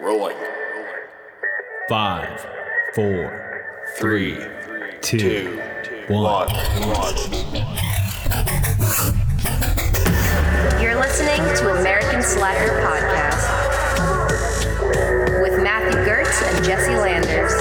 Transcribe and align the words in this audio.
Rolling. 0.00 0.36
Five, 1.88 2.46
four, 2.94 3.64
three, 3.98 4.36
two, 5.00 5.60
Two. 5.82 6.04
one. 6.08 6.48
One. 6.48 7.14
You're 10.82 10.96
listening 10.96 11.40
to 11.56 11.80
American 11.80 12.22
Slacker 12.22 12.80
Podcast 12.82 13.42
with 15.42 15.62
Matthew 15.62 15.98
Gertz 16.04 16.42
and 16.54 16.64
Jesse 16.64 16.96
Landers. 16.96 17.52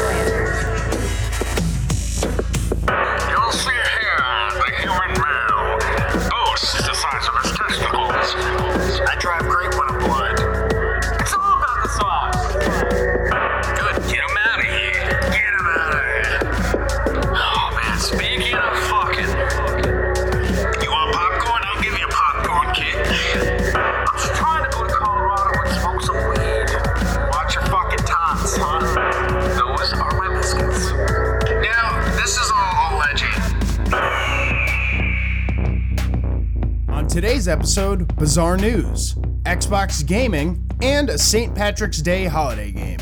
Today's 37.46 37.48
episode, 37.48 38.16
bizarre 38.18 38.58
news, 38.58 39.14
Xbox 39.44 40.04
gaming, 40.04 40.66
and 40.82 41.10
a 41.12 41.18
St. 41.18 41.54
Patrick's 41.54 42.02
Day 42.02 42.26
holiday 42.26 42.72
game. 42.72 43.00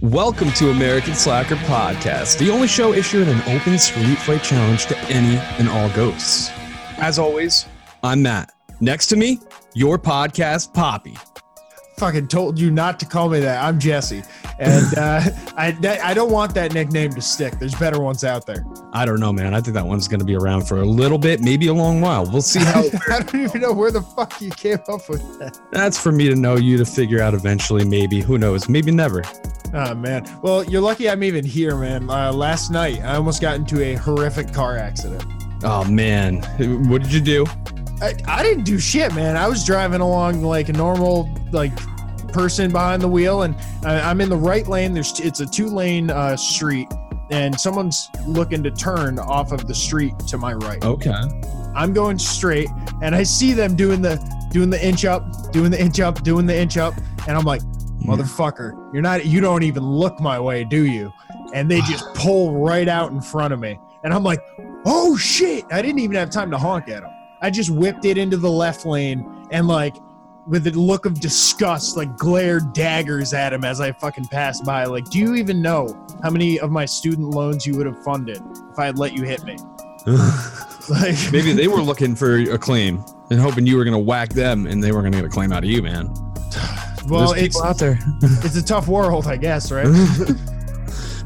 Welcome 0.00 0.50
to 0.52 0.70
American 0.70 1.14
Slacker 1.14 1.56
Podcast, 1.56 2.38
the 2.38 2.50
only 2.50 2.68
show 2.68 2.94
issuing 2.94 3.28
an 3.28 3.42
open 3.54 3.78
street 3.78 4.16
fight 4.16 4.42
challenge 4.42 4.86
to 4.86 4.98
any 5.10 5.36
and 5.58 5.68
all 5.68 5.90
ghosts. 5.90 6.50
As 6.96 7.18
always, 7.18 7.66
I'm 8.02 8.22
Matt. 8.22 8.50
Next 8.80 9.08
to 9.08 9.16
me, 9.16 9.38
your 9.74 9.98
podcast, 9.98 10.72
Poppy. 10.72 11.16
Fucking 11.98 12.28
told 12.28 12.58
you 12.58 12.70
not 12.70 12.98
to 13.00 13.06
call 13.06 13.28
me 13.28 13.40
that. 13.40 13.62
I'm 13.62 13.78
Jesse, 13.78 14.22
and 14.58 14.86
uh, 14.98 15.20
I 15.56 15.76
I 16.02 16.14
don't 16.14 16.30
want 16.30 16.54
that 16.54 16.74
nickname 16.74 17.12
to 17.12 17.20
stick. 17.20 17.58
There's 17.58 17.74
better 17.74 18.00
ones 18.00 18.24
out 18.24 18.46
there. 18.46 18.64
I 18.92 19.04
don't 19.04 19.20
know, 19.20 19.32
man. 19.32 19.54
I 19.54 19.60
think 19.60 19.74
that 19.74 19.86
one's 19.86 20.08
going 20.08 20.20
to 20.20 20.26
be 20.26 20.36
around 20.36 20.66
for 20.66 20.78
a 20.78 20.84
little 20.84 21.18
bit, 21.18 21.40
maybe 21.40 21.68
a 21.68 21.74
long 21.74 22.00
while. 22.00 22.24
We'll 22.24 22.42
see 22.42 22.60
how. 22.60 22.84
I 23.10 23.20
don't 23.20 23.42
even 23.42 23.60
know 23.60 23.72
where 23.72 23.90
the 23.90 24.02
fuck 24.02 24.40
you 24.40 24.50
came 24.50 24.78
up 24.88 25.08
with 25.08 25.38
that. 25.38 25.58
That's 25.70 25.98
for 25.98 26.12
me 26.12 26.28
to 26.28 26.34
know 26.34 26.56
you 26.56 26.76
to 26.78 26.84
figure 26.84 27.22
out 27.22 27.34
eventually, 27.34 27.84
maybe. 27.84 28.20
Who 28.20 28.38
knows? 28.38 28.68
Maybe 28.68 28.90
never. 28.90 29.22
Oh 29.74 29.94
man. 29.94 30.26
Well, 30.42 30.64
you're 30.64 30.80
lucky 30.80 31.10
I'm 31.10 31.22
even 31.22 31.44
here, 31.44 31.76
man. 31.76 32.08
Uh, 32.08 32.32
last 32.32 32.70
night 32.70 33.00
I 33.00 33.16
almost 33.16 33.40
got 33.40 33.56
into 33.56 33.82
a 33.82 33.94
horrific 33.94 34.52
car 34.52 34.76
accident. 34.76 35.24
Oh, 35.64 35.84
man. 35.84 36.42
What 36.88 37.02
did 37.02 37.12
you 37.12 37.20
do? 37.20 37.46
I, 38.00 38.14
I 38.28 38.42
didn't 38.42 38.64
do 38.64 38.78
shit, 38.78 39.12
man. 39.14 39.36
I 39.36 39.48
was 39.48 39.64
driving 39.64 40.00
along 40.00 40.42
like 40.42 40.68
a 40.68 40.72
normal 40.72 41.28
like 41.50 41.72
person 42.32 42.70
behind 42.70 43.02
the 43.02 43.08
wheel, 43.08 43.42
and 43.42 43.56
I, 43.84 44.00
I'm 44.00 44.20
in 44.20 44.28
the 44.28 44.36
right 44.36 44.66
lane. 44.66 44.94
There's 44.94 45.18
it's 45.20 45.40
a 45.40 45.46
two 45.46 45.66
lane 45.66 46.10
uh, 46.10 46.36
street, 46.36 46.88
and 47.30 47.58
someone's 47.58 48.10
looking 48.26 48.62
to 48.62 48.70
turn 48.70 49.18
off 49.18 49.52
of 49.52 49.66
the 49.66 49.74
street 49.74 50.18
to 50.28 50.38
my 50.38 50.54
right. 50.54 50.82
Okay. 50.84 51.14
I'm 51.74 51.92
going 51.92 52.18
straight, 52.18 52.68
and 53.02 53.14
I 53.14 53.22
see 53.22 53.52
them 53.52 53.76
doing 53.76 54.02
the 54.02 54.16
doing 54.50 54.70
the 54.70 54.84
inch 54.84 55.04
up, 55.04 55.52
doing 55.52 55.70
the 55.70 55.80
inch 55.80 56.00
up, 56.00 56.22
doing 56.22 56.46
the 56.46 56.56
inch 56.56 56.76
up, 56.76 56.94
and 57.26 57.36
I'm 57.36 57.44
like, 57.44 57.62
motherfucker, 58.02 58.92
you're 58.92 59.02
not 59.02 59.26
you 59.26 59.40
don't 59.40 59.62
even 59.62 59.84
look 59.84 60.20
my 60.20 60.40
way, 60.40 60.64
do 60.64 60.86
you? 60.86 61.12
And 61.54 61.70
they 61.70 61.80
just 61.82 62.04
pull 62.14 62.58
right 62.58 62.88
out 62.88 63.12
in 63.12 63.20
front 63.20 63.52
of 63.52 63.60
me, 63.60 63.78
and 64.02 64.12
I'm 64.12 64.22
like, 64.22 64.40
oh 64.86 65.16
shit! 65.16 65.64
I 65.70 65.82
didn't 65.82 66.00
even 66.00 66.16
have 66.16 66.30
time 66.30 66.50
to 66.50 66.58
honk 66.58 66.88
at 66.88 67.02
them. 67.02 67.12
I 67.40 67.50
just 67.50 67.70
whipped 67.70 68.04
it 68.04 68.18
into 68.18 68.36
the 68.36 68.50
left 68.50 68.84
lane, 68.84 69.46
and 69.50 69.68
like 69.68 69.96
with 70.48 70.66
a 70.66 70.70
look 70.70 71.04
of 71.04 71.20
disgust, 71.20 71.96
like 71.96 72.16
glared 72.16 72.72
daggers 72.72 73.34
at 73.34 73.52
him 73.52 73.64
as 73.64 73.80
I 73.80 73.92
fucking 73.92 74.26
passed 74.26 74.64
by. 74.64 74.84
Like, 74.84 75.08
do 75.10 75.18
you 75.18 75.34
even 75.34 75.60
know 75.60 76.06
how 76.22 76.30
many 76.30 76.58
of 76.58 76.70
my 76.70 76.86
student 76.86 77.28
loans 77.30 77.66
you 77.66 77.76
would 77.76 77.86
have 77.86 78.02
funded 78.02 78.40
if 78.72 78.78
I 78.78 78.86
had 78.86 78.98
let 78.98 79.12
you 79.12 79.22
hit 79.24 79.44
me? 79.44 79.56
Like, 80.90 81.16
Maybe 81.32 81.52
they 81.52 81.68
were 81.68 81.82
looking 81.82 82.14
for 82.16 82.36
a 82.36 82.56
claim 82.56 83.04
and 83.30 83.38
hoping 83.38 83.66
you 83.66 83.76
were 83.76 83.84
going 83.84 83.92
to 83.92 83.98
whack 83.98 84.30
them 84.30 84.66
and 84.66 84.82
they 84.82 84.90
were 84.90 85.02
going 85.02 85.12
to 85.12 85.18
get 85.18 85.26
a 85.26 85.28
claim 85.28 85.52
out 85.52 85.62
of 85.62 85.68
you, 85.68 85.82
man. 85.82 86.06
well, 87.06 87.34
There's 87.34 87.42
it's 87.48 87.60
out 87.60 87.76
there. 87.76 87.98
it's 88.22 88.56
a 88.56 88.64
tough 88.64 88.88
world, 88.88 89.26
I 89.26 89.36
guess, 89.36 89.70
right? 89.70 89.86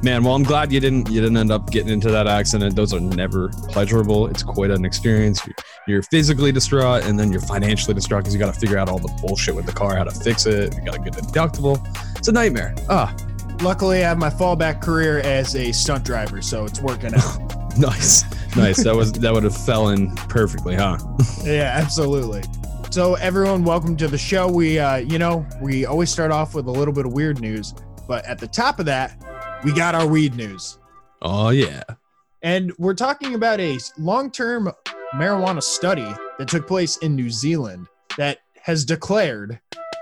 Man, 0.03 0.25
well, 0.25 0.35
I'm 0.35 0.43
glad 0.43 0.73
you 0.73 0.81
didn't 0.81 1.09
you 1.11 1.21
didn't 1.21 1.37
end 1.37 1.53
up 1.53 1.71
getting 1.71 1.93
into 1.93 2.11
that 2.11 2.27
accident. 2.27 2.75
Those 2.75 2.93
are 2.93 3.01
never 3.01 3.51
pleasurable. 3.69 4.27
It's 4.27 4.43
quite 4.43 4.71
an 4.71 4.85
experience. 4.85 5.47
You're, 5.47 5.55
you're 5.87 6.03
physically 6.03 6.51
distraught, 6.51 7.05
and 7.05 7.19
then 7.19 7.31
you're 7.31 7.41
financially 7.41 7.95
distraught 7.95 8.25
because 8.25 8.35
you 8.35 8.41
got 8.41 8.53
to 8.53 8.59
figure 8.59 8.79
out 8.79 8.89
all 8.89 8.99
the 8.99 9.13
bullshit 9.21 9.55
with 9.55 9.67
the 9.67 9.73
car, 9.73 9.97
how 9.97 10.05
to 10.05 10.11
fix 10.11 10.47
it. 10.47 10.75
You 10.75 10.85
got 10.85 10.95
to 10.95 11.01
get 11.01 11.13
the 11.13 11.23
deductible. 11.23 11.79
It's 12.19 12.27
a 12.27 12.33
nightmare. 12.33 12.75
Ah, 12.89 13.15
Luckily, 13.63 14.05
I 14.05 14.09
have 14.09 14.19
my 14.19 14.29
fallback 14.29 14.83
career 14.83 15.21
as 15.21 15.55
a 15.55 15.71
stunt 15.71 16.05
driver, 16.05 16.43
so 16.43 16.65
it's 16.65 16.81
working 16.81 17.15
out. 17.15 17.55
nice, 17.79 18.25
nice. 18.57 18.83
That 18.83 18.97
was 18.97 19.13
that 19.13 19.33
would 19.33 19.45
have 19.45 19.57
fell 19.57 19.91
in 19.91 20.17
perfectly, 20.17 20.75
huh? 20.75 20.99
yeah, 21.45 21.79
absolutely. 21.81 22.43
So, 22.91 23.15
everyone, 23.15 23.63
welcome 23.63 23.97
to 23.99 24.09
the 24.09 24.19
show. 24.19 24.49
We, 24.49 24.81
uh, 24.81 24.97
you 24.97 25.17
know, 25.17 25.47
we 25.61 25.87
always 25.87 26.11
start 26.11 26.33
off 26.33 26.57
with 26.57 26.67
a 26.67 26.73
little 26.73 26.93
bit 26.93 27.07
of 27.07 27.13
weird 27.13 27.41
news, 27.41 27.73
but 28.09 28.25
at 28.25 28.41
the 28.41 28.49
top 28.49 28.81
of 28.81 28.87
that, 28.87 29.17
we 29.65 29.73
got 29.73 29.95
our 29.95 30.07
weed 30.07 30.35
news. 30.35 30.79
Oh 31.21 31.51
yeah. 31.51 31.83
And 32.43 32.73
we're 32.79 32.95
talking 32.95 33.35
about 33.35 33.61
a 33.61 33.79
long 33.99 34.31
term 34.31 34.71
marijuana 35.15 35.63
study 35.63 36.09
that 36.39 36.49
took 36.49 36.67
place 36.67 36.97
in 36.99 37.15
New 37.15 37.31
Zealand 37.31 37.87
that 38.19 38.39
has 38.63 38.85
declared 38.85 39.61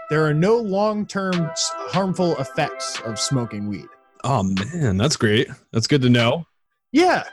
there 0.08 0.24
are 0.24 0.34
no 0.34 0.56
long 0.56 1.06
term 1.06 1.50
harmful 1.90 2.36
effects 2.38 3.00
of 3.04 3.18
smoking 3.18 3.68
weed. 3.68 3.86
Oh 4.24 4.42
man, 4.42 4.96
that's 4.96 5.16
great. 5.16 5.48
That's 5.72 5.86
good 5.86 6.02
to 6.02 6.10
know. 6.10 6.46
Yeah. 6.92 7.24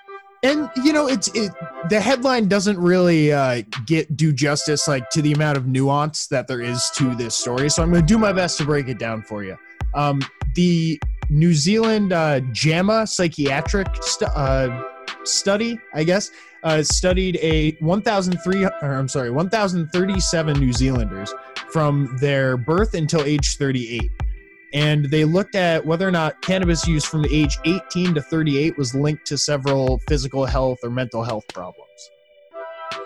And 0.43 0.69
you 0.83 0.93
know, 0.93 1.07
it's 1.07 1.29
it 1.29 1.51
the 1.89 1.99
headline 1.99 2.47
doesn't 2.47 2.77
really 2.77 3.31
uh, 3.31 3.63
get 3.85 4.15
do 4.15 4.31
justice 4.31 4.87
like 4.87 5.09
to 5.11 5.21
the 5.21 5.31
amount 5.31 5.57
of 5.57 5.65
nuance 5.65 6.27
that 6.27 6.47
there 6.47 6.61
is 6.61 6.91
to 6.95 7.15
this 7.15 7.35
story. 7.35 7.69
So 7.69 7.81
I'm 7.81 7.89
going 7.89 8.05
to 8.05 8.07
do 8.07 8.19
my 8.19 8.33
best 8.33 8.57
to 8.59 8.65
break 8.65 8.87
it 8.87 8.99
down 8.99 9.23
for 9.23 9.43
you. 9.43 9.57
Um, 9.95 10.21
the 10.53 10.99
New 11.29 11.53
Zealand 11.53 12.13
uh, 12.13 12.39
JAMA 12.51 13.07
psychiatric 13.07 13.87
stu- 14.01 14.25
uh, 14.25 14.83
study, 15.23 15.79
I 15.93 16.03
guess, 16.03 16.31
uh, 16.63 16.83
studied 16.83 17.37
a 17.41 17.71
1,003 17.73 18.65
or 18.65 18.71
I'm 18.81 19.07
sorry, 19.07 19.29
1,037 19.29 20.59
New 20.59 20.73
Zealanders 20.73 21.33
from 21.71 22.17
their 22.19 22.57
birth 22.57 22.93
until 22.93 23.21
age 23.21 23.57
38 23.57 24.09
and 24.73 25.05
they 25.05 25.23
looked 25.25 25.55
at 25.55 25.85
whether 25.85 26.07
or 26.07 26.11
not 26.11 26.41
cannabis 26.41 26.87
use 26.87 27.05
from 27.05 27.25
age 27.31 27.57
18 27.65 28.13
to 28.15 28.21
38 28.21 28.77
was 28.77 28.93
linked 28.93 29.25
to 29.25 29.37
several 29.37 29.99
physical 30.07 30.45
health 30.45 30.79
or 30.83 30.89
mental 30.89 31.23
health 31.23 31.45
problems. 31.53 32.11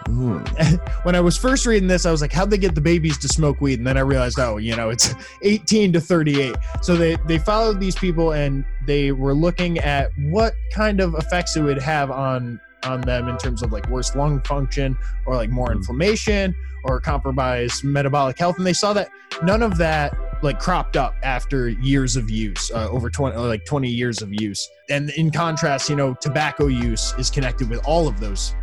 When 1.03 1.15
I 1.15 1.19
was 1.21 1.37
first 1.37 1.65
reading 1.65 1.87
this, 1.87 2.05
I 2.05 2.11
was 2.11 2.21
like, 2.21 2.31
how'd 2.31 2.49
they 2.51 2.57
get 2.57 2.75
the 2.75 2.81
babies 2.81 3.17
to 3.19 3.27
smoke 3.27 3.59
weed? 3.61 3.79
And 3.79 3.87
then 3.87 3.97
I 3.97 4.01
realized, 4.01 4.39
oh, 4.39 4.57
you 4.57 4.75
know, 4.75 4.89
it's 4.89 5.15
18 5.41 5.93
to 5.93 6.01
38. 6.01 6.55
So 6.81 6.95
they, 6.95 7.17
they 7.27 7.39
followed 7.39 7.79
these 7.79 7.95
people 7.95 8.33
and 8.33 8.63
they 8.85 9.11
were 9.11 9.33
looking 9.33 9.79
at 9.79 10.11
what 10.29 10.53
kind 10.73 10.99
of 10.99 11.15
effects 11.15 11.55
it 11.55 11.61
would 11.61 11.81
have 11.81 12.11
on 12.11 12.59
on 12.83 12.99
them 13.01 13.27
in 13.27 13.37
terms 13.37 13.61
of 13.61 13.71
like 13.71 13.87
worse 13.89 14.15
lung 14.15 14.41
function 14.41 14.97
or 15.27 15.35
like 15.35 15.51
more 15.51 15.69
Mm. 15.69 15.75
inflammation 15.75 16.55
or 16.83 16.99
compromised 16.99 17.83
metabolic 17.83 18.39
health. 18.39 18.57
And 18.57 18.65
they 18.65 18.73
saw 18.73 18.91
that 18.93 19.09
none 19.43 19.61
of 19.61 19.77
that 19.77 20.15
like 20.41 20.59
cropped 20.59 20.97
up 20.97 21.13
after 21.21 21.69
years 21.69 22.15
of 22.15 22.27
use 22.31 22.71
uh, 22.71 22.89
over 22.89 23.09
20 23.11 23.35
uh, 23.35 23.41
like 23.41 23.63
20 23.65 23.87
years 23.87 24.23
of 24.23 24.29
use 24.41 24.67
and 24.89 25.11
in 25.11 25.29
contrast 25.29 25.87
you 25.87 25.95
know 25.95 26.15
tobacco 26.15 26.65
use 26.65 27.13
is 27.19 27.29
connected 27.29 27.69
with 27.69 27.79
all 27.85 28.07
of 28.07 28.19
those 28.19 28.55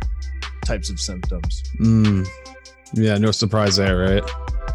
types 0.69 0.89
of 0.89 0.99
symptoms. 0.99 1.63
Mm. 1.79 2.27
Yeah, 2.93 3.17
no 3.17 3.31
surprise 3.31 3.75
there, 3.75 3.97
right? 3.97 4.23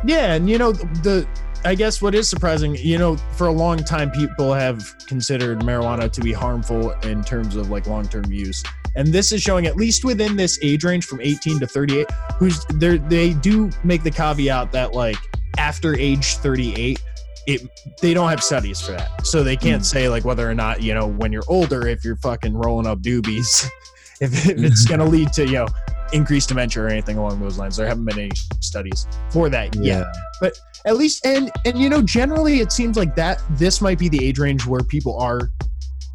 yeah 0.05 0.35
and 0.35 0.49
you 0.51 0.59
know 0.59 0.73
the, 0.73 0.85
the 1.03 1.29
i 1.65 1.75
guess 1.75 2.03
what 2.03 2.15
is 2.15 2.29
surprising 2.29 2.77
you 2.77 2.99
know 2.99 3.17
for 3.37 3.47
a 3.47 3.53
long 3.53 3.79
time 3.79 4.11
people 4.11 4.53
have 4.53 4.83
considered 5.07 5.61
marijuana 5.61 6.11
to 6.11 6.21
be 6.21 6.33
harmful 6.33 6.91
in 7.03 7.23
terms 7.23 7.57
of 7.57 7.71
like 7.71 7.87
long-term 7.87 8.31
use. 8.31 8.63
And 8.97 9.09
this 9.09 9.33
is 9.33 9.43
showing 9.43 9.67
at 9.67 9.75
least 9.75 10.05
within 10.05 10.37
this 10.37 10.57
age 10.63 10.85
range 10.85 11.07
from 11.07 11.21
18 11.21 11.59
to 11.61 11.67
38 11.67 12.07
who's 12.39 12.65
there 12.75 12.99
they 12.99 13.33
do 13.35 13.71
make 13.83 14.05
the 14.05 14.11
caveat 14.11 14.71
that 14.73 14.93
like 14.95 15.17
after 15.59 15.97
age 15.97 16.37
38 16.37 17.03
it 17.47 17.61
they 18.01 18.15
don't 18.15 18.29
have 18.29 18.43
studies 18.43 18.81
for 18.81 18.93
that. 18.93 19.27
So 19.27 19.43
they 19.43 19.57
can't 19.57 19.85
say 19.85 20.09
like 20.09 20.25
whether 20.25 20.49
or 20.49 20.55
not 20.55 20.83
you 20.83 20.95
know 20.95 21.09
when 21.09 21.33
you're 21.33 21.49
older 21.49 21.89
if 21.89 22.05
you're 22.05 22.17
fucking 22.17 22.55
rolling 22.55 22.87
up 22.87 23.01
doobies 23.01 23.69
if, 24.21 24.49
if 24.49 24.59
it's 24.59 24.85
gonna 24.89 25.05
lead 25.05 25.33
to 25.35 25.47
you 25.47 25.53
know 25.53 25.67
increased 26.13 26.49
dementia 26.49 26.83
or 26.83 26.89
anything 26.89 27.19
along 27.19 27.41
those 27.41 27.59
lines. 27.59 27.77
There 27.77 27.87
haven't 27.87 28.05
been 28.05 28.19
any 28.19 28.31
studies 28.61 29.07
for 29.31 29.49
that 29.49 29.75
yet. 29.77 30.07
But 30.41 30.59
at 30.87 30.97
least, 30.97 31.27
and 31.27 31.51
and 31.65 31.79
you 31.79 31.89
know, 31.89 32.03
generally, 32.03 32.61
it 32.61 32.73
seems 32.73 32.97
like 32.97 33.15
that 33.17 33.43
this 33.51 33.81
might 33.81 33.99
be 33.99 34.09
the 34.09 34.25
age 34.25 34.39
range 34.39 34.67
where 34.67 34.81
people 34.81 35.19
are 35.19 35.51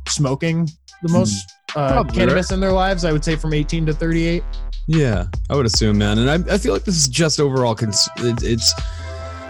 smoking 0.08 0.70
the 1.04 1.10
most 1.10 1.52
uh, 1.76 1.92
Probably, 1.92 2.16
cannabis 2.16 2.52
in 2.52 2.60
their 2.60 2.72
lives. 2.72 3.06
I 3.06 3.12
would 3.12 3.24
say 3.24 3.36
from 3.36 3.54
18 3.54 3.86
to 3.88 3.94
38. 3.94 4.44
Yeah, 4.88 5.28
I 5.50 5.56
would 5.56 5.68
assume, 5.68 6.00
man. 6.00 6.18
And 6.18 6.30
I, 6.30 6.56
I 6.56 6.58
feel 6.58 6.74
like 6.74 6.84
this 6.84 6.98
is 6.98 7.08
just 7.08 7.40
overall, 7.40 7.76
cons- 7.76 8.10
it, 8.18 8.42
it's 8.42 8.74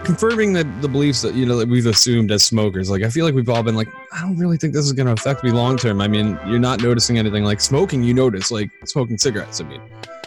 confirming 0.04 0.52
that 0.54 0.64
the 0.82 0.88
beliefs 0.88 1.22
that, 1.22 1.34
you 1.34 1.46
know, 1.46 1.56
that 1.56 1.68
we've 1.68 1.86
assumed 1.86 2.30
as 2.32 2.42
smokers. 2.42 2.90
Like, 2.90 3.02
I 3.02 3.08
feel 3.08 3.24
like 3.24 3.34
we've 3.34 3.48
all 3.48 3.62
been 3.62 3.74
like, 3.76 3.88
I 4.12 4.20
don't 4.22 4.36
really 4.36 4.56
think 4.56 4.72
this 4.72 4.84
is 4.84 4.92
going 4.92 5.06
to 5.06 5.12
affect 5.12 5.44
me 5.44 5.50
long 5.50 5.76
term. 5.76 6.00
I 6.00 6.08
mean, 6.08 6.38
you're 6.46 6.58
not 6.58 6.82
noticing 6.82 7.18
anything 7.18 7.44
like 7.44 7.60
smoking, 7.60 8.02
you 8.02 8.14
notice, 8.14 8.50
like 8.50 8.70
smoking 8.84 9.18
cigarettes. 9.18 9.60
I 9.60 9.64
mean, 9.64 9.80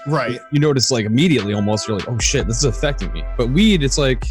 Right. 0.05 0.39
you 0.51 0.59
notice 0.59 0.91
like 0.91 1.05
immediately 1.05 1.53
almost, 1.53 1.87
you're 1.87 1.97
like, 1.97 2.09
oh 2.09 2.17
shit, 2.19 2.45
this 2.47 2.57
is 2.57 2.65
affecting 2.65 3.11
me. 3.13 3.23
But 3.37 3.49
weed, 3.49 3.83
it's 3.83 3.97
like, 3.97 4.23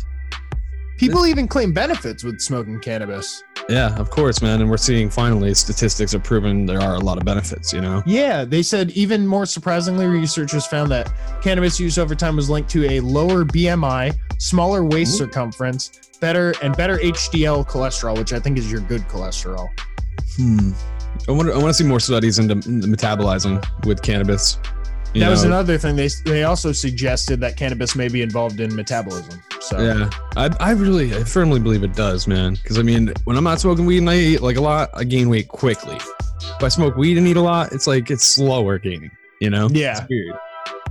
People 0.99 1.27
even 1.27 1.49
claim 1.49 1.73
benefits 1.73 2.23
with 2.23 2.41
smoking 2.41 2.79
cannabis. 2.79 3.43
Yeah, 3.69 3.95
of 3.97 4.11
course, 4.11 4.43
man. 4.43 4.61
And 4.61 4.71
we're 4.71 4.77
seeing 4.77 5.11
finally 5.11 5.55
statistics 5.55 6.15
are 6.15 6.19
proving 6.19 6.67
there 6.67 6.81
are 6.81 6.95
a 6.95 7.01
lot 7.01 7.19
of 7.19 7.25
benefits, 7.25 7.73
you 7.73 7.81
know? 7.81 8.03
Yeah, 8.07 8.45
they 8.45 8.63
said 8.63 8.91
even 8.91 9.27
more 9.27 9.47
surprisingly, 9.47 10.07
researchers 10.07 10.67
found 10.67 10.91
that 10.91 11.13
cannabis 11.43 11.79
use 11.79 11.99
over 11.99 12.15
time 12.15 12.37
was 12.37 12.51
linked 12.51 12.71
to 12.71 12.89
a 12.91 13.01
lower 13.01 13.45
BMI, 13.45 14.15
smaller 14.39 14.85
waist 14.85 15.15
Ooh. 15.15 15.25
circumference, 15.25 16.11
better 16.21 16.55
and 16.63 16.77
better 16.77 16.99
HDL 16.99 17.67
cholesterol, 17.69 18.19
which 18.19 18.33
I 18.33 18.39
think 18.39 18.59
is 18.59 18.71
your 18.71 18.81
good 18.83 19.03
cholesterol. 19.03 19.69
Hmm. 20.37 20.73
I 21.29 21.33
want 21.33 21.49
to, 21.49 21.55
I 21.55 21.59
want 21.59 21.69
to 21.69 21.75
see 21.75 21.85
more 21.85 22.01
studies 22.01 22.39
into 22.39 22.55
into 22.55 22.87
metabolizing 22.87 23.65
with 23.87 24.03
cannabis. 24.03 24.59
That 25.15 25.31
was 25.31 25.45
another 25.45 25.79
thing. 25.79 25.97
They 25.97 26.09
they 26.25 26.45
also 26.45 26.73
suggested 26.73 27.41
that 27.41 27.57
cannabis 27.57 27.95
may 27.95 28.09
be 28.09 28.23
involved 28.23 28.61
in 28.61 28.75
metabolism. 28.75 29.43
So 29.61 29.81
Yeah, 29.81 30.11
I, 30.37 30.51
I 30.59 30.71
really, 30.73 31.15
I 31.15 31.25
firmly 31.25 31.61
believe 31.61 31.85
it 31.85 31.95
does, 31.95 32.27
man. 32.27 32.55
Because 32.55 32.79
I 32.79 32.83
mean, 32.83 33.13
when 33.25 33.37
I'm 33.37 33.45
not 33.45 33.61
smoking 33.61 33.87
weed 33.87 33.99
and 33.99 34.11
I 34.11 34.17
eat 34.17 34.41
like 34.43 34.57
a 34.57 34.61
lot, 34.61 34.91
I 34.95 35.05
gain 35.05 35.29
weight 35.29 35.49
quickly. 35.49 35.97
If 35.97 36.63
I 36.63 36.69
smoke 36.69 36.97
weed 36.97 37.19
and 37.19 37.27
eat 37.27 37.37
a 37.37 37.43
lot, 37.43 37.73
it's 37.73 37.87
like 37.87 38.11
it's 38.11 38.25
slower 38.25 38.79
gaining. 38.79 39.11
You 39.41 39.51
know? 39.51 39.69
Yeah. 39.71 39.99
It's 40.01 40.09
weird. 40.09 40.35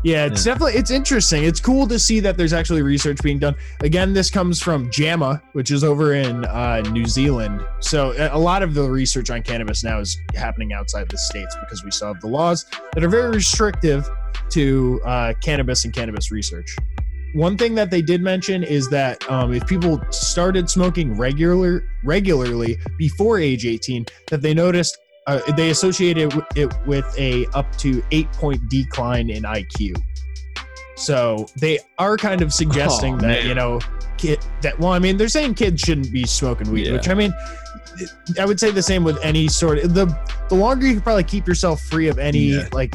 Yeah, 0.04 0.26
it's 0.26 0.44
definitely 0.44 0.74
it's 0.74 0.90
interesting. 0.90 1.44
It's 1.44 1.60
cool 1.60 1.88
to 1.88 2.00
see 2.00 2.20
that 2.22 2.36
there's 2.36 2.54
actually 2.54 2.82
research 2.82 3.20
being 3.22 3.38
done. 3.38 3.56
Again, 3.82 4.14
this 4.14 4.32
comes 4.32 4.60
from 4.60 4.90
JAMA, 4.90 5.44
which 5.54 5.70
is 5.70 5.84
over 5.84 6.16
in 6.16 6.44
uh, 6.46 6.82
New 6.92 7.06
Zealand. 7.06 7.62
So 7.82 8.12
a 8.14 8.32
a 8.36 8.40
lot 8.42 8.64
of 8.64 8.74
the 8.74 8.90
research 8.90 9.30
on 9.30 9.44
cannabis 9.44 9.84
now 9.84 10.00
is 10.00 10.18
happening 10.34 10.74
outside 10.74 11.08
the 11.10 11.18
states 11.18 11.56
because 11.60 11.84
we 11.84 11.92
still 11.92 12.14
have 12.14 12.22
the 12.22 12.28
laws 12.28 12.66
that 12.94 13.04
are 13.04 13.10
very 13.10 13.30
restrictive 13.30 14.10
to 14.50 15.00
uh, 15.06 15.34
cannabis 15.44 15.86
and 15.86 15.94
cannabis 15.94 16.32
research. 16.32 16.76
One 17.34 17.56
thing 17.56 17.76
that 17.76 17.92
they 17.92 18.02
did 18.02 18.22
mention 18.22 18.64
is 18.64 18.90
that 18.90 19.30
um, 19.32 19.54
if 19.54 19.66
people 19.68 20.02
started 20.10 20.70
smoking 20.70 21.16
regular 21.16 21.86
regularly 22.04 22.80
before 22.98 23.38
age 23.38 23.66
18, 23.66 24.06
that 24.32 24.42
they 24.42 24.54
noticed 24.54 24.98
uh, 25.28 25.40
they 25.54 25.70
associated 25.70 26.34
it 26.56 26.74
with 26.88 27.06
a 27.18 27.46
up 27.54 27.76
to 27.78 28.04
eight 28.12 28.32
point 28.34 28.62
decline 28.70 29.30
in 29.30 29.44
IQ. 29.44 29.96
So 30.96 31.48
they 31.60 31.80
are 31.98 32.18
kind 32.18 32.42
of 32.42 32.54
suggesting 32.54 33.16
Oh, 33.16 33.18
that 33.20 33.28
man. 33.28 33.48
you 33.48 33.56
know, 33.56 33.80
kid 34.18 34.40
that 34.62 34.78
well, 34.80 34.92
I 34.92 35.00
mean, 35.00 35.18
they're 35.18 35.28
saying 35.30 35.56
kids 35.56 35.82
shouldn't 35.82 36.12
be 36.12 36.26
smoking 36.26 36.72
weed, 36.72 36.88
Yeah. 36.88 36.94
which 36.94 37.10
I 37.10 37.14
mean, 37.14 37.34
I 38.40 38.46
would 38.46 38.60
say 38.60 38.72
the 38.72 38.82
same 38.84 39.04
with 39.04 39.18
any 39.24 39.48
sort 39.48 39.80
of 39.80 39.94
the 39.94 40.06
the 40.50 40.56
longer 40.56 40.86
you 40.88 40.94
can 40.94 41.02
probably 41.02 41.24
keep 41.24 41.48
yourself 41.48 41.82
free 41.82 42.08
of 42.08 42.20
any 42.20 42.40
Yeah. 42.54 42.68
like 42.72 42.94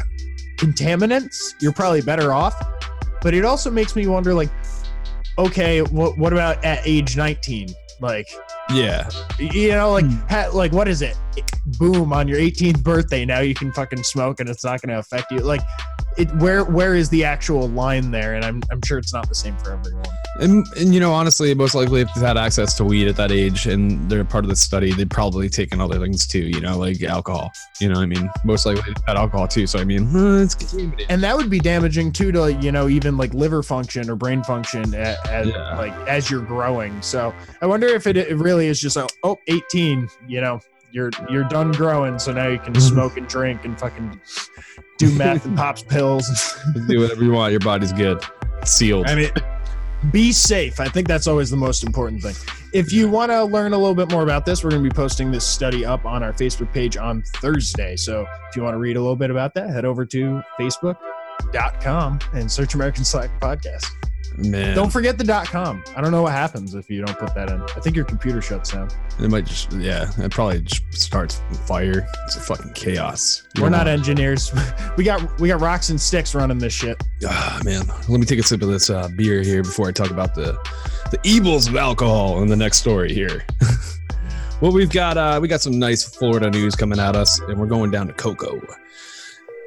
contaminants, 0.56 1.36
you're 1.60 1.72
probably 1.72 2.00
better 2.00 2.32
off. 2.32 2.54
But 3.22 3.34
it 3.34 3.44
also 3.44 3.70
makes 3.70 3.96
me 3.96 4.06
wonder, 4.06 4.34
like, 4.34 4.50
okay, 5.38 5.82
what 5.82 6.16
what 6.18 6.32
about 6.32 6.64
at 6.64 6.80
age 6.84 7.16
19? 7.16 7.68
Like, 8.00 8.28
Yeah. 8.70 9.08
you 9.38 9.70
know, 9.70 9.92
like, 9.92 10.04
Hmm. 10.04 10.16
ha, 10.28 10.48
like 10.52 10.72
what 10.72 10.88
is 10.88 11.02
it? 11.02 11.16
Boom! 11.78 12.12
On 12.12 12.28
your 12.28 12.38
18th 12.38 12.82
birthday, 12.82 13.24
now 13.24 13.40
you 13.40 13.54
can 13.54 13.72
fucking 13.72 14.02
smoke, 14.02 14.40
and 14.40 14.48
it's 14.48 14.64
not 14.64 14.82
going 14.82 14.92
to 14.92 14.98
affect 14.98 15.30
you. 15.32 15.38
Like, 15.38 15.62
it 16.16 16.34
where 16.36 16.64
where 16.64 16.94
is 16.94 17.08
the 17.08 17.24
actual 17.24 17.68
line 17.68 18.10
there? 18.10 18.34
And 18.34 18.44
I'm 18.44 18.62
I'm 18.70 18.80
sure 18.84 18.98
it's 18.98 19.12
not 19.12 19.28
the 19.28 19.34
same 19.34 19.56
for 19.58 19.72
everyone. 19.72 20.04
And, 20.38 20.66
and 20.78 20.92
you 20.92 21.00
know, 21.00 21.14
honestly, 21.14 21.54
most 21.54 21.74
likely 21.74 22.02
if 22.02 22.12
they've 22.14 22.22
had 22.22 22.36
access 22.36 22.76
to 22.76 22.84
weed 22.84 23.08
at 23.08 23.16
that 23.16 23.32
age 23.32 23.66
and 23.66 24.10
they're 24.10 24.22
part 24.22 24.44
of 24.44 24.50
the 24.50 24.56
study, 24.56 24.92
they've 24.92 25.08
probably 25.08 25.48
taken 25.48 25.80
other 25.80 25.98
things 25.98 26.26
too, 26.26 26.40
you 26.40 26.60
know, 26.60 26.76
like 26.76 27.02
alcohol. 27.02 27.50
You 27.80 27.88
know, 27.88 27.94
what 27.94 28.02
I 28.02 28.06
mean, 28.06 28.30
most 28.44 28.66
likely 28.66 28.82
they've 28.86 29.02
had 29.06 29.16
alcohol 29.16 29.48
too. 29.48 29.66
So 29.66 29.78
I 29.78 29.84
mean, 29.84 30.10
it's. 30.14 30.74
And 31.08 31.22
that 31.22 31.36
would 31.36 31.48
be 31.48 31.58
damaging 31.58 32.12
too 32.12 32.32
to 32.32 32.52
you 32.52 32.70
know 32.72 32.88
even 32.88 33.16
like 33.16 33.32
liver 33.32 33.62
function 33.62 34.10
or 34.10 34.16
brain 34.16 34.42
function 34.42 34.94
as, 34.94 35.16
as 35.28 35.46
Yeah. 35.48 35.78
like 35.78 35.92
as 36.08 36.30
you're 36.30 36.42
growing. 36.44 37.00
So 37.00 37.34
I 37.62 37.66
wonder 37.66 37.86
if 37.86 38.06
it, 38.06 38.16
it 38.16 38.36
really 38.36 38.66
is 38.66 38.80
just 38.80 38.96
like 38.96 39.10
oh 39.22 39.38
18, 39.46 40.08
you 40.28 40.40
know. 40.40 40.60
You're 40.92 41.10
you're 41.28 41.44
done 41.44 41.72
growing, 41.72 42.18
so 42.18 42.32
now 42.32 42.48
you 42.48 42.58
can 42.58 42.74
smoke 42.80 43.16
and 43.16 43.26
drink 43.28 43.64
and 43.64 43.78
fucking 43.78 44.20
do 44.98 45.10
meth 45.12 45.44
and 45.44 45.56
pops 45.56 45.82
pills. 45.82 46.26
do 46.88 47.00
whatever 47.00 47.24
you 47.24 47.32
want. 47.32 47.50
Your 47.52 47.60
body's 47.60 47.92
good. 47.92 48.22
It's 48.62 48.72
sealed. 48.72 49.06
I 49.08 49.14
mean, 49.14 49.30
be 50.10 50.32
safe. 50.32 50.80
I 50.80 50.88
think 50.88 51.08
that's 51.08 51.26
always 51.26 51.50
the 51.50 51.56
most 51.56 51.84
important 51.84 52.22
thing. 52.22 52.34
If 52.72 52.92
you 52.92 53.08
want 53.08 53.30
to 53.30 53.44
learn 53.44 53.72
a 53.72 53.78
little 53.78 53.94
bit 53.94 54.10
more 54.10 54.22
about 54.22 54.44
this, 54.44 54.62
we're 54.62 54.70
going 54.70 54.82
to 54.82 54.88
be 54.88 54.94
posting 54.94 55.30
this 55.30 55.46
study 55.46 55.84
up 55.84 56.04
on 56.04 56.22
our 56.22 56.32
Facebook 56.32 56.72
page 56.72 56.96
on 56.96 57.22
Thursday. 57.36 57.96
So 57.96 58.26
if 58.48 58.56
you 58.56 58.62
want 58.62 58.74
to 58.74 58.78
read 58.78 58.96
a 58.96 59.00
little 59.00 59.16
bit 59.16 59.30
about 59.30 59.54
that, 59.54 59.70
head 59.70 59.84
over 59.84 60.04
to 60.06 60.42
facebook.com 60.58 62.18
and 62.34 62.50
search 62.50 62.74
American 62.74 63.04
Slack 63.04 63.30
Podcast. 63.40 63.86
Man, 64.38 64.76
Don't 64.76 64.92
forget 64.92 65.16
the 65.16 65.24
dot 65.24 65.46
.com. 65.46 65.82
I 65.96 66.00
don't 66.02 66.10
know 66.10 66.22
what 66.22 66.32
happens 66.32 66.74
if 66.74 66.90
you 66.90 67.04
don't 67.04 67.18
put 67.18 67.34
that 67.34 67.48
in. 67.48 67.62
I 67.62 67.80
think 67.80 67.96
your 67.96 68.04
computer 68.04 68.42
shuts 68.42 68.70
down. 68.70 68.90
it 69.18 69.30
might 69.30 69.46
just 69.46 69.72
yeah, 69.72 70.10
it 70.18 70.30
probably 70.30 70.60
just 70.60 70.92
starts 70.92 71.40
fire. 71.66 72.06
It's 72.26 72.36
a 72.36 72.40
fucking 72.40 72.74
chaos. 72.74 73.46
We're 73.58 73.70
not 73.70 73.88
engineers. 73.88 74.52
We 74.96 75.04
got 75.04 75.38
we 75.40 75.48
got 75.48 75.60
rocks 75.60 75.90
and 75.90 76.00
sticks 76.00 76.34
running 76.34 76.56
this 76.58 76.72
shit. 76.72 77.02
Ah, 77.26 77.60
man, 77.64 77.82
let 78.08 78.18
me 78.18 78.24
take 78.24 78.38
a 78.38 78.42
sip 78.42 78.62
of 78.62 78.68
this 78.68 78.88
uh, 78.88 79.08
beer 79.16 79.42
here 79.42 79.62
before 79.62 79.88
I 79.88 79.92
talk 79.92 80.10
about 80.10 80.34
the 80.34 80.52
the 81.10 81.18
evils 81.22 81.68
of 81.68 81.76
alcohol 81.76 82.40
in 82.42 82.48
the 82.48 82.56
next 82.56 82.78
story 82.78 83.12
here. 83.12 83.44
well, 84.62 84.72
we've 84.72 84.90
got 84.90 85.16
uh, 85.18 85.38
we 85.40 85.48
got 85.48 85.60
some 85.60 85.78
nice 85.78 86.02
Florida 86.02 86.50
news 86.50 86.74
coming 86.74 86.98
at 86.98 87.14
us, 87.14 87.38
and 87.40 87.58
we're 87.58 87.66
going 87.66 87.90
down 87.90 88.06
to 88.06 88.12
Cocoa. 88.14 88.60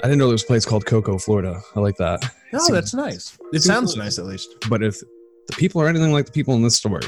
I 0.02 0.08
didn't 0.08 0.20
know 0.20 0.28
there 0.28 0.34
was 0.34 0.44
a 0.44 0.48
place 0.48 0.66
called 0.66 0.86
Cocoa, 0.86 1.18
Florida. 1.18 1.62
I 1.76 1.80
like 1.80 1.98
that. 1.98 2.24
No, 2.54 2.60
Seems- 2.60 2.72
that's 2.72 2.94
nice. 2.94 3.38
It 3.54 3.62
sounds 3.62 3.96
nice 3.96 4.18
at 4.18 4.26
least. 4.26 4.56
But 4.70 4.82
if 4.82 5.00
the 5.48 5.54
people 5.58 5.82
are 5.82 5.88
anything 5.88 6.12
like 6.14 6.26
the 6.26 6.32
people 6.32 6.56
in 6.56 6.62
this 6.64 6.76
story, 6.76 7.04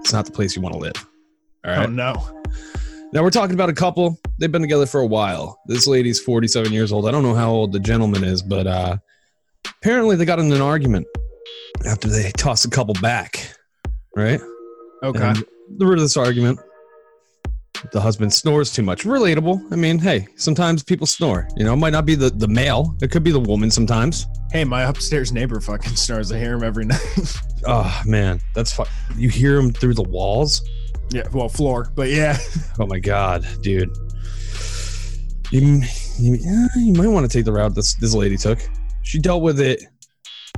it's 0.00 0.12
not 0.12 0.24
the 0.24 0.32
place 0.32 0.56
you 0.56 0.62
want 0.62 0.74
to 0.74 0.78
live. 0.80 1.06
All 1.64 1.72
right. 1.72 1.88
Oh 1.88 1.90
no. 1.90 2.14
Now 3.12 3.22
we're 3.22 3.30
talking 3.30 3.54
about 3.54 3.68
a 3.68 3.74
couple. 3.74 4.18
They've 4.38 4.50
been 4.50 4.62
together 4.62 4.86
for 4.86 5.00
a 5.00 5.06
while. 5.06 5.60
This 5.66 5.86
lady's 5.86 6.18
47 6.18 6.72
years 6.72 6.90
old. 6.90 7.06
I 7.06 7.10
don't 7.10 7.22
know 7.22 7.34
how 7.34 7.50
old 7.50 7.72
the 7.72 7.78
gentleman 7.78 8.24
is, 8.24 8.42
but 8.42 8.66
uh 8.66 8.96
apparently 9.80 10.16
they 10.16 10.24
got 10.24 10.38
in 10.38 10.50
an 10.50 10.60
argument 10.62 11.06
after 11.86 12.08
they 12.08 12.30
tossed 12.36 12.64
a 12.64 12.70
couple 12.70 12.94
back. 12.94 13.54
Right? 14.16 14.40
Okay. 15.02 15.22
And 15.22 15.44
the 15.76 15.86
root 15.86 15.98
of 15.98 16.04
this 16.04 16.16
argument, 16.16 16.58
the 17.92 18.00
husband 18.00 18.32
snores 18.32 18.72
too 18.72 18.82
much. 18.82 19.04
Relatable. 19.04 19.70
I 19.70 19.76
mean, 19.76 19.98
hey, 19.98 20.26
sometimes 20.36 20.82
people 20.82 21.06
snore. 21.06 21.46
You 21.56 21.64
know, 21.64 21.74
it 21.74 21.76
might 21.76 21.90
not 21.92 22.06
be 22.06 22.14
the, 22.14 22.30
the 22.30 22.48
male. 22.48 22.96
It 23.02 23.10
could 23.10 23.22
be 23.22 23.30
the 23.32 23.40
woman 23.40 23.70
sometimes. 23.70 24.26
Hey, 24.50 24.64
my 24.64 24.82
upstairs 24.84 25.30
neighbor 25.32 25.60
fucking 25.60 25.96
snores. 25.96 26.32
I 26.32 26.38
hear 26.38 26.54
him 26.54 26.62
every 26.62 26.84
night. 26.86 27.00
Oh 27.66 28.02
man, 28.06 28.40
that's 28.54 28.72
fu- 28.72 28.84
you 29.16 29.28
hear 29.28 29.58
him 29.58 29.72
through 29.72 29.94
the 29.94 30.02
walls. 30.02 30.62
yeah, 31.10 31.28
well, 31.32 31.48
floor, 31.48 31.92
but 31.94 32.08
yeah. 32.08 32.38
Oh 32.78 32.86
my 32.86 32.98
god, 32.98 33.46
dude. 33.60 33.90
You, 35.50 35.82
you, 36.18 36.68
you 36.76 36.92
might 36.94 37.08
want 37.08 37.30
to 37.30 37.38
take 37.38 37.44
the 37.44 37.52
route 37.52 37.74
this 37.74 37.94
this 37.96 38.14
lady 38.14 38.38
took. 38.38 38.58
She 39.02 39.18
dealt 39.18 39.42
with 39.42 39.60
it 39.60 39.82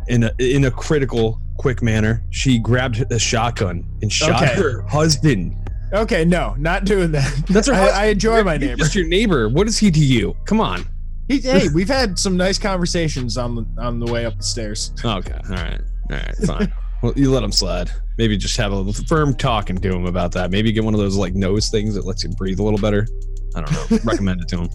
in 0.06 0.22
a 0.24 0.30
in 0.38 0.66
a 0.66 0.70
critical, 0.70 1.40
quick 1.56 1.82
manner. 1.82 2.22
She 2.30 2.60
grabbed 2.60 3.04
a 3.12 3.18
shotgun 3.18 3.84
and 4.02 4.12
shot 4.12 4.40
Okay. 4.42 4.54
her 4.54 4.82
husband. 4.82 5.56
Okay, 5.94 6.24
no, 6.24 6.54
not 6.58 6.84
doing 6.84 7.12
that. 7.12 7.32
That's 7.48 7.68
I. 7.68 7.86
I 7.88 8.04
enjoy 8.06 8.42
my 8.42 8.56
neighbor. 8.56 8.76
Just 8.76 8.94
your 8.94 9.06
neighbor. 9.06 9.48
What 9.48 9.68
is 9.68 9.78
he 9.78 9.90
to 9.92 10.00
you? 10.00 10.36
Come 10.44 10.60
on. 10.60 10.84
He, 11.28 11.40
hey, 11.40 11.68
we've 11.72 11.88
had 11.88 12.18
some 12.18 12.36
nice 12.36 12.58
conversations 12.58 13.38
on 13.38 13.54
the 13.54 13.66
on 13.78 14.00
the 14.00 14.12
way 14.12 14.26
up 14.26 14.36
the 14.36 14.42
stairs. 14.42 14.92
Okay. 15.04 15.40
All 15.48 15.56
right. 15.56 15.80
All 16.10 16.16
right. 16.16 16.36
Fine. 16.46 16.72
well, 17.04 17.12
you 17.16 17.30
let 17.30 17.42
him 17.42 17.52
slide. 17.52 17.90
Maybe 18.16 18.34
just 18.38 18.56
have 18.56 18.72
a 18.72 18.90
firm 18.92 19.34
talking 19.34 19.76
to 19.76 19.92
him 19.92 20.06
about 20.06 20.32
that. 20.32 20.50
Maybe 20.50 20.72
get 20.72 20.84
one 20.84 20.94
of 20.94 21.00
those 21.00 21.16
like 21.18 21.34
nose 21.34 21.68
things 21.68 21.94
that 21.96 22.06
lets 22.06 22.24
you 22.24 22.30
breathe 22.30 22.58
a 22.58 22.62
little 22.62 22.78
better. 22.78 23.06
I 23.54 23.60
don't 23.60 23.90
know. 23.90 23.98
Recommend 24.04 24.40
it 24.40 24.48
to 24.48 24.62
him. 24.62 24.70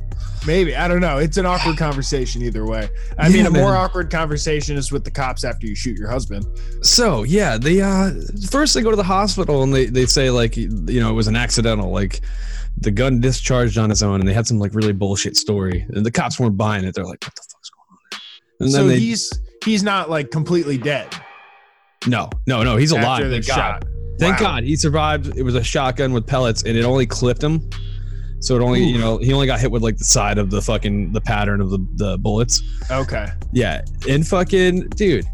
Maybe 0.45 0.75
I 0.75 0.87
don't 0.87 1.01
know. 1.01 1.17
It's 1.17 1.37
an 1.37 1.47
awkward 1.47 1.77
conversation 1.77 2.43
either 2.43 2.67
way. 2.67 2.87
I 3.17 3.29
mean, 3.29 3.45
Yeah, 3.45 3.47
a 3.47 3.49
more 3.49 3.75
awkward 3.75 4.11
conversation 4.11 4.77
is 4.77 4.91
with 4.91 5.03
the 5.03 5.09
cops 5.09 5.43
after 5.43 5.65
you 5.65 5.73
shoot 5.73 5.97
your 5.97 6.07
husband. 6.07 6.45
So 6.83 7.23
yeah, 7.23 7.57
they 7.57 7.81
uh 7.81 8.11
first 8.51 8.75
they 8.75 8.83
go 8.83 8.91
to 8.91 8.95
the 8.95 9.03
hospital 9.03 9.63
and 9.63 9.73
they 9.73 9.87
they 9.87 10.05
say 10.05 10.29
like 10.29 10.55
you 10.55 10.69
know 10.99 11.09
it 11.09 11.13
was 11.13 11.27
an 11.27 11.35
accidental 11.35 11.89
like 11.89 12.21
the 12.77 12.91
gun 12.91 13.19
discharged 13.19 13.79
on 13.79 13.89
its 13.89 14.03
own 14.03 14.19
and 14.19 14.29
they 14.29 14.33
had 14.33 14.45
some 14.45 14.59
like 14.59 14.75
really 14.75 14.93
bullshit 14.93 15.35
story 15.35 15.83
and 15.89 16.05
the 16.05 16.11
cops 16.11 16.39
weren't 16.39 16.57
buying 16.57 16.85
it. 16.85 16.93
They're 16.93 17.05
like, 17.05 17.23
what 17.23 17.35
the 17.35 17.41
fuck's 17.51 17.71
going 17.71 17.97
on? 18.13 18.19
And 18.59 18.71
so 18.71 18.77
then 18.77 18.87
they, 18.89 18.99
he's 18.99 19.33
he's 19.65 19.81
not 19.81 20.11
like 20.11 20.29
completely 20.29 20.77
dead 20.77 21.07
no, 22.07 22.29
no, 22.47 22.63
no, 22.63 22.77
he's 22.77 22.91
alive. 22.91 23.29
Thank 23.29 23.47
God. 23.47 23.55
shot. 23.55 23.85
Thank 24.19 24.39
Wow. 24.39 24.47
God 24.57 24.63
he 24.63 24.75
survived. 24.75 25.37
It 25.37 25.43
was 25.43 25.55
a 25.55 25.63
shotgun 25.63 26.11
with 26.13 26.27
pellets, 26.27 26.63
and 26.63 26.77
it 26.77 26.83
only 26.83 27.05
clipped 27.05 27.43
him. 27.43 27.69
So 28.41 28.55
it 28.55 28.61
only, 28.61 28.83
you 28.83 28.97
know, 28.97 29.17
he 29.17 29.33
only 29.33 29.47
got 29.47 29.59
hit 29.59 29.69
with 29.69 29.81
like 29.83 29.97
the 29.97 30.05
side 30.05 30.37
of 30.37 30.49
the 30.49 30.61
fucking 30.61 31.11
the 31.11 31.21
pattern 31.21 31.61
of 31.61 31.69
the 31.71 31.85
the 31.95 32.17
bullets. 32.17 32.61
Okay. 32.89 33.27
Yeah, 33.51 33.81
and 34.07 34.25
fucking 34.25 34.89
dude, 34.89 35.25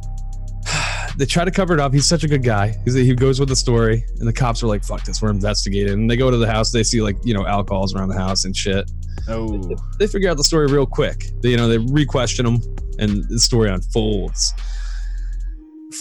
they 1.17 1.25
try 1.25 1.45
to 1.45 1.51
cover 1.51 1.73
it 1.73 1.79
up. 1.79 1.93
He's 1.93 2.07
such 2.07 2.23
a 2.23 2.27
good 2.27 2.43
guy. 2.43 2.75
He's, 2.83 2.93
he 2.93 3.13
goes 3.13 3.39
with 3.39 3.49
the 3.49 3.55
story, 3.55 4.03
and 4.19 4.27
the 4.27 4.33
cops 4.33 4.63
are 4.63 4.67
like, 4.67 4.83
"Fuck 4.83 5.03
this, 5.03 5.21
we're 5.21 5.29
investigating." 5.29 5.93
And 5.93 6.09
they 6.09 6.17
go 6.17 6.31
to 6.31 6.37
the 6.37 6.49
house. 6.51 6.71
They 6.71 6.83
see 6.83 7.01
like 7.01 7.15
you 7.23 7.33
know 7.33 7.45
alcohols 7.45 7.95
around 7.95 8.09
the 8.09 8.17
house 8.17 8.45
and 8.45 8.55
shit. 8.55 8.89
Oh. 9.27 9.75
They 9.97 10.07
figure 10.07 10.29
out 10.29 10.37
the 10.37 10.43
story 10.43 10.67
real 10.67 10.85
quick. 10.85 11.25
They, 11.41 11.49
you 11.49 11.57
know, 11.57 11.67
they 11.67 11.77
re-question 11.77 12.45
him, 12.45 12.61
and 12.99 13.23
the 13.29 13.39
story 13.39 13.69
unfolds. 13.69 14.53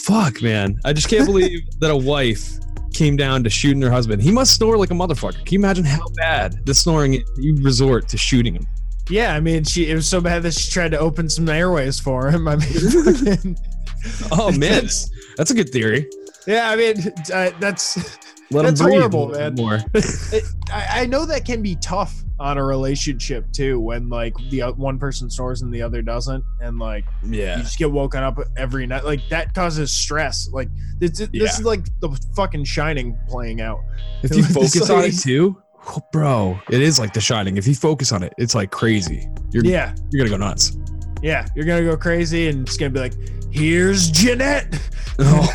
Fuck, 0.03 0.43
man! 0.43 0.77
I 0.85 0.93
just 0.93 1.09
can't 1.09 1.27
believe 1.33 1.61
that 1.81 1.91
a 1.91 1.97
wife 1.97 2.59
came 2.93 3.17
down 3.17 3.43
to 3.45 3.51
shooting 3.51 3.83
her 3.83 3.91
husband. 3.91 4.23
He 4.23 4.31
must 4.31 4.55
snore 4.55 4.77
like 4.77 4.91
a 4.91 4.95
motherfucker. 4.95 5.45
Can 5.45 5.53
you 5.55 5.59
imagine 5.59 5.85
how 5.85 6.07
bad 6.17 6.65
the 6.67 6.75
snoring 6.75 7.23
you 7.37 7.57
resort 7.63 8.09
to 8.09 8.17
shooting 8.17 8.55
him? 8.55 8.67
Yeah, 9.09 9.35
I 9.35 9.41
mean, 9.41 9.65
she 9.65 9.91
it 9.91 9.95
was 9.95 10.09
so 10.09 10.21
bad 10.21 10.43
that 10.45 10.55
she 10.55 10.71
tried 10.71 10.91
to 10.93 10.99
open 10.99 11.29
some 11.29 11.49
airways 11.49 12.01
for 12.01 12.31
him. 12.31 12.49
I 12.49 12.57
mean, 12.57 13.57
Oh 14.33 14.53
man, 14.53 14.89
that's 15.37 15.51
a 15.51 15.55
good 15.55 15.71
theory. 15.71 16.09
yeah, 16.47 16.71
I 16.71 16.77
mean, 16.77 16.97
uh, 17.33 17.51
that's 17.61 17.97
Let 18.51 18.63
That's 18.65 18.81
horrible, 18.81 19.29
man. 19.29 19.55
More. 19.55 19.81
I, 20.71 21.03
I 21.03 21.07
know 21.07 21.25
that 21.27 21.45
can 21.45 21.63
be 21.63 21.77
tough 21.77 22.24
on 22.41 22.59
a 22.59 22.65
relationship 22.65 23.51
too, 23.53 23.79
when 23.79 24.09
like 24.09 24.35
the 24.51 24.63
o- 24.63 24.73
one 24.73 24.99
person 24.99 25.31
snores 25.31 25.63
and 25.63 25.73
the 25.73 25.81
other 25.83 26.03
doesn't, 26.03 26.45
and 26.61 26.79
like 26.79 27.05
yeah 27.23 27.57
you 27.57 27.63
just 27.63 27.79
get 27.79 27.91
woken 27.93 28.23
up 28.23 28.39
every 28.57 28.87
night. 28.87 29.05
Like 29.05 29.21
that 29.31 29.55
causes 29.55 29.93
stress. 29.93 30.49
Like 30.53 30.69
this, 30.99 31.13
this 31.19 31.29
Yeah. 31.33 31.45
is 31.45 31.63
like 31.63 31.85
the 32.01 32.11
fucking 32.35 32.65
Shining 32.65 33.17
playing 33.29 33.61
out. 33.61 33.81
If 34.23 34.35
you 34.35 34.43
It's 34.45 34.53
focus 34.55 34.91
on 34.91 35.05
it 35.05 35.17
too, 35.19 35.63
oh, 35.89 36.01
bro, 36.13 36.59
it 36.71 36.81
is 36.83 36.99
like 36.99 37.13
The 37.13 37.21
Shining. 37.21 37.57
If 37.57 37.67
you 37.69 37.75
focus 37.75 38.11
on 38.13 38.23
it, 38.23 38.33
it's 38.39 38.55
like 38.55 38.71
crazy. 38.73 39.29
You're 39.53 39.65
Yeah, 39.65 39.95
you're 40.11 40.27
gonna 40.27 40.37
go 40.39 40.45
nuts. 40.45 40.77
yeah, 41.23 41.47
you're 41.55 41.65
gonna 41.67 41.85
go 41.85 41.97
crazy, 41.97 42.49
and 42.49 42.67
it's 42.67 42.77
gonna 42.77 42.91
be 42.91 43.01
like, 43.01 43.15
here's 43.53 44.11
Jeanette. 44.11 44.79
Oh. 45.17 45.47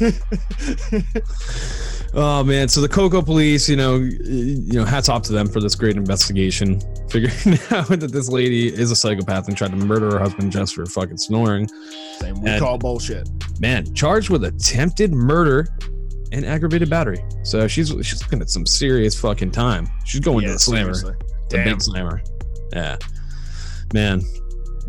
oh 2.20 2.42
man, 2.44 2.68
so 2.68 2.80
the 2.80 2.88
Cocoa 2.88 3.22
police, 3.22 3.68
you 3.68 3.76
know, 3.76 3.96
you 3.96 4.72
know, 4.72 4.84
hats 4.84 5.08
off 5.08 5.22
to 5.22 5.32
them 5.32 5.46
for 5.48 5.60
this 5.60 5.74
great 5.74 5.96
investigation, 5.96 6.80
figuring 7.10 7.58
out 7.70 7.88
that 7.88 8.10
this 8.12 8.28
lady 8.28 8.68
is 8.68 8.90
a 8.90 8.96
psychopath 8.96 9.48
and 9.48 9.56
tried 9.56 9.70
to 9.70 9.76
murder 9.76 10.10
her 10.12 10.18
husband 10.18 10.50
just 10.52 10.74
for 10.74 10.84
fucking 10.86 11.16
snoring. 11.16 11.68
Same 12.18 12.40
we 12.40 12.50
And- 12.50 12.60
call 12.60 12.76
bullshit. 12.78 13.28
Man, 13.60 13.92
charged 13.94 14.30
with 14.30 14.44
attempted 14.44 15.12
murder 15.12 15.68
and 16.32 16.44
aggravated 16.44 16.90
battery. 16.90 17.24
So 17.42 17.66
she's 17.68 17.88
she's 18.02 18.22
looking 18.22 18.40
at 18.42 18.50
some 18.50 18.66
serious 18.66 19.18
fucking 19.18 19.50
time. 19.52 19.88
She's 20.04 20.20
going 20.20 20.40
to 20.42 20.46
Yeah, 20.48 20.52
the 20.54 20.58
slammer. 20.58 20.94
seriously. 20.94 21.26
The 21.50 21.56
Damn. 21.56 21.64
big 21.64 21.82
slammer. 21.82 22.22
Yeah. 22.72 22.96
Man, 23.94 24.20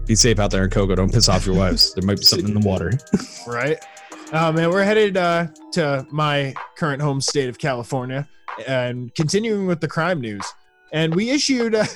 be 0.05 0.15
safe 0.15 0.37
out 0.39 0.51
there 0.51 0.65
in 0.65 0.69
Cocoa. 0.69 0.95
Don't 0.95 1.11
piss 1.13 1.29
off 1.29 1.45
your 1.45 1.55
wives. 1.63 1.93
There 1.93 2.05
might 2.05 2.17
be 2.17 2.23
something 2.25 2.49
in 2.49 2.59
the 2.59 2.67
water. 2.67 2.91
right? 3.47 3.83
Uh, 4.31 4.51
man, 4.51 4.69
we're 4.69 4.83
headed 4.83 5.17
uh, 5.17 5.47
to 5.71 6.05
my 6.11 6.53
current 6.77 7.01
home 7.01 7.19
state 7.19 7.49
of 7.49 7.57
California 7.57 8.27
and 8.67 9.13
continuing 9.15 9.65
with 9.65 9.81
the 9.81 9.87
crime 9.87 10.21
news. 10.21 10.45
And 10.93 11.15
we 11.15 11.31
issued 11.31 11.73
a, 11.73 11.87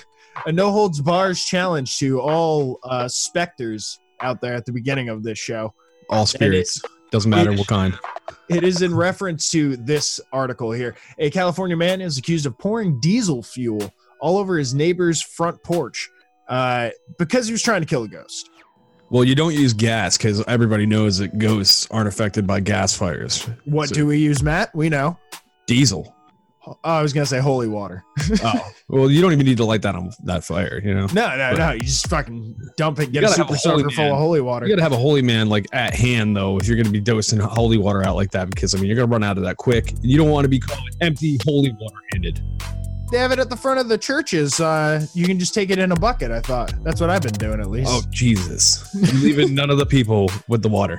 a 0.47 0.51
no 0.51 0.71
holds 0.71 0.99
bars 0.99 1.45
challenge 1.45 1.99
to 1.99 2.19
all 2.19 2.79
uh, 2.85 3.07
specters 3.07 3.99
out 4.19 4.41
there 4.41 4.55
at 4.55 4.65
the 4.65 4.71
beginning 4.71 5.09
of 5.09 5.21
this 5.21 5.37
show. 5.37 5.75
All 6.09 6.25
spirits. 6.25 6.81
Doesn't 7.11 7.29
matter 7.29 7.53
what 7.53 7.67
kind. 7.67 7.97
It 8.49 8.63
is 8.63 8.81
in 8.81 8.93
reference 8.93 9.49
to 9.51 9.77
this 9.77 10.19
article 10.31 10.71
here. 10.71 10.95
A 11.17 11.29
California 11.29 11.77
man 11.77 12.01
is 12.01 12.17
accused 12.17 12.45
of 12.45 12.57
pouring 12.57 12.99
diesel 12.99 13.41
fuel 13.41 13.91
all 14.19 14.37
over 14.37 14.57
his 14.57 14.73
neighbor's 14.73 15.21
front 15.21 15.61
porch 15.63 16.09
uh, 16.49 16.89
because 17.17 17.47
he 17.47 17.51
was 17.51 17.61
trying 17.61 17.81
to 17.81 17.87
kill 17.87 18.03
a 18.03 18.07
ghost. 18.07 18.49
Well, 19.09 19.23
you 19.23 19.35
don't 19.35 19.53
use 19.53 19.73
gas 19.73 20.17
because 20.17 20.43
everybody 20.47 20.85
knows 20.85 21.19
that 21.19 21.37
ghosts 21.37 21.87
aren't 21.91 22.07
affected 22.07 22.47
by 22.47 22.59
gas 22.61 22.95
fires. 22.97 23.43
What 23.65 23.89
So- 23.89 23.95
do 23.95 24.07
we 24.07 24.17
use, 24.17 24.41
Matt? 24.41 24.73
We 24.75 24.89
know. 24.89 25.17
Diesel. 25.67 26.13
Oh, 26.65 26.77
I 26.85 27.01
was 27.01 27.11
gonna 27.11 27.25
say 27.25 27.39
holy 27.41 27.67
water. 27.67 28.05
Oh, 28.41 28.71
well, 28.87 29.11
you 29.11 29.21
don't 29.21 29.33
even 29.33 29.45
need 29.45 29.57
to 29.57 29.65
light 29.65 29.81
that 29.81 29.95
on 29.95 30.11
that 30.23 30.45
fire. 30.45 30.81
You 30.83 30.93
know, 30.93 31.07
No, 31.07 31.35
no, 31.35 31.49
But- 31.51 31.57
no. 31.57 31.71
You 31.73 31.81
just 31.81 32.07
fucking 32.07 32.55
dump 32.77 32.99
it, 32.99 33.11
get 33.11 33.25
a 33.25 33.29
super 33.29 33.57
soaker 33.57 33.89
full 33.89 34.13
of 34.13 34.17
holy 34.17 34.39
water. 34.39 34.65
you 34.65 34.71
gotta 34.73 34.81
have 34.81 34.93
a 34.93 34.97
holy 34.97 35.21
man 35.21 35.49
like 35.49 35.65
at 35.73 35.93
hand 35.93 36.37
though 36.37 36.57
if 36.57 36.67
you're 36.67 36.77
gonna 36.77 36.89
be 36.89 37.01
dosing 37.01 37.39
holy 37.39 37.77
water 37.77 38.01
out 38.03 38.15
like 38.15 38.31
that 38.31 38.49
because 38.49 38.73
I 38.73 38.77
mean 38.77 38.87
you're 38.87 38.95
gonna 38.95 39.07
run 39.11 39.23
out 39.25 39.37
of 39.37 39.43
that 39.43 39.57
quick. 39.57 39.93
You 40.01 40.17
don't 40.17 40.29
want 40.29 40.45
to 40.45 40.49
be 40.49 40.59
caught 40.59 40.79
empty 41.01 41.37
holy 41.43 41.71
water 41.79 41.97
handed. 42.13 42.41
They 43.11 43.17
have 43.19 43.31
it 43.31 43.39
at 43.39 43.49
the 43.49 43.55
front 43.55 43.79
of 43.79 43.89
the 43.89 43.97
churches. 43.97 44.59
Uh, 44.59 45.05
you 45.13 45.25
can 45.27 45.37
just 45.37 45.53
take 45.53 45.69
it 45.69 45.77
in 45.77 45.91
a 45.91 45.95
bucket. 45.95 46.31
I 46.31 46.41
thought 46.41 46.73
that's 46.83 46.99
what 46.99 47.09
I've 47.09 47.21
been 47.21 47.33
doing 47.33 47.59
at 47.59 47.69
least. 47.69 47.89
Oh 47.91 48.01
Jesus! 48.09 48.89
You're 48.95 49.21
leaving 49.21 49.53
none 49.53 49.69
of 49.69 49.77
the 49.77 49.85
people 49.85 50.29
with 50.47 50.61
the 50.63 50.69
water. 50.69 50.97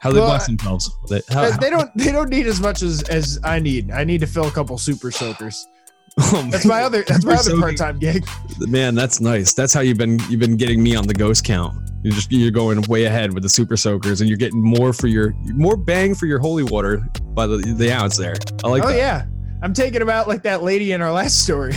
How 0.00 0.10
they 0.10 0.18
Well, 0.18 0.28
bless 0.30 0.46
themselves 0.46 0.90
with 1.02 1.12
it? 1.12 1.24
How, 1.32 1.50
They- 1.50 1.56
they 1.58 1.70
don't. 1.70 1.90
They 1.96 2.10
don't 2.10 2.28
need 2.30 2.46
as 2.46 2.60
much 2.60 2.82
as 2.82 3.02
as 3.04 3.38
I 3.44 3.58
need. 3.58 3.90
I 3.90 4.04
need 4.04 4.20
to 4.20 4.26
fill 4.26 4.48
a 4.48 4.50
couple 4.50 4.76
super 4.78 5.10
soakers. 5.10 5.66
Oh, 6.18 6.46
That's 6.50 6.66
my 6.66 6.82
other. 6.82 7.04
That's 7.08 7.24
my 7.24 7.32
other 7.36 7.56
part 7.58 7.74
time 7.78 7.98
gig. 7.98 8.26
man, 8.60 8.94
that's 8.94 9.18
nice. 9.22 9.54
That's 9.54 9.72
how 9.72 9.80
you've 9.80 9.96
been 9.96 10.18
you've 10.28 10.40
been 10.40 10.58
getting 10.58 10.82
me 10.82 10.94
on 10.94 11.06
the 11.06 11.14
ghost 11.14 11.42
count. 11.42 11.74
You're 12.02 12.12
just 12.12 12.30
you're 12.30 12.50
going 12.50 12.82
way 12.82 13.04
ahead 13.04 13.32
with 13.32 13.42
the 13.42 13.48
super 13.48 13.78
soakers, 13.78 14.20
and 14.20 14.28
you're 14.28 14.36
getting 14.36 14.60
more 14.62 14.92
for 14.92 15.06
your 15.06 15.32
more 15.54 15.74
bang 15.74 16.14
for 16.14 16.26
your 16.26 16.38
holy 16.38 16.64
water 16.64 17.02
by 17.32 17.46
the 17.46 17.56
the 17.78 17.90
ounce 17.90 18.18
there. 18.18 18.34
I 18.62 18.68
like 18.68 18.84
oh 18.84 18.88
that. 18.88 18.96
yeah, 18.98 19.24
I'm 19.62 19.72
taking 19.72 20.02
about 20.02 20.26
like 20.26 20.42
that 20.42 20.64
lady 20.64 20.90
in 20.90 21.00
our 21.00 21.12
last 21.12 21.42
story. 21.42 21.72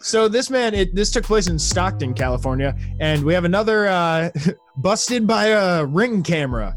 so 0.00 0.26
this 0.26 0.50
man, 0.50 0.74
it 0.74 0.94
this 0.94 1.12
took 1.12 1.24
place 1.24 1.46
in 1.46 1.56
Stockton, 1.56 2.14
California, 2.14 2.76
and 2.98 3.22
we 3.22 3.32
have 3.32 3.44
another 3.44 3.86
uh, 3.86 4.30
busted 4.76 5.28
by 5.28 5.46
a 5.46 5.84
ring 5.84 6.24
camera. 6.24 6.74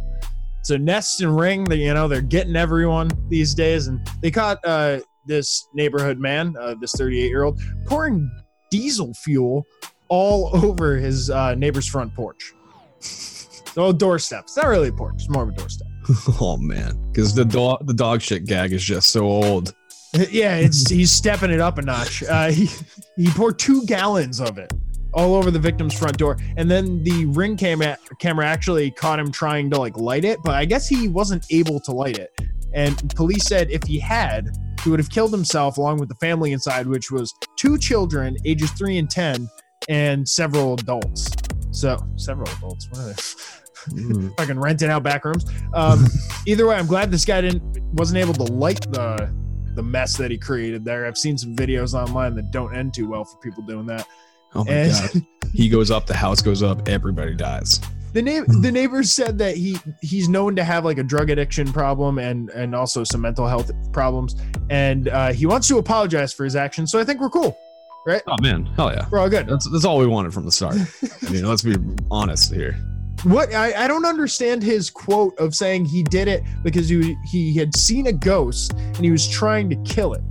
So 0.62 0.78
Nest 0.78 1.22
and 1.22 1.36
Ring, 1.36 1.64
they, 1.64 1.78
you 1.78 1.94
know, 1.94 2.08
they're 2.08 2.22
getting 2.22 2.56
everyone 2.56 3.10
these 3.28 3.56
days, 3.56 3.88
and 3.88 4.08
they 4.22 4.30
caught 4.30 4.60
uh, 4.64 5.00
this 5.26 5.68
neighborhood 5.74 6.20
man, 6.20 6.56
uh, 6.60 6.76
this 6.80 6.94
38 6.94 7.28
year 7.28 7.44
old, 7.44 7.60
pouring 7.86 8.30
diesel 8.70 9.14
fuel 9.16 9.66
all 10.10 10.52
over 10.64 10.98
his 10.98 11.32
uh, 11.32 11.56
neighbor's 11.56 11.88
front 11.88 12.14
porch. 12.14 12.54
So 13.00 13.92
doorstep. 13.92 14.44
It's 14.44 14.56
not 14.56 14.68
really 14.68 14.90
a 14.90 14.94
porch. 14.94 15.16
It's 15.16 15.30
more 15.30 15.44
of 15.44 15.50
a 15.50 15.54
doorstep. 15.54 15.88
oh 16.42 16.58
man, 16.58 17.00
because 17.12 17.34
the 17.34 17.46
dog 17.46 17.86
the 17.88 17.94
dog 17.94 18.22
shit 18.22 18.46
gag 18.46 18.74
is 18.74 18.84
just 18.84 19.10
so 19.10 19.26
old. 19.26 19.74
Yeah, 20.30 20.58
it's 20.58 20.92
he's 20.92 21.10
stepping 21.10 21.50
it 21.50 21.60
up 21.60 21.80
a 21.80 21.82
notch. 21.82 22.22
Uh, 22.22 22.52
he 22.52 22.70
he 23.18 23.32
poured 23.32 23.58
two 23.58 23.84
gallons 23.88 24.40
of 24.40 24.60
it 24.60 24.72
all 25.12 25.34
over 25.34 25.50
the 25.50 25.58
victim's 25.58 25.98
front 25.98 26.20
door, 26.20 26.38
and 26.56 26.70
then 26.70 27.04
the 27.04 27.26
ring 27.26 27.58
camera 27.58 27.98
camera 28.20 28.46
actually 28.46 28.92
caught 28.92 29.18
him 29.18 29.32
trying 29.32 29.72
to 29.72 29.80
like 29.80 29.98
light 29.98 30.24
it, 30.24 30.38
but 30.44 30.54
I 30.54 30.66
guess 30.66 30.88
he 30.88 31.08
wasn't 31.08 31.48
able 31.50 31.80
to 31.80 31.92
light 31.92 32.20
it. 32.20 32.32
And 32.76 32.96
police 33.16 33.48
said 33.48 33.72
if 33.72 33.82
he 33.84 33.98
had, 33.98 34.56
he 34.84 34.92
would 34.92 35.00
have 35.00 35.10
killed 35.10 35.32
himself 35.32 35.78
along 35.78 35.98
with 35.98 36.10
the 36.10 36.16
family 36.16 36.52
inside, 36.52 36.86
which 36.86 37.10
was 37.10 37.34
two 37.58 37.80
children, 37.80 38.38
ages 38.46 38.70
three 38.72 39.00
and 39.00 39.10
ten, 39.10 39.50
and 39.90 40.30
several 40.30 40.76
adults. 40.76 41.32
So 41.72 41.98
several 42.18 42.52
adults. 42.58 42.88
What 42.92 43.00
are 43.00 43.14
they? 43.14 43.63
Mm. 43.90 44.36
fucking 44.38 44.60
renting 44.60 44.90
out 44.90 45.04
back 45.04 45.26
rooms. 45.26 45.46
Um, 45.74 46.06
either 46.46 46.68
way, 46.68 46.76
I'm 46.76 46.88
glad 46.88 47.12
this 47.12 47.26
guy 47.26 47.42
didn't 47.42 47.64
wasn't 47.94 48.20
able 48.20 48.34
to 48.36 48.44
light 48.44 48.82
the 48.92 49.34
the 49.76 49.84
mess 49.84 50.18
that 50.18 50.30
he 50.32 50.38
created 50.38 50.86
there. 50.86 51.06
I've 51.06 51.18
seen 51.18 51.38
some 51.38 51.56
videos 51.56 51.94
online 51.94 52.36
that 52.36 52.52
don't 52.52 52.76
end 52.76 52.94
too 52.94 53.08
well 53.10 53.24
for 53.26 53.38
people 53.40 53.64
doing 53.64 53.86
that. 53.88 54.08
Oh 54.56 54.64
my 54.64 54.72
And 54.72 54.92
god, 54.92 55.26
he 55.54 55.68
goes 55.70 55.90
up, 55.92 56.06
the 56.06 56.16
house 56.16 56.42
goes 56.42 56.62
up, 56.62 56.88
everybody 56.88 57.34
dies. 57.36 57.80
the 58.14 58.22
na- 58.22 58.46
the 58.62 58.72
neighbors 58.72 59.12
said 59.12 59.40
that 59.40 59.58
he 59.58 59.78
he's 60.02 60.30
known 60.30 60.56
to 60.58 60.64
have 60.64 60.86
like 60.86 61.00
a 61.00 61.04
drug 61.04 61.32
addiction 61.32 61.74
problem 61.74 62.20
and 62.20 62.52
and 62.52 62.76
also 62.76 63.04
some 63.04 63.22
mental 63.22 63.48
health 63.48 63.72
problems, 63.92 64.36
and 64.70 65.08
uh, 65.08 65.34
he 65.34 65.48
wants 65.48 65.68
to 65.70 65.80
apologize 65.80 66.32
for 66.34 66.44
his 66.44 66.56
actions. 66.56 66.92
So 66.92 67.00
I 67.00 67.04
think 67.04 67.20
we're 67.20 67.30
cool. 67.32 67.58
Right? 68.06 68.22
Oh 68.28 68.36
man, 68.42 68.66
hell 68.66 68.92
yeah. 68.92 69.08
We're 69.10 69.20
all 69.20 69.30
good. 69.30 69.48
That's 69.48 69.68
that's 69.72 69.86
all 69.86 69.98
we 69.98 70.06
wanted 70.06 70.34
from 70.34 70.46
the 70.46 70.52
start. 70.52 70.76
I 70.76 71.30
mean, 71.32 71.48
let's 71.48 71.64
be 71.64 71.76
honest 72.12 72.54
here. 72.54 72.78
What 73.24 73.54
I, 73.54 73.86
I 73.86 73.88
don't 73.88 74.06
understand 74.06 74.62
his 74.64 74.90
quote 74.90 75.38
of 75.40 75.56
saying 75.56 75.86
he 75.86 76.04
did 76.04 76.28
it 76.28 76.44
because 76.64 76.90
he 76.90 77.16
he 77.32 77.54
had 77.56 77.76
seen 77.76 78.08
a 78.08 78.12
ghost 78.14 78.74
and 78.74 78.98
he 78.98 79.12
was 79.12 79.28
trying 79.28 79.70
to 79.70 79.76
kill 79.84 80.14
it. 80.14 80.22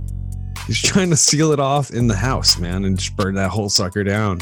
He's 0.67 0.81
trying 0.81 1.09
to 1.09 1.17
seal 1.17 1.51
it 1.51 1.59
off 1.59 1.91
in 1.91 2.07
the 2.07 2.15
house, 2.15 2.57
man, 2.57 2.85
and 2.85 2.97
just 2.97 3.15
burn 3.17 3.35
that 3.35 3.49
whole 3.49 3.67
sucker 3.69 4.03
down. 4.03 4.39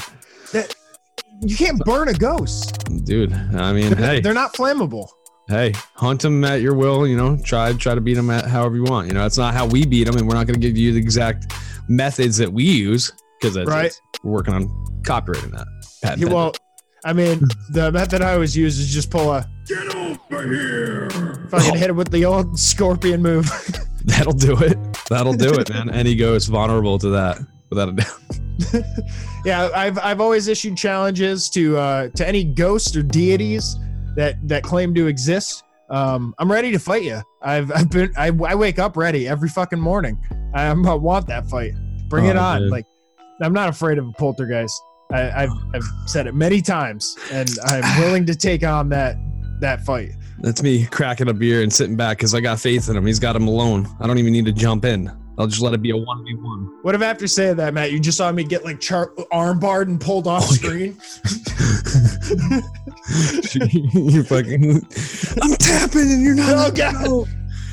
You 1.43 1.55
can't 1.55 1.79
burn 1.85 2.07
a 2.09 2.13
ghost. 2.13 2.83
Dude, 3.05 3.33
I 3.33 3.73
mean, 3.73 3.95
hey, 3.97 4.19
They're 4.21 4.33
not 4.33 4.53
flammable. 4.53 5.07
hey, 5.47 5.73
hunt 5.95 6.21
them 6.21 6.43
at 6.43 6.61
your 6.61 6.75
will. 6.75 7.07
You 7.07 7.17
know, 7.17 7.37
try 7.43 7.73
try 7.73 7.95
to 7.95 8.01
beat 8.01 8.13
them 8.15 8.29
at 8.29 8.45
however 8.45 8.75
you 8.75 8.83
want. 8.83 9.07
You 9.07 9.13
know, 9.13 9.25
it's 9.25 9.37
not 9.39 9.53
how 9.55 9.65
we 9.65 9.85
beat 9.85 10.07
him, 10.07 10.15
and 10.17 10.27
we're 10.27 10.35
not 10.35 10.45
going 10.45 10.59
to 10.59 10.67
give 10.67 10.77
you 10.77 10.91
the 10.93 10.99
exact 10.99 11.53
methods 11.89 12.37
that 12.37 12.51
we 12.51 12.63
use 12.65 13.11
because 13.39 13.57
Right. 13.65 13.99
we're 14.23 14.33
working 14.33 14.53
on 14.53 14.67
copyrighting 15.03 15.49
that. 15.51 15.65
Patent 16.03 16.21
Yeah, 16.27 16.33
well, 16.33 16.53
I 17.03 17.13
mean, 17.13 17.41
the 17.71 17.91
method 17.91 18.21
I 18.21 18.33
always 18.33 18.55
use 18.55 18.77
is 18.79 18.93
just 18.93 19.09
pull 19.09 19.31
a 19.31 19.47
Get 19.67 19.95
over 19.95 20.43
here! 20.53 21.09
fucking 21.49 21.75
hit 21.75 21.89
it 21.89 21.95
with 21.95 22.11
the 22.11 22.25
old 22.25 22.59
scorpion 22.59 23.21
move. 23.21 23.49
That'll 24.05 24.33
do 24.33 24.57
it. 24.59 24.77
That'll 25.09 25.33
do 25.33 25.53
it, 25.53 25.69
man. 25.69 25.89
Any 25.89 26.15
ghost 26.15 26.47
vulnerable 26.49 26.97
to 26.99 27.09
that, 27.09 27.39
without 27.69 27.89
a 27.89 27.93
doubt. 27.93 28.85
yeah, 29.45 29.69
I've 29.75 29.97
I've 29.99 30.21
always 30.21 30.47
issued 30.47 30.77
challenges 30.77 31.49
to 31.51 31.77
uh, 31.77 32.09
to 32.09 32.27
any 32.27 32.43
ghosts 32.43 32.95
or 32.95 33.03
deities 33.03 33.75
that 34.15 34.35
that 34.47 34.63
claim 34.63 34.93
to 34.95 35.07
exist. 35.07 35.63
Um, 35.89 36.33
I'm 36.39 36.51
ready 36.51 36.71
to 36.71 36.79
fight 36.79 37.03
you. 37.03 37.21
I've 37.41 37.71
I've 37.71 37.89
been 37.89 38.11
I, 38.17 38.27
I 38.47 38.55
wake 38.55 38.79
up 38.79 38.95
ready 38.97 39.27
every 39.27 39.49
fucking 39.49 39.79
morning. 39.79 40.19
I, 40.53 40.63
I'm- 40.65 40.83
want 40.83 41.27
that 41.27 41.47
fight. 41.47 41.73
Bring 42.09 42.25
it 42.25 42.35
Oh, 42.35 42.41
on. 42.41 42.61
man. 42.61 42.69
Like 42.69 42.85
I'm 43.41 43.53
not 43.53 43.69
afraid 43.69 43.97
of 43.97 44.07
a 44.07 44.11
poltergeist. 44.13 44.79
I, 45.13 45.43
I've 45.43 45.51
I've 45.73 45.83
said 46.05 46.27
it 46.27 46.33
many 46.35 46.61
times, 46.61 47.17
and 47.31 47.49
I'm 47.65 47.99
willing 48.01 48.25
to 48.27 48.35
take 48.35 48.63
on 48.63 48.89
that 48.89 49.17
that 49.59 49.81
fight. 49.81 50.11
That's 50.39 50.63
me 50.63 50.85
cracking 50.87 51.29
a 51.29 51.33
beer 51.33 51.61
and 51.61 51.71
sitting 51.71 51.95
back 51.95 52.17
because 52.17 52.33
I 52.33 52.39
got 52.41 52.59
faith 52.59 52.89
in 52.89 52.97
him. 52.97 53.05
He's 53.05 53.19
got 53.19 53.35
him 53.35 53.47
alone. 53.47 53.87
I 53.99 54.07
don't 54.07 54.17
even 54.17 54.33
need 54.33 54.45
to 54.45 54.51
jump 54.51 54.85
in. 54.85 55.11
I'll 55.37 55.47
just 55.47 55.61
let 55.61 55.73
it 55.73 55.81
be 55.81 55.91
a 55.91 55.97
one 55.97 56.23
v 56.23 56.33
one. 56.35 56.79
What 56.81 56.93
if 56.95 57.01
after 57.01 57.27
saying 57.27 57.57
that, 57.57 57.73
Matt, 57.73 57.91
you 57.91 57.99
just 57.99 58.17
saw 58.17 58.31
me 58.31 58.43
get 58.43 58.63
like 58.65 58.79
char- 58.79 59.11
arm 59.31 59.59
barred 59.59 59.87
and 59.87 59.99
pulled 60.01 60.27
off 60.27 60.43
Oh, 60.47 60.53
screen? 60.53 60.97
you 63.93 64.23
fucking. 64.23 64.81
I'm 65.41 65.53
tapping 65.55 66.11
and 66.11 66.21
you're 66.21 66.35
not. 66.35 66.69
Oh, 66.69 66.71
God. 66.71 67.27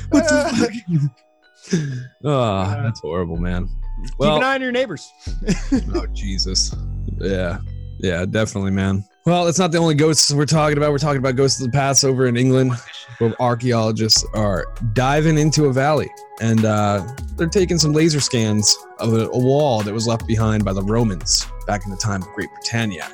What 0.09 0.27
the 0.27 1.09
fuck? 1.71 1.79
Oh, 2.23 2.65
that's 2.83 2.99
horrible, 3.01 3.37
man. 3.37 3.69
Keep 4.03 4.21
an 4.21 4.43
eye 4.43 4.55
on 4.55 4.61
your 4.61 4.71
neighbors. 4.71 5.11
oh 5.93 6.05
Jesus, 6.13 6.75
yeah, 7.19 7.59
yeah, 7.99 8.25
definitely, 8.25 8.71
man. 8.71 9.03
Well, 9.25 9.47
it's 9.47 9.59
not 9.59 9.71
the 9.71 9.77
only 9.77 9.95
ghosts 9.95 10.33
we're 10.33 10.45
talking 10.45 10.77
about. 10.77 10.91
We're 10.91 10.97
talking 10.97 11.19
about 11.19 11.35
ghosts 11.35 11.59
of 11.61 11.71
the 11.71 11.77
past 11.77 12.03
over 12.03 12.25
in 12.25 12.35
England, 12.35 12.73
where 13.19 13.39
archaeologists 13.41 14.25
are 14.33 14.65
diving 14.93 15.37
into 15.37 15.65
a 15.65 15.73
valley 15.73 16.09
and 16.41 16.65
uh, 16.65 17.05
they're 17.35 17.47
taking 17.47 17.77
some 17.77 17.93
laser 17.93 18.19
scans 18.19 18.75
of 18.99 19.13
a, 19.13 19.27
a 19.29 19.37
wall 19.37 19.81
that 19.83 19.93
was 19.93 20.07
left 20.07 20.25
behind 20.25 20.63
by 20.63 20.73
the 20.73 20.81
Romans 20.81 21.45
back 21.67 21.85
in 21.85 21.91
the 21.91 21.97
time 21.97 22.21
of 22.21 22.27
Great 22.29 22.49
Britannia 22.53 23.07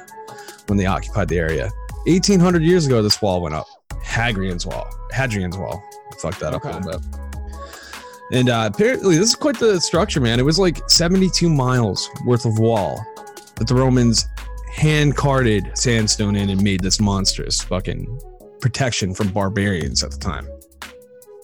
when 0.67 0.77
they 0.77 0.85
occupied 0.85 1.27
the 1.27 1.37
area. 1.37 1.69
1800 2.05 2.61
years 2.61 2.85
ago, 2.85 3.01
this 3.01 3.21
wall 3.21 3.41
went 3.41 3.55
up. 3.55 3.65
Hadrian's 4.03 4.65
Wall. 4.65 4.87
Hadrian's 5.11 5.57
Wall. 5.57 5.83
Fucked 6.19 6.39
that 6.39 6.53
up 6.53 6.63
a 6.63 6.67
little 6.67 6.91
bit. 6.91 7.01
And 8.31 8.49
uh, 8.49 8.69
apparently, 8.73 9.17
this 9.17 9.29
is 9.29 9.35
quite 9.35 9.59
the 9.59 9.79
structure, 9.79 10.19
man. 10.19 10.39
It 10.39 10.45
was 10.45 10.57
like 10.57 10.89
72 10.89 11.47
miles 11.49 12.09
worth 12.25 12.45
of 12.45 12.57
wall 12.57 13.05
that 13.55 13.67
the 13.67 13.75
Romans 13.75 14.25
hand 14.73 15.15
carted 15.15 15.71
sandstone 15.77 16.35
in 16.35 16.49
and 16.49 16.61
made 16.61 16.81
this 16.81 16.99
monstrous 16.99 17.61
fucking 17.61 18.19
protection 18.59 19.13
from 19.13 19.29
barbarians 19.29 20.03
at 20.03 20.11
the 20.11 20.17
time. 20.17 20.47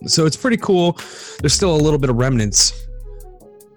So 0.07 0.25
it's 0.25 0.35
pretty 0.35 0.57
cool. 0.57 0.97
There's 1.39 1.53
still 1.53 1.75
a 1.75 1.77
little 1.77 1.99
bit 1.99 2.09
of 2.09 2.15
remnants, 2.15 2.87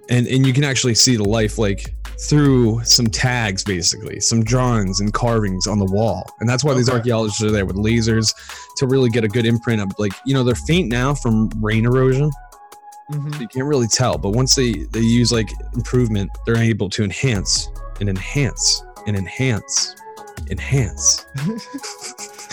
and 0.08 0.26
and 0.26 0.46
you 0.46 0.54
can 0.54 0.64
actually 0.64 0.94
see 0.94 1.16
the 1.16 1.28
life 1.28 1.58
like 1.58 1.94
through 2.18 2.82
some 2.84 3.08
tags, 3.08 3.62
basically, 3.62 4.20
some 4.20 4.42
drawings 4.42 5.00
and 5.00 5.12
carvings 5.12 5.66
on 5.66 5.78
the 5.78 5.84
wall, 5.84 6.24
and 6.40 6.48
that's 6.48 6.64
why 6.64 6.72
these 6.72 6.88
archaeologists 6.88 7.42
are 7.42 7.50
there 7.50 7.66
with 7.66 7.76
lasers 7.76 8.34
to 8.78 8.86
really 8.86 9.10
get 9.10 9.24
a 9.24 9.28
good 9.28 9.44
imprint 9.44 9.82
of 9.82 9.92
like 9.98 10.12
you 10.24 10.32
know 10.32 10.42
they're 10.42 10.54
faint 10.54 10.88
now 10.88 11.14
from 11.14 11.50
rain 11.60 11.84
erosion 11.84 12.30
Mhm. 13.10 13.38
you 13.40 13.48
can't 13.48 13.66
really 13.66 13.86
tell 13.86 14.16
but 14.16 14.30
once 14.30 14.54
they 14.54 14.72
they 14.72 15.00
use 15.00 15.30
like 15.30 15.50
improvement 15.74 16.30
they're 16.46 16.56
able 16.56 16.88
to 16.88 17.04
enhance 17.04 17.68
and 18.00 18.08
enhance 18.08 18.82
and 19.06 19.16
enhance 19.16 19.94
enhance. 20.50 21.26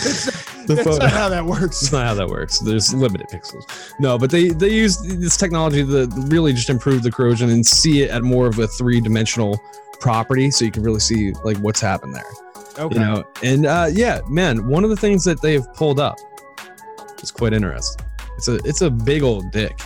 The 0.66 0.76
That's 0.76 0.98
not 0.98 1.10
how 1.10 1.28
that 1.28 1.44
works. 1.44 1.82
It's 1.82 1.92
not 1.92 2.06
how 2.06 2.14
that 2.14 2.28
works. 2.28 2.60
There's 2.60 2.94
limited 2.94 3.26
pixels. 3.28 3.64
No 3.98 4.16
but 4.16 4.30
they 4.30 4.50
they 4.50 4.68
use 4.72 4.96
this 5.00 5.36
technology 5.36 5.84
to 5.84 6.06
really 6.28 6.52
just 6.52 6.70
improve 6.70 7.02
the 7.02 7.10
corrosion 7.10 7.50
and 7.50 7.66
see 7.66 8.02
it 8.02 8.10
at 8.10 8.22
more 8.22 8.46
of 8.46 8.58
a 8.60 8.68
three-dimensional 8.68 9.60
property 10.00 10.50
so 10.52 10.64
you 10.64 10.70
can 10.70 10.82
really 10.84 11.00
see 11.00 11.32
like 11.44 11.56
what's 11.58 11.80
happened 11.80 12.14
there. 12.14 12.30
Okay. 12.78 12.94
you 12.94 13.00
know 13.00 13.24
and 13.42 13.66
uh 13.66 13.88
yeah 13.92 14.20
man 14.28 14.66
one 14.68 14.84
of 14.84 14.90
the 14.90 14.96
things 14.96 15.24
that 15.24 15.40
they've 15.42 15.66
pulled 15.74 15.98
up 15.98 16.16
is 17.22 17.30
quite 17.32 17.52
interesting. 17.52 18.04
It's 18.36 18.46
a 18.48 18.54
it's 18.64 18.82
a 18.82 18.90
big 18.90 19.22
old 19.24 19.50
dick 19.50 19.80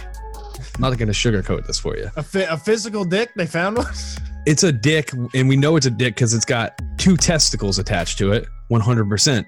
I'm 0.76 0.80
not 0.82 0.96
gonna 0.98 1.12
sugarcoat 1.12 1.66
this 1.66 1.78
for 1.78 1.96
you 1.96 2.10
a, 2.16 2.22
fi- 2.22 2.42
a 2.44 2.56
physical 2.56 3.04
dick, 3.04 3.32
they 3.34 3.46
found 3.46 3.78
one? 3.78 3.86
it's 4.46 4.62
a 4.62 4.70
dick 4.72 5.10
and 5.34 5.48
we 5.48 5.56
know 5.56 5.76
it's 5.76 5.86
a 5.86 5.90
dick 5.90 6.14
because 6.14 6.34
it's 6.34 6.44
got 6.44 6.80
two 6.98 7.16
testicles 7.16 7.78
attached 7.78 8.18
to 8.18 8.32
it 8.32 8.46
100% 8.70 9.46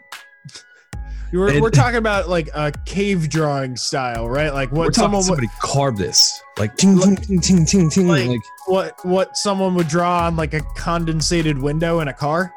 You 1.31 1.39
were, 1.41 1.49
And- 1.49 1.61
we're 1.61 1.71
talking 1.71 1.99
about 1.99 2.29
like 2.31 2.49
a 2.55 2.73
cave 2.87 3.29
drawing 3.29 3.77
style, 3.77 4.29
right? 4.29 4.53
Like 4.53 4.73
what 4.73 4.95
someone 4.95 5.19
would, 5.19 5.25
somebody 5.27 5.49
carved 5.61 5.99
this 5.99 6.41
like 6.59 6.75
ting 6.77 6.99
ting 6.99 7.17
ting 7.17 7.41
ting 7.41 7.67
ting 7.67 7.91
ting 7.91 8.09
Like- 8.09 8.27
like 8.29 8.41
what 8.67 9.05
what 9.05 9.37
someone 9.37 9.75
would 9.75 9.89
draw 9.89 10.27
on 10.27 10.37
like 10.37 10.55
a 10.55 10.61
condensated 10.79 11.61
window 11.61 12.01
in 12.01 12.09
a 12.09 12.13
car. 12.15 12.53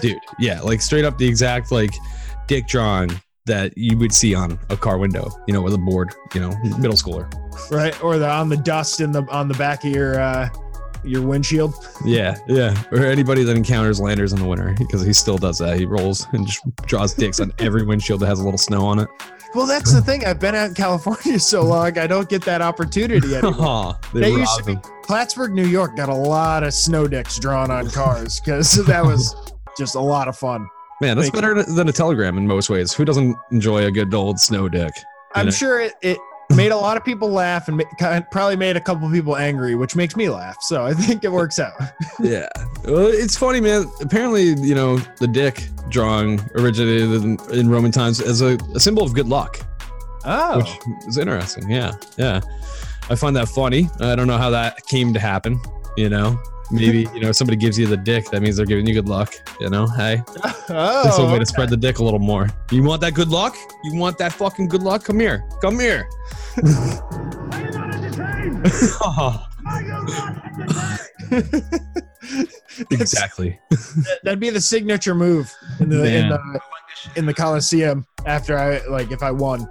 dude 0.00 0.18
yeah 0.38 0.60
like 0.60 0.80
straight 0.80 1.04
up 1.04 1.18
the 1.18 1.26
exact 1.26 1.72
like 1.72 1.90
dick 2.46 2.66
drawing 2.68 3.10
that 3.46 3.76
you 3.76 3.98
would 3.98 4.12
see 4.12 4.34
on 4.34 4.58
a 4.70 4.76
car 4.76 4.98
window 4.98 5.28
you 5.46 5.54
know 5.54 5.62
with 5.62 5.74
a 5.74 5.78
board 5.78 6.14
you 6.34 6.40
know 6.40 6.50
middle 6.78 6.96
schooler 6.96 7.30
right? 7.70 8.02
Or 8.02 8.18
the 8.18 8.28
on 8.28 8.48
the 8.48 8.56
dust 8.56 9.00
in 9.00 9.12
the 9.12 9.22
on 9.30 9.48
the 9.48 9.54
back 9.54 9.84
of 9.84 9.90
your 9.90 10.20
uh 10.20 10.48
your 11.04 11.22
windshield. 11.22 11.74
Yeah, 12.04 12.36
yeah. 12.48 12.82
Or 12.90 13.04
anybody 13.04 13.44
that 13.44 13.56
encounters 13.56 14.00
Landers 14.00 14.32
in 14.32 14.38
the 14.38 14.46
winter, 14.46 14.74
because 14.78 15.02
he 15.02 15.12
still 15.12 15.36
does 15.36 15.58
that. 15.58 15.78
He 15.78 15.84
rolls 15.84 16.26
and 16.32 16.46
just 16.46 16.62
draws 16.86 17.12
dicks 17.12 17.40
on 17.40 17.52
every 17.58 17.84
windshield 17.84 18.20
that 18.20 18.26
has 18.26 18.40
a 18.40 18.42
little 18.42 18.58
snow 18.58 18.86
on 18.86 19.00
it. 19.00 19.08
Well, 19.54 19.66
that's 19.66 19.92
the 19.92 20.00
thing. 20.00 20.24
I've 20.24 20.40
been 20.40 20.54
out 20.54 20.68
in 20.70 20.74
California 20.74 21.38
so 21.38 21.62
long, 21.62 21.98
I 21.98 22.06
don't 22.06 22.28
get 22.28 22.42
that 22.44 22.62
opportunity 22.62 23.34
anymore. 23.36 23.98
They 24.12 24.20
That 24.20 24.30
used 24.30 24.58
to 24.58 24.64
be. 24.64 24.76
Plattsburgh, 25.02 25.52
New 25.52 25.66
York, 25.66 25.96
got 25.96 26.08
a 26.08 26.14
lot 26.14 26.64
of 26.64 26.72
snow 26.72 27.06
dicks 27.06 27.38
drawn 27.38 27.70
on 27.70 27.90
cars 27.90 28.40
because 28.40 28.72
that 28.86 29.04
was 29.04 29.36
just 29.76 29.94
a 29.94 30.00
lot 30.00 30.26
of 30.26 30.36
fun. 30.36 30.66
Man, 31.00 31.16
that's 31.16 31.28
Thank 31.30 31.34
better 31.34 31.62
than 31.62 31.88
a 31.88 31.92
telegram 31.92 32.38
in 32.38 32.46
most 32.46 32.70
ways. 32.70 32.92
Who 32.92 33.04
doesn't 33.04 33.36
enjoy 33.50 33.84
a 33.84 33.90
good 33.90 34.14
old 34.14 34.38
snow 34.38 34.68
dick? 34.68 34.92
I'm 35.34 35.46
know? 35.46 35.50
sure 35.50 35.80
it, 35.80 35.94
it 36.02 36.18
made 36.54 36.70
a 36.70 36.76
lot 36.76 36.96
of 36.96 37.04
people 37.04 37.28
laugh 37.30 37.66
and 37.68 37.78
ma- 37.78 38.20
probably 38.30 38.56
made 38.56 38.76
a 38.76 38.80
couple 38.80 39.10
people 39.10 39.36
angry, 39.36 39.74
which 39.74 39.96
makes 39.96 40.14
me 40.14 40.28
laugh. 40.28 40.56
So 40.60 40.84
I 40.84 40.94
think 40.94 41.24
it 41.24 41.32
works 41.32 41.58
out. 41.58 41.74
Yeah. 42.20 42.48
Well, 42.84 43.08
it's 43.08 43.36
funny, 43.36 43.60
man. 43.60 43.90
Apparently, 44.00 44.50
you 44.60 44.74
know, 44.74 44.98
the 45.18 45.26
dick 45.26 45.66
drawing 45.88 46.40
originated 46.54 47.10
in, 47.24 47.38
in 47.50 47.68
Roman 47.68 47.90
times 47.90 48.20
as 48.20 48.40
a, 48.40 48.56
a 48.74 48.80
symbol 48.80 49.02
of 49.02 49.14
good 49.14 49.26
luck, 49.26 49.58
Oh, 50.24 50.58
which 50.58 50.70
is 51.08 51.18
interesting. 51.18 51.68
Yeah, 51.68 51.92
yeah. 52.16 52.40
I 53.10 53.16
find 53.16 53.34
that 53.36 53.48
funny. 53.48 53.90
I 54.00 54.14
don't 54.14 54.26
know 54.26 54.38
how 54.38 54.50
that 54.50 54.86
came 54.86 55.12
to 55.12 55.20
happen. 55.20 55.60
You 55.96 56.08
know, 56.08 56.40
maybe 56.70 57.08
you 57.14 57.20
know 57.20 57.32
somebody 57.32 57.56
gives 57.56 57.78
you 57.78 57.86
the 57.86 57.96
dick. 57.96 58.30
That 58.30 58.42
means 58.42 58.56
they're 58.56 58.66
giving 58.66 58.86
you 58.86 58.94
good 58.94 59.08
luck. 59.08 59.34
You 59.60 59.70
know, 59.70 59.86
hey. 59.86 60.22
oh, 60.44 61.02
That's 61.04 61.18
a 61.18 61.26
way 61.26 61.38
to 61.38 61.46
spread 61.46 61.70
the 61.70 61.76
dick 61.76 61.98
a 61.98 62.04
little 62.04 62.18
more. 62.18 62.48
You 62.70 62.82
want 62.82 63.00
that 63.02 63.14
good 63.14 63.28
luck? 63.28 63.56
You 63.84 63.98
want 63.98 64.18
that 64.18 64.32
fucking 64.32 64.68
good 64.68 64.82
luck? 64.82 65.04
Come 65.04 65.20
here. 65.20 65.44
Come 65.60 65.78
here. 65.78 66.08
exactly. 72.90 73.58
That'd 74.22 74.40
be 74.40 74.50
the 74.50 74.60
signature 74.60 75.14
move 75.14 75.52
in 75.80 75.88
the 75.88 76.04
in 76.04 76.28
the 76.28 76.60
in 77.16 77.26
the 77.26 77.34
Coliseum 77.34 78.06
after 78.26 78.58
I 78.58 78.84
like 78.86 79.10
if 79.10 79.22
I 79.22 79.30
won. 79.30 79.68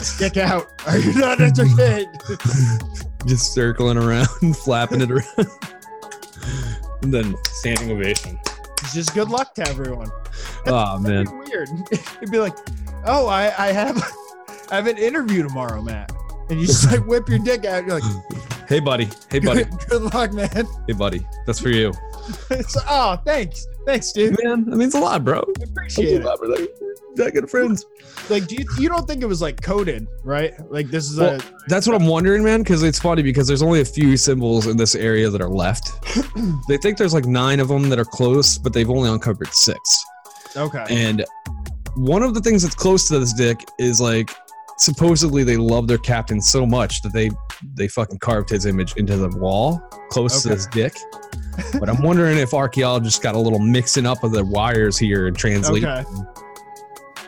Stick 0.00 0.36
out. 0.36 0.72
Are 0.86 0.98
you 0.98 1.14
not 1.14 1.40
entertained? 1.40 2.08
Just 3.26 3.54
circling 3.54 3.96
around, 3.98 4.26
flapping 4.64 5.00
it 5.00 5.10
around. 5.10 5.48
and 7.02 7.12
then 7.14 7.34
standing 7.44 7.90
ovation. 7.92 8.38
It's 8.80 8.94
just 8.94 9.14
good 9.14 9.28
luck 9.28 9.54
to 9.54 9.68
everyone. 9.68 10.10
Oh 10.66 10.98
man. 10.98 11.26
Be 11.26 11.30
weird. 11.50 11.68
It'd 11.92 12.32
be 12.32 12.38
like, 12.38 12.56
oh, 13.06 13.28
I, 13.28 13.44
I 13.56 13.72
have 13.72 13.96
I 14.72 14.74
have 14.74 14.88
an 14.88 14.98
interview 14.98 15.44
tomorrow, 15.44 15.80
Matt. 15.80 16.10
And 16.50 16.60
you 16.60 16.66
just 16.66 16.90
like 16.90 17.06
whip 17.06 17.28
your 17.28 17.38
dick 17.38 17.64
out. 17.64 17.86
You're 17.86 18.00
like, 18.00 18.68
Hey 18.68 18.80
buddy. 18.80 19.08
Hey 19.30 19.38
buddy. 19.38 19.64
good, 19.64 19.78
good 19.88 20.02
luck, 20.14 20.32
man. 20.32 20.66
Hey 20.88 20.94
buddy. 20.94 21.24
That's 21.46 21.60
for 21.60 21.68
you. 21.70 21.92
Oh, 22.88 23.16
thanks. 23.24 23.68
Thanks, 23.84 24.12
dude. 24.12 24.38
Man, 24.42 24.64
that 24.70 24.76
means 24.76 24.94
a 24.94 25.00
lot, 25.00 25.24
bro. 25.24 25.40
I 25.60 25.64
appreciate 25.64 26.22
it. 26.22 26.38
We're 26.40 26.66
that 27.16 27.32
good 27.32 27.50
friends. 27.50 27.84
Like, 28.30 28.46
do 28.46 28.54
you, 28.56 28.64
you 28.78 28.88
don't 28.88 29.06
think 29.06 29.22
it 29.22 29.26
was 29.26 29.42
like 29.42 29.60
coded, 29.60 30.06
right? 30.24 30.54
Like, 30.70 30.88
this 30.88 31.10
is 31.10 31.18
Well, 31.18 31.36
a. 31.36 31.40
That's 31.68 31.86
what 31.86 32.00
I'm 32.00 32.06
wondering, 32.06 32.42
man, 32.42 32.62
because 32.62 32.82
it's 32.82 32.98
funny 32.98 33.22
because 33.22 33.46
there's 33.46 33.62
only 33.62 33.80
a 33.80 33.84
few 33.84 34.16
symbols 34.16 34.66
in 34.66 34.76
this 34.76 34.94
area 34.94 35.28
that 35.28 35.40
are 35.40 35.48
left. 35.48 35.92
they 36.68 36.76
think 36.78 36.96
there's 36.96 37.14
like 37.14 37.26
nine 37.26 37.60
of 37.60 37.68
them 37.68 37.88
that 37.90 37.98
are 37.98 38.04
close, 38.04 38.58
but 38.58 38.72
they've 38.72 38.90
only 38.90 39.10
uncovered 39.10 39.52
six. 39.52 40.04
Okay. 40.56 40.84
And 40.88 41.24
one 41.96 42.22
of 42.22 42.34
the 42.34 42.40
things 42.40 42.62
that's 42.62 42.74
close 42.74 43.08
to 43.08 43.18
this 43.18 43.32
dick 43.32 43.64
is 43.78 44.00
like 44.00 44.34
supposedly 44.82 45.44
they 45.44 45.56
love 45.56 45.86
their 45.86 45.98
captain 45.98 46.40
so 46.40 46.66
much 46.66 47.02
that 47.02 47.12
they 47.12 47.30
they 47.74 47.88
fucking 47.88 48.18
carved 48.18 48.50
his 48.50 48.66
image 48.66 48.94
into 48.96 49.16
the 49.16 49.28
wall 49.38 49.78
close 50.10 50.42
to 50.42 50.50
his 50.50 50.66
dick. 50.66 50.96
But 51.78 51.88
I'm 51.88 52.02
wondering 52.02 52.38
if 52.38 52.54
archaeologists 52.54 53.18
got 53.18 53.34
a 53.34 53.38
little 53.38 53.58
mixing 53.58 54.06
up 54.06 54.24
of 54.24 54.32
the 54.32 54.44
wires 54.44 54.98
here 54.98 55.26
and 55.26 55.36
translate. 55.36 55.84
Okay. 55.84 56.04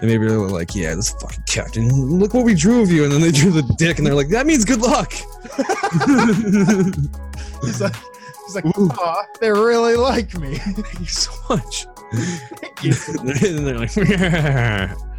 And 0.00 0.10
maybe 0.10 0.26
they're 0.26 0.38
like, 0.38 0.74
yeah, 0.74 0.94
this 0.94 1.10
fucking 1.10 1.44
captain, 1.46 1.88
look 1.88 2.34
what 2.34 2.44
we 2.44 2.54
drew 2.54 2.82
of 2.82 2.90
you. 2.90 3.04
And 3.04 3.12
then 3.12 3.20
they 3.20 3.30
drew 3.30 3.50
the 3.50 3.62
dick 3.78 3.98
and 3.98 4.06
they're 4.06 4.14
like, 4.14 4.28
that 4.30 4.46
means 4.46 4.64
good 4.64 4.80
luck. 4.80 5.12
He's 7.62 7.80
like, 7.80 7.94
he's 8.44 8.54
like, 8.54 8.66
Aw, 8.66 9.22
they 9.40 9.50
really 9.50 9.96
like 9.96 10.36
me. 10.38 10.56
Thank 10.56 11.00
you 11.00 11.06
so 11.06 11.32
much. 11.48 11.86
Thank 12.56 12.84
you. 12.84 12.92
and 13.20 13.66
they're 13.66 13.78
like, 13.78 13.94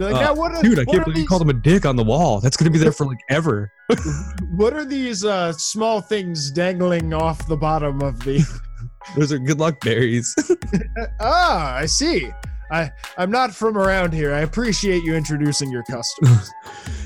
like, 0.00 0.14
Uh, 0.14 0.40
are, 0.40 0.62
dude, 0.62 0.78
I 0.78 0.84
can't 0.84 1.04
believe 1.04 1.18
you 1.18 1.26
called 1.26 1.42
him 1.42 1.50
a 1.50 1.54
dick 1.54 1.84
on 1.84 1.96
the 1.96 2.04
wall. 2.04 2.40
That's 2.40 2.56
going 2.56 2.64
to 2.64 2.70
be 2.70 2.78
there 2.78 2.92
for 2.92 3.06
like 3.06 3.20
ever. 3.28 3.70
what 4.50 4.72
are 4.72 4.84
these 4.84 5.24
uh, 5.24 5.52
small 5.52 6.00
things 6.00 6.50
dangling 6.50 7.12
off 7.12 7.46
the 7.46 7.56
bottom 7.56 8.00
of 8.02 8.20
the? 8.20 8.44
Those 9.16 9.32
are 9.32 9.38
good 9.38 9.58
luck 9.58 9.80
berries. 9.80 10.34
ah, 11.20 11.74
I 11.74 11.86
see. 11.86 12.30
I 12.70 12.90
I'm 13.18 13.30
not 13.30 13.52
from 13.52 13.76
around 13.76 14.12
here. 14.12 14.32
I 14.32 14.40
appreciate 14.40 15.02
you 15.02 15.14
introducing 15.14 15.70
your 15.70 15.82
customers. 15.84 16.50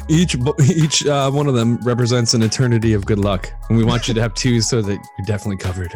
each 0.08 0.36
each 0.68 1.06
uh, 1.06 1.30
one 1.30 1.46
of 1.46 1.54
them 1.54 1.78
represents 1.78 2.34
an 2.34 2.42
eternity 2.42 2.92
of 2.92 3.06
good 3.06 3.18
luck. 3.18 3.50
And 3.68 3.78
we 3.78 3.84
want 3.84 4.06
you 4.06 4.14
to 4.14 4.20
have 4.20 4.34
two 4.34 4.60
so 4.60 4.82
that 4.82 4.92
you're 4.92 5.26
definitely 5.26 5.56
covered. 5.56 5.94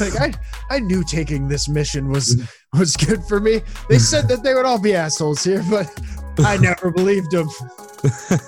Like 0.00 0.20
I 0.20 0.32
I 0.70 0.78
knew 0.78 1.02
taking 1.04 1.48
this 1.48 1.68
mission 1.68 2.08
was 2.08 2.36
mm. 2.36 2.78
was 2.78 2.96
good 2.96 3.24
for 3.24 3.40
me. 3.40 3.60
They 3.88 3.98
said 4.12 4.28
that 4.28 4.42
they 4.42 4.54
would 4.54 4.66
all 4.66 4.80
be 4.80 4.94
assholes 4.94 5.44
here, 5.44 5.64
but 5.70 5.90
I 6.38 6.56
never 6.56 6.90
believed 6.90 7.30
them. 7.30 7.48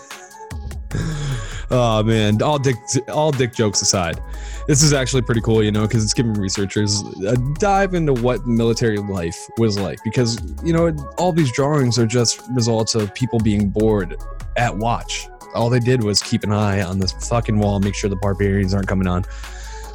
Oh 1.71 2.03
man, 2.03 2.41
all 2.43 2.59
dick 2.59 2.77
all 3.09 3.33
dick 3.33 3.55
jokes 3.55 3.81
aside, 3.83 4.21
this 4.69 4.83
is 4.83 4.93
actually 4.93 5.23
pretty 5.23 5.41
cool, 5.41 5.63
you 5.63 5.73
know, 5.73 5.83
because 5.83 6.05
it's 6.05 6.15
giving 6.15 6.35
researchers 6.35 7.03
a 7.27 7.37
dive 7.59 7.95
into 7.95 8.13
what 8.13 8.47
military 8.47 8.99
life 8.99 9.37
was 9.59 9.79
like. 9.79 9.99
Because 10.05 10.39
you 10.63 10.73
know, 10.73 10.95
all 11.19 11.33
these 11.33 11.51
drawings 11.51 11.99
are 11.99 12.07
just 12.07 12.43
results 12.51 12.95
of 12.95 13.15
people 13.15 13.39
being 13.41 13.71
bored 13.71 14.17
at 14.57 14.77
watch. 14.77 15.27
All 15.55 15.71
they 15.71 15.81
did 15.81 16.05
was 16.05 16.23
keep 16.23 16.45
an 16.45 16.53
eye 16.53 16.83
on 16.83 16.99
this 16.99 17.13
fucking 17.29 17.59
wall, 17.59 17.81
make 17.81 17.95
sure 17.95 18.11
the 18.11 18.17
barbarians 18.17 18.75
aren't 18.75 18.89
coming 18.89 19.09
on. 19.09 19.25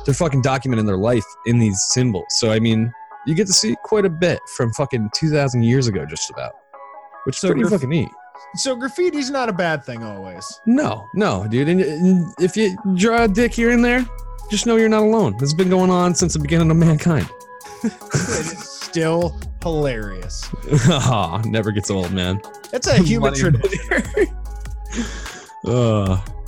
They're 0.09 0.15
fucking 0.15 0.41
documenting 0.41 0.87
their 0.87 0.97
life 0.97 1.23
in 1.45 1.59
these 1.59 1.79
symbols. 1.89 2.25
So 2.29 2.51
I 2.51 2.59
mean, 2.59 2.91
you 3.27 3.35
get 3.35 3.45
to 3.45 3.53
see 3.53 3.75
quite 3.83 4.05
a 4.05 4.09
bit 4.09 4.39
from 4.57 4.73
fucking 4.73 5.11
two 5.13 5.29
thousand 5.29 5.61
years 5.65 5.85
ago, 5.85 6.03
just 6.03 6.31
about, 6.31 6.53
which 7.25 7.35
is 7.35 7.41
So 7.41 7.49
pretty 7.49 7.61
graf- 7.61 7.73
fucking 7.73 7.89
neat. 7.89 8.09
So 8.55 8.75
graffiti's 8.75 9.29
not 9.29 9.49
a 9.49 9.53
bad 9.53 9.83
thing 9.83 10.01
always. 10.01 10.43
No, 10.65 11.07
no, 11.13 11.45
dude. 11.47 11.69
And, 11.69 11.81
and 11.81 12.33
if 12.39 12.57
you 12.57 12.75
draw 12.95 13.25
a 13.25 13.27
dick 13.27 13.53
here 13.53 13.69
and 13.69 13.85
there, 13.85 14.03
just 14.49 14.65
know 14.65 14.77
you're 14.77 14.89
not 14.89 15.03
alone. 15.03 15.33
This 15.33 15.41
has 15.41 15.53
been 15.53 15.69
going 15.69 15.91
on 15.91 16.15
since 16.15 16.33
the 16.33 16.39
beginning 16.39 16.71
of 16.71 16.77
mankind. 16.77 17.29
It 17.83 17.93
is 18.15 18.57
still 18.81 19.39
hilarious. 19.61 20.49
Ah, 20.89 21.39
never 21.45 21.71
gets 21.71 21.91
old, 21.91 22.11
man. 22.13 22.41
It's 22.73 22.87
a 22.87 22.97
human 22.97 23.33
tradition. 23.35 24.27
Uh, 25.67 26.19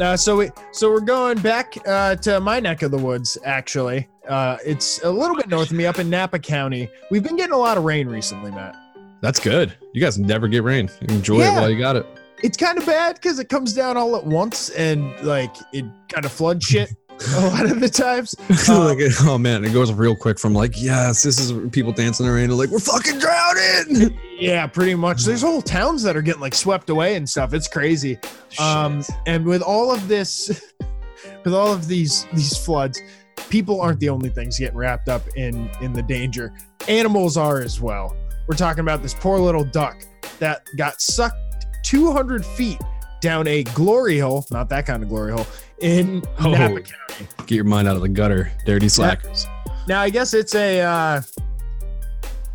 Uh, 0.00 0.16
so 0.16 0.36
we 0.36 0.50
so 0.72 0.90
we're 0.90 1.00
going 1.00 1.38
back 1.38 1.76
uh, 1.86 2.14
to 2.16 2.38
my 2.40 2.60
neck 2.60 2.82
of 2.82 2.90
the 2.90 2.98
woods. 2.98 3.36
Actually, 3.44 4.08
uh, 4.28 4.56
it's 4.64 5.02
a 5.02 5.10
little 5.10 5.34
bit 5.36 5.48
north 5.48 5.70
of 5.70 5.76
me, 5.76 5.86
up 5.86 5.98
in 5.98 6.08
Napa 6.08 6.38
County. 6.38 6.88
We've 7.10 7.22
been 7.22 7.36
getting 7.36 7.52
a 7.54 7.58
lot 7.58 7.76
of 7.78 7.84
rain 7.84 8.08
recently, 8.08 8.50
Matt. 8.50 8.76
that's 9.20 9.40
good. 9.40 9.74
You 9.94 10.00
guys 10.00 10.16
never 10.18 10.46
get 10.46 10.62
rain. 10.62 10.88
Enjoy 11.08 11.38
Yeah. 11.40 11.56
it 11.56 11.60
while 11.60 11.70
you 11.70 11.78
got 11.78 11.96
it. 11.96 12.06
It's 12.44 12.56
kind 12.56 12.78
of 12.78 12.86
bad 12.86 13.16
because 13.16 13.40
it 13.40 13.48
comes 13.48 13.72
down 13.72 13.96
all 13.96 14.14
at 14.14 14.24
once 14.24 14.70
and 14.70 15.12
like 15.26 15.56
it 15.72 15.84
kind 16.08 16.24
of 16.24 16.30
floods 16.30 16.64
shit 16.64 16.88
a 17.36 17.40
lot 17.48 17.70
of 17.70 17.80
the 17.80 17.88
times. 17.88 18.34
Uh, 18.68 18.94
like, 18.94 18.98
oh 19.22 19.38
man, 19.38 19.64
it 19.64 19.72
goes 19.72 19.90
real 19.92 20.14
quick 20.14 20.38
from 20.38 20.52
like, 20.52 20.80
yes, 20.80 21.22
this 21.22 21.38
is 21.38 21.52
people 21.70 21.92
dancing 21.92 22.26
in 22.26 22.32
the 22.32 22.36
rain 22.36 22.48
to 22.48 22.54
like, 22.54 22.68
we're 22.68 22.78
fucking 22.78 23.18
drowning. 23.18 24.18
Yeah, 24.38 24.68
pretty 24.68 24.94
much. 24.94 25.24
There's 25.24 25.42
whole 25.42 25.60
towns 25.60 26.04
that 26.04 26.16
are 26.16 26.22
getting 26.22 26.40
like 26.40 26.54
swept 26.54 26.90
away 26.90 27.16
and 27.16 27.28
stuff. 27.28 27.52
It's 27.52 27.66
crazy. 27.66 28.20
Um, 28.60 29.02
and 29.26 29.44
with 29.44 29.62
all 29.62 29.92
of 29.92 30.06
this, 30.06 30.62
with 31.44 31.52
all 31.52 31.72
of 31.72 31.88
these 31.88 32.24
these 32.32 32.56
floods, 32.56 33.00
people 33.48 33.80
aren't 33.80 33.98
the 33.98 34.08
only 34.08 34.28
things 34.28 34.56
getting 34.56 34.76
wrapped 34.76 35.08
up 35.08 35.22
in 35.34 35.68
in 35.80 35.92
the 35.92 36.02
danger. 36.02 36.52
Animals 36.86 37.36
are 37.36 37.60
as 37.60 37.80
well. 37.80 38.16
We're 38.46 38.54
talking 38.54 38.80
about 38.80 39.02
this 39.02 39.14
poor 39.14 39.40
little 39.40 39.64
duck 39.64 39.96
that 40.38 40.62
got 40.76 41.00
sucked 41.00 41.66
200 41.82 42.46
feet 42.46 42.78
down 43.20 43.46
a 43.48 43.62
glory 43.64 44.18
hole, 44.18 44.46
not 44.50 44.68
that 44.70 44.86
kind 44.86 45.02
of 45.02 45.08
glory 45.08 45.32
hole, 45.32 45.46
in 45.80 46.22
Oh. 46.40 46.50
Napa 46.50 46.80
County. 46.80 47.26
Get 47.46 47.50
your 47.56 47.64
mind 47.64 47.88
out 47.88 47.96
of 47.96 48.02
the 48.02 48.08
gutter, 48.08 48.50
dirty 48.66 48.88
slackers. 48.88 49.46
Now, 49.86 50.00
I 50.00 50.10
guess 50.10 50.34
it's 50.34 50.54
a 50.54 50.80
uh, 50.80 51.22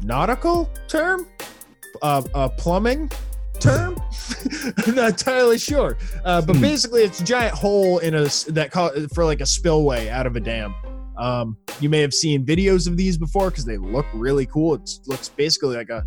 nautical 0.01 0.69
term, 0.87 1.27
uh, 2.01 2.21
a 2.33 2.49
plumbing 2.49 3.11
term. 3.59 3.95
I'm 4.87 4.95
not 4.95 5.09
entirely 5.11 5.57
sure, 5.57 5.97
uh, 6.25 6.41
but 6.41 6.55
Hmm. 6.55 6.61
basically, 6.61 7.01
it's 7.03 7.19
a 7.21 7.23
giant 7.23 7.55
hole 7.55 7.99
in 7.99 8.13
a 8.15 8.25
that 8.49 8.69
call 8.71 8.91
for 9.13 9.25
like 9.25 9.41
a 9.41 9.45
spillway 9.45 10.09
out 10.09 10.27
of 10.27 10.35
a 10.35 10.39
dam. 10.39 10.73
Um, 11.17 11.57
you 11.79 11.89
may 11.89 12.01
have 12.01 12.13
seen 12.13 12.45
videos 12.45 12.87
of 12.87 12.97
these 12.97 13.17
before 13.17 13.49
because 13.51 13.65
they 13.65 13.77
look 13.77 14.05
really 14.13 14.45
cool. 14.47 14.73
It 14.75 14.89
looks 15.07 15.29
basically 15.29 15.75
like 15.75 15.89
a, 15.89 16.03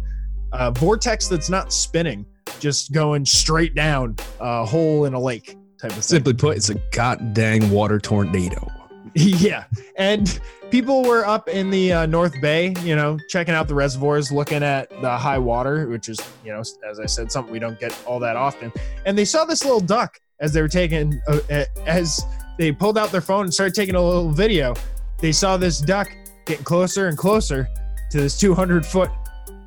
a 0.52 0.72
vortex 0.72 1.28
that's 1.28 1.48
not 1.48 1.72
spinning, 1.72 2.26
just 2.60 2.92
going 2.92 3.24
straight 3.24 3.74
down 3.74 4.16
a 4.40 4.64
hole 4.64 5.04
in 5.04 5.14
a 5.14 5.20
lake 5.20 5.56
type 5.80 5.90
of 5.90 5.94
thing. 5.94 6.02
Simply 6.02 6.34
put, 6.34 6.56
it's 6.56 6.70
a 6.70 6.76
god 6.92 7.34
dang 7.34 7.70
water 7.70 7.98
tornado. 7.98 8.70
yeah 9.14 9.64
and 9.96 10.40
people 10.70 11.02
were 11.02 11.24
up 11.24 11.48
in 11.48 11.70
the 11.70 11.90
uh, 11.90 12.06
north 12.06 12.38
bay 12.42 12.74
you 12.82 12.94
know 12.94 13.16
checking 13.30 13.54
out 13.54 13.66
the 13.66 13.74
reservoirs 13.74 14.30
looking 14.30 14.62
at 14.62 14.90
the 15.00 15.16
high 15.16 15.38
water 15.38 15.88
which 15.88 16.10
is 16.10 16.20
you 16.44 16.52
know 16.52 16.60
as 16.60 17.00
i 17.00 17.06
said 17.06 17.32
something 17.32 17.50
we 17.50 17.58
don't 17.58 17.80
get 17.80 17.96
all 18.04 18.18
that 18.18 18.36
often 18.36 18.70
and 19.06 19.16
they 19.16 19.24
saw 19.24 19.44
this 19.46 19.64
little 19.64 19.80
duck 19.80 20.20
as 20.40 20.52
they 20.52 20.60
were 20.60 20.68
taking 20.68 21.18
uh, 21.28 21.64
as 21.86 22.20
they 22.58 22.70
pulled 22.70 22.98
out 22.98 23.10
their 23.10 23.22
phone 23.22 23.44
and 23.44 23.54
started 23.54 23.74
taking 23.74 23.94
a 23.94 24.02
little 24.02 24.30
video 24.30 24.74
they 25.18 25.32
saw 25.32 25.56
this 25.56 25.80
duck 25.80 26.08
getting 26.44 26.64
closer 26.64 27.08
and 27.08 27.16
closer 27.16 27.66
to 28.10 28.20
this 28.20 28.38
200 28.38 28.84
foot 28.84 29.10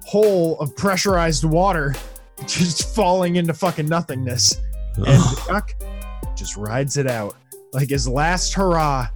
hole 0.05 0.59
of 0.59 0.75
pressurized 0.75 1.43
water 1.43 1.95
just 2.47 2.95
falling 2.95 3.35
into 3.37 3.53
fucking 3.53 3.87
nothingness 3.87 4.61
and 4.95 5.05
the 5.05 5.43
duck 5.47 5.73
just 6.35 6.57
rides 6.57 6.97
it 6.97 7.07
out 7.07 7.35
like 7.73 7.89
his 7.89 8.07
last 8.07 8.53
hurrah 8.53 9.07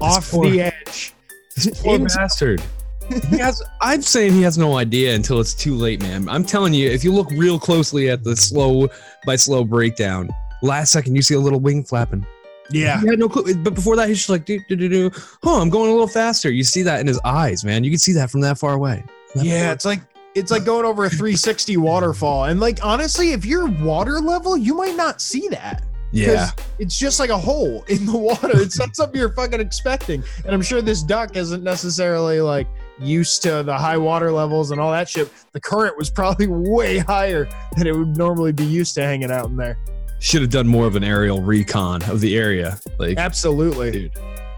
off 0.00 0.30
poor- 0.30 0.48
the 0.50 0.60
edge. 0.62 1.12
This 1.56 1.80
Poor 1.82 1.94
Into- 1.96 2.14
bastard. 2.16 2.62
he 3.30 3.38
has. 3.38 3.62
I'm 3.80 4.00
saying 4.02 4.32
he 4.32 4.42
has 4.42 4.56
no 4.58 4.78
idea 4.78 5.14
until 5.14 5.38
it's 5.40 5.52
too 5.54 5.74
late, 5.74 6.00
man. 6.02 6.26
I'm 6.28 6.42
telling 6.44 6.72
you, 6.72 6.88
if 6.90 7.04
you 7.04 7.12
look 7.12 7.30
real 7.32 7.58
closely 7.58 8.08
at 8.08 8.24
the 8.24 8.34
slow 8.34 8.88
by 9.26 9.36
slow 9.36 9.62
breakdown, 9.62 10.28
last 10.62 10.90
second 10.92 11.14
you 11.14 11.20
see 11.22 11.34
a 11.34 11.38
little 11.40 11.60
wing 11.60 11.84
flapping. 11.84 12.26
yeah, 12.70 12.98
He 13.02 13.06
had 13.08 13.18
no 13.18 13.28
clue. 13.28 13.54
But 13.56 13.74
before 13.74 13.94
that, 13.96 14.08
he's 14.08 14.18
just 14.18 14.30
like, 14.30 14.46
do 14.46 14.58
do 14.68 14.76
do 14.76 14.88
do. 14.88 15.10
Oh, 15.42 15.60
I'm 15.60 15.68
going 15.68 15.90
a 15.90 15.92
little 15.92 16.06
faster. 16.08 16.50
You 16.50 16.64
see 16.64 16.80
that 16.82 17.00
in 17.00 17.06
his 17.06 17.20
eyes, 17.26 17.62
man. 17.64 17.84
You 17.84 17.90
can 17.90 17.98
see 17.98 18.12
that 18.14 18.30
from 18.30 18.40
that 18.40 18.58
far 18.58 18.72
away. 18.72 19.04
That 19.34 19.44
yeah. 19.44 19.64
far- 19.66 19.72
It's 19.74 19.84
like 19.84 20.00
it's 20.34 20.50
like 20.50 20.64
going 20.64 20.84
over 20.84 21.04
a 21.04 21.08
360 21.10 21.76
waterfall, 21.76 22.44
and 22.44 22.60
like 22.60 22.84
honestly, 22.84 23.32
if 23.32 23.44
you're 23.44 23.66
water 23.66 24.20
level, 24.20 24.56
you 24.56 24.74
might 24.74 24.96
not 24.96 25.20
see 25.20 25.48
that. 25.48 25.84
yeah. 26.12 26.50
it's 26.78 26.96
just 26.96 27.18
like 27.18 27.30
a 27.30 27.38
hole 27.38 27.84
in 27.88 28.06
the 28.06 28.16
water. 28.16 28.50
It's 28.52 28.78
not 28.78 28.94
something 28.94 29.18
you're 29.18 29.32
fucking 29.32 29.60
expecting. 29.60 30.22
And 30.44 30.54
I'm 30.54 30.62
sure 30.62 30.80
this 30.80 31.02
duck 31.02 31.36
isn't 31.36 31.64
necessarily 31.64 32.40
like 32.40 32.68
used 33.00 33.42
to 33.42 33.64
the 33.64 33.76
high 33.76 33.96
water 33.96 34.30
levels 34.30 34.70
and 34.70 34.80
all 34.80 34.92
that 34.92 35.08
shit. 35.08 35.28
The 35.52 35.60
current 35.60 35.98
was 35.98 36.10
probably 36.10 36.46
way 36.46 36.98
higher 36.98 37.48
than 37.76 37.88
it 37.88 37.96
would 37.96 38.16
normally 38.16 38.52
be 38.52 38.64
used 38.64 38.94
to 38.94 39.02
hanging 39.02 39.32
out 39.32 39.46
in 39.46 39.56
there. 39.56 39.76
Should 40.20 40.42
have 40.42 40.52
done 40.52 40.68
more 40.68 40.86
of 40.86 40.94
an 40.94 41.02
aerial 41.02 41.42
recon 41.42 42.02
of 42.04 42.20
the 42.20 42.38
area. 42.38 42.78
Like, 42.98 43.18
Absolutely. 43.18 43.90
dude. 43.90 44.12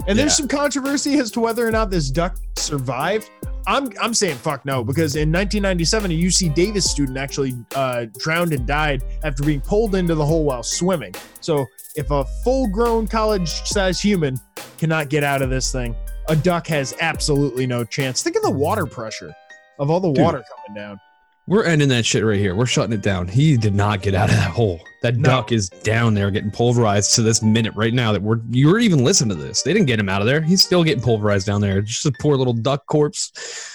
And 0.07 0.19
there's 0.19 0.37
some 0.37 0.47
controversy 0.47 1.19
as 1.19 1.31
to 1.33 1.41
whether 1.41 1.67
or 1.67 1.71
not 1.71 1.91
this 1.91 2.11
duck 2.11 2.37
survived. 2.57 3.31
I'm 3.67 3.91
I'm 4.01 4.15
saying 4.15 4.37
fuck 4.37 4.65
no 4.65 4.85
because 4.85 5.17
in 5.17 5.33
1997 5.33 6.11
a 6.11 6.15
UC 6.15 6.55
Davis 6.55 6.89
student 6.89 7.19
actually 7.19 7.55
uh, 7.75 8.07
drowned 8.19 8.53
and 8.53 8.67
died 8.67 9.03
after 9.25 9.43
being 9.43 9.61
pulled 9.61 9.95
into 9.95 10.15
the 10.15 10.25
hole 10.25 10.45
while 10.45 10.63
swimming. 10.63 11.15
So 11.41 11.67
if 11.97 12.11
a 12.11 12.25
full-grown 12.45 13.09
college-sized 13.09 14.03
human 14.03 14.39
cannot 14.79 15.09
get 15.09 15.25
out 15.25 15.43
of 15.43 15.51
this 15.51 15.73
thing, 15.73 15.97
a 16.29 16.37
duck 16.37 16.67
has 16.69 16.95
absolutely 17.01 17.67
no 17.67 17.85
chance. 17.85 18.23
Think 18.23 18.37
of 18.37 18.43
the 18.43 18.51
water 18.51 18.87
pressure 18.87 19.35
of 19.79 19.91
all 19.91 20.01
the 20.01 20.13
Dude. 20.13 20.23
water 20.23 20.45
coming 20.67 20.81
down. 20.81 21.01
We're 21.49 21.65
ending 21.65 21.89
that 21.91 22.05
shit 22.05 22.25
right 22.25 22.39
here. 22.41 22.57
We're 22.57 22.67
shutting 22.67 22.93
it 22.93 23.03
down. 23.03 23.29
He 23.29 23.57
did 23.57 23.75
not 23.75 24.03
get 24.03 24.15
out 24.15 24.29
of 24.31 24.35
that 24.35 24.51
hole. 24.51 24.81
That 25.03 25.17
No. 25.17 25.29
duck 25.31 25.53
is 25.53 25.69
down 25.69 26.15
there 26.15 26.31
getting 26.33 26.51
pulverized 26.51 27.15
to 27.15 27.23
this 27.23 27.41
minute 27.41 27.73
right 27.77 27.95
now 27.95 28.11
that 28.13 28.21
we're 28.23 28.41
you're 28.51 28.81
even 28.81 29.05
listening 29.05 29.37
to 29.39 29.43
this. 29.45 29.63
They 29.63 29.73
didn't 29.73 29.87
get 29.87 30.01
him 30.01 30.09
out 30.09 30.21
of 30.21 30.27
there. 30.27 30.41
He's 30.41 30.63
still 30.65 30.83
getting 30.83 31.03
pulverized 31.05 31.47
down 31.47 31.61
there. 31.61 31.81
Just 31.83 32.05
a 32.05 32.13
poor 32.21 32.37
little 32.37 32.53
duck 32.53 32.87
corpse. 32.87 33.31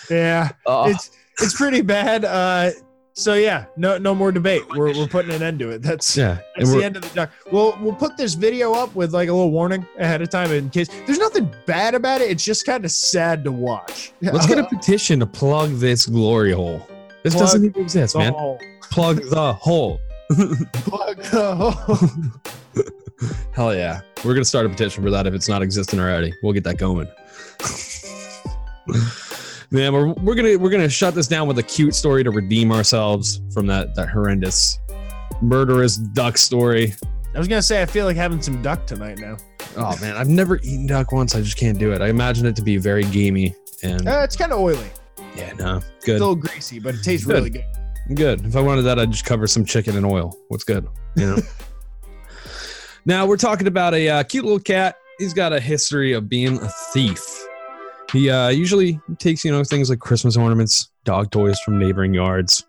Yeah. 0.09 0.51
It's 0.67 1.11
it's 1.39 1.55
pretty 1.55 1.81
bad. 1.81 2.25
Uh, 2.25 2.71
So 3.13 3.33
yeah, 3.35 3.65
no 3.77 3.97
no 3.97 4.13
more 4.15 4.31
debate. 4.33 4.63
We're, 4.75 4.93
we're 4.97 5.07
putting 5.07 5.31
an 5.33 5.41
end 5.43 5.59
to 5.59 5.69
it. 5.69 5.81
That's 5.81 6.15
Yeah, 6.17 6.39
that's 6.57 6.73
the 6.73 6.83
end 6.83 6.95
of 6.97 7.03
the 7.03 7.09
duck. 7.15 7.29
We'll 7.51 7.77
we'll 7.81 7.93
put 7.95 8.17
this 8.17 8.33
video 8.35 8.73
up 8.73 8.93
with 8.95 9.13
like 9.13 9.29
a 9.29 9.33
little 9.33 9.51
warning 9.51 9.85
ahead 9.99 10.21
of 10.21 10.29
time 10.29 10.51
in 10.51 10.69
case 10.69 10.87
there's 11.05 11.19
nothing 11.19 11.53
bad 11.65 11.93
about 11.95 12.19
it. 12.21 12.31
It's 12.31 12.43
just 12.43 12.65
kind 12.65 12.83
of 12.83 12.91
sad 12.91 13.43
to 13.45 13.51
watch. 13.51 14.11
let's 14.21 14.45
get 14.47 14.59
a 14.59 14.63
petition 14.75 15.19
to 15.21 15.25
plug 15.25 15.71
this 15.79 16.05
glory 16.05 16.51
hole. 16.53 16.85
This 17.23 17.33
Plug 17.33 17.45
doesn't 17.45 17.65
even 17.65 17.81
exist, 17.81 18.15
man. 18.17 18.33
hole. 18.33 18.59
Plug 18.81 19.21
the 19.29 19.53
hole. 19.53 19.99
Plug 20.73 21.17
the 21.23 21.55
hole. 21.55 22.09
Hell 23.53 23.75
yeah. 23.75 24.01
We're 24.25 24.33
gonna 24.33 24.45
start 24.45 24.65
a 24.65 24.69
petition 24.69 25.03
for 25.03 25.11
that 25.11 25.27
if 25.27 25.33
it's 25.33 25.47
not 25.49 25.61
existing 25.61 25.99
already. 25.99 26.33
We'll 26.43 26.53
get 26.53 26.63
that 26.63 26.77
going. 26.77 27.07
Man, 29.73 29.93
we're, 29.93 30.07
we're 30.13 30.35
gonna 30.35 30.57
we're 30.57 30.69
gonna 30.69 30.89
shut 30.89 31.15
this 31.15 31.27
down 31.27 31.47
with 31.47 31.57
a 31.57 31.63
cute 31.63 31.95
story 31.95 32.23
to 32.23 32.31
redeem 32.31 32.71
ourselves 32.71 33.39
from 33.53 33.67
that 33.67 33.95
that 33.95 34.09
horrendous 34.09 34.79
murderous 35.41 35.95
duck 35.95 36.37
story. 36.37 36.93
I 37.33 37.39
was 37.39 37.47
gonna 37.47 37.61
say 37.61 37.81
I 37.81 37.85
feel 37.85 38.05
like 38.05 38.17
having 38.17 38.41
some 38.41 38.61
duck 38.61 38.85
tonight 38.85 39.19
now. 39.19 39.37
Oh 39.77 39.95
man, 40.01 40.17
I've 40.17 40.27
never 40.27 40.57
eaten 40.57 40.87
duck 40.87 41.13
once. 41.13 41.35
I 41.35 41.41
just 41.41 41.57
can't 41.57 41.77
do 41.79 41.93
it. 41.93 42.01
I 42.01 42.09
imagine 42.09 42.45
it 42.47 42.55
to 42.57 42.61
be 42.61 42.75
very 42.77 43.05
gamey 43.05 43.55
and 43.83 44.07
Uh, 44.07 44.21
it's 44.23 44.35
kind 44.35 44.51
of 44.51 44.59
oily, 44.59 44.87
yeah, 45.35 45.53
no, 45.53 45.79
Good. 45.79 45.83
it's 45.97 46.05
good, 46.05 46.15
a 46.17 46.19
little 46.19 46.35
greasy, 46.35 46.79
but 46.79 46.95
it 46.95 47.03
tastes 47.03 47.25
Good. 47.25 47.33
really 47.35 47.49
good. 47.49 47.65
good. 48.15 48.45
If 48.45 48.55
I 48.55 48.61
wanted 48.61 48.83
that, 48.83 48.99
I'd 48.99 49.11
just 49.11 49.25
cover 49.25 49.47
some 49.47 49.65
chicken 49.65 49.95
in 49.95 50.05
oil. 50.05 50.35
What's 50.49 50.63
good, 50.63 50.87
you 51.15 51.27
know? 51.27 51.37
now 53.05 53.25
we're 53.25 53.37
talking 53.37 53.67
about 53.67 53.93
a 53.93 54.09
uh, 54.09 54.23
cute 54.23 54.43
little 54.43 54.59
cat. 54.59 54.95
He's 55.19 55.33
got 55.33 55.53
a 55.53 55.59
history 55.59 56.13
of 56.13 56.27
being 56.29 56.57
a 56.59 56.69
thief. 56.93 57.19
He 58.11 58.29
uh, 58.29 58.49
usually 58.49 58.99
takes, 59.19 59.45
you 59.45 59.51
know, 59.51 59.63
things 59.63 59.89
like 59.89 59.99
Christmas 59.99 60.35
ornaments, 60.35 60.89
dog 61.05 61.31
toys 61.31 61.57
from 61.59 61.79
neighboring 61.79 62.13
yards, 62.13 62.65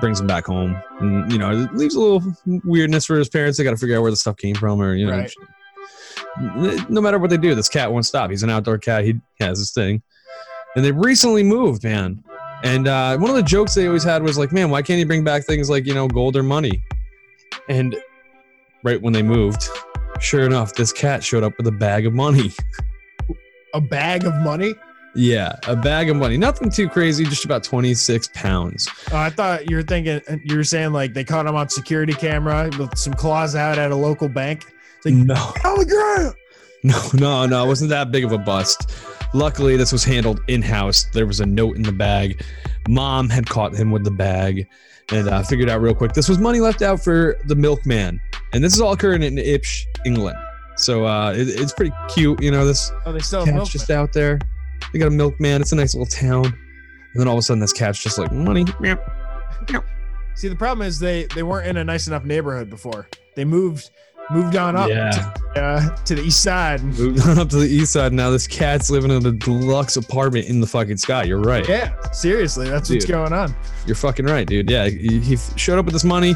brings 0.00 0.18
them 0.18 0.26
back 0.26 0.44
home, 0.46 0.76
and 1.00 1.32
you 1.32 1.38
know, 1.38 1.50
it 1.62 1.74
leaves 1.74 1.94
a 1.94 2.00
little 2.00 2.22
weirdness 2.64 3.06
for 3.06 3.16
his 3.16 3.28
parents. 3.30 3.56
They 3.56 3.64
got 3.64 3.70
to 3.70 3.76
figure 3.78 3.96
out 3.96 4.02
where 4.02 4.10
the 4.10 4.16
stuff 4.16 4.36
came 4.36 4.54
from, 4.54 4.80
or 4.82 4.94
you 4.94 5.06
know, 5.06 5.18
Right. 6.36 6.90
no 6.90 7.00
matter 7.00 7.18
what 7.18 7.30
they 7.30 7.36
do, 7.38 7.54
this 7.54 7.68
cat 7.68 7.90
won't 7.92 8.04
stop. 8.06 8.30
He's 8.30 8.42
an 8.42 8.50
outdoor 8.50 8.76
cat. 8.78 9.04
He 9.04 9.14
has 9.40 9.58
his 9.58 9.72
thing, 9.72 10.02
and 10.76 10.84
they 10.84 10.92
recently 10.92 11.42
moved, 11.42 11.84
man. 11.84 12.22
And 12.62 12.88
uh, 12.88 13.18
one 13.18 13.28
of 13.30 13.36
the 13.36 13.42
jokes 13.42 13.74
they 13.74 13.86
always 13.86 14.04
had 14.04 14.22
was 14.22 14.38
like, 14.38 14.52
"Man, 14.52 14.70
why 14.70 14.82
can't 14.82 14.98
you 14.98 15.06
bring 15.06 15.24
back 15.24 15.44
things 15.44 15.68
like 15.68 15.86
you 15.86 15.94
know 15.94 16.08
gold 16.08 16.36
or 16.36 16.42
money?" 16.42 16.82
And 17.68 17.96
right 18.82 19.00
when 19.00 19.12
they 19.12 19.22
moved, 19.22 19.68
sure 20.20 20.44
enough, 20.46 20.74
this 20.74 20.92
cat 20.92 21.22
showed 21.22 21.42
up 21.42 21.56
with 21.58 21.66
a 21.66 21.72
bag 21.72 22.06
of 22.06 22.14
money. 22.14 22.52
A 23.74 23.80
bag 23.80 24.24
of 24.24 24.34
money. 24.36 24.74
Yeah, 25.16 25.56
a 25.68 25.76
bag 25.76 26.10
of 26.10 26.16
money. 26.16 26.36
Nothing 26.36 26.70
too 26.70 26.88
crazy, 26.88 27.24
just 27.24 27.44
about 27.44 27.62
26 27.62 28.30
pounds. 28.34 28.88
Oh, 29.12 29.16
I 29.16 29.30
thought 29.30 29.70
you 29.70 29.76
were 29.76 29.82
thinking 29.82 30.20
you 30.44 30.56
were 30.56 30.64
saying 30.64 30.92
like 30.92 31.14
they 31.14 31.22
caught 31.22 31.46
him 31.46 31.54
on 31.54 31.68
security 31.68 32.14
camera 32.14 32.68
with 32.78 32.96
some 32.98 33.14
claws 33.14 33.54
out 33.54 33.78
at 33.78 33.92
a 33.92 33.96
local 33.96 34.28
bank. 34.28 34.64
It's 34.96 35.06
like 35.06 35.14
No, 35.14 35.52
no, 36.82 37.04
no, 37.12 37.46
no. 37.46 37.64
It 37.64 37.68
wasn't 37.68 37.90
that 37.90 38.10
big 38.10 38.24
of 38.24 38.32
a 38.32 38.38
bust. 38.38 38.90
Luckily, 39.34 39.76
this 39.76 39.92
was 39.92 40.04
handled 40.04 40.40
in 40.46 40.62
house. 40.62 41.04
There 41.12 41.26
was 41.26 41.40
a 41.40 41.46
note 41.46 41.76
in 41.76 41.82
the 41.82 41.92
bag. 41.92 42.42
Mom 42.88 43.28
had 43.28 43.46
caught 43.48 43.74
him 43.74 43.90
with 43.90 44.04
the 44.04 44.10
bag 44.10 44.66
and 45.10 45.28
uh, 45.28 45.42
figured 45.42 45.68
out 45.68 45.80
real 45.80 45.94
quick 45.94 46.12
this 46.12 46.28
was 46.28 46.38
money 46.38 46.60
left 46.60 46.82
out 46.82 47.02
for 47.02 47.36
the 47.46 47.56
milkman. 47.56 48.20
And 48.52 48.62
this 48.62 48.74
is 48.74 48.80
all 48.80 48.92
occurring 48.92 49.24
in 49.24 49.36
Ipswich, 49.36 49.86
England. 50.06 50.36
So 50.76 51.04
uh, 51.04 51.32
it, 51.32 51.48
it's 51.48 51.72
pretty 51.72 51.92
cute. 52.08 52.40
You 52.40 52.52
know, 52.52 52.64
this 52.64 52.92
Oh, 53.04 53.12
they 53.12 53.18
still 53.18 53.44
cat's 53.44 53.70
just 53.70 53.90
out 53.90 54.12
there. 54.12 54.38
They 54.92 55.00
got 55.00 55.08
a 55.08 55.10
milkman. 55.10 55.60
It's 55.60 55.72
a 55.72 55.76
nice 55.76 55.94
little 55.94 56.06
town. 56.06 56.46
And 56.46 57.20
then 57.20 57.26
all 57.26 57.34
of 57.34 57.40
a 57.40 57.42
sudden, 57.42 57.60
this 57.60 57.72
cat's 57.72 58.00
just 58.00 58.18
like, 58.18 58.32
money. 58.32 58.64
meow." 58.80 58.98
See, 60.36 60.48
the 60.48 60.56
problem 60.56 60.86
is 60.86 60.98
they 60.98 61.24
they 61.34 61.42
weren't 61.42 61.66
in 61.66 61.76
a 61.76 61.84
nice 61.84 62.06
enough 62.06 62.24
neighborhood 62.24 62.68
before. 62.68 63.08
They 63.36 63.44
moved 63.44 63.90
moved 64.30 64.56
on 64.56 64.74
up 64.76 64.88
Yeah. 64.88 65.10
to, 65.54 65.60
uh, 65.62 65.96
to 66.04 66.14
the 66.14 66.22
east 66.22 66.42
side. 66.42 66.82
Moved 66.98 67.26
on 67.28 67.38
up 67.38 67.48
to 67.50 67.56
the 67.56 67.66
east 67.68 67.92
side. 67.92 68.12
Now 68.12 68.30
this 68.30 68.46
cat's 68.46 68.90
living 68.90 69.10
in 69.10 69.24
a 69.26 69.32
deluxe 69.32 69.96
apartment 69.96 70.46
in 70.46 70.60
the 70.60 70.66
fucking 70.66 70.96
sky. 70.96 71.24
You're 71.24 71.40
right. 71.40 71.68
Yeah, 71.68 71.94
seriously, 72.12 72.68
that's 72.68 72.90
what's 72.90 73.04
going 73.04 73.32
on. 73.32 73.54
You're 73.86 73.96
fucking 73.96 74.26
right, 74.26 74.46
dude. 74.46 74.70
Yeah, 74.70 74.88
he, 74.88 75.20
he 75.20 75.36
showed 75.56 75.78
up 75.78 75.84
with 75.84 75.94
this 75.94 76.04
money. 76.04 76.34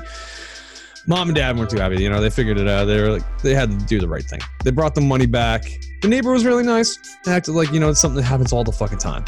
Mom 1.06 1.28
and 1.28 1.36
dad 1.36 1.56
weren't 1.56 1.70
too 1.70 1.78
happy. 1.78 2.02
You 2.02 2.10
know, 2.10 2.20
they 2.20 2.28
figured 2.28 2.58
it 2.58 2.68
out. 2.68 2.84
They 2.84 3.00
were 3.00 3.08
like, 3.10 3.38
they 3.42 3.54
had 3.54 3.70
to 3.70 3.86
do 3.86 3.98
the 3.98 4.08
right 4.08 4.22
thing. 4.24 4.40
They 4.62 4.70
brought 4.70 4.94
the 4.94 5.00
money 5.00 5.24
back. 5.24 5.62
The 6.02 6.08
neighbor 6.08 6.30
was 6.32 6.44
really 6.44 6.64
nice. 6.64 6.98
Acted 7.26 7.52
like, 7.54 7.72
you 7.72 7.80
know, 7.80 7.88
it's 7.88 7.98
something 8.00 8.16
that 8.20 8.24
happens 8.26 8.52
all 8.52 8.62
the 8.62 8.72
fucking 8.72 8.98
time. 8.98 9.24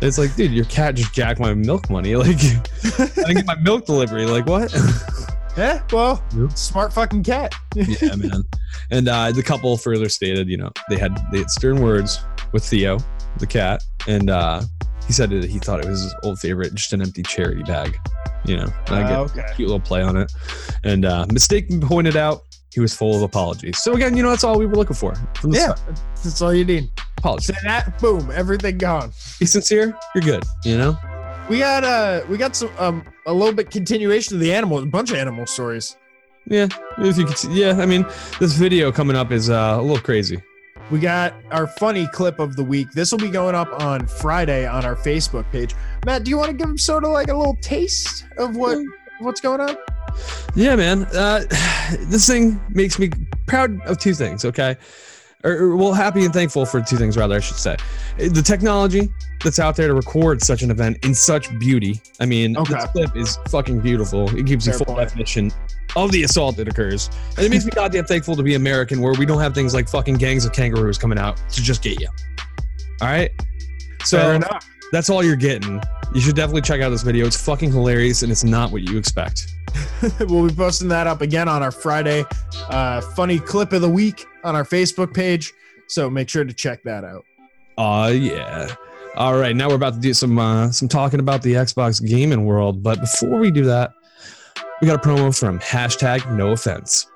It's 0.00 0.18
like, 0.18 0.34
dude, 0.34 0.50
your 0.50 0.64
cat 0.64 0.96
just 0.96 1.14
jacked 1.14 1.38
my 1.38 1.54
milk 1.54 1.88
money. 1.88 2.16
Like, 2.16 2.36
I 2.36 3.06
didn't 3.14 3.34
get 3.36 3.46
my 3.46 3.54
milk 3.54 3.86
delivery. 3.86 4.26
Like, 4.26 4.46
what? 4.46 4.74
Yeah, 5.56 5.82
well, 5.92 6.22
Yep. 6.36 6.52
smart 6.56 6.92
fucking 6.92 7.22
cat. 7.24 7.54
yeah, 7.74 8.14
man. 8.16 8.42
And 8.90 9.08
uh, 9.08 9.32
the 9.32 9.42
couple 9.42 9.76
further 9.76 10.08
stated, 10.08 10.48
you 10.48 10.56
know, 10.56 10.70
they 10.88 10.96
had 10.98 11.18
they 11.30 11.38
had 11.38 11.50
stern 11.50 11.82
words 11.82 12.20
with 12.52 12.64
Theo, 12.64 12.98
the 13.38 13.46
cat, 13.46 13.82
and 14.08 14.30
uh, 14.30 14.62
he 15.06 15.12
said 15.12 15.30
that 15.30 15.44
he 15.50 15.58
thought 15.58 15.80
it 15.84 15.88
was 15.88 16.02
his 16.02 16.14
old 16.22 16.38
favorite, 16.38 16.74
just 16.74 16.92
an 16.92 17.02
empty 17.02 17.22
charity 17.22 17.62
bag. 17.64 17.96
You 18.44 18.56
know, 18.56 18.66
and 18.86 18.96
I 18.96 19.02
get 19.02 19.12
Uh, 19.18 19.22
okay. 19.24 19.44
cute 19.54 19.68
little 19.68 19.78
play 19.80 20.02
on 20.02 20.16
it. 20.16 20.32
And 20.84 21.04
uh, 21.04 21.26
mistake 21.32 21.68
pointed 21.82 22.16
out, 22.16 22.42
he 22.72 22.80
was 22.80 22.92
full 22.94 23.14
of 23.14 23.22
apologies. 23.22 23.78
So 23.82 23.92
again, 23.92 24.16
you 24.16 24.22
know, 24.22 24.30
that's 24.30 24.42
all 24.44 24.58
we 24.58 24.66
were 24.66 24.74
looking 24.74 24.96
for 24.96 25.14
from 25.34 25.50
the 25.50 25.58
Yeah, 25.58 25.74
start. 25.74 26.00
that's 26.24 26.42
all 26.42 26.52
you 26.54 26.64
need. 26.64 26.90
Apologies. 27.18 27.48
Say 27.48 27.54
that, 27.64 27.98
boom, 28.00 28.30
everything 28.34 28.78
gone. 28.78 29.12
Be 29.38 29.46
sincere. 29.46 29.96
You're 30.14 30.22
good. 30.24 30.42
You 30.64 30.78
know. 30.78 30.98
We 31.48 31.58
got 31.58 31.84
uh, 31.84 32.22
we 32.28 32.38
got 32.38 32.56
some 32.56 32.70
um, 32.78 33.04
a 33.26 33.32
little 33.32 33.54
bit 33.54 33.70
continuation 33.70 34.36
of 34.36 34.40
the 34.40 34.52
animal, 34.52 34.78
a 34.78 34.86
bunch 34.86 35.10
of 35.10 35.16
animal 35.16 35.46
stories. 35.46 35.96
Yeah. 36.46 36.68
If 36.98 37.18
you 37.18 37.26
could 37.26 37.38
see, 37.38 37.52
yeah. 37.52 37.76
I 37.78 37.86
mean, 37.86 38.06
this 38.40 38.54
video 38.54 38.90
coming 38.90 39.16
up 39.16 39.32
is 39.32 39.50
uh, 39.50 39.76
a 39.78 39.82
little 39.82 40.02
crazy. 40.02 40.42
We 40.90 40.98
got 40.98 41.34
our 41.50 41.66
funny 41.66 42.06
clip 42.08 42.38
of 42.38 42.56
the 42.56 42.64
week. 42.64 42.90
This 42.92 43.12
will 43.12 43.18
be 43.18 43.30
going 43.30 43.54
up 43.54 43.80
on 43.80 44.06
Friday 44.06 44.66
on 44.66 44.84
our 44.84 44.96
Facebook 44.96 45.50
page. 45.50 45.74
Matt, 46.04 46.24
do 46.24 46.30
you 46.30 46.36
want 46.36 46.50
to 46.50 46.56
give 46.56 46.66
them 46.66 46.78
sort 46.78 47.04
of 47.04 47.10
like 47.10 47.28
a 47.28 47.36
little 47.36 47.56
taste 47.62 48.26
of 48.38 48.56
what 48.56 48.78
what's 49.20 49.40
going 49.40 49.60
on? 49.60 49.76
Yeah, 50.54 50.76
man. 50.76 51.04
Uh, 51.14 51.44
this 52.00 52.26
thing 52.26 52.60
makes 52.70 52.98
me 52.98 53.10
proud 53.46 53.80
of 53.82 53.98
two 53.98 54.14
things. 54.14 54.44
Okay, 54.44 54.76
or, 55.44 55.52
or, 55.52 55.76
well, 55.76 55.92
happy 55.92 56.24
and 56.24 56.32
thankful 56.32 56.64
for 56.64 56.80
two 56.80 56.96
things, 56.96 57.16
rather, 57.16 57.34
I 57.36 57.40
should 57.40 57.56
say. 57.56 57.76
The 58.16 58.42
technology 58.42 59.12
that's 59.42 59.58
out 59.58 59.74
there 59.76 59.88
to 59.88 59.94
record 59.94 60.42
such 60.42 60.62
an 60.62 60.70
event 60.70 61.04
in 61.04 61.14
such 61.14 61.56
beauty. 61.58 62.00
I 62.20 62.26
mean, 62.26 62.56
Okay. 62.56 62.74
this 62.74 62.84
clip 62.92 63.16
is 63.16 63.38
fucking 63.48 63.80
beautiful. 63.80 64.34
It 64.36 64.46
gives 64.46 64.66
you 64.66 64.72
full 64.72 64.86
point. 64.86 64.98
definition 65.00 65.52
of 65.96 66.10
the 66.12 66.22
assault 66.22 66.56
that 66.56 66.68
occurs, 66.68 67.10
and 67.36 67.44
it 67.44 67.50
makes 67.50 67.64
me 67.64 67.70
goddamn 67.74 68.04
thankful 68.04 68.36
to 68.36 68.42
be 68.42 68.54
American, 68.54 69.00
where 69.00 69.12
we 69.14 69.26
don't 69.26 69.40
have 69.40 69.54
things 69.54 69.74
like 69.74 69.88
fucking 69.88 70.14
gangs 70.14 70.44
of 70.44 70.52
kangaroos 70.52 70.96
coming 70.96 71.18
out 71.18 71.36
to 71.50 71.62
just 71.62 71.82
get 71.82 72.00
you. 72.00 72.08
All 73.00 73.08
right. 73.08 73.30
So 74.04 74.18
Fair 74.18 74.60
that's 74.92 75.08
all 75.08 75.24
you're 75.24 75.36
getting. 75.36 75.80
You 76.14 76.20
should 76.20 76.36
definitely 76.36 76.60
check 76.62 76.82
out 76.82 76.90
this 76.90 77.02
video. 77.02 77.26
It's 77.26 77.42
fucking 77.42 77.72
hilarious, 77.72 78.22
and 78.22 78.30
it's 78.30 78.44
not 78.44 78.70
what 78.70 78.82
you 78.82 78.98
expect. 78.98 79.52
we'll 80.20 80.48
be 80.48 80.54
posting 80.54 80.88
that 80.88 81.06
up 81.06 81.20
again 81.20 81.48
on 81.48 81.62
our 81.62 81.70
Friday 81.70 82.24
uh, 82.68 83.00
funny 83.00 83.38
clip 83.38 83.72
of 83.72 83.82
the 83.82 83.88
week 83.88 84.26
on 84.44 84.56
our 84.56 84.64
Facebook 84.64 85.14
page. 85.14 85.52
So 85.88 86.08
make 86.08 86.28
sure 86.28 86.44
to 86.44 86.52
check 86.52 86.82
that 86.84 87.04
out. 87.04 87.24
Oh 87.78 88.08
yeah. 88.08 88.74
All 89.14 89.36
right, 89.36 89.54
now 89.54 89.68
we're 89.68 89.74
about 89.74 89.94
to 89.94 90.00
do 90.00 90.14
some 90.14 90.38
uh, 90.38 90.70
some 90.70 90.88
talking 90.88 91.20
about 91.20 91.42
the 91.42 91.54
Xbox 91.54 92.04
gaming 92.04 92.46
world. 92.46 92.82
But 92.82 93.00
before 93.00 93.38
we 93.38 93.50
do 93.50 93.64
that, 93.64 93.92
we 94.80 94.86
got 94.86 95.04
a 95.04 95.08
promo 95.08 95.38
from 95.38 95.58
hashtag 95.60 96.34
No 96.34 96.52
Offense. 96.52 97.06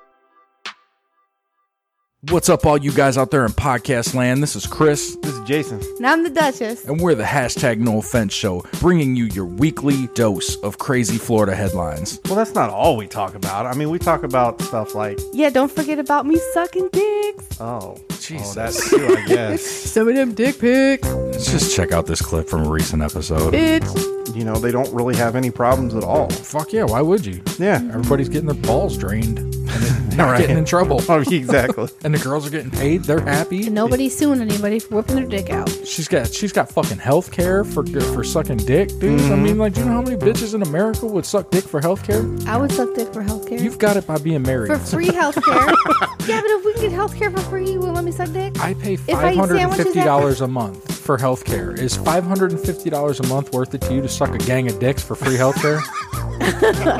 What's 2.21 2.49
up, 2.49 2.65
all 2.65 2.77
you 2.79 2.91
guys 2.91 3.15
out 3.15 3.29
there 3.29 3.45
in 3.45 3.51
podcast 3.51 4.15
land? 4.15 4.41
This 4.41 4.55
is 4.55 4.65
Chris, 4.65 5.15
This 5.21 5.35
is 5.35 5.47
Jason. 5.47 5.79
And 5.97 6.07
I'm 6.07 6.23
the 6.23 6.31
Duchess. 6.31 6.83
and 6.85 6.99
we're 6.99 7.13
the 7.13 7.23
hashtag 7.23 7.77
No 7.77 7.99
Offense 7.99 8.33
Show, 8.33 8.65
bringing 8.79 9.15
you 9.15 9.25
your 9.25 9.45
weekly 9.45 10.07
dose 10.15 10.55
of 10.63 10.79
crazy 10.79 11.19
Florida 11.19 11.55
headlines. 11.55 12.19
Well, 12.25 12.33
that's 12.33 12.55
not 12.55 12.71
all 12.71 12.97
we 12.97 13.05
talk 13.05 13.35
about. 13.35 13.67
I 13.67 13.75
mean, 13.75 13.91
we 13.91 13.99
talk 13.99 14.23
about 14.23 14.59
stuff 14.63 14.95
like, 14.95 15.19
Yeah, 15.31 15.51
don't 15.51 15.71
forget 15.71 15.99
about 15.99 16.25
me 16.25 16.39
sucking 16.53 16.89
dicks. 16.91 17.61
oh, 17.61 17.95
oh 17.99 18.01
Jesus. 18.19 18.49
oh 18.49 18.53
that's 18.55 18.89
too, 18.89 19.15
I 19.15 19.25
guess. 19.27 19.61
Some 19.91 20.07
of 20.07 20.15
them 20.15 20.33
dick 20.33 20.57
pics, 20.57 21.07
Let's 21.07 21.51
just 21.51 21.75
check 21.75 21.91
out 21.91 22.07
this 22.07 22.19
clip 22.23 22.49
from 22.49 22.65
a 22.65 22.69
recent 22.69 23.03
episode. 23.03 23.53
bitch. 23.53 24.35
you 24.35 24.43
know, 24.43 24.55
they 24.55 24.71
don't 24.71 24.91
really 24.91 25.15
have 25.15 25.35
any 25.35 25.51
problems 25.51 25.93
at 25.93 26.03
all. 26.03 26.27
Fuck 26.31 26.73
yeah, 26.73 26.83
why 26.85 26.99
would 26.99 27.27
you? 27.27 27.43
Yeah. 27.59 27.75
Everybody's 27.75 28.27
getting 28.27 28.47
their 28.47 28.61
balls 28.63 28.97
drained 28.97 29.53
and 29.69 29.83
then 29.83 30.17
not 30.17 30.31
Right. 30.31 30.41
getting 30.41 30.57
in 30.57 30.65
trouble. 30.65 31.01
Oh, 31.07 31.19
exactly. 31.19 31.87
And 32.03 32.13
the 32.13 32.19
girls 32.19 32.47
are 32.47 32.49
getting 32.49 32.71
paid. 32.71 33.03
They're 33.03 33.19
happy. 33.19 33.65
And 33.65 33.75
nobody's 33.75 34.17
suing 34.17 34.41
anybody 34.41 34.79
for 34.79 34.95
whipping 34.95 35.15
their 35.15 35.25
dick 35.25 35.49
out. 35.49 35.69
She's 35.85 36.07
got 36.07 36.31
she's 36.31 36.53
got 36.53 36.69
fucking 36.69 36.97
health 36.99 37.31
care 37.31 37.63
for 37.63 37.85
for 38.13 38.23
sucking 38.23 38.57
dick, 38.57 38.89
dude. 38.99 39.19
I 39.19 39.35
mean, 39.35 39.53
mm-hmm. 39.53 39.59
like, 39.59 39.73
do 39.73 39.81
you 39.81 39.85
know 39.87 39.93
how 39.93 40.01
many 40.01 40.15
bitches 40.15 40.53
in 40.53 40.61
America 40.61 41.05
would 41.05 41.25
suck 41.25 41.51
dick 41.51 41.63
for 41.63 41.81
health 41.81 42.03
care? 42.05 42.23
I 42.47 42.57
would 42.57 42.71
suck 42.71 42.93
dick 42.95 43.13
for 43.13 43.21
health 43.21 43.47
care. 43.47 43.59
You've 43.59 43.79
got 43.79 43.97
it 43.97 44.07
by 44.07 44.17
being 44.17 44.41
married. 44.43 44.69
for 44.69 44.77
free 44.79 45.07
healthcare. 45.07 45.73
yeah, 46.27 46.41
but 46.41 46.49
if 46.51 46.65
we 46.65 46.73
can 46.73 46.81
get 46.83 46.91
healthcare 46.91 47.31
for 47.31 47.41
free, 47.49 47.71
you 47.71 47.79
will 47.79 47.91
let 47.93 48.03
me 48.03 48.11
suck 48.11 48.31
dick? 48.31 48.59
I 48.59 48.73
pay 48.73 48.93
I 48.93 48.97
five 48.97 49.33
eat 49.33 49.37
hundred 49.37 49.57
and 49.59 49.69
fifty 49.75 49.83
sandwiches 49.93 50.03
dollars 50.05 50.41
a 50.41 50.47
month 50.47 50.97
for 50.97 51.17
health 51.17 51.45
care. 51.45 51.71
Is 51.71 51.95
five 51.95 52.23
hundred 52.23 52.51
and 52.51 52.59
fifty 52.59 52.89
dollars 52.89 53.19
a 53.19 53.27
month 53.27 53.53
worth 53.53 53.73
it 53.73 53.81
to 53.81 53.93
you 53.93 54.01
to 54.01 54.09
suck 54.09 54.33
a 54.33 54.37
gang 54.39 54.69
of 54.69 54.79
dicks 54.79 55.03
for 55.03 55.15
free 55.15 55.35
health 55.35 55.61
care? 55.61 55.79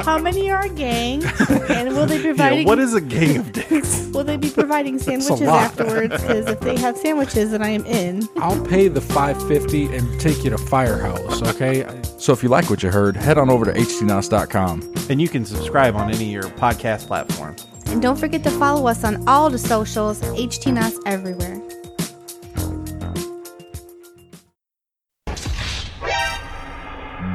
How 0.04 0.18
many 0.18 0.50
are 0.52 0.66
a 0.66 0.70
gang? 0.70 1.24
And 1.70 1.90
will 1.96 2.06
they 2.06 2.18
be 2.18 2.24
Yeah, 2.28 2.34
providing? 2.34 2.68
what 2.68 2.80
is 2.80 2.94
a 2.94 3.02
gang 3.02 3.38
of 3.38 3.52
dicks? 3.54 4.08
will 4.08 4.24
they 4.24 4.36
be 4.38 4.50
providing 4.50 5.00
sandwiches 5.00 5.42
lot. 5.42 5.62
afterwards? 5.63 6.22
Because 6.22 6.48
if 6.48 6.60
they 6.60 6.78
have 6.78 6.98
sandwiches, 6.98 7.52
then 7.52 7.62
I 7.62 7.70
am 7.70 7.86
in. 7.86 8.28
I'll 8.38 8.63
pay 8.66 8.88
the 8.88 9.00
550 9.02 9.96
and 9.96 10.20
take 10.20 10.44
you 10.44 10.50
to 10.50 10.58
Firehouse, 10.58 11.42
okay? 11.56 11.86
So 12.18 12.34
if 12.34 12.42
you 12.44 12.50
like 12.50 12.70
what 12.70 12.84
you 12.84 12.90
heard, 12.92 13.16
head 13.16 13.38
on 13.38 13.50
over 13.50 13.66
to 13.66 13.74
htnos.com. 13.74 14.94
And 15.10 15.22
you 15.22 15.30
can 15.30 15.46
subscribe 15.46 15.96
on 15.96 16.10
any 16.12 16.26
of 16.36 16.44
your 16.44 16.52
podcast 16.54 17.08
platforms. 17.08 17.66
And 17.89 18.02
don't 18.02 18.17
forget 18.17 18.43
to 18.43 18.52
follow 18.52 18.88
us 18.88 19.04
on 19.04 19.28
all 19.28 19.50
the 19.50 19.58
socials, 19.58 20.21
HTNUS 20.21 20.95
everywhere. 21.06 21.62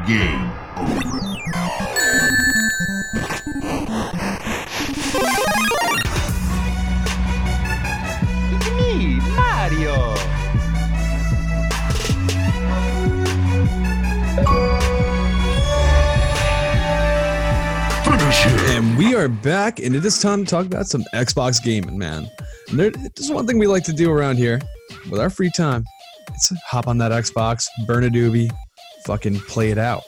Game 0.07 0.53
we 19.03 19.17
are 19.17 19.27
back, 19.27 19.81
and 19.81 19.97
it 19.97 20.05
is 20.05 20.21
time 20.21 20.45
to 20.45 20.51
talk 20.51 20.65
about 20.65 20.87
some 20.87 21.03
Xbox 21.13 21.61
gaming, 21.61 21.99
man. 21.99 22.31
And 22.69 22.79
there, 22.79 22.91
there's 22.91 23.33
one 23.33 23.49
thing 23.49 23.59
we 23.59 23.67
like 23.67 23.83
to 23.85 23.93
do 23.93 24.13
around 24.13 24.37
here 24.37 24.61
with 25.11 25.19
our 25.19 25.29
free 25.29 25.51
time. 25.51 25.85
It's 26.29 26.53
hop 26.65 26.87
on 26.87 26.99
that 26.99 27.11
Xbox, 27.11 27.67
burn 27.85 28.05
a 28.05 28.09
doobie, 28.09 28.49
fucking 29.05 29.41
play 29.41 29.73
it 29.73 29.79
out. 29.79 30.03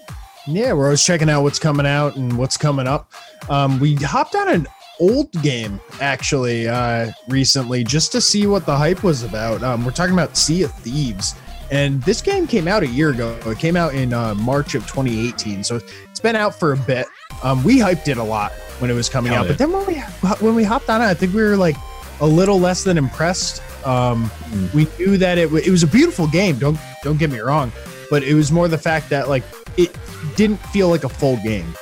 Yeah, 0.46 0.74
we're 0.74 0.84
always 0.84 1.02
checking 1.02 1.28
out 1.28 1.42
what's 1.42 1.58
coming 1.58 1.86
out 1.86 2.14
and 2.14 2.38
what's 2.38 2.56
coming 2.56 2.86
up. 2.86 3.12
Um, 3.48 3.80
we 3.80 3.96
hopped 3.96 4.36
on 4.36 4.48
an 4.48 4.68
old 5.00 5.32
game 5.42 5.80
actually 6.00 6.68
uh, 6.68 7.10
recently 7.28 7.82
just 7.82 8.12
to 8.12 8.20
see 8.20 8.46
what 8.46 8.64
the 8.64 8.76
hype 8.76 9.02
was 9.02 9.24
about. 9.24 9.60
Um, 9.64 9.84
we're 9.84 9.90
talking 9.90 10.14
about 10.14 10.36
Sea 10.36 10.62
of 10.62 10.72
Thieves, 10.72 11.34
and 11.72 12.00
this 12.04 12.22
game 12.22 12.46
came 12.46 12.68
out 12.68 12.84
a 12.84 12.88
year 12.88 13.10
ago. 13.10 13.36
It 13.44 13.58
came 13.58 13.74
out 13.74 13.94
in 13.94 14.12
uh, 14.12 14.36
March 14.36 14.76
of 14.76 14.82
2018, 14.86 15.64
so 15.64 15.80
it's 16.08 16.20
been 16.20 16.36
out 16.36 16.54
for 16.54 16.74
a 16.74 16.76
bit. 16.76 17.06
Um, 17.42 17.64
we 17.64 17.78
hyped 17.78 18.06
it 18.06 18.18
a 18.18 18.22
lot 18.22 18.52
when 18.80 18.90
it 18.90 18.94
was 18.94 19.08
coming 19.08 19.32
Hell 19.32 19.42
out, 19.42 19.48
but 19.48 19.58
then 19.58 19.72
when 19.72 19.86
we 19.86 19.94
when 20.40 20.54
we 20.54 20.64
hopped 20.64 20.88
on 20.90 21.00
it, 21.00 21.06
I 21.06 21.14
think 21.14 21.34
we 21.34 21.42
were 21.42 21.56
like 21.56 21.76
a 22.20 22.26
little 22.26 22.60
less 22.60 22.84
than 22.84 22.98
impressed. 22.98 23.62
Um, 23.86 24.30
Mm. 24.54 24.72
We 24.72 24.86
knew 24.98 25.16
that 25.18 25.36
it, 25.36 25.52
it 25.52 25.70
was 25.70 25.82
a 25.82 25.86
beautiful 25.86 26.26
game. 26.28 26.58
Don't 26.58 26.78
don't 27.02 27.18
get 27.18 27.30
me 27.30 27.40
wrong, 27.40 27.72
but 28.10 28.22
it 28.22 28.34
was 28.34 28.52
more 28.52 28.68
the 28.68 28.78
fact 28.78 29.10
that 29.10 29.28
like 29.28 29.42
it 29.76 29.96
didn't 30.36 30.58
feel 30.68 30.88
like 30.88 31.04
a 31.04 31.08
full 31.08 31.36
game. 31.38 31.74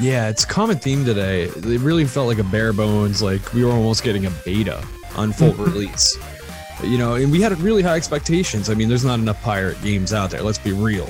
Yeah, 0.00 0.28
it's 0.28 0.44
a 0.44 0.46
common 0.46 0.78
theme 0.78 1.04
today. 1.04 1.44
It 1.44 1.80
really 1.80 2.04
felt 2.04 2.26
like 2.28 2.38
a 2.38 2.44
bare 2.44 2.72
bones, 2.72 3.22
like 3.22 3.52
we 3.54 3.64
were 3.64 3.72
almost 3.72 4.04
getting 4.04 4.26
a 4.26 4.30
beta 4.44 4.84
on 5.16 5.32
full 5.32 5.52
release. 5.58 6.16
You 6.84 6.98
know, 6.98 7.14
and 7.14 7.32
we 7.32 7.40
had 7.40 7.58
really 7.60 7.82
high 7.82 7.96
expectations. 7.96 8.68
I 8.68 8.74
mean, 8.74 8.88
there's 8.88 9.04
not 9.04 9.18
enough 9.18 9.42
pirate 9.42 9.80
games 9.82 10.12
out 10.12 10.30
there. 10.30 10.42
Let's 10.42 10.58
be 10.58 10.72
real. 10.72 11.08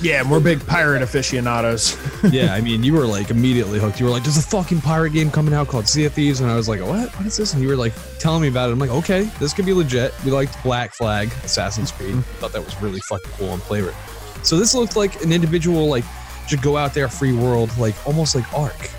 Yeah, 0.00 0.20
and 0.20 0.30
we're 0.30 0.40
big 0.40 0.64
pirate 0.64 1.02
aficionados. 1.02 1.96
yeah, 2.30 2.54
I 2.54 2.60
mean, 2.60 2.84
you 2.84 2.92
were 2.92 3.06
like 3.06 3.30
immediately 3.30 3.80
hooked. 3.80 3.98
You 3.98 4.06
were 4.06 4.12
like, 4.12 4.22
"There's 4.22 4.36
a 4.36 4.42
fucking 4.42 4.80
pirate 4.80 5.12
game 5.12 5.30
coming 5.30 5.52
out 5.52 5.66
called 5.66 5.88
Sea 5.88 6.04
of 6.04 6.12
Thieves," 6.12 6.40
and 6.40 6.50
I 6.50 6.54
was 6.54 6.68
like, 6.68 6.80
"What? 6.80 7.14
What 7.16 7.26
is 7.26 7.36
this?" 7.36 7.52
And 7.52 7.62
you 7.62 7.68
were 7.68 7.76
like 7.76 7.92
telling 8.18 8.42
me 8.42 8.48
about 8.48 8.68
it. 8.68 8.72
I'm 8.72 8.78
like, 8.78 8.90
"Okay, 8.90 9.22
this 9.40 9.52
could 9.52 9.66
be 9.66 9.72
legit." 9.72 10.14
We 10.24 10.30
liked 10.30 10.62
Black 10.62 10.94
Flag, 10.94 11.32
Assassin's 11.42 11.90
Creed. 11.90 12.10
Mm-hmm. 12.10 12.20
Thought 12.38 12.52
that 12.52 12.64
was 12.64 12.80
really 12.80 13.00
fucking 13.00 13.30
cool 13.32 13.50
on 13.50 13.58
flavor. 13.58 13.94
So 14.44 14.56
this 14.56 14.72
looked 14.72 14.94
like 14.94 15.22
an 15.24 15.32
individual, 15.32 15.88
like, 15.88 16.04
should 16.46 16.62
go 16.62 16.76
out 16.76 16.94
there, 16.94 17.08
free 17.08 17.32
world, 17.32 17.76
like 17.76 17.94
almost 18.06 18.36
like 18.36 18.52
Ark. 18.54 18.90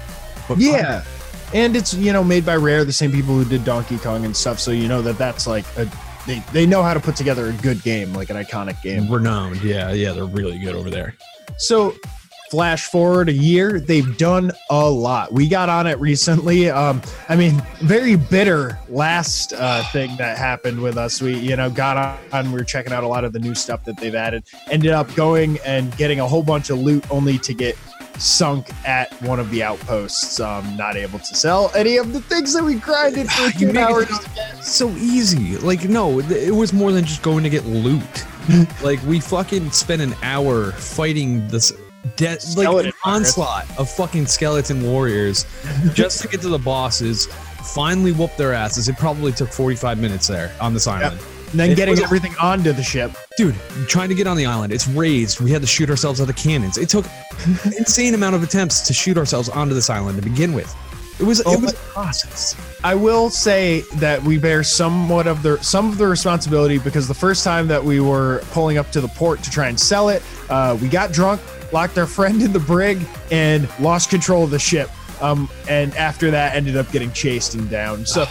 But 0.49 0.57
yeah, 0.57 1.05
and 1.53 1.77
it's 1.77 1.93
you 1.93 2.11
know 2.11 2.25
made 2.25 2.45
by 2.45 2.57
Rare, 2.57 2.83
the 2.83 2.91
same 2.91 3.11
people 3.11 3.35
who 3.35 3.45
did 3.45 3.63
Donkey 3.63 3.97
Kong 3.99 4.25
and 4.25 4.35
stuff. 4.35 4.59
So 4.59 4.71
you 4.71 4.89
know 4.89 5.01
that 5.01 5.17
that's 5.17 5.47
like 5.47 5.65
a 5.77 5.89
they 6.29 6.39
they 6.53 6.65
know 6.65 6.83
how 6.83 6.93
to 6.93 6.99
put 6.99 7.15
together 7.15 7.49
a 7.49 7.53
good 7.53 7.81
game, 7.81 8.13
like 8.13 8.29
an 8.29 8.37
iconic 8.37 8.81
game. 8.83 9.11
renowned. 9.11 9.61
Yeah, 9.61 9.91
yeah, 9.91 10.13
they're 10.13 10.25
really 10.25 10.59
good 10.59 10.75
over 10.75 10.89
there. 10.89 11.15
So 11.57 11.95
flash 12.51 12.85
forward 12.85 13.29
a 13.29 13.33
year, 13.33 13.79
they've 13.79 14.17
done 14.17 14.51
a 14.69 14.89
lot. 14.89 15.31
We 15.31 15.47
got 15.47 15.69
on 15.69 15.87
it 15.87 15.99
recently. 15.99 16.69
Um, 16.69 17.01
I 17.27 17.35
mean, 17.35 17.61
very 17.81 18.15
bitter 18.15 18.79
last 18.89 19.53
uh, 19.53 19.83
thing 19.91 20.15
that 20.17 20.37
happened 20.37 20.81
with 20.81 20.97
us. 20.97 21.21
We, 21.21 21.37
you 21.37 21.55
know, 21.55 21.69
got 21.69 22.19
on, 22.31 22.51
we 22.51 22.57
were 22.57 22.63
checking 22.63 22.91
out 22.91 23.03
a 23.03 23.07
lot 23.07 23.23
of 23.23 23.33
the 23.33 23.39
new 23.39 23.53
stuff 23.53 23.83
that 23.85 23.97
they've 23.97 24.15
added, 24.15 24.45
ended 24.71 24.91
up 24.91 25.13
going 25.15 25.59
and 25.65 25.95
getting 25.97 26.19
a 26.19 26.27
whole 26.27 26.43
bunch 26.43 26.69
of 26.69 26.79
loot 26.79 27.05
only 27.11 27.37
to 27.39 27.53
get 27.53 27.77
sunk 28.19 28.71
at 28.85 29.11
one 29.21 29.39
of 29.39 29.49
the 29.49 29.63
outposts. 29.63 30.39
Um, 30.39 30.75
not 30.77 30.95
able 30.95 31.19
to 31.19 31.35
sell 31.35 31.71
any 31.75 31.97
of 31.97 32.13
the 32.13 32.21
things 32.21 32.53
that 32.53 32.63
we 32.63 32.75
grinded 32.75 33.29
for 33.31 33.51
two 33.51 33.77
hours. 33.77 34.09
so 34.61 34.89
easy. 34.91 35.57
Like, 35.57 35.85
no, 35.85 36.19
it 36.19 36.53
was 36.53 36.73
more 36.73 36.91
than 36.91 37.05
just 37.05 37.21
going 37.21 37.43
to 37.43 37.49
get 37.49 37.65
loot. 37.65 38.25
like, 38.83 39.01
we 39.03 39.19
fucking 39.19 39.71
spent 39.71 40.01
an 40.01 40.13
hour 40.21 40.71
fighting 40.73 41.47
this 41.47 41.71
de- 42.15 42.37
like 42.55 42.85
an 42.85 42.91
onslaught 43.05 43.65
of 43.77 43.89
fucking 43.89 44.25
skeleton 44.25 44.83
warriors 44.83 45.45
just 45.93 46.21
to 46.21 46.27
get 46.27 46.41
to 46.41 46.49
the 46.49 46.59
bosses. 46.59 47.27
Finally, 47.73 48.13
whoop 48.13 48.35
their 48.35 48.53
asses. 48.53 48.87
It 48.87 48.97
probably 48.97 49.31
took 49.31 49.49
45 49.51 49.99
minutes 49.99 50.27
there 50.27 50.53
on 50.59 50.73
this 50.73 50.87
island. 50.87 51.19
And 51.51 51.59
then 51.59 51.71
It 51.71 51.75
getting 51.75 51.99
everything 51.99 52.35
onto 52.39 52.71
the 52.71 52.83
ship. 52.83 53.11
Dude, 53.37 53.55
trying 53.87 54.09
to 54.09 54.15
get 54.15 54.27
on 54.27 54.37
the 54.37 54.45
island, 54.45 54.71
it's 54.71 54.87
raised. 54.87 55.39
We 55.39 55.51
had 55.51 55.61
to 55.61 55.67
shoot 55.67 55.89
ourselves 55.89 56.21
out 56.21 56.29
of 56.29 56.35
cannons. 56.35 56.77
It 56.77 56.89
took 56.89 57.05
insane 57.77 58.13
amount 58.13 58.35
of 58.35 58.43
attempts 58.43 58.81
to 58.81 58.93
shoot 58.93 59.17
ourselves 59.17 59.49
onto 59.49 59.73
this 59.73 59.89
island 59.89 60.21
to 60.21 60.27
begin 60.27 60.53
with. 60.53 60.75
It 61.19 61.25
was 61.25 61.41
Oh 61.45 61.53
it 61.53 61.61
was 61.61 61.73
a 61.73 61.75
process. 61.75 62.55
I 62.83 62.95
will 62.95 63.29
say 63.29 63.81
that 63.95 64.23
we 64.23 64.37
bear 64.37 64.63
somewhat 64.63 65.27
of 65.27 65.43
the 65.43 65.61
some 65.61 65.89
of 65.89 65.97
the 65.97 66.07
responsibility 66.07 66.77
because 66.77 67.07
the 67.07 67.13
first 67.13 67.43
time 67.43 67.67
that 67.67 67.83
we 67.83 67.99
were 67.99 68.41
pulling 68.51 68.77
up 68.77 68.91
to 68.91 69.01
the 69.01 69.09
port 69.09 69.43
to 69.43 69.51
try 69.51 69.67
and 69.67 69.77
sell 69.77 70.09
it, 70.09 70.23
uh, 70.49 70.77
we 70.81 70.87
got 70.87 71.11
drunk, 71.11 71.41
locked 71.73 71.97
our 71.97 72.07
friend 72.17 72.41
in 72.41 72.53
the 72.53 72.59
brig, 72.59 73.05
and 73.31 73.67
lost 73.79 74.09
control 74.09 74.45
of 74.45 74.51
the 74.51 74.59
ship. 74.59 74.89
Um, 75.21 75.49
and 75.67 75.93
after 75.97 76.31
that, 76.31 76.55
ended 76.55 76.77
up 76.77 76.89
getting 76.93 77.11
chased 77.11 77.53
and 77.53 77.69
down. 77.69 78.05
So 78.05 78.25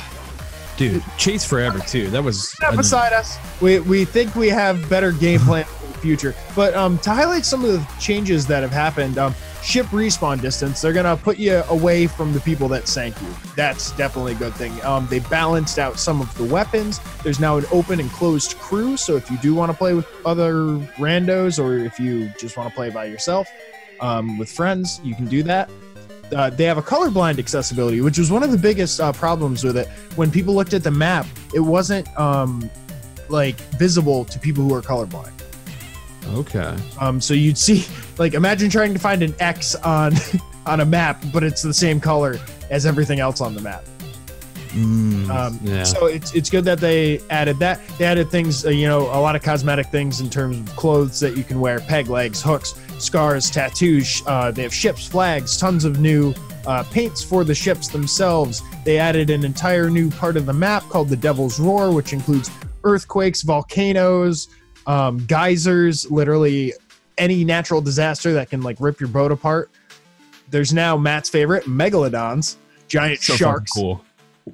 Dude, 0.78 1.02
chase 1.18 1.44
forever 1.44 1.80
too. 1.80 2.08
That 2.10 2.22
was 2.22 2.54
not 2.62 2.76
beside 2.76 3.12
us. 3.12 3.36
We 3.60 3.80
we 3.80 4.04
think 4.04 4.36
we 4.36 4.48
have 4.48 4.88
better 4.88 5.10
game 5.10 5.40
plan 5.40 5.64
for 5.64 5.86
the 5.88 5.98
future. 5.98 6.36
But 6.54 6.72
um, 6.74 6.98
to 6.98 7.10
highlight 7.10 7.44
some 7.44 7.64
of 7.64 7.72
the 7.72 7.84
changes 7.98 8.46
that 8.46 8.62
have 8.62 8.70
happened, 8.70 9.18
um, 9.18 9.34
ship 9.60 9.86
respawn 9.86 10.40
distance. 10.40 10.80
They're 10.80 10.92
gonna 10.92 11.16
put 11.16 11.36
you 11.36 11.64
away 11.68 12.06
from 12.06 12.32
the 12.32 12.38
people 12.38 12.68
that 12.68 12.86
sank 12.86 13.20
you. 13.20 13.26
That's 13.56 13.90
definitely 13.92 14.34
a 14.34 14.36
good 14.36 14.54
thing. 14.54 14.80
Um, 14.84 15.08
they 15.10 15.18
balanced 15.18 15.80
out 15.80 15.98
some 15.98 16.20
of 16.20 16.32
the 16.38 16.44
weapons. 16.44 17.00
There's 17.24 17.40
now 17.40 17.56
an 17.56 17.64
open 17.72 17.98
and 17.98 18.10
closed 18.12 18.56
crew. 18.58 18.96
So 18.96 19.16
if 19.16 19.28
you 19.32 19.38
do 19.38 19.56
want 19.56 19.72
to 19.72 19.76
play 19.76 19.94
with 19.94 20.06
other 20.24 20.52
randos, 20.98 21.60
or 21.60 21.76
if 21.76 21.98
you 21.98 22.32
just 22.38 22.56
want 22.56 22.68
to 22.68 22.74
play 22.76 22.90
by 22.90 23.06
yourself 23.06 23.48
um, 24.00 24.38
with 24.38 24.48
friends, 24.48 25.00
you 25.02 25.16
can 25.16 25.26
do 25.26 25.42
that. 25.42 25.68
Uh, 26.34 26.50
they 26.50 26.64
have 26.64 26.78
a 26.78 26.82
colorblind 26.82 27.38
accessibility, 27.38 28.00
which 28.00 28.18
was 28.18 28.30
one 28.30 28.42
of 28.42 28.50
the 28.50 28.58
biggest 28.58 29.00
uh, 29.00 29.12
problems 29.12 29.64
with 29.64 29.76
it. 29.76 29.88
When 30.16 30.30
people 30.30 30.54
looked 30.54 30.74
at 30.74 30.82
the 30.84 30.90
map, 30.90 31.26
it 31.54 31.60
wasn't 31.60 32.06
um, 32.18 32.70
like 33.28 33.56
visible 33.78 34.24
to 34.26 34.38
people 34.38 34.62
who 34.64 34.74
are 34.74 34.82
colorblind. 34.82 35.32
Okay. 36.34 36.76
Um, 37.00 37.20
so 37.20 37.32
you'd 37.34 37.56
see, 37.56 37.86
like, 38.18 38.34
imagine 38.34 38.68
trying 38.68 38.92
to 38.92 38.98
find 38.98 39.22
an 39.22 39.34
X 39.40 39.74
on 39.76 40.12
on 40.66 40.80
a 40.80 40.84
map, 40.84 41.22
but 41.32 41.42
it's 41.42 41.62
the 41.62 41.72
same 41.72 41.98
color 42.00 42.38
as 42.70 42.84
everything 42.84 43.20
else 43.20 43.40
on 43.40 43.54
the 43.54 43.60
map. 43.62 43.84
Mm, 44.72 45.30
Um, 45.30 45.58
yeah. 45.62 45.82
So 45.84 46.06
it's 46.06 46.34
it's 46.34 46.50
good 46.50 46.64
that 46.66 46.78
they 46.78 47.20
added 47.30 47.58
that. 47.60 47.80
They 47.96 48.04
added 48.04 48.30
things, 48.30 48.66
uh, 48.66 48.68
you 48.68 48.86
know, 48.86 49.00
a 49.00 49.20
lot 49.20 49.34
of 49.34 49.42
cosmetic 49.42 49.86
things 49.86 50.20
in 50.20 50.28
terms 50.28 50.58
of 50.58 50.76
clothes 50.76 51.18
that 51.20 51.36
you 51.38 51.42
can 51.44 51.58
wear, 51.60 51.80
peg 51.80 52.08
legs, 52.08 52.42
hooks, 52.42 52.74
scars, 52.98 53.50
tattoos. 53.50 54.22
Uh, 54.26 54.50
they 54.50 54.62
have 54.62 54.74
ships, 54.74 55.06
flags, 55.06 55.56
tons 55.56 55.84
of 55.84 56.00
new 56.00 56.34
uh, 56.66 56.82
paints 56.84 57.22
for 57.22 57.44
the 57.44 57.54
ships 57.54 57.88
themselves. 57.88 58.62
They 58.84 58.98
added 58.98 59.30
an 59.30 59.44
entire 59.44 59.90
new 59.90 60.10
part 60.10 60.36
of 60.36 60.46
the 60.46 60.52
map 60.52 60.82
called 60.84 61.08
the 61.08 61.16
Devil's 61.16 61.58
Roar, 61.58 61.92
which 61.92 62.12
includes 62.12 62.50
earthquakes, 62.84 63.42
volcanoes, 63.42 64.48
um, 64.86 65.24
geysers, 65.26 66.10
literally 66.10 66.72
any 67.18 67.44
natural 67.44 67.80
disaster 67.80 68.32
that 68.32 68.50
can 68.50 68.62
like 68.62 68.76
rip 68.80 69.00
your 69.00 69.08
boat 69.08 69.32
apart. 69.32 69.70
There's 70.50 70.72
now 70.72 70.96
Matt's 70.96 71.28
favorite, 71.28 71.64
megalodons, 71.64 72.56
giant 72.86 73.20
so 73.20 73.34
sharks. 73.34 73.72
cool. 73.72 74.04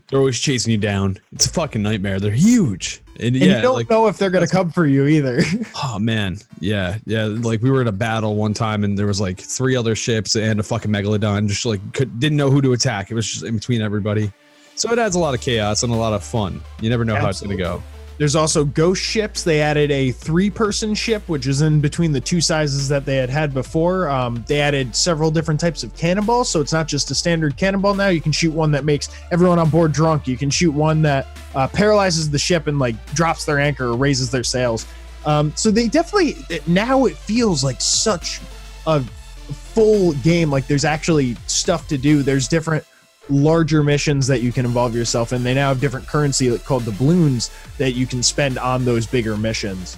They're 0.08 0.18
always 0.18 0.40
chasing 0.40 0.72
you 0.72 0.78
down. 0.78 1.20
It's 1.32 1.46
a 1.46 1.50
fucking 1.50 1.82
nightmare. 1.82 2.18
They're 2.18 2.32
huge. 2.32 3.03
And, 3.16 3.34
And 3.34 3.36
yeah, 3.36 3.56
you 3.56 3.62
don't 3.62 3.74
like 3.74 3.90
know 3.90 4.06
if 4.06 4.18
they're 4.18 4.30
gonna 4.30 4.46
come 4.46 4.70
for 4.70 4.86
you 4.86 5.06
either. 5.06 5.40
oh 5.84 5.98
man, 5.98 6.38
yeah, 6.60 6.98
yeah. 7.06 7.24
Like 7.24 7.62
we 7.62 7.70
were 7.70 7.80
at 7.80 7.86
a 7.86 7.92
battle 7.92 8.36
one 8.36 8.54
time, 8.54 8.84
and 8.84 8.98
there 8.98 9.06
was 9.06 9.20
like 9.20 9.38
three 9.38 9.76
other 9.76 9.94
ships 9.94 10.36
and 10.36 10.58
a 10.58 10.62
fucking 10.62 10.90
megalodon. 10.90 11.48
Just 11.48 11.64
like 11.66 11.80
could, 11.92 12.18
didn't 12.18 12.36
know 12.36 12.50
who 12.50 12.60
to 12.62 12.72
attack. 12.72 13.10
It 13.10 13.14
was 13.14 13.30
just 13.30 13.44
in 13.44 13.54
between 13.54 13.82
everybody. 13.82 14.32
So 14.76 14.90
it 14.90 14.98
adds 14.98 15.14
a 15.14 15.20
lot 15.20 15.34
of 15.34 15.40
chaos 15.40 15.84
and 15.84 15.92
a 15.92 15.96
lot 15.96 16.12
of 16.12 16.24
fun. 16.24 16.60
You 16.80 16.90
never 16.90 17.04
know 17.04 17.14
how 17.14 17.28
it's 17.28 17.40
gonna 17.40 17.56
go. 17.56 17.82
There's 18.16 18.36
also 18.36 18.64
ghost 18.64 19.02
ships. 19.02 19.42
They 19.42 19.60
added 19.60 19.90
a 19.90 20.12
three-person 20.12 20.94
ship, 20.94 21.28
which 21.28 21.46
is 21.46 21.62
in 21.62 21.80
between 21.80 22.12
the 22.12 22.20
two 22.20 22.40
sizes 22.40 22.88
that 22.88 23.04
they 23.04 23.16
had 23.16 23.28
had 23.28 23.52
before. 23.52 24.08
Um, 24.08 24.44
they 24.46 24.60
added 24.60 24.94
several 24.94 25.30
different 25.30 25.58
types 25.58 25.82
of 25.82 25.94
cannonballs, 25.96 26.48
so 26.48 26.60
it's 26.60 26.72
not 26.72 26.86
just 26.86 27.10
a 27.10 27.14
standard 27.14 27.56
cannonball 27.56 27.94
now. 27.94 28.08
You 28.08 28.20
can 28.20 28.32
shoot 28.32 28.52
one 28.52 28.70
that 28.72 28.84
makes 28.84 29.08
everyone 29.32 29.58
on 29.58 29.68
board 29.68 29.92
drunk. 29.92 30.28
You 30.28 30.36
can 30.36 30.50
shoot 30.50 30.70
one 30.70 31.02
that 31.02 31.26
uh, 31.54 31.66
paralyzes 31.68 32.30
the 32.30 32.38
ship 32.38 32.66
and 32.68 32.78
like 32.78 32.94
drops 33.14 33.44
their 33.44 33.58
anchor 33.58 33.88
or 33.88 33.96
raises 33.96 34.30
their 34.30 34.44
sails. 34.44 34.86
Um, 35.26 35.52
so 35.56 35.70
they 35.70 35.88
definitely 35.88 36.36
now 36.66 37.06
it 37.06 37.16
feels 37.16 37.64
like 37.64 37.80
such 37.80 38.40
a 38.86 39.00
full 39.00 40.12
game. 40.14 40.50
Like 40.50 40.66
there's 40.66 40.84
actually 40.84 41.34
stuff 41.46 41.88
to 41.88 41.98
do. 41.98 42.22
There's 42.22 42.46
different 42.46 42.84
larger 43.28 43.82
missions 43.82 44.26
that 44.26 44.42
you 44.42 44.52
can 44.52 44.64
involve 44.66 44.94
yourself 44.94 45.32
in. 45.32 45.42
They 45.42 45.54
now 45.54 45.68
have 45.68 45.80
different 45.80 46.06
currency 46.06 46.56
called 46.58 46.84
doubloons 46.84 47.50
that 47.78 47.92
you 47.92 48.06
can 48.06 48.22
spend 48.22 48.58
on 48.58 48.84
those 48.84 49.06
bigger 49.06 49.36
missions. 49.36 49.96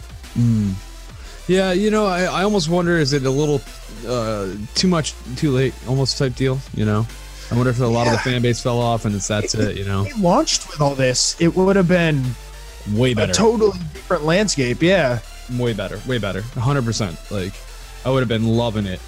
Yeah, 1.48 1.72
you 1.72 1.90
know, 1.90 2.06
I, 2.06 2.22
I 2.24 2.42
almost 2.42 2.68
wonder 2.68 2.98
is 2.98 3.12
it 3.12 3.24
a 3.24 3.30
little 3.30 3.60
uh, 4.06 4.52
too 4.74 4.88
much, 4.88 5.14
too 5.36 5.50
late, 5.52 5.74
almost 5.88 6.18
type 6.18 6.34
deal. 6.34 6.58
You 6.74 6.84
know, 6.84 7.06
I 7.50 7.54
wonder 7.54 7.70
if 7.70 7.80
a 7.80 7.84
lot 7.84 8.06
of 8.08 8.12
the 8.14 8.18
fan 8.18 8.42
base 8.42 8.60
fell 8.60 8.80
off 8.80 9.04
and 9.04 9.14
it's 9.14 9.28
that's 9.28 9.54
it. 9.54 9.76
You 9.76 9.84
know, 9.84 10.04
It 10.04 10.18
launched 10.18 10.68
with 10.68 10.80
all 10.80 10.94
this, 10.94 11.40
it 11.40 11.54
would 11.54 11.76
have 11.76 11.88
been 11.88 12.24
way 12.92 13.12
a 13.12 13.16
better, 13.16 13.32
totally 13.32 13.78
different 13.92 14.24
landscape. 14.24 14.82
Yeah. 14.82 15.20
way 15.56 15.72
better, 15.72 16.00
way 16.06 16.18
better, 16.18 16.42
hundred 16.42 16.84
percent. 16.84 17.18
Like, 17.30 17.54
I 18.04 18.10
would 18.10 18.20
have 18.20 18.28
been 18.28 18.46
loving 18.46 18.86
it. 18.86 19.00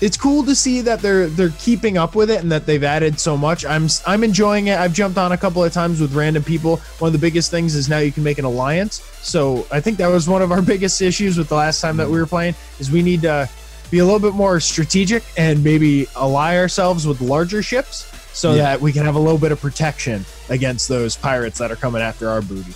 It's 0.00 0.16
cool 0.16 0.42
to 0.44 0.54
see 0.54 0.80
that 0.82 1.00
they're 1.00 1.28
they're 1.28 1.52
keeping 1.58 1.96
up 1.96 2.14
with 2.14 2.30
it 2.30 2.40
and 2.40 2.50
that 2.52 2.66
they've 2.66 2.82
added 2.84 3.18
so 3.20 3.36
much. 3.36 3.64
I'm 3.64 3.86
I'm 4.06 4.24
enjoying 4.24 4.66
it. 4.66 4.78
I've 4.78 4.92
jumped 4.92 5.18
on 5.18 5.32
a 5.32 5.36
couple 5.38 5.62
of 5.64 5.72
times 5.72 6.00
with 6.00 6.12
random 6.14 6.42
people. 6.42 6.76
One 6.98 7.08
of 7.08 7.12
the 7.12 7.18
biggest 7.18 7.50
things 7.50 7.74
is 7.74 7.88
now 7.88 7.98
you 7.98 8.12
can 8.12 8.22
make 8.22 8.38
an 8.38 8.44
alliance. 8.44 9.00
So 9.22 9.66
I 9.70 9.80
think 9.80 9.96
that 9.98 10.08
was 10.08 10.28
one 10.28 10.42
of 10.42 10.52
our 10.52 10.62
biggest 10.74 11.00
issues 11.00 11.38
with 11.38 11.48
the 11.48 11.54
last 11.54 11.80
time 11.80 11.96
that 11.98 12.08
we 12.08 12.18
were 12.18 12.26
playing 12.26 12.54
is 12.80 12.90
we 12.90 13.02
need 13.02 13.22
to 13.22 13.48
be 13.90 13.98
a 14.00 14.04
little 14.04 14.20
bit 14.20 14.34
more 14.34 14.58
strategic 14.60 15.22
and 15.36 15.62
maybe 15.62 16.06
ally 16.16 16.56
ourselves 16.56 17.06
with 17.06 17.20
larger 17.20 17.62
ships 17.62 18.10
so 18.36 18.50
Yeah. 18.54 18.62
that 18.62 18.80
we 18.80 18.92
can 18.92 19.04
have 19.04 19.14
a 19.14 19.18
little 19.20 19.38
bit 19.38 19.52
of 19.52 19.60
protection 19.60 20.24
against 20.48 20.88
those 20.88 21.16
pirates 21.16 21.58
that 21.58 21.70
are 21.70 21.76
coming 21.76 22.02
after 22.02 22.28
our 22.28 22.42
booty. 22.42 22.74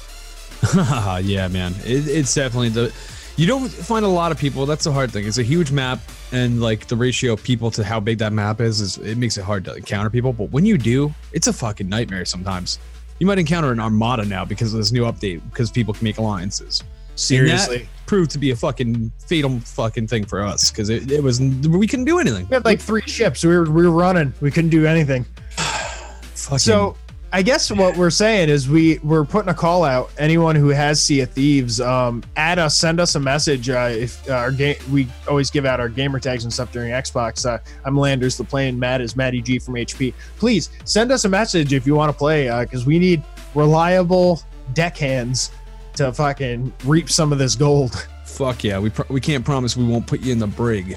yeah, 1.24 1.48
man, 1.48 1.74
it, 1.84 2.06
it's 2.08 2.32
definitely 2.34 2.68
the. 2.68 2.92
You 3.38 3.46
don't 3.46 3.68
find 3.68 4.04
a 4.04 4.08
lot 4.08 4.32
of 4.32 4.38
people. 4.38 4.66
That's 4.66 4.82
the 4.82 4.90
hard 4.90 5.12
thing. 5.12 5.24
It's 5.24 5.38
a 5.38 5.44
huge 5.44 5.70
map, 5.70 6.00
and 6.32 6.60
like 6.60 6.88
the 6.88 6.96
ratio 6.96 7.34
of 7.34 7.42
people 7.44 7.70
to 7.70 7.84
how 7.84 8.00
big 8.00 8.18
that 8.18 8.32
map 8.32 8.60
is, 8.60 8.80
is 8.80 8.98
it 8.98 9.16
makes 9.16 9.38
it 9.38 9.44
hard 9.44 9.64
to 9.66 9.76
encounter 9.76 10.10
people. 10.10 10.32
But 10.32 10.50
when 10.50 10.66
you 10.66 10.76
do, 10.76 11.14
it's 11.32 11.46
a 11.46 11.52
fucking 11.52 11.88
nightmare 11.88 12.24
sometimes. 12.24 12.80
You 13.20 13.28
might 13.28 13.38
encounter 13.38 13.70
an 13.70 13.78
armada 13.78 14.24
now 14.24 14.44
because 14.44 14.74
of 14.74 14.78
this 14.78 14.90
new 14.90 15.04
update, 15.04 15.40
because 15.50 15.70
people 15.70 15.94
can 15.94 16.02
make 16.02 16.18
alliances. 16.18 16.82
Seriously. 17.14 17.76
And 17.76 17.84
that 17.84 18.06
proved 18.06 18.32
to 18.32 18.38
be 18.38 18.50
a 18.50 18.56
fucking 18.56 19.12
fatal 19.24 19.60
fucking 19.60 20.08
thing 20.08 20.24
for 20.24 20.42
us 20.42 20.72
because 20.72 20.88
it, 20.88 21.08
it 21.08 21.22
was 21.22 21.40
we 21.40 21.86
couldn't 21.86 22.06
do 22.06 22.18
anything. 22.18 22.48
We 22.48 22.54
had 22.54 22.64
like 22.64 22.80
three 22.80 23.02
ships. 23.02 23.44
We 23.44 23.56
were 23.56 23.70
we 23.70 23.86
were 23.86 23.94
running. 23.94 24.34
We 24.40 24.50
couldn't 24.50 24.70
do 24.70 24.84
anything. 24.84 25.24
Fucking, 26.34 26.58
So 26.58 26.96
I 27.30 27.42
guess 27.42 27.70
what 27.70 27.94
we're 27.96 28.08
saying 28.08 28.48
is 28.48 28.68
we 28.68 28.98
we're 28.98 29.24
putting 29.24 29.50
a 29.50 29.54
call 29.54 29.84
out. 29.84 30.10
Anyone 30.18 30.56
who 30.56 30.68
has 30.68 31.02
Sea 31.02 31.20
of 31.20 31.30
Thieves, 31.30 31.78
um, 31.78 32.22
add 32.36 32.58
us, 32.58 32.76
send 32.76 33.00
us 33.00 33.16
a 33.16 33.20
message. 33.20 33.68
Uh, 33.68 33.90
if 33.92 34.28
uh, 34.30 34.34
our 34.34 34.50
game, 34.50 34.76
we 34.90 35.06
always 35.28 35.50
give 35.50 35.66
out 35.66 35.78
our 35.78 35.90
gamer 35.90 36.20
tags 36.20 36.44
and 36.44 36.52
stuff 36.52 36.72
during 36.72 36.90
Xbox. 36.92 37.44
Uh, 37.44 37.58
I'm 37.84 37.98
Landers 37.98 38.38
the 38.38 38.44
plane. 38.44 38.78
Matt 38.78 39.02
is 39.02 39.14
Matty 39.14 39.42
G 39.42 39.58
from 39.58 39.74
HP. 39.74 40.14
Please 40.38 40.70
send 40.84 41.12
us 41.12 41.26
a 41.26 41.28
message 41.28 41.74
if 41.74 41.86
you 41.86 41.94
want 41.94 42.10
to 42.10 42.16
play 42.16 42.48
because 42.64 42.86
we 42.86 42.98
need 42.98 43.22
reliable 43.54 44.40
deckhands 44.72 45.50
to 45.96 46.12
fucking 46.12 46.72
reap 46.84 47.10
some 47.10 47.32
of 47.32 47.38
this 47.38 47.54
gold 47.54 48.08
fuck 48.38 48.62
yeah, 48.62 48.78
we 48.78 48.92
we 49.08 49.20
can't 49.20 49.44
promise 49.44 49.76
we 49.76 49.84
won't 49.84 50.06
put 50.06 50.20
you 50.20 50.32
in 50.32 50.38
the 50.38 50.46
brig, 50.46 50.96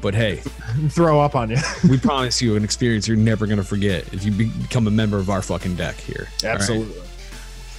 but 0.00 0.14
hey, 0.14 0.36
throw 0.88 1.20
up 1.20 1.34
on 1.34 1.50
you. 1.50 1.56
we 1.88 1.98
promise 1.98 2.40
you 2.40 2.56
an 2.56 2.64
experience 2.64 3.06
you're 3.06 3.16
never 3.16 3.46
gonna 3.46 3.64
forget 3.64 4.12
if 4.12 4.24
you 4.24 4.32
be- 4.32 4.48
become 4.48 4.86
a 4.86 4.90
member 4.90 5.18
of 5.18 5.30
our 5.30 5.42
fucking 5.42 5.76
deck 5.76 5.96
here. 5.96 6.28
All 6.42 6.48
right? 6.48 6.54
Absolutely. 6.56 7.02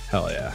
Hell 0.10 0.32
yeah. 0.32 0.54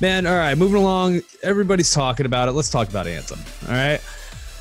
Man, 0.00 0.26
all 0.26 0.34
right, 0.34 0.56
moving 0.56 0.80
along. 0.80 1.20
Everybody's 1.42 1.92
talking 1.92 2.24
about 2.24 2.48
it. 2.48 2.52
Let's 2.52 2.70
talk 2.70 2.88
about 2.88 3.06
Anthem. 3.06 3.38
All 3.68 3.74
right. 3.74 4.00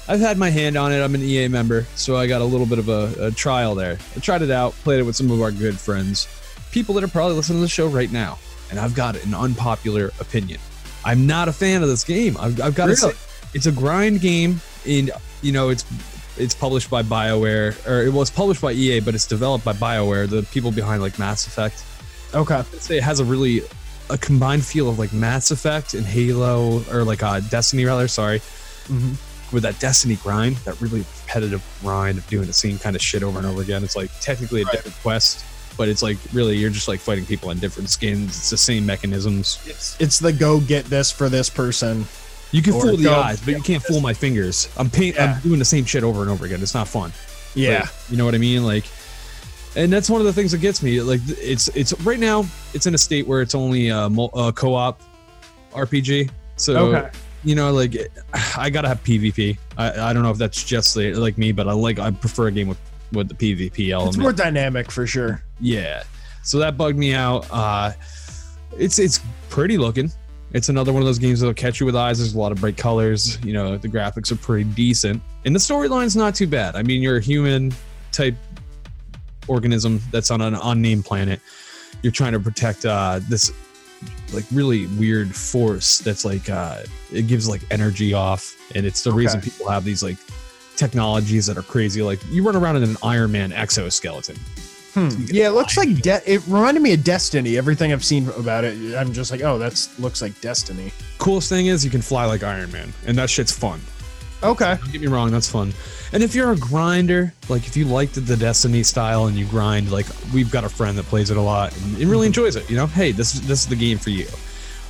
I've 0.09 0.19
had 0.19 0.37
my 0.37 0.49
hand 0.49 0.75
on 0.75 0.91
it. 0.91 1.01
I'm 1.01 1.13
an 1.13 1.21
EA 1.21 1.47
member, 1.47 1.83
so 1.95 2.17
I 2.17 2.25
got 2.27 2.41
a 2.41 2.43
little 2.43 2.65
bit 2.65 2.79
of 2.79 2.89
a, 2.89 3.27
a 3.27 3.31
trial 3.31 3.75
there. 3.75 3.99
I 4.15 4.19
tried 4.19 4.41
it 4.41 4.49
out, 4.49 4.73
played 4.83 4.99
it 4.99 5.03
with 5.03 5.15
some 5.15 5.29
of 5.29 5.39
our 5.39 5.51
good 5.51 5.79
friends, 5.79 6.27
people 6.71 6.95
that 6.95 7.03
are 7.03 7.07
probably 7.07 7.35
listening 7.35 7.59
to 7.59 7.61
the 7.61 7.69
show 7.69 7.87
right 7.87 8.11
now. 8.11 8.39
And 8.71 8.79
I've 8.79 8.95
got 8.95 9.23
an 9.23 9.33
unpopular 9.33 10.11
opinion. 10.19 10.59
I'm 11.05 11.27
not 11.27 11.47
a 11.47 11.53
fan 11.53 11.83
of 11.83 11.89
this 11.89 12.03
game. 12.03 12.35
I've, 12.39 12.59
I've 12.59 12.75
got 12.75 12.87
to 12.87 12.95
say, 12.95 13.11
it's 13.53 13.67
a 13.67 13.71
grind 13.71 14.19
game. 14.19 14.59
and 14.85 15.11
you 15.41 15.51
know, 15.51 15.69
it's 15.69 15.85
it's 16.39 16.55
published 16.55 16.89
by 16.89 17.03
BioWare, 17.03 17.87
or 17.87 18.03
it 18.03 18.11
was 18.13 18.29
published 18.29 18.61
by 18.61 18.71
EA, 18.71 18.99
but 19.01 19.13
it's 19.15 19.27
developed 19.27 19.65
by 19.65 19.73
BioWare, 19.73 20.27
the 20.29 20.43
people 20.43 20.71
behind 20.71 21.01
like 21.01 21.19
Mass 21.19 21.45
Effect. 21.47 21.83
Okay. 22.33 22.55
I'd 22.55 22.65
say 22.81 22.97
it 22.97 23.03
has 23.03 23.19
a 23.19 23.25
really 23.25 23.61
a 24.09 24.17
combined 24.17 24.65
feel 24.65 24.89
of 24.89 24.97
like 24.97 25.13
Mass 25.13 25.51
Effect 25.51 25.93
and 25.93 26.05
Halo, 26.05 26.83
or 26.91 27.03
like 27.03 27.21
uh, 27.21 27.39
Destiny 27.41 27.85
rather. 27.85 28.07
Sorry, 28.07 28.39
Mhm. 28.87 29.15
with 29.51 29.63
that 29.63 29.79
Destiny 29.79 30.15
grind, 30.15 30.55
that 30.65 30.79
really 30.81 30.99
repetitive 31.21 31.61
grind 31.81 32.17
of 32.17 32.27
doing 32.27 32.47
the 32.47 32.53
same 32.53 32.79
kind 32.79 32.95
of 32.95 33.01
shit 33.01 33.21
over 33.23 33.37
and 33.37 33.47
over 33.47 33.61
again. 33.61 33.83
It's 33.83 33.95
like 33.95 34.09
technically 34.21 34.61
a 34.61 34.65
Right. 34.65 34.71
different 34.73 34.97
quest, 35.01 35.43
but 35.77 35.87
it's 35.89 36.01
like 36.01 36.17
really 36.33 36.57
you're 36.57 36.69
just 36.71 36.87
like 36.87 36.99
fighting 36.99 37.25
people 37.25 37.51
in 37.51 37.59
different 37.59 37.89
skins. 37.89 38.29
It's 38.37 38.49
the 38.49 38.57
same 38.57 38.85
mechanisms. 38.85 39.59
It's 39.67 39.95
it's 39.99 40.19
the 40.19 40.31
go 40.33 40.59
get 40.59 40.85
this 40.85 41.11
for 41.11 41.29
this 41.29 41.49
person. 41.49 42.07
You 42.51 42.61
can 42.61 42.73
Or 42.73 42.81
fool 42.81 42.97
the 42.97 43.03
go- 43.03 43.13
eyes, 43.19 43.39
but 43.41 43.53
you 43.55 43.61
can't 43.61 43.83
fool 43.83 44.01
my 44.01 44.13
fingers. 44.13 44.69
I'm 44.77 44.89
paint. 44.89 45.15
Yeah. 45.15 45.33
I'm 45.35 45.41
doing 45.41 45.59
the 45.59 45.65
same 45.65 45.85
shit 45.85 46.03
over 46.03 46.21
and 46.21 46.29
over 46.31 46.45
again. 46.45 46.61
It's 46.61 46.73
not 46.73 46.87
fun. 46.87 47.11
Yeah. 47.55 47.81
Like, 47.81 47.89
you 48.09 48.17
know 48.17 48.25
what 48.25 48.33
I 48.35 48.39
mean? 48.39 48.63
Like, 48.65 48.85
and 49.75 49.93
that's 49.93 50.09
one 50.09 50.19
of 50.19 50.25
the 50.25 50.33
things 50.33 50.51
that 50.51 50.57
gets 50.59 50.81
me. 50.81 50.99
Like, 51.01 51.21
it's 51.27 51.67
it's 51.69 51.93
right 52.01 52.19
now 52.19 52.45
it's 52.73 52.87
in 52.87 52.95
a 52.95 52.97
state 52.97 53.27
where 53.27 53.41
it's 53.41 53.53
only 53.53 53.89
a, 53.89 54.05
a 54.07 54.51
co-op 54.53 54.99
RPG. 55.73 56.29
So 56.55 56.75
Okay. 56.95 57.09
you 57.43 57.55
know, 57.55 57.71
like 57.71 57.95
I 58.57 58.69
gotta 58.69 58.87
have 58.87 59.03
PvP. 59.03 59.57
I, 59.77 60.09
I 60.09 60.13
don't 60.13 60.23
know 60.23 60.31
if 60.31 60.37
that's 60.37 60.63
just 60.63 60.95
like 60.95 61.15
like 61.15 61.37
me, 61.37 61.51
but 61.51 61.67
I 61.67 61.73
like 61.73 61.99
I 61.99 62.09
prefer 62.11 62.47
a 62.47 62.51
game 62.51 62.67
with 62.67 62.79
with 63.13 63.27
the 63.29 63.35
PvP 63.35 63.89
element. 63.91 64.15
It's 64.15 64.21
more 64.21 64.33
dynamic 64.33 64.91
for 64.91 65.05
sure. 65.07 65.43
Yeah. 65.59 66.03
So 66.43 66.57
that 66.59 66.77
bugged 66.77 66.97
me 66.97 67.13
out. 67.13 67.45
Uh 67.51 67.91
it's 68.77 68.97
it's 68.99 69.19
pretty 69.49 69.77
looking. 69.77 70.11
It's 70.51 70.69
another 70.69 70.91
one 70.91 71.01
of 71.01 71.05
those 71.05 71.19
games 71.19 71.39
that'll 71.39 71.53
catch 71.53 71.79
you 71.79 71.85
with 71.85 71.95
eyes. 71.95 72.17
There's 72.17 72.33
a 72.33 72.39
lot 72.39 72.51
of 72.51 72.59
bright 72.59 72.77
colors. 72.77 73.43
You 73.43 73.53
know, 73.53 73.77
the 73.77 73.87
graphics 73.87 74.31
are 74.31 74.35
pretty 74.35 74.63
decent. 74.63 75.21
And 75.45 75.53
the 75.53 75.59
storyline's 75.59 76.15
not 76.15 76.33
too 76.33 76.47
bad. 76.47 76.75
I 76.75 76.81
mean, 76.81 77.01
you're 77.01 77.17
a 77.17 77.21
human 77.21 77.71
type 78.11 78.35
organism 79.47 80.01
that's 80.11 80.31
on 80.31 80.41
an 80.41 80.55
unnamed 80.55 81.05
planet. 81.05 81.39
You're 82.01 82.11
trying 82.11 82.33
to 82.33 82.39
protect 82.39 82.85
uh 82.85 83.19
this 83.29 83.51
like 84.33 84.45
really 84.51 84.85
weird 84.97 85.35
force 85.35 85.99
that's 85.99 86.23
like 86.23 86.49
uh 86.49 86.83
it 87.11 87.27
gives 87.27 87.49
like 87.49 87.61
energy 87.71 88.13
off 88.13 88.55
and 88.75 88.85
it's 88.85 89.03
the 89.03 89.11
reason 89.11 89.41
people 89.41 89.67
have 89.67 89.83
these 89.83 90.01
like 90.01 90.17
technologies 90.75 91.45
that 91.47 91.57
are 91.57 91.63
crazy 91.63 92.01
like 92.01 92.19
you 92.29 92.41
run 92.41 92.55
around 92.55 92.77
in 92.77 92.83
an 92.83 92.95
iron 93.03 93.31
man 93.31 93.51
exoskeleton 93.51 94.37
Hmm. 94.93 95.09
Yeah, 95.27 95.47
it 95.47 95.51
looks 95.51 95.77
like 95.77 96.01
de- 96.01 96.31
it 96.31 96.41
reminded 96.47 96.81
me 96.81 96.93
of 96.93 97.03
Destiny. 97.03 97.57
Everything 97.57 97.93
I've 97.93 98.03
seen 98.03 98.27
about 98.29 98.63
it, 98.63 98.95
I'm 98.95 99.13
just 99.13 99.29
like, 99.31 99.41
oh, 99.41 99.57
that's 99.59 99.97
looks 99.99 100.21
like 100.21 100.39
Destiny. 100.41 100.91
coolest 101.19 101.49
thing 101.49 101.67
is 101.67 101.85
you 101.85 101.91
can 101.91 102.01
fly 102.01 102.25
like 102.25 102.43
Iron 102.43 102.71
Man, 102.71 102.91
and 103.05 103.17
that 103.17 103.29
shit's 103.29 103.51
fun. 103.51 103.79
Okay. 104.41 104.77
Don't 104.79 104.91
get 104.91 105.01
me 105.01 105.07
wrong, 105.07 105.31
that's 105.31 105.49
fun. 105.49 105.73
And 106.13 106.23
if 106.23 106.33
you're 106.33 106.51
a 106.53 106.57
grinder, 106.57 107.33
like 107.49 107.67
if 107.67 107.75
you 107.75 107.85
liked 107.85 108.15
the 108.25 108.37
Destiny 108.37 108.83
style 108.83 109.25
and 109.27 109.35
you 109.37 109.45
grind, 109.45 109.91
like 109.91 110.05
we've 110.33 110.49
got 110.49 110.63
a 110.63 110.69
friend 110.69 110.97
that 110.97 111.05
plays 111.05 111.29
it 111.29 111.37
a 111.37 111.41
lot 111.41 111.75
and, 111.81 111.97
and 111.97 112.09
really 112.09 112.25
enjoys 112.27 112.55
it. 112.55 112.69
You 112.69 112.77
know, 112.77 112.87
hey, 112.87 113.11
this 113.11 113.35
is 113.35 113.41
this 113.41 113.61
is 113.63 113.67
the 113.67 113.75
game 113.75 113.97
for 113.97 114.09
you. 114.11 114.27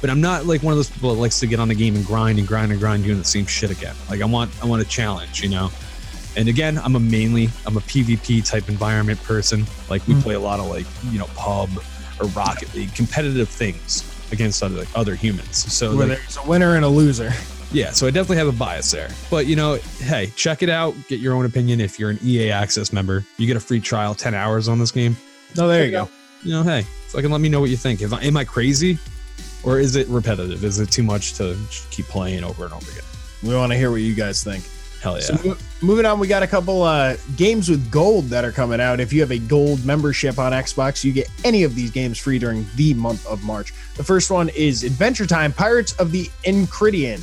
But 0.01 0.09
I'm 0.09 0.21
not 0.21 0.45
like 0.45 0.63
one 0.63 0.71
of 0.71 0.77
those 0.77 0.89
people 0.89 1.13
that 1.13 1.19
likes 1.19 1.39
to 1.41 1.47
get 1.47 1.59
on 1.59 1.67
the 1.67 1.75
game 1.75 1.95
and 1.95 2.05
grind 2.05 2.39
and 2.39 2.47
grind 2.47 2.71
and 2.71 2.79
grind 2.79 3.03
doing 3.03 3.17
the 3.17 3.25
same 3.25 3.45
shit 3.45 3.69
again. 3.71 3.95
Like 4.09 4.21
I 4.21 4.25
want 4.25 4.51
I 4.63 4.65
want 4.65 4.81
a 4.81 4.85
challenge, 4.85 5.41
you 5.43 5.49
know. 5.49 5.71
And 6.39 6.47
again, 6.47 6.77
I'm 6.77 6.95
a 6.95 7.01
mainly 7.01 7.49
I'm 7.65 7.75
a 7.75 7.81
PvP 7.81 8.49
type 8.49 8.69
environment 8.69 9.21
person. 9.23 9.65
Like 9.89 10.07
we 10.07 10.13
hmm. 10.13 10.21
play 10.21 10.35
a 10.35 10.39
lot 10.39 10.61
of 10.61 10.67
like 10.67 10.85
you 11.11 11.19
know 11.19 11.25
pub 11.35 11.69
or 12.17 12.27
Rocket 12.27 12.73
League 12.73 12.95
competitive 12.95 13.49
things 13.49 14.05
against 14.31 14.63
other 14.63 14.77
like, 14.77 14.87
other 14.95 15.15
humans. 15.15 15.57
So 15.71 15.97
Where 15.97 16.07
like, 16.07 16.19
there's 16.19 16.37
a 16.37 16.47
winner 16.47 16.77
and 16.77 16.85
a 16.85 16.87
loser. 16.87 17.33
yeah, 17.73 17.91
so 17.91 18.07
I 18.07 18.11
definitely 18.11 18.37
have 18.37 18.47
a 18.47 18.53
bias 18.53 18.89
there. 18.89 19.09
But 19.29 19.47
you 19.47 19.57
know, 19.57 19.79
hey, 19.97 20.31
check 20.37 20.63
it 20.63 20.69
out. 20.69 20.95
Get 21.09 21.19
your 21.19 21.33
own 21.33 21.43
opinion. 21.43 21.81
If 21.81 21.99
you're 21.99 22.11
an 22.11 22.19
EA 22.23 22.51
Access 22.51 22.93
member, 22.93 23.25
you 23.35 23.45
get 23.45 23.57
a 23.57 23.59
free 23.59 23.81
trial, 23.81 24.15
ten 24.15 24.33
hours 24.33 24.69
on 24.69 24.79
this 24.79 24.91
game. 24.91 25.17
No, 25.57 25.67
there 25.67 25.83
you 25.83 25.91
go. 25.91 26.07
You 26.43 26.53
know, 26.53 26.63
hey, 26.63 26.83
fucking 27.07 27.31
let 27.31 27.41
me 27.41 27.49
know 27.49 27.59
what 27.59 27.69
you 27.69 27.75
think. 27.75 28.01
If 28.01 28.13
I, 28.13 28.21
am 28.21 28.37
I 28.37 28.45
crazy, 28.45 28.97
or 29.63 29.77
is 29.77 29.97
it 29.97 30.07
repetitive? 30.07 30.63
Is 30.63 30.79
it 30.79 30.89
too 30.89 31.03
much 31.03 31.33
to 31.33 31.57
keep 31.91 32.05
playing 32.05 32.45
over 32.45 32.63
and 32.63 32.73
over 32.73 32.89
again? 32.91 33.03
We 33.43 33.53
want 33.53 33.73
to 33.73 33.77
hear 33.77 33.91
what 33.91 33.99
you 33.99 34.15
guys 34.15 34.41
think. 34.41 34.63
Hell 35.01 35.15
yeah. 35.15 35.21
So 35.23 35.35
mo- 35.45 35.57
moving 35.81 36.05
on, 36.05 36.19
we 36.19 36.27
got 36.27 36.43
a 36.43 36.47
couple 36.47 36.83
uh, 36.83 37.15
games 37.37 37.69
with 37.69 37.89
gold 37.89 38.25
that 38.25 38.43
are 38.43 38.51
coming 38.51 38.81
out. 38.81 38.99
If 38.99 39.13
you 39.13 39.21
have 39.21 39.31
a 39.31 39.39
gold 39.39 39.85
membership 39.85 40.37
on 40.37 40.51
Xbox, 40.51 41.03
you 41.03 41.13
get 41.13 41.29
any 41.45 41.63
of 41.63 41.73
these 41.75 41.89
games 41.91 42.17
free 42.17 42.37
during 42.39 42.65
the 42.75 42.93
month 42.95 43.25
of 43.25 43.41
March. 43.43 43.73
The 43.95 44.03
first 44.03 44.29
one 44.29 44.49
is 44.49 44.83
Adventure 44.83 45.25
Time: 45.25 45.53
Pirates 45.53 45.93
of 45.93 46.11
the 46.11 46.25
Enchiridion. 46.45 47.21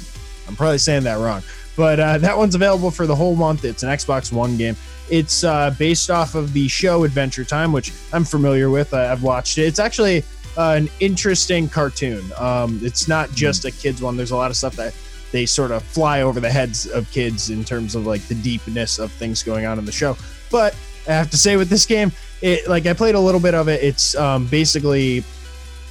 I'm 0.48 0.56
probably 0.56 0.78
saying 0.78 1.02
that 1.04 1.18
wrong, 1.18 1.42
but 1.76 2.00
uh, 2.00 2.18
that 2.18 2.36
one's 2.38 2.54
available 2.54 2.90
for 2.90 3.06
the 3.06 3.14
whole 3.16 3.36
month. 3.36 3.64
It's 3.64 3.82
an 3.82 3.90
Xbox 3.90 4.32
One 4.32 4.56
game. 4.56 4.76
It's 5.10 5.44
uh, 5.44 5.74
based 5.78 6.10
off 6.10 6.34
of 6.34 6.52
the 6.52 6.68
show 6.68 7.04
Adventure 7.04 7.44
Time, 7.44 7.72
which 7.72 7.92
I'm 8.12 8.24
familiar 8.24 8.70
with. 8.70 8.94
I- 8.94 9.12
I've 9.12 9.22
watched 9.22 9.58
it. 9.58 9.62
It's 9.66 9.78
actually 9.78 10.24
uh, 10.56 10.72
an 10.78 10.88
interesting 11.00 11.68
cartoon. 11.68 12.24
Um, 12.38 12.80
it's 12.82 13.06
not 13.06 13.30
just 13.32 13.64
a 13.66 13.70
kids 13.70 14.00
one. 14.00 14.16
There's 14.16 14.30
a 14.30 14.36
lot 14.36 14.50
of 14.50 14.56
stuff 14.56 14.76
that 14.76 14.94
they 15.32 15.46
sort 15.46 15.70
of 15.70 15.82
fly 15.82 16.22
over 16.22 16.40
the 16.40 16.50
heads 16.50 16.86
of 16.86 17.10
kids 17.10 17.50
in 17.50 17.64
terms 17.64 17.94
of 17.94 18.06
like 18.06 18.22
the 18.22 18.34
deepness 18.36 18.98
of 18.98 19.12
things 19.12 19.42
going 19.42 19.66
on 19.66 19.78
in 19.78 19.84
the 19.84 19.92
show. 19.92 20.16
But 20.50 20.76
I 21.08 21.12
have 21.12 21.30
to 21.30 21.36
say 21.36 21.56
with 21.56 21.68
this 21.68 21.86
game, 21.86 22.12
it 22.42 22.68
like 22.68 22.86
I 22.86 22.92
played 22.92 23.14
a 23.14 23.20
little 23.20 23.40
bit 23.40 23.54
of 23.54 23.68
it. 23.68 23.82
It's 23.82 24.14
um, 24.16 24.46
basically 24.46 25.24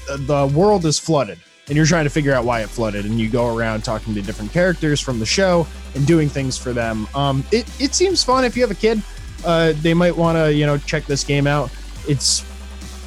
uh, 0.09 0.17
the 0.21 0.51
world 0.55 0.85
is 0.85 0.99
flooded 0.99 1.39
and 1.67 1.75
you're 1.75 1.85
trying 1.85 2.03
to 2.03 2.11
figure 2.11 2.33
out 2.33 2.45
why 2.45 2.61
it 2.61 2.69
flooded 2.69 3.05
and 3.05 3.19
you 3.19 3.29
go 3.29 3.55
around 3.55 3.83
talking 3.83 4.13
to 4.13 4.21
different 4.21 4.51
characters 4.51 5.01
from 5.01 5.19
the 5.19 5.25
show 5.25 5.65
and 5.95 6.05
doing 6.05 6.29
things 6.29 6.57
for 6.57 6.73
them. 6.73 7.07
Um, 7.15 7.43
it, 7.51 7.67
it 7.81 7.95
seems 7.95 8.23
fun. 8.23 8.45
If 8.45 8.55
you 8.55 8.61
have 8.61 8.71
a 8.71 8.75
kid 8.75 9.01
uh, 9.45 9.73
they 9.81 9.93
might 9.93 10.15
want 10.15 10.37
to 10.37 10.53
you 10.53 10.65
know 10.65 10.77
check 10.77 11.05
this 11.05 11.23
game 11.23 11.47
out. 11.47 11.71
It's 12.07 12.43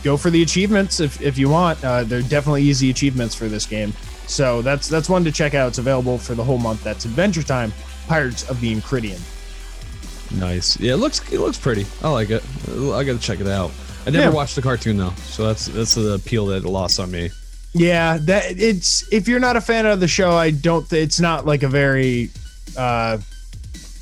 go 0.03 0.16
for 0.16 0.31
the 0.31 0.43
achievements 0.43 1.01
if, 1.01 1.20
if 1.20 1.37
you 1.37 1.49
want. 1.49 1.83
Uh, 1.85 2.05
they're 2.05 2.22
definitely 2.22 2.62
easy 2.62 2.91
achievements 2.91 3.35
for 3.35 3.49
this 3.49 3.66
game 3.66 3.93
so 4.29 4.62
that's 4.62 4.87
that's 4.89 5.09
one 5.09 5.24
to 5.24 5.33
check 5.33 5.55
out 5.55 5.68
it's 5.68 5.79
available 5.79 6.18
for 6.18 6.35
the 6.35 6.45
whole 6.45 6.59
month 6.59 6.83
that's 6.85 7.05
adventure 7.05 7.43
time 7.43 7.72
pirates 8.07 8.49
of 8.49 8.61
the 8.61 8.74
enchiridion 8.74 9.18
Nice. 10.31 10.79
Yeah, 10.79 10.93
it 10.93 10.97
looks 10.99 11.20
it 11.33 11.41
looks 11.41 11.57
pretty. 11.57 11.87
I 12.03 12.11
like 12.11 12.29
it. 12.29 12.45
I 12.68 13.03
got 13.03 13.14
to 13.14 13.18
check 13.18 13.41
it 13.41 13.47
out. 13.49 13.70
I 14.07 14.11
never 14.11 14.24
Yeah. 14.29 14.31
watched 14.31 14.57
the 14.57 14.61
cartoon 14.62 14.99
though, 14.99 15.14
so 15.24 15.47
that's 15.47 15.68
that's 15.68 15.95
the 15.95 16.12
appeal 16.12 16.45
that 16.47 16.64
it 16.64 16.68
lost 16.68 17.01
on 17.01 17.11
me. 17.11 17.31
Yeah, 17.72 18.18
that 18.22 18.61
it's 18.61 19.11
if 19.11 19.26
you're 19.26 19.41
not 19.41 19.57
a 19.57 19.61
fan 19.62 19.87
of 19.87 20.01
the 20.01 20.09
show, 20.09 20.33
I 20.37 20.51
don't. 20.51 20.87
th- 20.89 21.03
It's 21.03 21.18
not 21.18 21.47
like 21.47 21.62
a 21.62 21.68
very, 21.68 22.31
uh, 22.76 23.16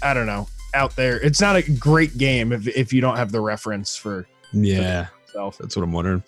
I 0.03 0.15
don't 0.15 0.27
know, 0.27 0.49
out 0.75 0.97
there. 0.97 1.21
It's 1.21 1.41
not 1.41 1.55
a 1.55 1.63
great 1.63 2.19
game 2.19 2.51
if 2.53 2.67
if 2.67 2.93
you 2.93 3.01
don't 3.01 3.17
have 3.17 3.31
the 3.31 3.41
reference 3.41 3.95
for 3.97 4.27
Yeah, 4.53 5.07
that's 5.33 5.77
what 5.77 5.83
I'm 5.85 5.93
wondering. 5.93 6.25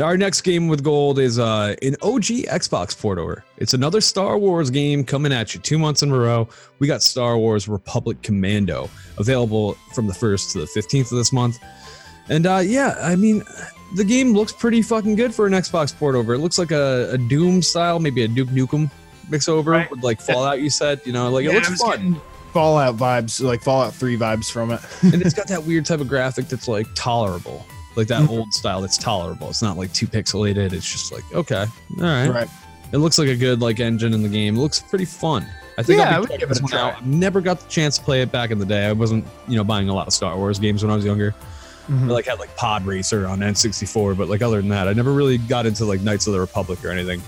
Our 0.00 0.16
next 0.16 0.40
game 0.40 0.68
with 0.68 0.82
gold 0.82 1.18
is 1.18 1.38
uh, 1.38 1.74
an 1.82 1.96
OG 2.02 2.24
Xbox 2.48 2.98
port 2.98 3.18
over. 3.18 3.44
It's 3.58 3.74
another 3.74 4.00
Star 4.00 4.38
Wars 4.38 4.70
game 4.70 5.04
coming 5.04 5.32
at 5.34 5.54
you 5.54 5.60
two 5.60 5.78
months 5.78 6.02
in 6.02 6.10
a 6.10 6.16
row. 6.18 6.48
We 6.78 6.86
got 6.86 7.02
Star 7.02 7.36
Wars 7.36 7.68
Republic 7.68 8.22
Commando 8.22 8.88
available 9.18 9.74
from 9.94 10.06
the 10.06 10.14
1st 10.14 10.52
to 10.52 10.58
the 10.60 10.64
15th 10.64 11.12
of 11.12 11.18
this 11.18 11.30
month. 11.32 11.58
And 12.30 12.46
uh, 12.46 12.62
yeah, 12.64 12.96
I 13.02 13.16
mean, 13.16 13.42
the 13.96 14.04
game 14.04 14.32
looks 14.32 14.52
pretty 14.52 14.80
fucking 14.80 15.14
good 15.14 15.34
for 15.34 15.46
an 15.46 15.52
Xbox 15.52 15.94
port 15.94 16.14
over. 16.14 16.32
It 16.32 16.38
looks 16.38 16.58
like 16.58 16.70
a, 16.70 17.10
a 17.12 17.18
Doom 17.18 17.60
style, 17.60 17.98
maybe 17.98 18.22
a 18.22 18.28
Duke 18.28 18.48
Nukem 18.48 18.90
mix 19.28 19.46
over 19.46 19.72
Right. 19.72 19.90
with 19.90 20.02
like 20.02 20.22
Fallout, 20.22 20.62
you 20.62 20.70
said. 20.70 21.02
You 21.04 21.12
know, 21.12 21.28
like 21.30 21.44
it 21.44 21.48
Yeah, 21.52 21.58
I 21.58 21.68
looks 21.68 21.80
fun. 21.82 21.90
getting 21.90 22.20
Fallout 22.54 22.96
vibes, 22.96 23.42
like 23.42 23.60
Fallout 23.62 23.92
Three 23.94 24.16
vibes 24.16 24.50
from 24.50 24.70
it. 24.70 24.80
and 25.02 25.20
it's 25.20 25.34
got 25.34 25.48
that 25.48 25.64
weird 25.64 25.84
type 25.84 26.00
of 26.00 26.08
graphic 26.08 26.48
that's 26.48 26.66
like 26.68 26.86
tolerable, 26.94 27.66
like 27.96 28.08
that 28.08 28.22
Mhm. 28.22 28.28
old 28.30 28.54
style 28.54 28.80
that's 28.80 28.96
tolerable. 28.98 29.48
It's 29.50 29.62
not 29.62 29.76
like 29.76 29.92
too 29.92 30.06
pixelated. 30.06 30.72
It's 30.72 30.90
just 30.90 31.12
like 31.12 31.24
okay, 31.34 31.66
all 31.98 32.04
right. 32.04 32.28
Right. 32.28 32.48
It 32.92 32.98
looks 32.98 33.18
like 33.18 33.28
a 33.28 33.36
good 33.36 33.60
like 33.60 33.80
engine 33.80 34.12
in 34.14 34.22
the 34.22 34.28
game. 34.28 34.56
It 34.56 34.60
looks 34.60 34.80
pretty 34.80 35.04
fun. 35.06 35.46
I 35.78 35.82
think 35.82 35.98
Yeah, 35.98 36.10
I 36.10 36.12
I'll 36.14 36.20
would 36.20 36.28
be 36.28 36.34
checking 36.34 36.48
give 36.48 36.56
it 36.56 36.62
a 36.62 36.66
try. 36.66 36.90
out. 36.90 37.06
Never 37.06 37.40
got 37.40 37.60
the 37.60 37.68
chance 37.68 37.96
to 37.98 38.04
play 38.04 38.20
it 38.22 38.30
back 38.30 38.50
in 38.50 38.58
the 38.58 38.66
day. 38.66 38.86
I 38.86 38.92
wasn't 38.92 39.24
you 39.48 39.56
know 39.56 39.64
buying 39.64 39.88
a 39.88 39.94
lot 39.94 40.06
of 40.06 40.12
Star 40.12 40.36
Wars 40.36 40.58
games 40.58 40.82
when 40.82 40.90
I 40.92 40.96
was 40.96 41.04
younger. 41.04 41.34
Mhm. 41.90 42.04
I 42.04 42.12
like 42.12 42.26
had 42.26 42.38
like 42.38 42.54
Pod 42.56 42.84
Racer 42.86 43.26
on 43.26 43.40
N64, 43.40 44.14
but 44.16 44.28
like 44.28 44.42
other 44.42 44.58
than 44.58 44.68
that, 44.68 44.86
I 44.88 44.92
never 44.92 45.12
really 45.12 45.38
got 45.38 45.66
into 45.66 45.84
like 45.84 46.00
Knights 46.02 46.26
of 46.26 46.32
the 46.34 46.40
Republic 46.40 46.84
or 46.84 46.90
anything. 46.90 47.22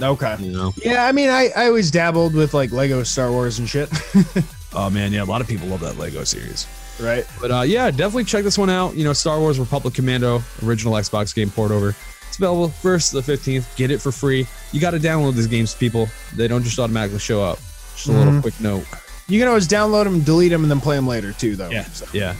Okay. 0.00 0.36
You 0.38 0.52
know? 0.52 0.72
Yeah, 0.84 1.04
I 1.06 1.12
mean, 1.12 1.28
I 1.30 1.48
I 1.56 1.66
always 1.66 1.90
dabbled 1.90 2.34
with 2.34 2.54
like 2.54 2.70
Lego 2.70 3.02
Star 3.02 3.30
Wars 3.32 3.58
and 3.58 3.68
shit. 3.68 3.88
Oh 4.74 4.90
man, 4.90 5.14
yeah, 5.14 5.22
a 5.22 5.24
lot 5.24 5.40
of 5.40 5.48
people 5.48 5.66
love 5.68 5.80
that 5.80 5.98
Lego 5.98 6.24
series. 6.24 6.66
Right. 7.00 7.24
But 7.40 7.50
uh, 7.50 7.62
yeah, 7.62 7.90
definitely 7.90 8.24
check 8.24 8.44
this 8.44 8.58
one 8.58 8.70
out. 8.70 8.94
You 8.96 9.04
know, 9.04 9.12
Star 9.12 9.38
Wars 9.38 9.58
Republic 9.58 9.94
Commando, 9.94 10.42
original 10.64 10.94
Xbox 10.94 11.34
game 11.34 11.50
port 11.50 11.70
over. 11.70 11.90
It's 12.28 12.36
available 12.38 12.68
first 12.68 13.12
the 13.12 13.20
15th. 13.20 13.74
Get 13.76 13.90
it 13.90 14.00
for 14.00 14.12
free. 14.12 14.46
You 14.72 14.80
got 14.80 14.90
to 14.90 14.98
download 14.98 15.34
these 15.34 15.46
games, 15.46 15.74
people. 15.74 16.08
They 16.36 16.46
don't 16.48 16.62
just 16.62 16.78
automatically 16.78 17.18
show 17.20 17.42
up. 17.42 17.58
Just 17.94 18.08
a 18.08 18.12
little 18.12 18.34
Mhm. 18.34 18.42
quick 18.42 18.60
note. 18.60 18.84
You 19.28 19.38
can 19.40 19.48
always 19.48 19.66
download 19.68 20.04
them, 20.04 20.20
delete 20.20 20.50
them, 20.50 20.62
and 20.62 20.70
then 20.70 20.80
play 20.80 20.96
them 20.96 21.06
later 21.06 21.32
too, 21.32 21.56
though. 21.56 21.70
Yeah, 21.70 21.84
So 21.86 22.06
yeah. 22.12 22.34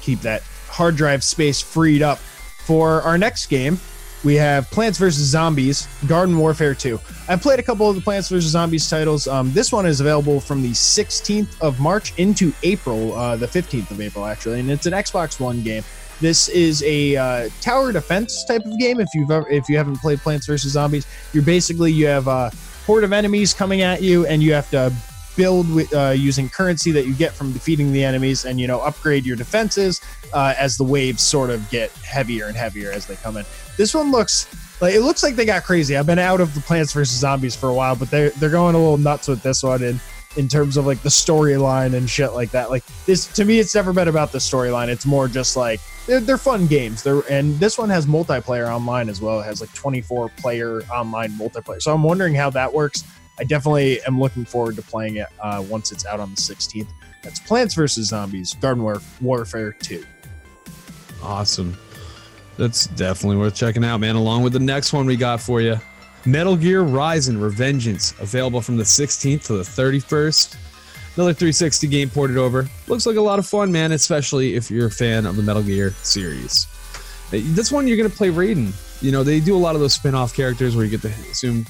keep 0.00 0.20
that 0.22 0.42
hard 0.68 0.96
drive 0.96 1.22
space 1.24 1.60
freed 1.60 2.02
up. 2.02 2.18
For 2.64 3.02
our 3.02 3.18
next 3.18 3.46
game, 3.46 3.78
we 4.24 4.34
have 4.34 4.70
Plants 4.70 4.98
vs. 4.98 5.22
Zombies 5.22 5.86
Garden 6.06 6.36
Warfare 6.38 6.74
2. 6.74 6.98
I've 7.28 7.42
played 7.42 7.60
a 7.60 7.62
couple 7.62 7.88
of 7.88 7.94
the 7.94 8.02
Plants 8.02 8.28
vs. 8.28 8.50
Zombies 8.50 8.88
titles. 8.88 9.28
Um, 9.28 9.52
this 9.52 9.70
one 9.70 9.86
is 9.86 10.00
available 10.00 10.40
from 10.40 10.62
the 10.62 10.70
16th 10.70 11.60
of 11.60 11.78
March 11.78 12.18
into 12.18 12.52
April, 12.62 13.14
uh, 13.14 13.36
the 13.36 13.46
15th 13.46 13.90
of 13.90 14.00
April, 14.00 14.24
actually, 14.24 14.60
and 14.60 14.70
it's 14.70 14.86
an 14.86 14.92
Xbox 14.94 15.38
One 15.38 15.62
game. 15.62 15.84
This 16.20 16.48
is 16.48 16.82
a 16.84 17.16
uh, 17.16 17.48
tower 17.60 17.92
defense 17.92 18.44
type 18.44 18.64
of 18.64 18.78
game. 18.78 19.00
If 19.00 19.08
you've 19.14 19.30
ever, 19.30 19.48
if 19.50 19.68
you 19.68 19.76
haven't 19.76 19.96
played 19.96 20.20
Plants 20.20 20.46
vs. 20.46 20.72
Zombies, 20.72 21.06
you're 21.32 21.42
basically 21.42 21.92
you 21.92 22.06
have 22.06 22.28
a 22.28 22.50
horde 22.86 23.04
of 23.04 23.12
enemies 23.12 23.52
coming 23.52 23.82
at 23.82 24.00
you, 24.00 24.26
and 24.26 24.42
you 24.42 24.54
have 24.54 24.70
to 24.70 24.92
build 25.36 25.66
uh, 25.94 26.10
using 26.10 26.48
currency 26.48 26.90
that 26.92 27.06
you 27.06 27.14
get 27.14 27.32
from 27.32 27.52
defeating 27.52 27.92
the 27.92 28.04
enemies, 28.04 28.44
and 28.44 28.60
you 28.60 28.66
know 28.66 28.80
upgrade 28.80 29.24
your 29.24 29.36
defenses 29.36 30.00
uh, 30.32 30.54
as 30.58 30.76
the 30.76 30.84
waves 30.84 31.22
sort 31.22 31.50
of 31.50 31.68
get 31.70 31.90
heavier 31.92 32.46
and 32.46 32.56
heavier 32.56 32.90
as 32.90 33.06
they 33.06 33.16
come 33.16 33.36
in. 33.36 33.44
This 33.76 33.94
one 33.94 34.10
looks 34.10 34.46
like 34.80 34.94
it 34.94 35.00
looks 35.00 35.22
like 35.22 35.36
they 35.36 35.44
got 35.44 35.64
crazy. 35.64 35.96
I've 35.96 36.06
been 36.06 36.18
out 36.18 36.40
of 36.40 36.54
the 36.54 36.60
Plants 36.60 36.92
vs 36.92 37.18
Zombies 37.18 37.56
for 37.56 37.68
a 37.68 37.74
while, 37.74 37.96
but 37.96 38.10
they're 38.10 38.30
they're 38.30 38.50
going 38.50 38.74
a 38.74 38.78
little 38.78 38.98
nuts 38.98 39.28
with 39.28 39.42
this 39.42 39.62
one 39.62 39.82
in 39.82 40.00
in 40.36 40.48
terms 40.48 40.76
of 40.76 40.86
like 40.86 41.00
the 41.02 41.08
storyline 41.08 41.94
and 41.94 42.08
shit 42.08 42.32
like 42.32 42.50
that. 42.50 42.70
Like 42.70 42.84
this 43.06 43.26
to 43.34 43.44
me, 43.44 43.58
it's 43.58 43.74
never 43.74 43.92
been 43.92 44.08
about 44.08 44.32
the 44.32 44.38
storyline. 44.38 44.88
It's 44.88 45.06
more 45.06 45.28
just 45.28 45.56
like 45.56 45.80
they're, 46.06 46.20
they're 46.20 46.38
fun 46.38 46.66
games. 46.66 47.02
They're 47.02 47.22
and 47.30 47.58
this 47.58 47.78
one 47.78 47.90
has 47.90 48.06
multiplayer 48.06 48.68
online 48.68 49.08
as 49.08 49.20
well. 49.20 49.40
It 49.40 49.44
has 49.44 49.60
like 49.60 49.72
24 49.74 50.30
player 50.30 50.82
online 50.92 51.30
multiplayer. 51.32 51.80
So 51.80 51.92
I'm 51.92 52.02
wondering 52.02 52.34
how 52.34 52.50
that 52.50 52.72
works. 52.72 53.04
I 53.38 53.44
definitely 53.44 54.00
am 54.02 54.20
looking 54.20 54.44
forward 54.44 54.76
to 54.76 54.82
playing 54.82 55.16
it 55.16 55.26
uh, 55.40 55.64
once 55.68 55.92
it's 55.92 56.06
out 56.06 56.20
on 56.20 56.30
the 56.30 56.36
16th. 56.40 56.88
That's 57.22 57.40
Plants 57.40 57.74
vs 57.74 58.08
Zombies: 58.08 58.54
Garden 58.54 58.82
War- 58.82 59.02
Warfare 59.20 59.72
2. 59.72 60.04
Awesome. 61.22 61.76
That's 62.56 62.86
definitely 62.86 63.38
worth 63.38 63.54
checking 63.54 63.84
out, 63.84 63.98
man. 63.98 64.14
Along 64.14 64.42
with 64.42 64.52
the 64.52 64.60
next 64.60 64.92
one 64.92 65.06
we 65.06 65.16
got 65.16 65.40
for 65.40 65.60
you 65.60 65.80
Metal 66.26 66.56
Gear 66.56 66.82
Rising 66.82 67.36
Revengeance, 67.36 68.18
available 68.20 68.60
from 68.60 68.76
the 68.76 68.84
16th 68.84 69.44
to 69.46 69.54
the 69.54 69.62
31st. 69.62 70.56
Another 71.16 71.32
360 71.32 71.86
game 71.86 72.10
ported 72.10 72.36
over. 72.36 72.68
Looks 72.88 73.06
like 73.06 73.16
a 73.16 73.20
lot 73.20 73.38
of 73.38 73.46
fun, 73.46 73.70
man, 73.70 73.92
especially 73.92 74.54
if 74.54 74.70
you're 74.70 74.86
a 74.86 74.90
fan 74.90 75.26
of 75.26 75.36
the 75.36 75.42
Metal 75.42 75.62
Gear 75.62 75.90
series. 76.02 76.66
This 77.30 77.70
one 77.70 77.86
you're 77.86 77.96
going 77.96 78.10
to 78.10 78.16
play 78.16 78.30
Raiden. 78.30 78.72
You 79.02 79.12
know, 79.12 79.22
they 79.22 79.40
do 79.40 79.56
a 79.56 79.58
lot 79.58 79.74
of 79.74 79.80
those 79.80 79.94
spin 79.94 80.14
off 80.14 80.34
characters 80.34 80.76
where 80.76 80.84
you 80.84 80.90
get 80.90 81.02
to 81.02 81.08
assume, 81.30 81.66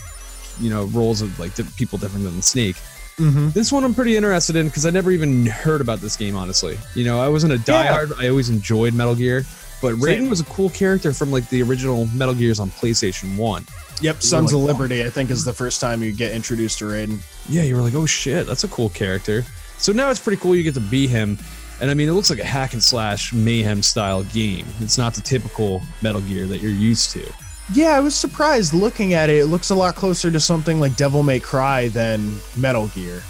you 0.61 0.70
know, 0.70 0.84
roles 0.86 1.22
of 1.22 1.38
like 1.38 1.55
di- 1.55 1.64
people 1.76 1.98
different 1.98 2.24
than 2.24 2.36
the 2.36 2.42
Snake. 2.42 2.76
Mm-hmm. 3.16 3.50
This 3.50 3.70
one 3.70 3.84
I'm 3.84 3.94
pretty 3.94 4.16
interested 4.16 4.57
in 4.57 4.66
because 4.66 4.86
I 4.86 4.90
never 4.90 5.11
even 5.12 5.46
heard 5.46 5.80
about 5.80 6.00
this 6.00 6.16
game, 6.16 6.34
honestly. 6.36 6.78
You 6.94 7.05
know, 7.05 7.20
I 7.20 7.28
wasn't 7.28 7.52
a 7.52 7.57
Yeah. 7.70 7.86
diehard. 8.07 8.12
I 8.18 8.28
always 8.28 8.50
enjoyed 8.50 8.92
Metal 8.92 9.14
Gear, 9.14 9.44
but 9.80 9.94
Raiden 9.94 10.28
was 10.28 10.40
a 10.40 10.44
cool 10.44 10.70
character 10.70 11.12
from 11.12 11.30
like 11.30 11.48
the 11.48 11.62
original 11.62 12.07
Metal 12.07 12.34
Gears 12.34 12.59
on 12.59 12.70
PlayStation 12.70 13.36
1. 13.36 13.66
Yep, 14.00 14.22
Sons 14.22 14.52
like, 14.52 14.61
of. 14.61 14.66
Liberty, 14.66 15.05
I 15.05 15.11
think, 15.11 15.30
is 15.30 15.44
the 15.44 15.52
first 15.52 15.80
time 15.80 16.02
you 16.02 16.11
get 16.11 16.32
introduced 16.32 16.80
to 16.80 16.86
Raiden. 16.86 17.20
Yeah, 17.48 17.62
you 17.62 17.76
were 17.76 17.82
like, 17.82 17.94
oh 17.94 18.07
shit, 18.07 18.46
that's 18.48 18.64
a 18.64 18.68
cool 18.68 18.88
character. 18.88 19.44
So 19.78 19.92
now 19.92 20.11
it's 20.11 20.18
pretty 20.20 20.40
cool 20.42 20.57
you 20.57 20.64
get 20.64 20.74
to 20.74 20.80
be 20.80 21.07
him. 21.07 21.38
And 21.80 21.90
I 21.90 21.94
mean, 21.94 22.09
it 22.09 22.12
looks 22.12 22.30
like 22.30 22.38
a 22.40 22.44
hack 22.44 22.72
and 22.72 22.82
slash 22.82 23.32
mayhem 23.32 23.82
style 23.82 24.24
game. 24.24 24.66
It's 24.80 24.96
not 24.98 25.14
the 25.14 25.20
typical 25.20 25.82
Metal 26.02 26.20
Gear 26.22 26.46
that 26.46 26.59
you're 26.61 26.70
used 26.72 27.11
to. 27.12 27.32
Yeah, 27.72 27.96
I 27.96 28.00
was 28.00 28.14
surprised 28.14 28.74
looking 28.74 29.14
at 29.14 29.30
it. 29.30 29.38
It 29.38 29.46
looks 29.46 29.70
a 29.70 29.74
lot 29.74 29.94
closer 29.94 30.30
to 30.30 30.38
something 30.38 30.80
like 30.80 30.96
Devil 30.96 31.22
May 31.22 31.40
Cry 31.40 31.88
than 31.88 32.38
Metal 32.56 32.88
Gear. 32.88 33.22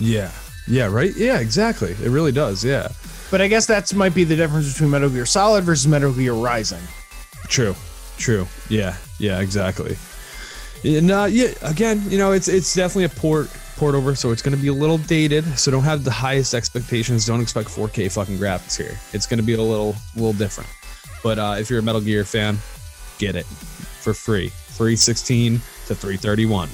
Yeah. 0.00 0.32
Yeah, 0.66 0.86
right? 0.86 1.14
Yeah, 1.16 1.38
exactly. 1.38 1.92
It 2.02 2.10
really 2.10 2.32
does. 2.32 2.64
Yeah. 2.64 2.88
But 3.30 3.40
I 3.40 3.48
guess 3.48 3.66
that's 3.66 3.94
might 3.94 4.14
be 4.14 4.24
the 4.24 4.34
difference 4.34 4.72
between 4.72 4.90
Metal 4.90 5.08
Gear 5.08 5.26
Solid 5.26 5.64
versus 5.64 5.86
Metal 5.86 6.12
Gear 6.12 6.32
Rising. 6.32 6.82
True. 7.48 7.76
True. 8.18 8.46
Yeah. 8.68 8.96
Yeah. 9.18 9.40
Exactly. 9.40 9.96
And 10.84 11.10
uh, 11.10 11.26
yeah, 11.30 11.52
again, 11.62 12.02
you 12.08 12.18
know, 12.18 12.32
it's 12.32 12.48
it's 12.48 12.74
definitely 12.74 13.04
a 13.04 13.08
port 13.08 13.48
port 13.76 13.94
over, 13.94 14.14
so 14.14 14.30
it's 14.30 14.42
going 14.42 14.54
to 14.56 14.60
be 14.60 14.68
a 14.68 14.72
little 14.72 14.98
dated. 14.98 15.44
So 15.58 15.70
don't 15.70 15.82
have 15.84 16.04
the 16.04 16.10
highest 16.10 16.54
expectations. 16.54 17.26
Don't 17.26 17.40
expect 17.40 17.68
4K 17.68 18.12
fucking 18.12 18.38
graphics 18.38 18.76
here. 18.76 18.98
It's 19.12 19.26
going 19.26 19.38
to 19.38 19.44
be 19.44 19.54
a 19.54 19.62
little 19.62 19.94
little 20.16 20.32
different. 20.32 20.70
But 21.22 21.38
uh, 21.38 21.56
if 21.58 21.70
you're 21.70 21.78
a 21.78 21.82
Metal 21.82 22.00
Gear 22.00 22.24
fan, 22.24 22.58
get 23.18 23.36
it 23.36 23.46
for 24.06 24.14
free. 24.14 24.50
316 24.78 25.54
to 25.54 25.94
331. 25.94 26.68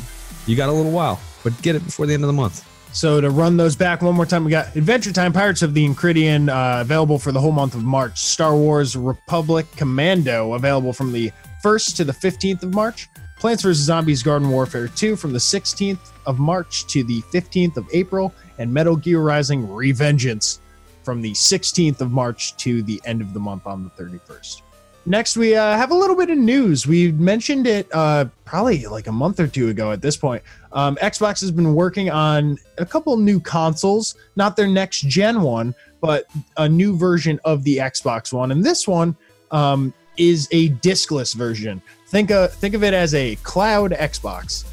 You 0.47 0.55
got 0.55 0.69
a 0.69 0.73
little 0.73 0.93
while, 0.93 1.19
but 1.43 1.61
get 1.63 1.75
it 1.75 1.83
before 1.83 2.05
the 2.05 2.13
end 2.13 2.25
of 2.25 2.27
the 2.27 2.35
month. 2.35 2.69
So 2.95 3.23
to 3.23 3.31
run 3.31 3.57
those 3.57 3.75
back 3.75 4.03
one 4.03 4.15
more 4.15 4.27
time, 4.27 4.45
we 4.45 4.51
got 4.51 4.77
Adventure 4.77 5.15
Time 5.15 5.33
Pirates 5.33 5.63
of 5.63 5.73
the 5.73 5.89
Enchiridion 5.89 6.51
uh, 6.51 6.83
available 6.83 7.19
for 7.19 7.33
the 7.33 7.41
whole 7.41 7.53
month 7.53 7.75
of 7.75 7.85
March. 7.85 8.19
Star 8.19 8.55
Wars 8.55 8.97
Republic 8.97 9.67
Commando 9.77 10.53
available 10.53 10.93
from 10.93 11.11
the 11.11 11.33
1st 11.65 11.97
to 11.97 12.05
the 12.05 12.13
15th 12.13 12.65
of 12.65 12.75
March. 12.75 13.09
Plants 13.39 13.63
vs. 13.63 13.83
Zombies 13.83 14.23
Garden 14.23 14.51
Warfare 14.51 14.89
2 14.89 15.17
from 15.17 15.33
the 15.33 15.39
16th 15.39 16.13
of 16.27 16.39
March 16.39 16.87
to 16.89 17.03
the 17.03 17.23
15th 17.23 17.79
of 17.79 17.89
April. 17.95 18.35
And 18.59 18.71
Metal 18.71 18.95
Gear 18.95 19.21
Rising 19.21 19.67
Revengeance 19.67 20.59
from 21.03 21.23
the 21.23 21.33
16th 21.33 22.03
of 22.03 22.13
March 22.13 22.55
to 22.59 22.83
the 22.83 23.01
end 23.07 23.23
of 23.23 23.33
the 23.33 23.41
month 23.41 23.67
on 23.67 23.85
the 23.85 23.91
31st. 23.91 24.61
Next, 25.05 25.37
we 25.37 25.57
uh, 25.57 25.77
have 25.77 25.91
a 25.91 25.95
little 25.95 26.15
bit 26.15 26.31
of 26.31 26.39
news. 26.39 26.87
We 26.87 27.11
mentioned 27.13 27.67
it 27.67 27.89
uh, 27.93 28.27
probably 28.45 28.87
like 28.87 29.09
a 29.09 29.13
month 29.13 29.41
or 29.41 29.49
two 29.49 29.69
ago 29.69 29.91
at 29.91 30.01
this 30.01 30.17
point. 30.17 30.43
Um, 30.73 30.95
Xbox 30.97 31.41
has 31.41 31.51
been 31.51 31.75
working 31.75 32.09
on 32.09 32.57
a 32.79 32.87
couple 32.87 33.17
new 33.17 33.41
consoles, 33.41 34.15
not 34.37 34.57
their 34.57 34.69
next 34.69 35.01
gen 35.01 35.43
one, 35.43 35.75
but 36.01 36.27
a 36.57 36.69
new 36.69 36.97
version 36.97 37.41
of 37.45 37.65
the 37.65 37.79
Xbox 37.79 38.33
One. 38.33 38.53
And 38.53 38.65
this 38.65 38.87
one 38.87 39.17
um, 39.51 39.93
is 40.17 40.49
a 40.53 40.69
diskless 40.69 41.35
version. 41.35 41.83
Think 42.09 42.31
of 42.31 42.53
think 42.55 42.75
of 42.75 42.85
it 42.85 42.95
as 42.95 43.15
a 43.15 43.35
cloud 43.37 43.93
Xbox. 43.93 44.65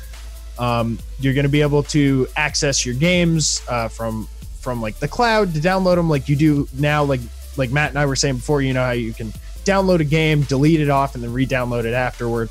Um, 0.60 1.00
you're 1.20 1.34
going 1.34 1.44
to 1.44 1.50
be 1.50 1.62
able 1.62 1.84
to 1.84 2.28
access 2.36 2.86
your 2.86 2.96
games 2.96 3.64
uh, 3.68 3.88
from 3.88 4.28
from 4.60 4.82
like 4.82 5.00
the 5.00 5.08
cloud 5.08 5.54
to 5.56 5.60
download 5.60 5.96
them 5.96 6.10
like 6.10 6.30
you 6.30 6.36
do 6.36 6.68
now. 6.78 7.04
Like 7.04 7.22
like 7.58 7.72
Matt 7.72 7.90
and 7.90 7.98
I 7.98 8.06
were 8.06 8.16
saying 8.16 8.36
before, 8.36 8.62
you 8.62 8.74
know 8.74 8.84
how 8.84 8.92
you 8.92 9.14
can 9.14 9.34
download 9.66 10.00
a 10.00 10.06
game, 10.06 10.42
delete 10.44 10.82
it 10.82 10.90
off, 10.90 11.16
and 11.16 11.24
then 11.24 11.34
re-download 11.34 11.86
it 11.86 11.94
afterward. 11.94 12.50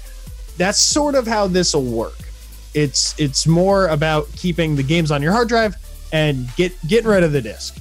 That's 0.57 0.79
sort 0.79 1.15
of 1.15 1.27
how 1.27 1.47
this 1.47 1.75
will 1.75 1.85
work. 1.85 2.19
It's 2.75 3.19
it's 3.19 3.47
more 3.47 3.89
about 3.89 4.31
keeping 4.33 4.77
the 4.77 4.83
games 4.83 5.11
on 5.11 5.23
your 5.23 5.33
hard 5.33 5.49
drive 5.49 5.75
and 6.13 6.49
get 6.57 6.73
getting 6.87 7.09
rid 7.09 7.23
of 7.23 7.33
the 7.33 7.41
disc. 7.41 7.79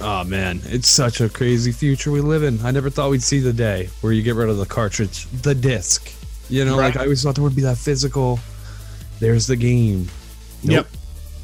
Oh 0.00 0.22
man, 0.24 0.60
it's 0.64 0.88
such 0.88 1.20
a 1.20 1.28
crazy 1.28 1.72
future 1.72 2.10
we 2.12 2.20
live 2.20 2.42
in. 2.42 2.64
I 2.64 2.70
never 2.70 2.90
thought 2.90 3.10
we'd 3.10 3.22
see 3.22 3.40
the 3.40 3.52
day 3.52 3.88
where 4.00 4.12
you 4.12 4.22
get 4.22 4.36
rid 4.36 4.48
of 4.48 4.58
the 4.58 4.66
cartridge, 4.66 5.26
the 5.42 5.54
disc. 5.54 6.12
You 6.48 6.64
know, 6.64 6.76
like 6.76 6.96
I 6.96 7.02
always 7.02 7.22
thought 7.22 7.34
there 7.34 7.44
would 7.44 7.56
be 7.56 7.62
that 7.62 7.78
physical. 7.78 8.38
There's 9.18 9.46
the 9.46 9.56
game. 9.56 10.08
Yep. 10.62 10.86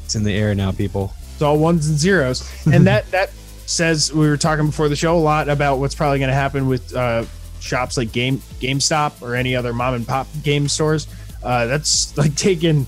It's 0.05 0.15
in 0.15 0.23
the 0.23 0.33
air 0.33 0.55
now, 0.55 0.71
people. 0.71 1.13
It's 1.33 1.41
all 1.41 1.57
ones 1.57 1.89
and 1.89 1.97
zeros, 1.97 2.49
and 2.65 2.87
that 2.87 3.09
that 3.11 3.31
says 3.65 4.13
we 4.13 4.27
were 4.27 4.37
talking 4.37 4.67
before 4.67 4.89
the 4.89 4.95
show 4.95 5.17
a 5.17 5.19
lot 5.19 5.49
about 5.49 5.79
what's 5.79 5.95
probably 5.95 6.19
going 6.19 6.29
to 6.29 6.35
happen 6.35 6.67
with 6.67 6.95
uh, 6.95 7.25
shops 7.59 7.97
like 7.97 8.11
Game 8.11 8.37
GameStop 8.59 9.21
or 9.21 9.35
any 9.35 9.55
other 9.55 9.73
mom 9.73 9.95
and 9.95 10.07
pop 10.07 10.27
game 10.43 10.67
stores. 10.67 11.07
Uh, 11.43 11.65
that's 11.65 12.17
like 12.17 12.35
taking 12.35 12.85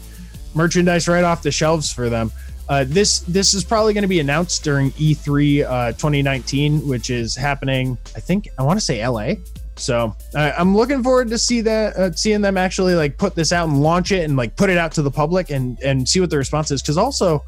merchandise 0.53 1.07
right 1.07 1.23
off 1.23 1.43
the 1.43 1.51
shelves 1.51 1.91
for 1.91 2.09
them. 2.09 2.31
Uh, 2.69 2.83
this 2.85 3.19
this 3.19 3.53
is 3.53 3.63
probably 3.63 3.93
going 3.93 4.01
to 4.01 4.09
be 4.09 4.19
announced 4.19 4.63
during 4.63 4.91
E3 4.91 5.63
uh, 5.63 5.91
2019, 5.93 6.85
which 6.87 7.09
is 7.09 7.35
happening. 7.35 7.97
I 8.15 8.19
think 8.19 8.49
I 8.57 8.63
want 8.63 8.77
to 8.77 8.85
say 8.85 9.05
LA. 9.07 9.35
So 9.77 10.15
uh, 10.35 10.51
I'm 10.57 10.75
looking 10.75 11.03
forward 11.03 11.29
to 11.29 11.37
see 11.37 11.61
that, 11.61 11.95
uh, 11.95 12.11
seeing 12.11 12.41
them 12.41 12.57
actually 12.57 12.95
like 12.95 13.17
put 13.17 13.35
this 13.35 13.51
out 13.51 13.69
and 13.69 13.81
launch 13.81 14.11
it 14.11 14.23
and 14.23 14.35
like 14.35 14.55
put 14.55 14.69
it 14.69 14.77
out 14.77 14.91
to 14.93 15.01
the 15.01 15.11
public 15.11 15.49
and 15.49 15.79
and 15.81 16.07
see 16.07 16.19
what 16.19 16.29
the 16.29 16.37
response 16.37 16.71
is. 16.71 16.81
Because 16.81 16.97
also, 16.97 17.45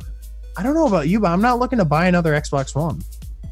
I 0.55 0.63
don't 0.63 0.73
know 0.73 0.87
about 0.87 1.09
you, 1.09 1.19
but 1.19 1.31
I'm 1.31 1.41
not 1.41 1.59
looking 1.59 1.79
to 1.79 1.85
buy 1.85 2.07
another 2.07 2.33
Xbox 2.33 2.75
One. 2.75 3.01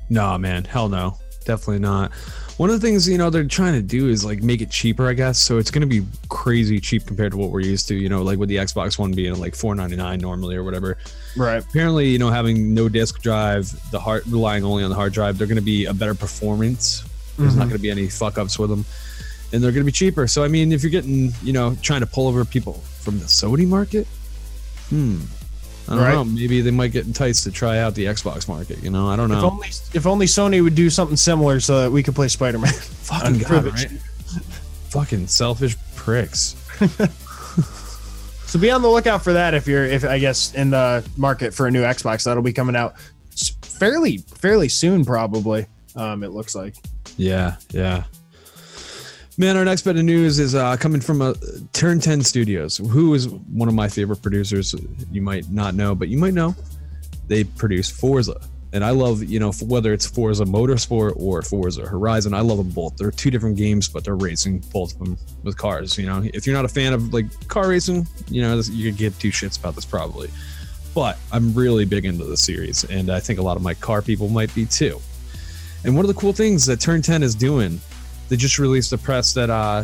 No, 0.10 0.38
man, 0.38 0.64
hell 0.64 0.90
no, 0.90 1.18
definitely 1.46 1.80
not. 1.80 2.12
One 2.58 2.72
of 2.72 2.82
the 2.82 2.88
things 2.88 3.08
you 3.08 3.20
know 3.20 3.30
they're 3.30 3.44
trying 3.46 3.74
to 3.74 3.84
do 3.84 4.10
is 4.10 4.26
like 4.26 4.42
make 4.42 4.62
it 4.62 4.72
cheaper, 4.72 5.08
I 5.08 5.14
guess. 5.14 5.38
So 5.38 5.60
it's 5.60 5.70
going 5.70 5.88
to 5.88 6.02
be 6.02 6.04
crazy 6.30 6.80
cheap 6.80 7.06
compared 7.06 7.32
to 7.34 7.38
what 7.38 7.52
we're 7.52 7.60
used 7.60 7.88
to. 7.90 7.96
You 7.96 8.10
know, 8.10 8.24
like 8.24 8.40
with 8.40 8.50
the 8.50 8.56
Xbox 8.56 8.98
One 8.98 9.12
being 9.14 9.36
like 9.40 9.54
four 9.56 9.76
ninety 9.76 9.96
nine 9.96 10.20
normally 10.20 10.56
or 10.56 10.64
whatever. 10.64 10.98
Right. 11.36 11.64
Apparently, 11.64 12.08
you 12.10 12.18
know, 12.18 12.32
having 12.32 12.74
no 12.74 12.90
disk 12.90 13.22
drive, 13.22 13.72
the 13.92 14.00
hard 14.00 14.26
relying 14.28 14.64
only 14.64 14.84
on 14.84 14.90
the 14.90 14.96
hard 14.96 15.14
drive, 15.14 15.38
they're 15.38 15.46
going 15.46 15.58
to 15.58 15.62
be 15.62 15.86
a 15.86 15.94
better 15.94 16.16
performance. 16.16 17.04
There's 17.38 17.56
not 17.56 17.66
Mhm. 17.66 17.70
going 17.70 17.78
to 17.78 17.84
be 17.84 17.92
any 17.92 18.08
fuck 18.10 18.40
ups 18.40 18.58
with 18.58 18.72
them, 18.72 18.84
and 19.54 19.62
they're 19.64 19.72
going 19.72 19.84
to 19.84 19.86
be 19.86 19.92
cheaper. 19.92 20.26
So 20.28 20.44
I 20.44 20.48
mean, 20.48 20.72
if 20.72 20.82
you're 20.82 20.90
getting, 20.90 21.32
you 21.44 21.54
know, 21.54 21.76
trying 21.84 22.00
to 22.00 22.08
pull 22.08 22.28
over 22.28 22.44
people 22.44 22.82
from 23.02 23.20
the 23.20 23.26
Sony 23.26 23.68
market, 23.68 24.08
hmm. 24.90 25.20
I 25.88 25.96
don't 25.96 26.04
Right. 26.04 26.14
know. 26.14 26.26
Maybe 26.26 26.62
they 26.62 26.72
might 26.72 26.92
get 26.92 27.06
enticed 27.06 27.44
to 27.46 27.52
try 27.52 27.80
out 27.80 27.96
the 27.96 28.06
Xbox 28.06 28.48
market. 28.48 28.84
You 28.84 28.90
know, 28.90 29.08
I 29.08 29.16
don't 29.16 29.30
know. 29.30 29.38
If 29.38 29.44
only 29.44 29.68
if 29.94 30.06
only 30.08 30.26
Sony 30.26 30.62
would 30.64 30.76
do 30.76 30.90
something 30.90 31.16
similar 31.18 31.60
so 31.60 31.82
that 31.82 31.92
we 31.92 32.04
could 32.04 32.16
play 32.16 32.28
Spider 32.28 32.60
Man. 32.60 32.74
Fucking 32.74 33.38
God, 33.40 33.66
right? 33.66 33.92
Fucking 34.90 35.28
selfish 35.28 35.76
pricks. 35.96 36.56
So 38.48 38.58
be 38.58 38.72
on 38.72 38.82
the 38.82 38.88
lookout 38.88 39.26
for 39.26 39.34
that 39.34 39.54
if 39.54 39.68
you're 39.68 39.84
if 39.84 40.06
I 40.06 40.20
guess 40.20 40.54
in 40.54 40.70
the 40.70 41.06
market 41.18 41.54
for 41.54 41.68
a 41.68 41.72
new 41.72 41.82
Xbox 41.84 42.24
that'll 42.24 42.42
be 42.42 42.54
coming 42.54 42.78
out 42.78 42.94
fairly 43.62 44.20
fairly 44.20 44.70
soon 44.70 45.04
probably. 45.04 45.66
Um, 45.98 46.24
it 46.24 46.30
looks 46.30 46.56
like. 46.56 46.76
Yeah, 47.18 47.58
yeah. 47.72 48.06
Man, 49.40 49.56
our 49.56 49.64
next 49.64 49.84
bit 49.84 49.96
of 49.96 50.04
news 50.04 50.40
is 50.40 50.56
uh, 50.56 50.76
coming 50.78 51.00
from 51.00 51.22
uh, 51.22 51.36
Turn 51.72 52.00
10 52.00 52.24
Studios, 52.24 52.78
who 52.78 53.14
is 53.14 53.30
one 53.30 53.70
of 53.70 53.76
my 53.76 53.88
favorite 53.88 54.24
producers. 54.24 54.74
You 55.12 55.22
might 55.22 55.48
not 55.52 55.76
know, 55.76 55.94
but 55.94 56.08
you 56.08 56.18
might 56.18 56.34
know. 56.34 56.56
They 57.28 57.44
produce 57.44 57.88
Forza. 57.88 58.42
And 58.74 58.84
I 58.84 58.90
love, 58.90 59.24
you 59.24 59.40
know, 59.40 59.52
whether 59.62 59.94
it's 59.94 60.08
Forza 60.08 60.44
Motorsport 60.44 61.14
or 61.18 61.44
Forza 61.44 61.86
Horizon, 61.86 62.34
I 62.34 62.40
love 62.42 62.58
them 62.58 62.72
both. 62.72 62.98
They're 62.98 63.12
two 63.12 63.30
different 63.30 63.58
games, 63.58 63.88
but 63.88 64.04
they're 64.04 64.16
racing, 64.16 64.64
both 64.74 64.94
of 64.94 65.00
them 65.00 65.18
with 65.44 65.56
cars. 65.56 66.00
You 66.00 66.08
know, 66.08 66.24
if 66.34 66.48
you're 66.48 66.56
not 66.56 66.66
a 66.66 66.70
fan 66.70 66.94
of 66.94 67.14
like 67.14 67.48
car 67.48 67.70
racing, 67.70 68.08
you 68.30 68.42
know, 68.42 68.60
you 68.60 68.90
could 68.90 68.98
give 68.98 69.20
two 69.20 69.30
shits 69.30 69.60
about 69.60 69.76
this 69.76 69.86
probably. 69.86 70.32
But 70.96 71.20
I'm 71.32 71.54
really 71.54 71.86
big 71.86 72.06
into 72.06 72.26
the 72.26 72.38
series, 72.38 72.86
and 72.86 73.12
I 73.12 73.20
think 73.20 73.38
a 73.38 73.44
lot 73.44 73.56
of 73.56 73.62
my 73.62 73.76
car 73.76 74.02
people 74.02 74.30
might 74.30 74.54
be 74.56 74.66
too. 74.66 75.00
And 75.84 75.96
one 75.96 76.04
of 76.04 76.08
the 76.08 76.20
cool 76.20 76.34
things 76.34 76.66
that 76.66 76.80
Turn 76.80 77.04
10 77.04 77.22
is 77.22 77.36
doing, 77.36 77.80
they 78.30 78.36
just 78.36 78.60
released 78.60 78.94
a 78.94 78.98
press 78.98 79.34
that 79.34 79.50
uh, 79.50 79.84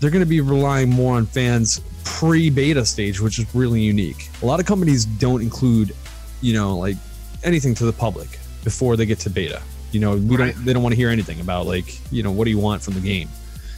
they're 0.00 0.10
going 0.10 0.24
to 0.24 0.28
be 0.28 0.40
relying 0.40 0.90
more 0.90 1.16
on 1.16 1.26
fans 1.26 1.80
pre-beta 2.04 2.84
stage, 2.84 3.20
which 3.20 3.38
is 3.38 3.54
really 3.54 3.80
unique. 3.80 4.28
A 4.42 4.46
lot 4.46 4.60
of 4.60 4.66
companies 4.66 5.04
don't 5.04 5.40
include, 5.42 5.94
you 6.40 6.52
know, 6.52 6.76
like 6.76 6.96
anything 7.42 7.74
to 7.76 7.84
the 7.84 7.92
public 7.92 8.38
before 8.62 8.96
they 8.96 9.06
get 9.06 9.18
to 9.20 9.30
beta. 9.30 9.62
You 9.92 10.00
know, 10.00 10.16
we 10.16 10.36
don't 10.36 10.64
they 10.64 10.72
don't 10.72 10.82
want 10.82 10.92
to 10.92 10.96
hear 10.96 11.08
anything 11.10 11.40
about 11.40 11.66
like, 11.66 12.00
you 12.10 12.22
know, 12.22 12.32
what 12.32 12.44
do 12.44 12.50
you 12.50 12.58
want 12.58 12.82
from 12.82 12.94
the 12.94 13.00
game? 13.00 13.28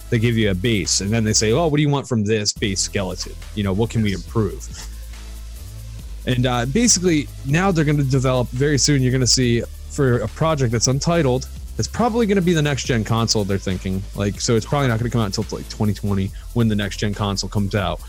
They 0.08 0.18
give 0.18 0.36
you 0.36 0.50
a 0.50 0.54
base 0.54 1.00
and 1.00 1.10
then 1.10 1.24
they 1.24 1.32
say, 1.32 1.52
"Oh, 1.52 1.66
what 1.66 1.76
do 1.76 1.82
you 1.82 1.88
want 1.88 2.08
from 2.08 2.24
this 2.24 2.52
base 2.52 2.80
skeleton? 2.80 3.32
You 3.54 3.64
know, 3.64 3.72
what 3.72 3.90
can 3.90 4.02
we 4.02 4.14
improve?" 4.14 4.66
And 6.26 6.46
uh, 6.46 6.66
basically, 6.66 7.28
now 7.44 7.70
they're 7.70 7.84
going 7.84 7.98
to 7.98 8.04
develop 8.04 8.48
very 8.48 8.78
soon. 8.78 9.02
You're 9.02 9.12
going 9.12 9.20
to 9.20 9.26
see 9.26 9.62
for 9.90 10.18
a 10.18 10.28
project 10.28 10.72
that's 10.72 10.88
untitled. 10.88 11.48
It's 11.78 11.88
probably 11.88 12.26
going 12.26 12.36
to 12.36 12.42
be 12.42 12.54
the 12.54 12.62
next 12.62 12.84
gen 12.84 13.04
console. 13.04 13.44
They're 13.44 13.58
thinking 13.58 14.02
like, 14.14 14.40
so 14.40 14.56
it's 14.56 14.66
probably 14.66 14.88
not 14.88 14.98
going 14.98 15.10
to 15.10 15.12
come 15.12 15.20
out 15.20 15.26
until 15.26 15.44
like 15.56 15.68
2020 15.68 16.30
when 16.54 16.68
the 16.68 16.74
next 16.74 16.96
gen 16.96 17.12
console 17.12 17.50
comes 17.50 17.74
out. 17.74 18.00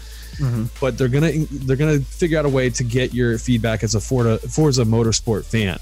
But 0.80 0.97
they're 0.97 1.07
gonna 1.07 1.32
they're 1.51 1.76
gonna 1.76 1.99
figure 1.99 2.38
out 2.38 2.45
a 2.45 2.49
way 2.49 2.70
to 2.70 2.84
get 2.84 3.13
your 3.13 3.38
feedback 3.38 3.84
as 3.84 3.95
a 3.95 3.99
Forza, 3.99 4.38
Forza 4.38 4.84
Motorsport 4.84 5.45
fan. 5.45 5.80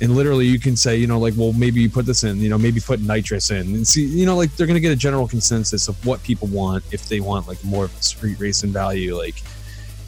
And 0.00 0.14
literally, 0.14 0.46
you 0.46 0.58
can 0.58 0.76
say, 0.76 0.96
you 0.96 1.06
know, 1.06 1.18
like, 1.18 1.34
well, 1.36 1.52
maybe 1.52 1.80
you 1.80 1.88
put 1.88 2.04
this 2.04 2.24
in, 2.24 2.38
you 2.38 2.48
know, 2.48 2.58
maybe 2.58 2.80
put 2.80 3.00
nitrous 3.00 3.50
in, 3.50 3.74
and 3.74 3.86
see, 3.86 4.04
you 4.04 4.26
know, 4.26 4.36
like 4.36 4.54
they're 4.56 4.66
gonna 4.66 4.80
get 4.80 4.92
a 4.92 4.96
general 4.96 5.26
consensus 5.26 5.88
of 5.88 6.04
what 6.04 6.22
people 6.22 6.48
want 6.48 6.84
if 6.92 7.08
they 7.08 7.20
want 7.20 7.48
like 7.48 7.62
more 7.64 7.86
of 7.86 7.96
a 7.96 8.02
street 8.02 8.38
racing 8.38 8.72
value, 8.72 9.16
like 9.16 9.36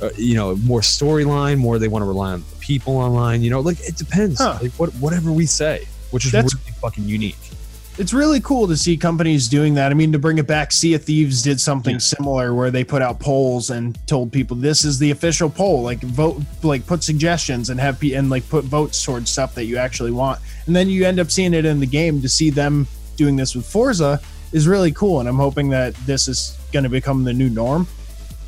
uh, 0.03 0.11
you 0.17 0.35
know, 0.35 0.57
more 0.57 0.81
storyline, 0.81 1.57
more 1.59 1.79
they 1.79 1.89
want 1.89 2.03
to 2.03 2.07
rely 2.07 2.33
on 2.33 2.41
the 2.51 2.57
people 2.57 2.97
online. 2.99 3.43
You 3.43 3.51
know, 3.51 3.61
like 3.61 3.81
it 3.81 3.97
depends. 3.97 4.39
Huh. 4.39 4.59
Like 4.61 4.73
what 4.73 4.91
whatever 4.97 5.33
we 5.33 5.47
say, 5.47 5.87
which 6.11 6.25
is 6.27 6.33
That's- 6.33 6.55
really 6.55 6.77
fucking 6.81 7.05
unique. 7.05 7.37
It's 7.99 8.13
really 8.13 8.41
cool 8.41 8.69
to 8.69 8.77
see 8.77 8.99
companies 8.99 9.49
doing 9.49 9.73
that. 9.77 9.91
I 9.91 9.95
mean, 9.95 10.13
to 10.13 10.19
bring 10.19 10.37
it 10.37 10.47
back, 10.47 10.71
Sea 10.71 10.93
of 10.95 11.05
Thieves 11.05 11.41
did 11.41 11.59
something 11.59 11.95
Yeah. 11.95 11.99
similar 12.01 12.55
where 12.55 12.71
they 12.71 12.85
put 12.85 13.01
out 13.01 13.19
polls 13.21 13.71
and 13.71 13.97
told 14.07 14.31
people 14.33 14.55
this 14.55 14.85
is 14.85 14.99
the 14.99 15.11
official 15.13 15.49
poll. 15.49 15.83
Like 15.83 16.01
vote, 16.03 16.43
like 16.63 16.87
put 16.87 17.03
suggestions 17.03 17.71
and 17.71 17.81
have 17.81 18.03
and 18.03 18.29
like 18.29 18.47
put 18.51 18.65
votes 18.67 19.03
towards 19.03 19.31
stuff 19.31 19.55
that 19.55 19.65
you 19.65 19.79
actually 19.79 20.11
want. 20.11 20.41
And 20.67 20.77
then 20.77 20.91
you 20.91 21.07
end 21.07 21.19
up 21.19 21.31
seeing 21.31 21.55
it 21.55 21.65
in 21.65 21.81
the 21.81 21.87
game. 21.87 22.21
To 22.21 22.29
see 22.29 22.51
them 22.51 22.87
doing 23.17 23.35
this 23.35 23.55
with 23.55 23.65
Forza 23.65 24.21
is 24.53 24.69
really 24.69 24.93
cool. 24.93 25.21
And 25.21 25.27
I'm 25.29 25.39
hoping 25.39 25.71
that 25.71 25.95
this 26.05 26.29
is 26.29 26.55
going 26.73 26.83
to 26.85 26.91
become 26.91 27.25
the 27.25 27.33
new 27.33 27.49
norm, 27.49 27.87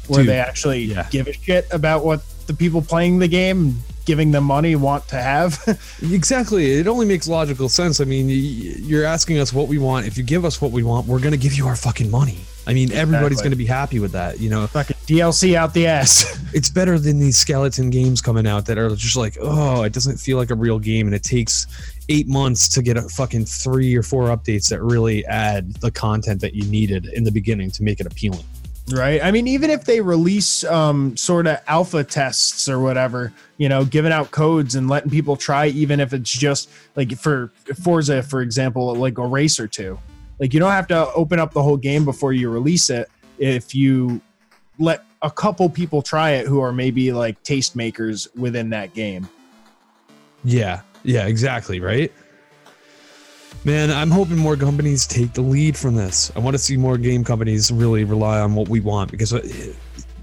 where 0.09 0.20
Dude, 0.24 0.28
they 0.28 0.38
actually 0.38 0.82
yeah. 0.84 1.06
give 1.11 1.26
a 1.26 1.32
shit 1.32 1.66
about 1.70 2.04
what 2.04 2.20
the 2.48 2.52
people 2.52 2.82
playing 2.82 3.18
the 3.18 3.28
game, 3.28 3.82
giving 4.09 4.30
them 4.30 4.42
money, 4.44 4.74
want 4.74 5.06
to 5.09 5.16
have. 5.20 5.59
Exactly. 6.11 6.78
It 6.78 6.86
only 6.88 7.04
makes 7.06 7.28
logical 7.28 7.68
sense. 7.68 8.00
I 8.00 8.04
mean, 8.04 8.28
you're 8.28 9.04
asking 9.04 9.38
us 9.38 9.52
what 9.52 9.68
we 9.68 9.78
want. 9.78 10.06
If 10.06 10.16
you 10.16 10.24
give 10.24 10.44
us 10.44 10.61
what 10.62 10.70
we 10.70 10.82
want, 10.82 11.06
we're 11.06 11.20
going 11.20 11.32
to 11.32 11.38
give 11.38 11.54
you 11.54 11.66
our 11.66 11.76
fucking 11.76 12.11
money. 12.11 12.38
I 12.66 12.72
mean, 12.72 12.92
everybody's 12.92 13.38
Exactly. 13.38 13.42
going 13.42 13.50
to 13.50 13.56
be 13.56 13.66
happy 13.66 13.98
with 13.98 14.12
that. 14.12 14.40
You 14.40 14.48
know, 14.50 14.66
Fucking 14.68 14.96
DLC 15.06 15.54
out 15.54 15.74
the 15.74 15.86
ass. 15.86 16.38
it's 16.54 16.70
better 16.70 16.98
than 16.98 17.18
these 17.18 17.36
skeleton 17.36 17.90
games 17.90 18.20
coming 18.20 18.46
out 18.46 18.66
that 18.66 18.78
are 18.78 18.94
just 18.94 19.16
like, 19.16 19.36
oh, 19.40 19.82
it 19.82 19.92
doesn't 19.92 20.18
feel 20.18 20.38
like 20.38 20.50
a 20.50 20.54
real 20.54 20.78
game. 20.78 21.06
And 21.06 21.14
it 21.14 21.22
takes 21.24 21.66
eight 22.09 22.26
months 22.28 22.68
to 22.70 22.82
get 22.82 22.96
a 22.96 23.02
fucking 23.02 23.44
three 23.44 23.94
or 23.94 24.02
four 24.02 24.28
updates 24.28 24.68
that 24.70 24.80
really 24.82 25.26
add 25.26 25.74
the 25.74 25.90
content 25.90 26.40
that 26.40 26.54
you 26.54 26.64
needed 26.64 27.06
in 27.06 27.24
the 27.24 27.32
beginning 27.32 27.70
to 27.72 27.82
make 27.82 28.00
it 28.00 28.06
appealing. 28.06 28.44
Right. 28.91 29.22
I 29.22 29.30
mean, 29.30 29.47
even 29.47 29.70
if 29.70 29.84
they 29.84 30.01
release 30.01 30.64
um, 30.64 31.16
sort 31.16 31.47
of 31.47 31.59
alpha 31.66 32.05
tests 32.05 32.68
or 32.68 32.80
whatever, 32.80 33.32
you 33.59 33.68
know, 33.68 33.84
giving 33.84 34.12
out 34.12 34.30
codes 34.30 34.74
and 34.76 34.89
letting 34.89 35.11
people 35.11 35.36
try, 35.36 35.66
even 35.66 36.01
if 36.01 36.14
it's 36.14 36.30
just 36.30 36.70
like 36.97 37.12
for 37.18 37.53
Forza, 37.82 38.22
for 38.22 38.41
example, 38.41 38.95
like 38.95 39.18
a 39.18 39.26
race 39.26 39.61
or 39.61 39.68
two. 39.68 39.99
Like 40.39 40.55
you 40.55 40.61
don't 40.61 40.72
have 40.72 40.86
to 40.89 41.12
open 41.12 41.39
up 41.39 41.53
the 41.53 41.62
whole 41.62 41.76
game 41.76 42.05
before 42.05 42.32
you 42.32 42.51
release 42.51 42.89
it. 42.89 43.11
If 43.39 43.74
you 43.74 44.20
let 44.78 45.05
a 45.22 45.30
couple 45.30 45.68
people 45.68 46.01
try 46.01 46.30
it 46.30 46.47
who 46.47 46.61
are 46.61 46.72
maybe 46.72 47.12
like 47.12 47.43
tastemakers 47.43 48.34
within 48.36 48.70
that 48.70 48.95
game. 48.95 49.28
Yeah, 50.45 50.82
yeah, 51.03 51.26
exactly, 51.26 51.80
right? 51.80 52.12
Man, 53.64 53.90
I'm 53.90 54.11
hoping 54.11 54.36
more 54.36 54.56
companies 54.56 55.06
take 55.06 55.32
the 55.32 55.42
lead 55.42 55.76
from 55.76 55.94
this. 55.94 56.30
I 56.36 56.38
want 56.38 56.54
to 56.54 56.59
see 56.59 56.76
more 56.76 56.96
game 56.96 57.24
companies 57.24 57.70
really 57.70 58.04
rely 58.04 58.40
on 58.40 58.54
what 58.54 58.68
we 58.68 58.80
want 58.80 59.11
because 59.11 59.34
uh, 59.34 59.46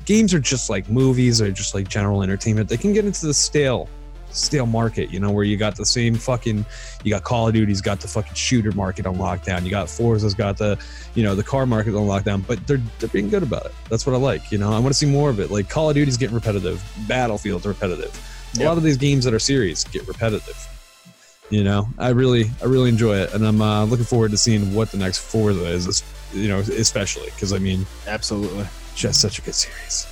games 0.05 0.33
are 0.33 0.39
just 0.39 0.69
like 0.69 0.89
movies 0.89 1.41
or 1.41 1.51
just 1.51 1.75
like 1.75 1.87
general 1.87 2.23
entertainment. 2.23 2.69
They 2.69 2.77
can 2.77 2.93
get 2.93 3.05
into 3.05 3.25
the 3.25 3.33
stale 3.33 3.89
stale 4.31 4.65
market, 4.65 5.11
you 5.11 5.19
know, 5.19 5.31
where 5.31 5.43
you 5.43 5.57
got 5.57 5.75
the 5.75 5.85
same 5.85 6.15
fucking 6.15 6.65
you 7.03 7.11
got 7.11 7.23
Call 7.23 7.47
of 7.47 7.53
Duty's 7.53 7.81
got 7.81 7.99
the 7.99 8.07
fucking 8.07 8.33
shooter 8.33 8.71
market 8.71 9.05
on 9.05 9.15
lockdown. 9.15 9.63
You 9.63 9.69
got 9.69 9.87
Forza's 9.87 10.33
got 10.33 10.57
the, 10.57 10.77
you 11.13 11.23
know, 11.23 11.35
the 11.35 11.43
car 11.43 11.65
market 11.65 11.95
on 11.95 12.07
lockdown, 12.07 12.45
but 12.47 12.65
they're 12.67 12.81
they're 12.99 13.09
being 13.09 13.29
good 13.29 13.43
about 13.43 13.65
it. 13.65 13.73
That's 13.89 14.05
what 14.05 14.13
I 14.13 14.17
like, 14.17 14.51
you 14.51 14.57
know. 14.57 14.71
I 14.71 14.79
want 14.79 14.93
to 14.93 14.93
see 14.93 15.05
more 15.05 15.29
of 15.29 15.39
it. 15.39 15.51
Like 15.51 15.69
Call 15.69 15.89
of 15.89 15.95
Duty's 15.95 16.17
getting 16.17 16.35
repetitive, 16.35 16.83
Battlefield's 17.07 17.65
repetitive. 17.65 18.17
A 18.57 18.63
lot 18.63 18.77
of 18.77 18.83
these 18.83 18.95
games 18.95 19.25
that 19.25 19.33
are 19.33 19.39
series 19.39 19.83
get 19.83 20.07
repetitive. 20.07 20.69
You 21.49 21.63
know, 21.63 21.87
I 21.99 22.09
really, 22.09 22.45
I 22.61 22.65
really 22.65 22.89
enjoy 22.89 23.17
it, 23.17 23.33
and 23.33 23.45
I'm 23.45 23.61
uh, 23.61 23.85
looking 23.85 24.05
forward 24.05 24.31
to 24.31 24.37
seeing 24.37 24.73
what 24.73 24.91
the 24.91 24.97
next 24.97 25.19
Forza 25.19 25.65
is. 25.65 26.03
You 26.33 26.47
know, 26.47 26.59
especially 26.59 27.25
because 27.27 27.53
I 27.53 27.59
mean, 27.59 27.85
Absolutely. 28.07 28.65
just 28.95 29.21
such 29.21 29.39
a 29.39 29.41
good 29.41 29.53
series. 29.55 30.07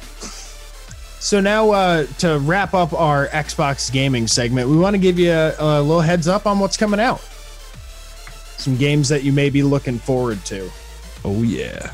So 1.19 1.39
now 1.39 1.71
uh, 1.71 2.05
to 2.19 2.37
wrap 2.39 2.73
up 2.73 2.93
our 2.93 3.27
Xbox 3.29 3.91
gaming 3.91 4.27
segment, 4.27 4.69
we 4.69 4.77
want 4.77 4.93
to 4.93 4.99
give 4.99 5.17
you 5.17 5.31
a, 5.31 5.55
a 5.57 5.81
little 5.81 6.01
heads 6.01 6.27
up 6.27 6.45
on 6.45 6.59
what's 6.59 6.75
coming 6.77 6.99
out. 6.99 7.21
Some 8.57 8.75
games 8.77 9.09
that 9.09 9.23
you 9.23 9.31
may 9.31 9.49
be 9.49 9.63
looking 9.63 9.99
forward 9.99 10.43
to. 10.45 10.69
Oh 11.25 11.41
yeah, 11.41 11.93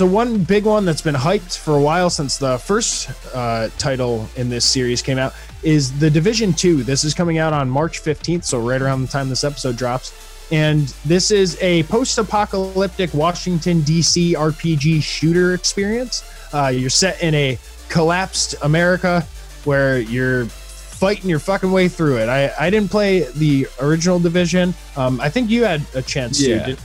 So 0.00 0.06
one 0.06 0.44
big 0.44 0.64
one 0.64 0.86
that's 0.86 1.02
been 1.02 1.14
hyped 1.14 1.58
for 1.58 1.76
a 1.76 1.82
while 1.82 2.08
since 2.08 2.38
the 2.38 2.56
first 2.56 3.10
uh, 3.34 3.68
title 3.76 4.26
in 4.34 4.48
this 4.48 4.64
series 4.64 5.02
came 5.02 5.18
out 5.18 5.34
is 5.62 5.98
The 5.98 6.08
Division 6.08 6.54
2. 6.54 6.84
This 6.84 7.04
is 7.04 7.12
coming 7.12 7.36
out 7.36 7.52
on 7.52 7.68
March 7.68 8.02
15th, 8.02 8.44
so 8.44 8.66
right 8.66 8.80
around 8.80 9.02
the 9.02 9.08
time 9.08 9.28
this 9.28 9.44
episode 9.44 9.76
drops. 9.76 10.48
And 10.50 10.88
this 11.04 11.30
is 11.30 11.58
a 11.60 11.82
post-apocalyptic 11.82 13.12
Washington 13.12 13.82
D.C. 13.82 14.36
RPG 14.36 15.02
shooter 15.02 15.52
experience. 15.52 16.24
Uh, 16.54 16.68
you're 16.68 16.88
set 16.88 17.22
in 17.22 17.34
a 17.34 17.58
collapsed 17.90 18.54
America 18.62 19.20
where 19.66 19.98
you're 20.00 20.46
fighting 20.46 21.28
your 21.28 21.40
fucking 21.40 21.72
way 21.72 21.88
through 21.88 22.16
it. 22.20 22.30
I, 22.30 22.50
I 22.58 22.70
didn't 22.70 22.90
play 22.90 23.30
the 23.34 23.66
original 23.82 24.18
Division. 24.18 24.72
Um, 24.96 25.20
I 25.20 25.28
think 25.28 25.50
you 25.50 25.64
had 25.64 25.82
a 25.94 26.00
chance 26.00 26.40
Yeah. 26.40 26.60
to. 26.60 26.66
Did? 26.74 26.78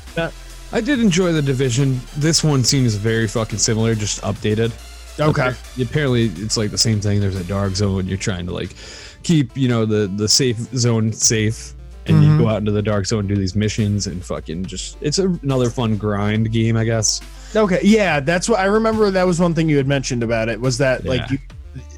I 0.72 0.82
did 0.82 0.99
enjoy 0.99 1.32
the 1.32 1.41
division. 1.41 1.99
This 2.18 2.43
one 2.43 2.63
seems 2.63 2.95
very 2.95 3.28
fucking 3.28 3.59
similar, 3.59 3.95
just 3.95 4.22
updated. 4.22 4.72
Okay. 5.20 5.53
Apparently, 5.82 6.26
it's 6.26 6.57
like 6.57 6.72
the 6.72 6.78
same 6.78 6.99
thing. 6.99 7.22
There's 7.22 7.36
a 7.36 7.43
dark 7.43 7.76
zone. 7.76 8.07
You're 8.07 8.18
trying 8.18 8.45
to 8.47 8.53
like 8.53 8.76
keep, 9.24 9.55
you 9.55 9.68
know, 9.70 9.86
the 9.86 10.07
the 10.07 10.28
safe 10.28 10.57
zone 10.76 11.13
safe, 11.13 11.74
and 12.05 12.22
you 12.22 12.30
go 12.30 12.43
mm-hmm. 12.43 12.47
out 12.47 12.57
into 12.57 12.72
the 12.72 12.82
dark 12.82 13.05
zone, 13.05 13.20
and 13.20 13.30
do 13.30 13.36
these 13.36 13.55
missions, 13.55 14.07
and 14.07 14.24
fucking 14.24 14.66
just. 14.66 14.97
It's 15.01 15.20
a, 15.20 15.30
another 15.43 15.70
fun 15.70 15.97
grind 15.97 16.51
game, 16.51 16.76
I 16.76 16.84
guess. 16.84 17.22
Okay, 17.55 17.80
yeah, 17.84 18.20
that's 18.20 18.49
what 18.49 18.59
I 18.59 18.66
remember. 18.66 19.09
That 19.11 19.26
was 19.26 19.39
one 19.39 19.53
thing 19.53 19.70
you 19.70 19.78
had 19.78 19.88
mentioned 19.88 20.24
about 20.24 20.49
it 20.49 20.59
was 20.59 20.78
that 20.80 21.05
like 21.05 21.30
you, 21.32 21.38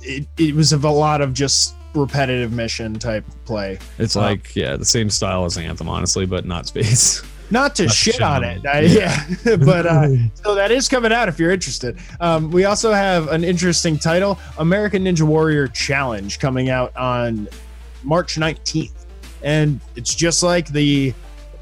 it, 0.03 0.27
it 0.37 0.53
was 0.53 0.73
a 0.73 0.77
lot 0.77 1.21
of 1.21 1.33
just 1.33 1.75
repetitive 1.95 2.51
mission 2.51 2.99
type 2.99 3.25
play. 3.45 3.79
It's 3.97 4.15
Wow. 4.15 4.23
like 4.23 4.55
yeah, 4.55 4.75
the 4.75 4.85
same 4.85 5.09
style 5.09 5.45
as 5.45 5.57
Anthem, 5.57 5.89
honestly, 5.89 6.25
but 6.25 6.45
not 6.45 6.67
space. 6.67 7.23
Not 7.49 7.75
to 7.75 7.87
shit 7.87 8.15
shit 8.15 8.21
on 8.21 8.43
it, 8.43 8.57
it, 8.57 8.67
I- 8.67 8.79
yeah, 8.81 9.25
but 9.57 9.85
uh, 9.85 10.07
so 10.33 10.55
that 10.55 10.71
is 10.71 10.89
coming 10.89 11.11
out 11.13 11.29
if 11.29 11.39
you're 11.39 11.51
interested. 11.51 11.97
Um, 12.19 12.51
we 12.51 12.65
also 12.65 12.91
have 12.91 13.29
an 13.29 13.43
interesting 13.43 13.97
title: 13.97 14.39
American 14.57 15.05
Ninja 15.05 15.21
Warrior 15.21 15.67
Challenge, 15.67 16.39
coming 16.39 16.69
out 16.69 16.95
on 16.97 17.47
March 18.03 18.35
19th, 18.35 19.05
and 19.43 19.79
it's 19.95 20.13
just 20.13 20.43
like 20.43 20.67
the 20.69 21.13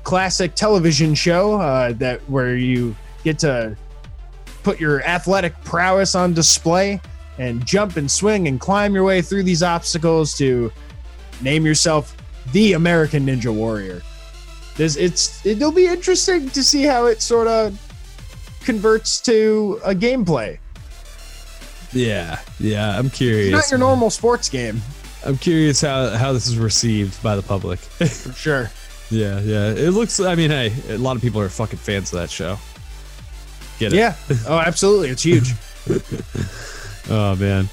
classic 0.04 0.56
television 0.56 1.14
show 1.16 1.60
uh, 1.60 1.92
that 1.94 2.20
where 2.30 2.56
you 2.56 2.96
get 3.24 3.40
to 3.40 3.76
put 4.64 4.80
your 4.80 5.04
athletic 5.04 5.54
prowess 5.64 6.16
on 6.16 6.34
display 6.34 7.00
and 7.38 7.66
jump 7.66 7.98
and 7.98 8.10
swing 8.10 8.48
and 8.48 8.60
climb 8.60 8.94
your 8.96 9.04
way 9.04 9.22
through 9.22 9.44
these 9.44 9.62
obstacles 9.62 10.36
to 10.38 10.72
name 11.42 11.66
yourself 11.66 12.16
the 12.54 12.74
American 12.74 13.26
Ninja 13.26 13.54
Warrior. 13.54 14.02
This 14.76 14.96
it's 14.98 15.46
it'll 15.46 15.72
be 15.72 15.88
interesting 15.88 16.50
to 16.50 16.64
see 16.64 16.84
how 16.84 17.06
it 17.06 17.22
sort 17.22 17.48
of 17.48 17.80
converts 18.64 19.22
to 19.22 19.80
a 19.86 19.94
gameplay. 19.96 20.58
yeah, 21.94 22.40
yeah. 22.60 22.98
I'm 22.98 23.10
curious. 23.10 23.54
It's 23.58 23.72
not 23.72 23.72
your 23.72 23.80
normal 23.80 24.10
sports 24.10 24.50
game, 24.50 24.82
I'm 25.26 25.38
curious 25.38 25.82
how 25.82 26.10
how 26.10 26.34
this 26.34 26.48
is 26.48 26.58
received 26.58 27.22
by 27.24 27.36
the 27.36 27.42
public. 27.42 27.80
for 27.80 28.34
sure. 28.34 28.70
yeah, 29.10 29.40
yeah. 29.40 29.72
It 29.72 29.92
looks. 29.92 30.20
I 30.20 30.36
mean, 30.36 30.52
hey, 30.52 30.74
a 30.90 30.98
lot 30.98 31.16
of 31.16 31.22
people 31.22 31.42
are 31.42 31.50
fucking 31.50 31.80
fans 31.80 32.14
of 32.14 32.20
that 32.20 32.30
show. 32.30 32.58
Get 33.80 33.94
it? 33.94 33.98
Yeah. 33.98 34.16
Oh, 34.48 34.60
absolutely. 34.60 35.10
It's 35.10 35.24
huge. 35.24 35.54
Oh 37.08 37.36
man. 37.36 37.70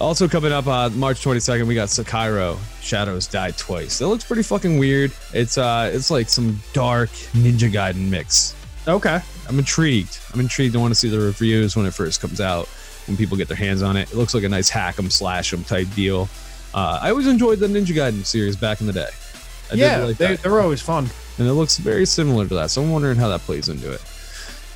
Also 0.00 0.28
coming 0.28 0.52
up 0.52 0.68
on 0.68 0.96
March 0.96 1.24
22nd, 1.24 1.66
we 1.66 1.74
got 1.74 1.88
Sekiro 1.88 2.56
Shadows 2.80 3.26
Die 3.26 3.50
Twice. 3.52 3.98
That 3.98 4.06
looks 4.06 4.24
pretty 4.24 4.44
fucking 4.44 4.78
weird. 4.78 5.12
It's 5.32 5.58
uh 5.58 5.90
it's 5.92 6.10
like 6.10 6.28
some 6.28 6.60
dark 6.72 7.10
Ninja 7.34 7.70
Gaiden 7.70 8.08
mix. 8.08 8.54
Okay. 8.86 9.18
I'm 9.48 9.58
intrigued. 9.58 10.18
I'm 10.32 10.38
intrigued. 10.40 10.76
I 10.76 10.78
want 10.78 10.92
to 10.92 10.94
see 10.94 11.08
the 11.08 11.18
reviews 11.18 11.74
when 11.76 11.84
it 11.84 11.92
first 11.94 12.20
comes 12.20 12.40
out, 12.40 12.66
when 13.08 13.16
people 13.16 13.36
get 13.36 13.48
their 13.48 13.56
hands 13.56 13.82
on 13.82 13.96
it. 13.96 14.10
It 14.12 14.16
looks 14.16 14.34
like 14.34 14.44
a 14.44 14.48
nice 14.48 14.68
hack 14.68 14.98
'em 15.00 15.10
slash 15.10 15.52
'em 15.52 15.64
type 15.64 15.88
deal. 15.96 16.28
Uh, 16.72 17.00
I 17.02 17.10
always 17.10 17.26
enjoyed 17.26 17.58
the 17.58 17.66
Ninja 17.66 17.86
Gaiden 17.94 18.24
series 18.24 18.54
back 18.54 18.80
in 18.80 18.86
the 18.86 18.92
day. 18.92 19.08
I 19.72 19.74
yeah, 19.74 19.98
like 20.04 20.16
they, 20.16 20.36
they're 20.36 20.60
always 20.60 20.80
fun. 20.80 21.08
and 21.38 21.46
it 21.48 21.52
looks 21.54 21.76
very 21.76 22.06
similar 22.06 22.46
to 22.46 22.54
that. 22.54 22.70
So 22.70 22.82
I'm 22.82 22.90
wondering 22.90 23.16
how 23.18 23.28
that 23.28 23.40
plays 23.40 23.68
into 23.68 23.92
it. 23.92 24.02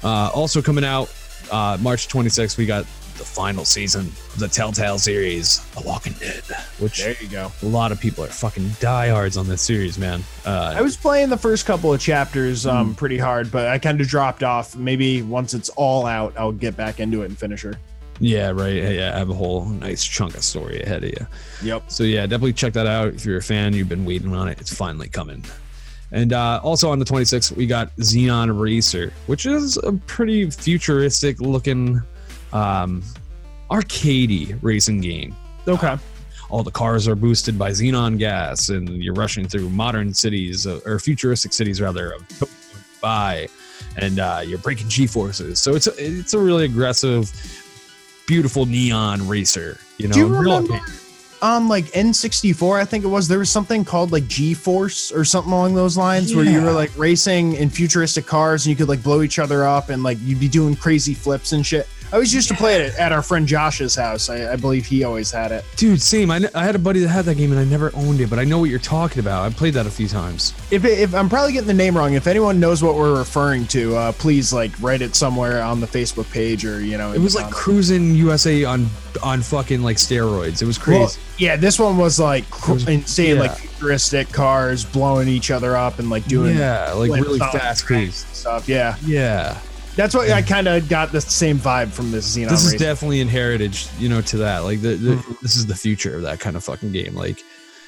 Uh, 0.02 0.30
also 0.34 0.60
coming 0.60 0.84
out 0.84 1.14
uh, 1.50 1.78
March 1.80 2.08
26th, 2.08 2.56
we 2.58 2.66
got 2.66 2.84
the 3.22 3.28
final 3.28 3.64
season 3.64 4.00
of 4.06 4.38
the 4.40 4.48
Telltale 4.48 4.98
series, 4.98 5.60
The 5.76 5.82
Walking 5.82 6.12
Dead, 6.14 6.42
which 6.80 6.98
There 7.04 7.14
you 7.20 7.28
go. 7.28 7.52
a 7.62 7.66
lot 7.66 7.92
of 7.92 8.00
people 8.00 8.24
are 8.24 8.28
fucking 8.28 8.68
diehards 8.80 9.36
on 9.36 9.46
this 9.46 9.62
series, 9.62 9.96
man. 9.96 10.24
Uh, 10.44 10.74
I 10.76 10.82
was 10.82 10.96
playing 10.96 11.28
the 11.28 11.36
first 11.36 11.64
couple 11.64 11.94
of 11.94 12.00
chapters 12.00 12.66
um, 12.66 12.96
pretty 12.96 13.18
hard, 13.18 13.52
but 13.52 13.68
I 13.68 13.78
kind 13.78 14.00
of 14.00 14.08
dropped 14.08 14.42
off. 14.42 14.74
Maybe 14.74 15.22
once 15.22 15.54
it's 15.54 15.68
all 15.70 16.04
out, 16.04 16.34
I'll 16.36 16.50
get 16.50 16.76
back 16.76 16.98
into 16.98 17.22
it 17.22 17.26
and 17.26 17.38
finish 17.38 17.62
her. 17.62 17.74
yeah, 18.18 18.50
right. 18.50 18.74
Yeah, 18.74 19.12
I 19.14 19.18
have 19.18 19.30
a 19.30 19.34
whole 19.34 19.66
nice 19.66 20.04
chunk 20.04 20.34
of 20.36 20.42
story 20.42 20.82
ahead 20.82 21.04
of 21.04 21.10
you. 21.10 21.26
Yep. 21.62 21.92
So 21.92 22.02
yeah, 22.02 22.22
definitely 22.26 22.54
check 22.54 22.72
that 22.72 22.88
out. 22.88 23.14
If 23.14 23.24
you're 23.24 23.38
a 23.38 23.42
fan, 23.42 23.72
you've 23.72 23.88
been 23.88 24.04
waiting 24.04 24.34
on 24.34 24.48
it. 24.48 24.60
It's 24.60 24.74
finally 24.74 25.08
coming. 25.08 25.44
And 26.10 26.32
uh, 26.34 26.60
also 26.62 26.90
on 26.90 26.98
the 26.98 27.04
26th, 27.06 27.56
we 27.56 27.66
got 27.66 27.94
Xenon 27.96 28.60
Racer, 28.60 29.12
which 29.28 29.46
is 29.46 29.78
a 29.78 29.92
pretty 30.06 30.50
futuristic 30.50 31.40
looking 31.40 32.02
um, 32.53 33.03
arcadey 33.70 34.59
racing 34.62 35.00
game. 35.00 35.34
Okay. 35.66 35.96
All 36.50 36.62
the 36.62 36.70
cars 36.70 37.09
are 37.09 37.14
boosted 37.14 37.59
by 37.59 37.70
xenon 37.70 38.18
gas, 38.18 38.68
and 38.68 39.03
you're 39.03 39.14
rushing 39.14 39.48
through 39.48 39.70
modern 39.70 40.12
cities 40.12 40.66
uh, 40.66 40.80
or 40.84 40.98
futuristic 40.98 41.53
cities 41.53 41.80
rather 41.80 42.12
of 42.12 42.98
by, 43.00 43.48
and 43.96 44.18
uh, 44.18 44.42
you're 44.44 44.59
breaking 44.59 44.88
G 44.88 45.07
forces. 45.07 45.59
So 45.59 45.74
it's 45.74 45.86
a, 45.86 45.92
it's 45.96 46.34
a 46.34 46.38
really 46.38 46.66
aggressive, 46.66 47.32
beautiful 48.26 48.66
neon 48.66 49.26
racer. 49.26 49.78
You 49.96 50.09
know, 50.09 50.14
Do 50.14 50.20
you 50.20 50.26
real 50.26 50.61
remember 50.61 50.84
on 51.42 51.66
like 51.66 51.86
N64, 51.86 52.80
I 52.80 52.84
think 52.84 53.05
it 53.05 53.09
was, 53.09 53.26
there 53.26 53.40
was 53.40 53.50
something 53.50 53.84
called 53.84 54.12
like 54.12 54.28
G 54.28 54.55
Force 54.55 55.11
or 55.11 55.24
something 55.24 55.53
along 55.53 55.74
those 55.74 55.96
lines 55.96 56.34
where 56.34 56.44
you 56.44 56.62
were 56.62 56.72
like 56.72 56.96
racing 56.96 57.55
in 57.55 57.68
futuristic 57.68 58.26
cars 58.26 58.64
and 58.64 58.70
you 58.70 58.76
could 58.76 58.88
like 58.88 59.03
blow 59.03 59.22
each 59.22 59.40
other 59.40 59.64
up 59.64 59.88
and 59.88 60.05
like 60.05 60.18
you'd 60.20 60.38
be 60.38 60.48
doing 60.48 60.76
crazy 60.76 61.14
flips 61.14 61.53
and 61.53 61.66
shit. 61.66 61.88
I 62.12 62.16
always 62.16 62.34
used 62.34 62.48
to 62.48 62.54
play 62.54 62.82
it 62.82 62.94
at 62.98 63.10
our 63.10 63.22
friend 63.22 63.48
Josh's 63.48 63.94
house. 63.94 64.28
I, 64.28 64.52
I 64.52 64.56
believe 64.56 64.84
he 64.84 65.02
always 65.02 65.30
had 65.30 65.50
it. 65.50 65.64
Dude, 65.76 66.02
same. 66.02 66.30
I, 66.30 66.46
I 66.54 66.62
had 66.62 66.74
a 66.74 66.78
buddy 66.78 67.00
that 67.00 67.08
had 67.08 67.24
that 67.24 67.36
game 67.36 67.52
and 67.52 67.58
I 67.58 67.64
never 67.64 67.90
owned 67.94 68.20
it, 68.20 68.28
but 68.28 68.38
I 68.38 68.44
know 68.44 68.58
what 68.58 68.68
you're 68.68 68.78
talking 68.78 69.20
about. 69.20 69.50
I 69.50 69.54
played 69.54 69.72
that 69.74 69.86
a 69.86 69.90
few 69.90 70.08
times. 70.08 70.52
If, 70.70 70.84
it, 70.84 70.98
if 70.98 71.14
I'm 71.14 71.30
probably 71.30 71.54
getting 71.54 71.68
the 71.68 71.72
name 71.72 71.96
wrong, 71.96 72.12
if 72.12 72.26
anyone 72.26 72.60
knows 72.60 72.82
what 72.82 72.96
we're 72.96 73.16
referring 73.16 73.66
to, 73.68 73.96
uh, 73.96 74.12
please 74.12 74.52
like 74.52 74.72
write 74.82 75.00
it 75.00 75.14
somewhere 75.16 75.62
on 75.62 75.80
the 75.80 75.86
Facebook 75.86 76.30
page 76.30 76.66
or 76.66 76.82
you 76.82 76.98
know. 76.98 77.12
It 77.14 77.18
was 77.18 77.34
like 77.34 77.46
Cruis'n 77.46 78.14
USA 78.14 78.64
on 78.64 78.88
on 79.22 79.40
fucking 79.40 79.82
like 79.82 79.96
steroids. 79.96 80.60
It 80.60 80.66
was 80.66 80.76
crazy. 80.76 81.00
Well, 81.00 81.12
yeah, 81.38 81.56
this 81.56 81.78
one 81.78 81.96
was 81.96 82.20
like 82.20 82.48
cr- 82.50 82.74
was- 82.74 82.88
insane, 82.88 83.36
yeah. 83.36 83.42
like 83.42 83.56
futuristic 83.56 84.28
cars 84.30 84.84
blowing 84.84 85.28
each 85.28 85.50
other 85.50 85.76
up 85.76 85.98
and 85.98 86.10
like 86.10 86.26
doing 86.26 86.56
yeah, 86.58 86.92
like 86.92 87.10
really 87.10 87.38
fast 87.38 87.86
stuff. 88.12 88.68
Yeah, 88.68 88.96
Yeah, 89.02 89.58
That's 89.97 90.14
what 90.14 90.30
I 90.30 90.40
kind 90.43 90.68
of 90.68 90.88
got 90.88 91.12
the 91.12 91.20
same 91.20 91.59
vibe 91.59 91.88
from 91.90 92.11
this 92.11 92.34
Xenon. 92.36 92.49
this 92.49 92.64
is 92.64 92.72
race. 92.72 92.80
definitely 92.80 93.20
inherited, 93.20 93.78
you 93.99 94.09
know, 94.09 94.20
to 94.22 94.38
that. 94.38 94.61
Like 94.61 94.80
the, 94.80 94.95
the 94.95 95.11
Mm-hmm. 95.16 95.32
this 95.43 95.57
is 95.57 95.66
the 95.66 95.74
future 95.74 96.16
of 96.16 96.22
that 96.22 96.40
kind 96.40 96.57
of 96.57 96.64
fucking 96.64 96.93
game. 96.93 97.14
Like 97.14 97.40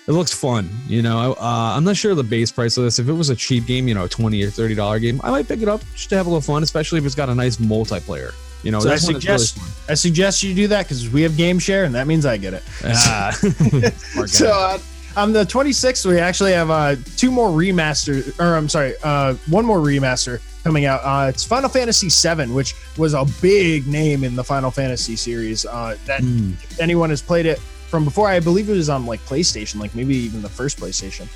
it 0.06 0.12
looks 0.12 0.32
fun, 0.34 0.68
you 0.86 1.00
know. 1.00 1.32
Uh, 1.40 1.74
I'm 1.76 1.82
not 1.84 1.96
sure 1.96 2.14
the 2.14 2.22
base 2.22 2.52
price 2.52 2.76
of 2.76 2.84
this. 2.84 2.98
If 2.98 3.08
it 3.08 3.12
was 3.14 3.30
a 3.30 3.36
cheap 3.36 3.66
game, 3.66 3.88
you 3.88 3.94
know, 3.94 4.04
a 4.04 4.08
twenty 4.08 4.42
or 4.44 4.50
thirty 4.50 4.74
dollar 4.74 4.98
game, 4.98 5.18
I 5.24 5.30
might 5.30 5.48
pick 5.48 5.62
it 5.62 5.68
up 5.68 5.80
just 5.94 6.10
to 6.10 6.16
have 6.16 6.26
a 6.26 6.28
little 6.28 6.42
fun, 6.42 6.62
especially 6.62 6.98
if 6.98 7.06
it's 7.06 7.14
got 7.14 7.30
a 7.30 7.34
nice 7.34 7.56
multiplayer. 7.56 8.32
You 8.62 8.70
know, 8.70 8.80
So 8.80 8.90
I 8.90 8.94
it's 8.94 9.08
really 9.08 9.20
suggest 9.20 9.58
I 9.88 9.94
suggest 9.94 10.42
you 10.42 10.54
do 10.54 10.68
that 10.68 10.84
because 10.86 11.08
we 11.10 11.22
have 11.22 11.36
game 11.38 11.58
share, 11.58 11.84
and 11.84 11.94
that 11.94 12.06
means 12.06 12.26
I 12.26 12.36
get 12.36 12.52
it. 12.54 12.62
Ah. 12.84 13.34
So 14.26 14.48
uh, 14.50 14.78
on 15.16 15.32
the 15.32 15.44
26th, 15.44 16.04
we 16.06 16.18
actually 16.18 16.52
have 16.52 16.70
uh, 16.70 16.96
two 17.16 17.30
more 17.30 17.48
remaster, 17.48 18.38
or 18.40 18.56
I'm 18.56 18.68
sorry, 18.68 18.94
uh, 19.02 19.34
one 19.48 19.64
more 19.64 19.78
remaster 19.78 20.40
coming 20.64 20.86
out. 20.86 21.00
Uh, 21.04 21.28
it's 21.28 21.44
Final 21.44 21.68
Fantasy 21.68 22.08
VII, 22.08 22.50
which 22.52 22.74
was 22.96 23.12
a 23.14 23.24
big 23.42 23.86
name 23.86 24.24
in 24.24 24.34
the 24.34 24.42
Final 24.42 24.70
Fantasy 24.70 25.14
series. 25.14 25.64
Uh, 25.66 25.96
that 26.06 26.20
Hmm. 26.22 26.52
if 26.62 26.80
anyone 26.80 27.10
has 27.10 27.20
played 27.22 27.46
it 27.46 27.58
from 27.58 28.04
before, 28.04 28.28
I 28.28 28.40
believe 28.40 28.68
it 28.68 28.72
was 28.72 28.88
on 28.88 29.06
like 29.06 29.20
PlayStation, 29.26 29.78
like 29.78 29.94
maybe 29.94 30.16
even 30.16 30.42
the 30.42 30.48
first 30.48 30.80
PlayStation. 30.80 31.28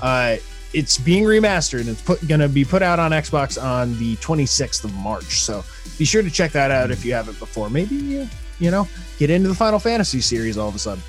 Uh, 0.00 0.36
it's 0.72 0.98
being 0.98 1.24
remastered 1.24 1.80
and 1.80 1.88
it's 1.90 2.02
put, 2.02 2.26
gonna 2.28 2.48
be 2.48 2.64
put 2.64 2.82
out 2.82 2.98
on 2.98 3.10
Xbox 3.10 3.60
on 3.62 3.98
the 3.98 4.16
26th 4.16 4.84
of 4.84 4.94
March. 4.94 5.40
So 5.42 5.64
be 5.98 6.04
sure 6.04 6.22
to 6.22 6.30
check 6.30 6.52
that 6.52 6.70
out 6.70 6.90
if 6.90 7.04
you 7.04 7.12
haven't 7.14 7.38
before. 7.38 7.68
Maybe 7.70 8.20
uh, 8.20 8.26
you 8.58 8.70
know 8.70 8.86
get 9.18 9.30
into 9.30 9.48
the 9.48 9.54
Final 9.54 9.78
Fantasy 9.78 10.20
series 10.20 10.56
all 10.56 10.68
of 10.68 10.74
a 10.74 10.78
sudden. 10.78 11.02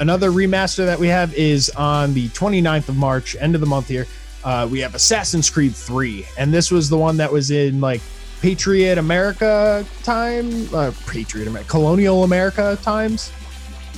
Another 0.00 0.30
remaster 0.30 0.84
that 0.86 0.98
we 0.98 1.06
have 1.08 1.32
is 1.34 1.70
on 1.70 2.12
the 2.14 2.28
29th 2.30 2.88
of 2.88 2.96
March, 2.96 3.36
end 3.40 3.54
of 3.54 3.60
the 3.60 3.66
month 3.66 3.88
here. 3.88 4.06
Uh, 4.44 4.68
we 4.70 4.80
have 4.80 4.94
Assassin's 4.94 5.48
Creed 5.48 5.74
3, 5.74 6.26
and 6.38 6.52
this 6.52 6.70
was 6.70 6.88
the 6.88 6.98
one 6.98 7.16
that 7.18 7.32
was 7.32 7.50
in 7.50 7.80
like 7.80 8.00
Patriot 8.40 8.98
America 8.98 9.86
time, 10.02 10.68
uh, 10.74 10.90
Patriot 11.06 11.46
America, 11.46 11.70
Colonial 11.70 12.24
America 12.24 12.76
times, 12.82 13.32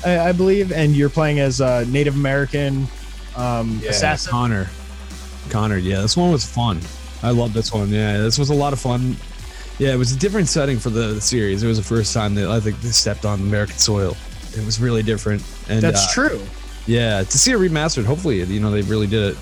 I, 0.05 0.29
I 0.29 0.33
believe. 0.33 0.71
And 0.71 0.95
you're 0.95 1.09
playing 1.09 1.41
as 1.41 1.61
a 1.63 1.87
Native 1.87 2.15
American 2.15 2.87
um, 3.37 3.81
assassin. 3.89 4.31
Connor. 4.31 4.69
Connor, 5.49 5.79
yeah, 5.79 6.03
this 6.03 6.17
one 6.17 6.31
was 6.31 6.45
fun. 6.45 6.81
I 7.23 7.31
love 7.31 7.55
this 7.55 7.73
one. 7.73 7.89
Yeah, 7.89 8.19
this 8.19 8.39
was 8.39 8.51
a 8.51 8.55
lot 8.55 8.75
of 8.75 8.81
fun. 8.81 9.17
Yeah, 9.79 9.95
it 9.95 9.97
was 9.97 10.13
a 10.13 10.19
different 10.19 10.49
setting 10.49 10.79
for 10.79 10.91
the, 10.91 11.15
the 11.15 11.21
series. 11.21 11.63
It 11.63 11.67
was 11.67 11.79
the 11.79 11.85
first 11.85 12.13
time 12.13 12.35
that 12.35 12.49
I 12.49 12.61
think 12.61 12.81
they 12.81 12.91
stepped 12.91 13.25
on 13.25 13.41
American 13.41 13.77
soil. 13.77 14.15
It 14.53 14.65
was 14.65 14.79
really 14.79 15.03
different. 15.03 15.43
And 15.69 15.81
That's 15.81 16.07
uh, 16.07 16.29
true. 16.29 16.43
Yeah, 16.87 17.23
to 17.23 17.39
see 17.39 17.53
it 17.53 17.59
remastered, 17.59 18.05
hopefully, 18.05 18.43
you 18.43 18.61
know, 18.61 18.71
they 18.71 18.83
really 18.83 19.07
did 19.07 19.33
it, 19.33 19.39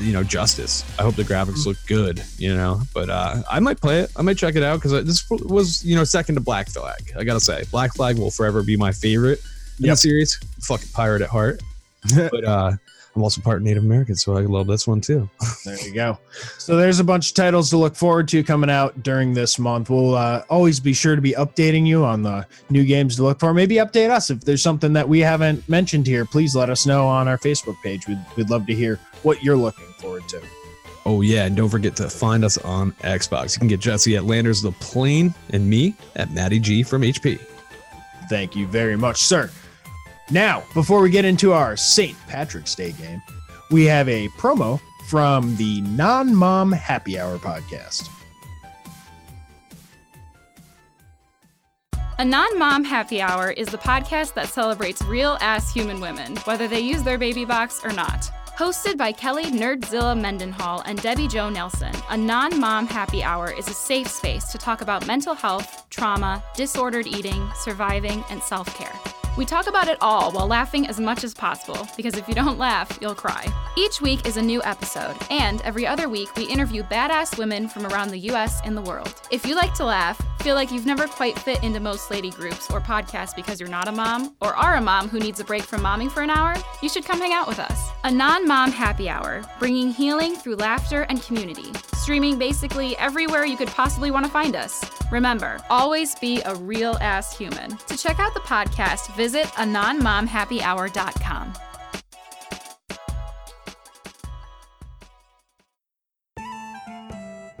you 0.00 0.12
know, 0.12 0.22
justice. 0.22 0.84
I 0.98 1.02
hope 1.02 1.14
the 1.16 1.22
graphics 1.24 1.60
Mm. 1.62 1.66
look 1.66 1.76
good, 1.86 2.22
you 2.38 2.54
know. 2.54 2.80
But 2.94 3.10
uh, 3.10 3.42
I 3.50 3.60
might 3.60 3.80
play 3.80 4.00
it. 4.00 4.10
I 4.16 4.22
might 4.22 4.36
check 4.38 4.54
it 4.56 4.62
out 4.62 4.80
because 4.82 5.04
this 5.04 5.28
was, 5.30 5.84
you 5.84 5.94
know, 5.96 6.04
second 6.04 6.34
to 6.36 6.40
Black 6.40 6.68
Flag. 6.70 7.12
I 7.18 7.24
gotta 7.24 7.40
say, 7.40 7.64
Black 7.70 7.94
Flag 7.94 8.18
will 8.18 8.30
forever 8.30 8.62
be 8.62 8.76
my 8.76 8.92
favorite 8.92 9.40
in 9.78 9.86
Yep. 9.86 9.92
the 9.92 9.96
series. 9.96 10.38
Fucking 10.62 10.88
pirate 10.92 11.22
at 11.22 11.28
heart. 11.28 11.62
but 12.16 12.44
uh, 12.44 12.72
I'm 13.14 13.22
also 13.22 13.40
part 13.40 13.62
Native 13.62 13.82
American, 13.82 14.14
so 14.14 14.36
I 14.36 14.42
love 14.42 14.66
this 14.66 14.86
one 14.86 15.00
too. 15.00 15.28
There 15.64 15.80
you 15.84 15.92
go. 15.94 16.16
So 16.58 16.76
there's 16.76 17.00
a 17.00 17.04
bunch 17.04 17.30
of 17.30 17.34
titles 17.34 17.70
to 17.70 17.76
look 17.76 17.96
forward 17.96 18.28
to 18.28 18.44
coming 18.44 18.70
out 18.70 19.02
during 19.02 19.34
this 19.34 19.58
month. 19.58 19.90
We'll 19.90 20.14
uh, 20.14 20.44
always 20.48 20.78
be 20.78 20.92
sure 20.92 21.16
to 21.16 21.22
be 21.22 21.32
updating 21.32 21.84
you 21.86 22.04
on 22.04 22.22
the 22.22 22.46
new 22.70 22.84
games 22.84 23.16
to 23.16 23.24
look 23.24 23.40
for. 23.40 23.52
Maybe 23.52 23.76
update 23.76 24.10
us 24.10 24.30
if 24.30 24.42
there's 24.42 24.62
something 24.62 24.92
that 24.92 25.08
we 25.08 25.18
haven't 25.20 25.68
mentioned 25.68 26.06
here. 26.06 26.24
Please 26.24 26.54
let 26.54 26.70
us 26.70 26.86
know 26.86 27.06
on 27.08 27.26
our 27.26 27.36
Facebook 27.38 27.76
page. 27.82 28.06
We'd, 28.06 28.18
we'd 28.36 28.48
love 28.50 28.64
to 28.66 28.74
hear 28.74 29.00
what 29.26 29.42
you're 29.42 29.56
looking 29.56 29.86
forward 29.98 30.26
to. 30.28 30.40
Oh 31.04 31.20
yeah, 31.20 31.46
and 31.46 31.56
don't 31.56 31.68
forget 31.68 31.96
to 31.96 32.08
find 32.08 32.44
us 32.44 32.58
on 32.58 32.92
Xbox. 33.02 33.54
You 33.54 33.58
can 33.58 33.68
get 33.68 33.80
Jesse 33.80 34.16
at 34.16 34.24
Landers 34.24 34.62
the 34.62 34.70
Plane 34.70 35.34
and 35.50 35.68
me 35.68 35.94
at 36.14 36.30
Matty 36.30 36.60
G 36.60 36.84
from 36.84 37.02
HP. 37.02 37.40
Thank 38.30 38.54
you 38.54 38.68
very 38.68 38.96
much, 38.96 39.22
sir. 39.22 39.50
Now, 40.30 40.62
before 40.74 41.00
we 41.00 41.10
get 41.10 41.24
into 41.24 41.52
our 41.52 41.76
St. 41.76 42.16
Patrick's 42.28 42.76
Day 42.76 42.92
game, 42.92 43.20
we 43.72 43.84
have 43.84 44.08
a 44.08 44.28
promo 44.38 44.80
from 45.08 45.56
the 45.56 45.80
Non 45.82 46.32
Mom 46.32 46.70
Happy 46.70 47.18
Hour 47.18 47.38
podcast. 47.38 48.08
A 52.18 52.24
non 52.24 52.58
mom 52.58 52.82
happy 52.82 53.20
hour 53.20 53.50
is 53.50 53.68
the 53.68 53.76
podcast 53.76 54.32
that 54.34 54.48
celebrates 54.48 55.02
real 55.02 55.36
ass 55.42 55.70
human 55.70 56.00
women, 56.00 56.36
whether 56.44 56.66
they 56.66 56.80
use 56.80 57.02
their 57.02 57.18
baby 57.18 57.44
box 57.44 57.84
or 57.84 57.92
not. 57.92 58.30
Hosted 58.56 58.96
by 58.96 59.12
Kelly 59.12 59.44
Nerdzilla 59.44 60.18
Mendenhall 60.18 60.80
and 60.86 60.98
Debbie 61.02 61.28
Jo 61.28 61.50
Nelson, 61.50 61.92
a 62.08 62.16
non 62.16 62.58
mom 62.58 62.86
happy 62.86 63.22
hour 63.22 63.52
is 63.52 63.68
a 63.68 63.74
safe 63.74 64.08
space 64.08 64.44
to 64.44 64.56
talk 64.56 64.80
about 64.80 65.06
mental 65.06 65.34
health, 65.34 65.84
trauma, 65.90 66.42
disordered 66.54 67.06
eating, 67.06 67.46
surviving, 67.54 68.24
and 68.30 68.42
self 68.42 68.66
care. 68.74 69.25
We 69.36 69.44
talk 69.44 69.66
about 69.66 69.88
it 69.88 69.98
all 70.00 70.32
while 70.32 70.46
laughing 70.46 70.86
as 70.86 70.98
much 70.98 71.22
as 71.22 71.34
possible, 71.34 71.86
because 71.94 72.16
if 72.16 72.26
you 72.26 72.34
don't 72.34 72.58
laugh, 72.58 72.98
you'll 73.02 73.14
cry. 73.14 73.46
Each 73.76 74.00
week 74.00 74.26
is 74.26 74.38
a 74.38 74.42
new 74.42 74.62
episode, 74.62 75.14
and 75.28 75.60
every 75.60 75.86
other 75.86 76.08
week 76.08 76.34
we 76.36 76.44
interview 76.44 76.82
badass 76.84 77.36
women 77.36 77.68
from 77.68 77.84
around 77.84 78.08
the 78.08 78.30
US 78.30 78.62
and 78.64 78.74
the 78.74 78.80
world. 78.80 79.14
If 79.30 79.44
you 79.44 79.54
like 79.54 79.74
to 79.74 79.84
laugh, 79.84 80.18
feel 80.40 80.54
like 80.54 80.72
you've 80.72 80.86
never 80.86 81.06
quite 81.06 81.38
fit 81.38 81.62
into 81.62 81.80
most 81.80 82.10
lady 82.10 82.30
groups 82.30 82.70
or 82.70 82.80
podcasts 82.80 83.36
because 83.36 83.60
you're 83.60 83.68
not 83.68 83.88
a 83.88 83.92
mom, 83.92 84.34
or 84.40 84.56
are 84.56 84.76
a 84.76 84.80
mom 84.80 85.06
who 85.06 85.18
needs 85.18 85.38
a 85.38 85.44
break 85.44 85.64
from 85.64 85.82
momming 85.82 86.10
for 86.10 86.22
an 86.22 86.30
hour, 86.30 86.54
you 86.80 86.88
should 86.88 87.04
come 87.04 87.20
hang 87.20 87.34
out 87.34 87.46
with 87.46 87.58
us. 87.58 87.90
A 88.04 88.10
non 88.10 88.48
mom 88.48 88.72
happy 88.72 89.10
hour, 89.10 89.44
bringing 89.58 89.90
healing 89.90 90.34
through 90.34 90.56
laughter 90.56 91.02
and 91.10 91.22
community. 91.22 91.72
Streaming 91.96 92.38
basically 92.38 92.96
everywhere 92.96 93.44
you 93.44 93.56
could 93.56 93.68
possibly 93.68 94.10
want 94.10 94.24
to 94.24 94.30
find 94.30 94.56
us. 94.56 94.82
Remember, 95.10 95.58
always 95.68 96.14
be 96.14 96.40
a 96.42 96.54
real 96.54 96.96
ass 97.00 97.36
human. 97.36 97.76
To 97.76 97.96
check 97.96 98.18
out 98.18 98.32
the 98.32 98.40
podcast, 98.40 99.14
visit 99.16 99.25
a 99.34 99.42
anonmomhappyhour.com. 99.42 101.52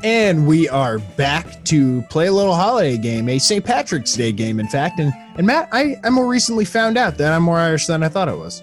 And 0.04 0.46
we 0.46 0.68
are 0.68 0.98
back 0.98 1.64
to 1.64 2.02
play 2.02 2.26
a 2.26 2.32
little 2.32 2.54
holiday 2.54 2.96
game, 2.96 3.28
a 3.28 3.38
St. 3.38 3.64
Patrick's 3.64 4.12
Day 4.12 4.30
game, 4.30 4.60
in 4.60 4.68
fact. 4.68 5.00
And 5.00 5.12
and 5.36 5.46
Matt, 5.46 5.68
I, 5.72 5.96
I 6.04 6.10
more 6.10 6.28
recently 6.28 6.64
found 6.64 6.96
out 6.96 7.18
that 7.18 7.32
I'm 7.32 7.42
more 7.42 7.58
Irish 7.58 7.86
than 7.86 8.02
I 8.02 8.08
thought 8.08 8.28
I 8.28 8.34
was. 8.34 8.62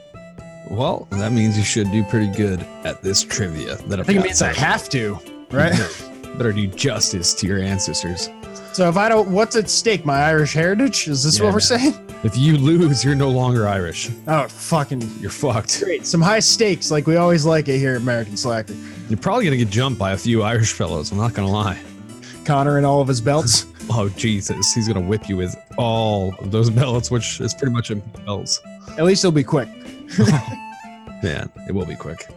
Well, 0.70 1.08
that 1.12 1.32
means 1.32 1.58
you 1.58 1.64
should 1.64 1.92
do 1.92 2.04
pretty 2.06 2.32
good 2.32 2.62
at 2.84 3.02
this 3.02 3.24
trivia. 3.24 3.76
That 3.88 4.00
I 4.00 4.04
think 4.04 4.20
it 4.20 4.24
means 4.24 4.42
I 4.42 4.54
have 4.54 4.90
to, 4.90 5.20
right? 5.52 5.74
Better 6.38 6.54
do 6.54 6.68
justice 6.68 7.34
to 7.36 7.48
your 7.48 7.60
ancestors. 7.60 8.30
So 8.74 8.90
if 8.90 8.98
I 8.98 9.08
don't, 9.10 9.30
what's 9.30 9.56
at 9.56 9.70
stake? 9.70 10.06
My 10.06 10.24
Irish 10.24 10.54
heritage? 10.54 11.08
Is 11.08 11.24
this 11.24 11.38
Yeah, 11.38 11.46
what 11.46 11.50
we're 11.54 11.78
man. 11.78 11.94
saying? 11.94 12.10
If 12.24 12.38
you 12.38 12.58
lose, 12.58 13.04
you're 13.04 13.16
no 13.16 13.30
longer 13.30 13.68
Irish. 13.68 14.10
Oh, 14.28 14.48
fucking 14.48 15.02
You're 15.20 15.30
fucked. 15.32 15.82
great! 15.84 16.06
Some 16.06 16.22
high 16.22 16.40
stakes, 16.40 16.90
like 16.92 17.06
we 17.08 17.16
always 17.18 17.46
like 17.46 17.68
it 17.68 17.78
here 17.78 17.96
at 17.96 18.02
American 18.02 18.38
Slacker. 18.38 18.74
You're 19.10 19.20
probably 19.20 19.46
gonna 19.46 19.58
get 19.58 19.70
jumped 19.70 20.00
by 20.00 20.12
a 20.14 20.18
few 20.18 20.42
Irish 20.44 20.72
fellows. 20.74 21.12
I'm 21.12 21.18
not 21.18 21.34
gonna 21.34 21.52
lie. 21.52 21.80
Connor 22.46 22.78
and 22.78 22.86
all 22.86 23.02
of 23.02 23.08
his 23.08 23.22
belts. 23.22 23.68
Oh 23.90 24.08
Jesus, 24.08 24.74
he's 24.74 24.88
gonna 24.88 25.02
whip 25.06 25.28
you 25.28 25.36
with 25.36 25.54
all 25.78 26.34
of 26.40 26.52
those 26.52 26.70
belts, 26.70 27.12
which 27.12 27.42
is 27.42 27.54
pretty 27.54 27.74
much 27.74 27.92
in 27.92 28.00
belts. 28.26 28.62
At 28.98 29.04
least 29.04 29.26
it'll 29.26 29.34
be 29.34 29.44
quick. 29.44 29.68
Man, 31.22 31.50
it 31.68 31.74
will 31.74 31.86
be 31.86 31.96
quick. 31.96 32.28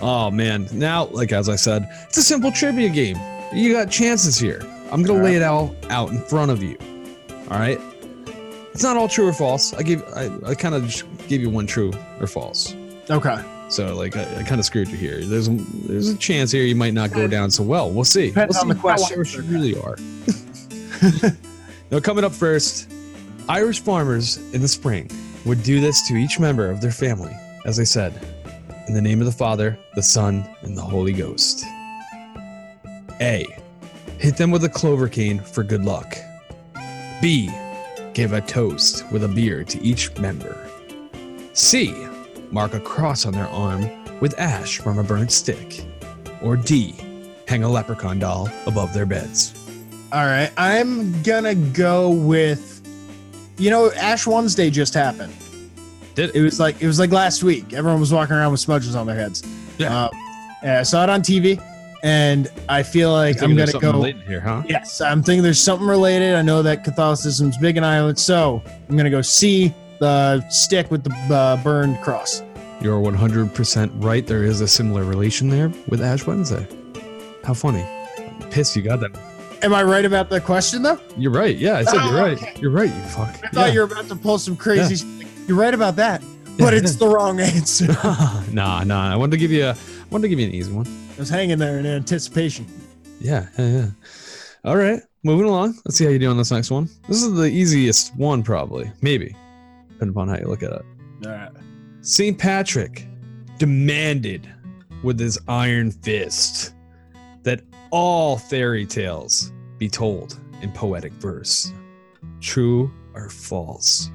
Oh 0.00 0.30
man. 0.30 0.68
Now, 0.72 1.06
like 1.06 1.32
as 1.32 1.48
I 1.48 1.56
said, 1.56 1.88
it's 2.06 2.16
a 2.18 2.22
simple 2.22 2.52
trivia 2.52 2.88
game. 2.88 3.18
You 3.52 3.72
got 3.72 3.90
chances 3.90 4.38
here. 4.38 4.60
I'm 4.90 5.02
gonna 5.02 5.22
lay 5.22 5.36
it 5.36 5.42
all 5.42 5.74
out 5.90 6.10
in 6.10 6.22
front 6.22 6.50
of 6.50 6.62
you. 6.62 6.76
All 7.50 7.58
right. 7.58 7.80
It's 8.72 8.82
not 8.82 8.96
all 8.96 9.08
true 9.08 9.26
or 9.26 9.32
false. 9.32 9.74
I 9.74 9.82
give 9.82 10.02
I, 10.14 10.30
I 10.46 10.54
kind 10.54 10.74
of 10.74 10.84
just 10.84 11.04
gave 11.28 11.40
you 11.40 11.50
one 11.50 11.66
true 11.66 11.92
or 12.20 12.26
false. 12.26 12.74
Okay. 13.10 13.42
So 13.68 13.94
like 13.94 14.16
I, 14.16 14.22
I 14.40 14.42
kind 14.44 14.58
of 14.58 14.64
screwed 14.64 14.88
you 14.88 14.96
here. 14.96 15.24
There's 15.24 15.48
a, 15.48 15.52
there's 15.52 16.08
a 16.08 16.16
chance 16.16 16.50
here 16.50 16.62
you 16.64 16.76
might 16.76 16.94
not 16.94 17.12
go 17.12 17.26
down 17.26 17.50
so 17.50 17.62
well. 17.62 17.90
We'll 17.90 18.04
see. 18.04 18.28
Depends 18.28 18.56
we'll 18.56 18.62
on 18.62 18.68
the 18.68 18.74
question. 18.74 19.16
Irish 19.18 19.34
you 19.36 19.42
really 19.42 19.78
are. 19.80 19.96
now 21.90 22.00
coming 22.00 22.24
up 22.24 22.32
first, 22.32 22.90
Irish 23.48 23.80
farmers 23.80 24.38
in 24.52 24.62
the 24.62 24.68
spring 24.68 25.10
would 25.44 25.62
do 25.62 25.80
this 25.80 26.06
to 26.08 26.14
each 26.16 26.40
member 26.40 26.70
of 26.70 26.80
their 26.80 26.90
family, 26.90 27.36
as 27.64 27.78
I 27.78 27.84
said, 27.84 28.12
in 28.88 28.94
the 28.94 29.02
name 29.02 29.20
of 29.20 29.26
the 29.26 29.32
Father, 29.32 29.78
the 29.94 30.02
Son, 30.02 30.48
and 30.62 30.76
the 30.76 30.82
Holy 30.82 31.12
Ghost. 31.12 31.64
A. 33.20 33.46
Hit 34.18 34.36
them 34.36 34.50
with 34.50 34.64
a 34.64 34.68
clover 34.68 35.08
cane 35.08 35.38
for 35.38 35.62
good 35.62 35.84
luck. 35.84 36.16
B. 37.22 37.48
Give 38.14 38.32
a 38.32 38.40
toast 38.40 39.08
with 39.12 39.22
a 39.22 39.28
beer 39.28 39.62
to 39.62 39.80
each 39.80 40.16
member. 40.18 40.68
C. 41.52 41.94
Mark 42.50 42.74
a 42.74 42.80
cross 42.80 43.26
on 43.26 43.32
their 43.32 43.46
arm 43.46 43.88
with 44.18 44.36
ash 44.36 44.78
from 44.78 44.98
a 44.98 45.04
burnt 45.04 45.30
stick. 45.30 45.84
Or 46.42 46.56
D. 46.56 46.96
Hang 47.46 47.62
a 47.62 47.68
leprechaun 47.68 48.18
doll 48.18 48.50
above 48.66 48.92
their 48.92 49.06
beds. 49.06 49.54
All 50.10 50.26
right. 50.26 50.50
I'm 50.56 51.22
gonna 51.22 51.54
go 51.54 52.10
with. 52.10 52.74
You 53.56 53.70
know, 53.70 53.92
Ash 53.92 54.26
Wednesday 54.26 54.68
just 54.68 54.94
happened. 54.94 55.32
Did 56.16 56.34
It 56.34 56.42
was 56.42 56.58
like 56.58 56.82
it 56.82 56.88
was 56.88 56.98
like 56.98 57.12
last 57.12 57.44
week. 57.44 57.72
Everyone 57.72 58.00
was 58.00 58.12
walking 58.12 58.34
around 58.34 58.50
with 58.50 58.60
smudges 58.60 58.96
on 58.96 59.06
their 59.06 59.16
heads. 59.16 59.44
Yeah. 59.78 59.96
Uh, 59.96 60.10
yeah, 60.64 60.80
I 60.80 60.82
saw 60.82 61.04
it 61.04 61.10
on 61.10 61.22
TV. 61.22 61.62
And 62.02 62.50
I 62.68 62.82
feel 62.82 63.12
like 63.12 63.42
I'm 63.42 63.56
gonna 63.56 63.72
go. 63.72 64.02
here, 64.02 64.40
huh? 64.40 64.62
Yes, 64.68 65.00
I'm 65.00 65.22
thinking 65.22 65.42
there's 65.42 65.60
something 65.60 65.86
related. 65.86 66.34
I 66.34 66.42
know 66.42 66.62
that 66.62 66.84
Catholicism's 66.84 67.56
big 67.58 67.76
in 67.76 67.84
Ireland, 67.84 68.18
so 68.18 68.62
I'm 68.88 68.96
gonna 68.96 69.10
go 69.10 69.22
see 69.22 69.74
the 70.00 70.46
stick 70.48 70.90
with 70.90 71.02
the 71.04 71.34
uh, 71.34 71.56
burned 71.62 72.00
cross. 72.02 72.42
You're 72.80 73.00
100% 73.00 73.90
right. 73.96 74.24
There 74.24 74.44
is 74.44 74.60
a 74.60 74.68
similar 74.68 75.02
relation 75.02 75.48
there 75.48 75.72
with 75.88 76.00
Ash 76.00 76.24
Wednesday. 76.24 76.64
How 77.42 77.54
funny. 77.54 77.84
Piss, 78.50 78.76
you 78.76 78.82
got 78.82 79.00
that. 79.00 79.10
Am 79.62 79.74
I 79.74 79.82
right 79.82 80.04
about 80.04 80.30
the 80.30 80.40
question 80.40 80.82
though? 80.82 81.00
You're 81.16 81.32
right. 81.32 81.56
Yeah, 81.56 81.78
I 81.78 81.82
said 81.82 81.98
Oh, 82.00 82.10
you're 82.12 82.22
right. 82.22 82.36
okay. 82.40 82.54
You're 82.60 82.70
right, 82.70 82.94
you 82.94 83.02
fuck. 83.02 83.34
I 83.44 83.48
thought 83.48 83.72
you 83.72 83.80
were 83.80 83.86
about 83.86 84.06
to 84.08 84.14
pull 84.14 84.38
some 84.38 84.56
crazy. 84.56 85.04
You're 85.48 85.56
right 85.56 85.74
about 85.74 85.96
that, 85.96 86.22
but 86.58 86.72
it's 86.74 86.94
the 87.02 87.08
wrong 87.08 87.40
answer. 87.40 87.86
Nah, 88.52 88.84
nah. 88.84 89.12
I 89.12 89.16
wanted 89.16 89.32
to 89.32 89.36
give 89.38 89.50
you 89.50 89.64
a 89.66 89.76
wanted 90.10 90.22
to 90.22 90.28
give 90.28 90.40
you 90.40 90.46
an 90.46 90.52
easy 90.52 90.72
one. 90.72 90.86
I 90.86 91.18
was 91.18 91.28
hanging 91.28 91.58
there 91.58 91.78
in 91.78 91.86
anticipation. 91.86 92.66
Yeah, 93.20 93.46
yeah, 93.58 93.66
yeah. 93.66 93.86
All 94.64 94.76
right, 94.76 95.00
moving 95.22 95.46
along. 95.46 95.78
Let's 95.84 95.96
see 95.96 96.04
how 96.04 96.10
you 96.10 96.18
do 96.18 96.30
on 96.30 96.36
this 96.36 96.50
next 96.50 96.70
one. 96.70 96.88
This 97.08 97.22
is 97.22 97.34
the 97.34 97.46
easiest 97.46 98.14
one, 98.16 98.42
probably. 98.42 98.90
Maybe. 99.02 99.36
Depending 99.88 100.10
upon 100.10 100.28
how 100.28 100.38
you 100.38 100.46
look 100.46 100.62
at 100.62 100.72
it. 100.72 100.84
All 101.26 101.32
right. 101.32 101.50
St. 102.00 102.38
Patrick 102.38 103.06
demanded 103.58 104.48
with 105.02 105.18
his 105.18 105.38
iron 105.48 105.90
fist 105.90 106.74
that 107.42 107.62
all 107.90 108.36
fairy 108.36 108.86
tales 108.86 109.52
be 109.78 109.88
told 109.88 110.38
in 110.62 110.72
poetic 110.72 111.12
verse. 111.14 111.72
True 112.40 112.92
or 113.14 113.28
false? 113.28 114.10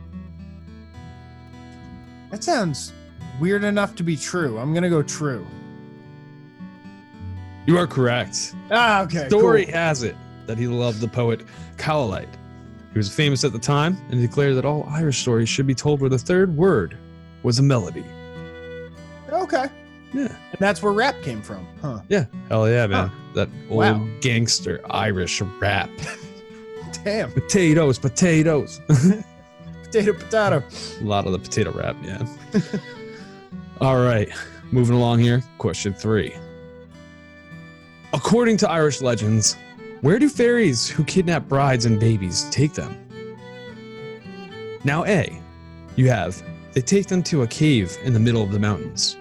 That 2.31 2.43
sounds 2.43 2.93
weird 3.39 3.63
enough 3.63 3.95
to 3.95 4.03
be 4.03 4.15
true. 4.15 4.57
I'm 4.57 4.73
gonna 4.73 4.89
go 4.89 5.03
true. 5.03 5.45
You 7.65 7.77
are 7.77 7.87
correct. 7.87 8.53
Ah, 8.71 9.01
okay. 9.03 9.27
Story 9.29 9.65
cool. 9.65 9.73
has 9.73 10.03
it 10.03 10.15
that 10.47 10.57
he 10.57 10.67
loved 10.67 10.99
the 10.99 11.07
poet 11.07 11.41
Cowlite. 11.77 12.27
He 12.91 12.99
was 12.99 13.13
famous 13.13 13.43
at 13.43 13.53
the 13.53 13.59
time 13.59 13.97
and 14.11 14.21
declared 14.21 14.55
that 14.57 14.65
all 14.65 14.85
Irish 14.89 15.19
stories 15.21 15.49
should 15.49 15.65
be 15.65 15.73
told 15.75 16.01
where 16.01 16.09
the 16.09 16.17
third 16.17 16.55
word 16.55 16.97
was 17.41 17.59
a 17.59 17.63
melody. 17.63 18.03
Okay. 19.31 19.65
Yeah. 20.13 20.27
And 20.27 20.59
that's 20.59 20.83
where 20.83 20.93
rap 20.93 21.15
came 21.23 21.41
from, 21.41 21.65
huh? 21.81 22.01
Yeah. 22.09 22.25
Hell 22.49 22.69
yeah, 22.69 22.85
man. 22.85 23.07
Huh. 23.07 23.15
That 23.33 23.49
old 23.69 23.79
Wow. 23.79 24.07
gangster 24.21 24.79
Irish 24.91 25.41
rap. 25.41 25.89
Damn. 27.03 27.31
potatoes, 27.31 27.97
potatoes. 27.97 28.79
Potato, 29.83 30.13
potato. 30.13 30.63
A 31.01 31.03
lot 31.03 31.25
of 31.27 31.33
the 31.33 31.39
potato 31.39 31.71
rap, 31.71 31.95
yeah. 32.03 32.25
All 33.81 33.97
right, 34.03 34.27
moving 34.71 34.95
along 34.95 35.19
here. 35.19 35.43
Question 35.59 35.93
three. 35.93 36.33
According 38.13 38.57
to 38.57 38.69
Irish 38.69 39.01
legends, 39.01 39.57
where 40.01 40.19
do 40.19 40.29
fairies 40.29 40.87
who 40.87 41.03
kidnap 41.03 41.47
brides 41.47 41.85
and 41.85 41.99
babies 41.99 42.47
take 42.51 42.73
them? 42.73 42.95
Now, 44.83 45.03
A, 45.05 45.41
you 45.95 46.09
have 46.09 46.41
they 46.73 46.81
take 46.81 47.07
them 47.07 47.23
to 47.23 47.41
a 47.41 47.47
cave 47.47 47.97
in 48.03 48.13
the 48.13 48.19
middle 48.19 48.43
of 48.43 48.51
the 48.51 48.59
mountains. 48.59 49.17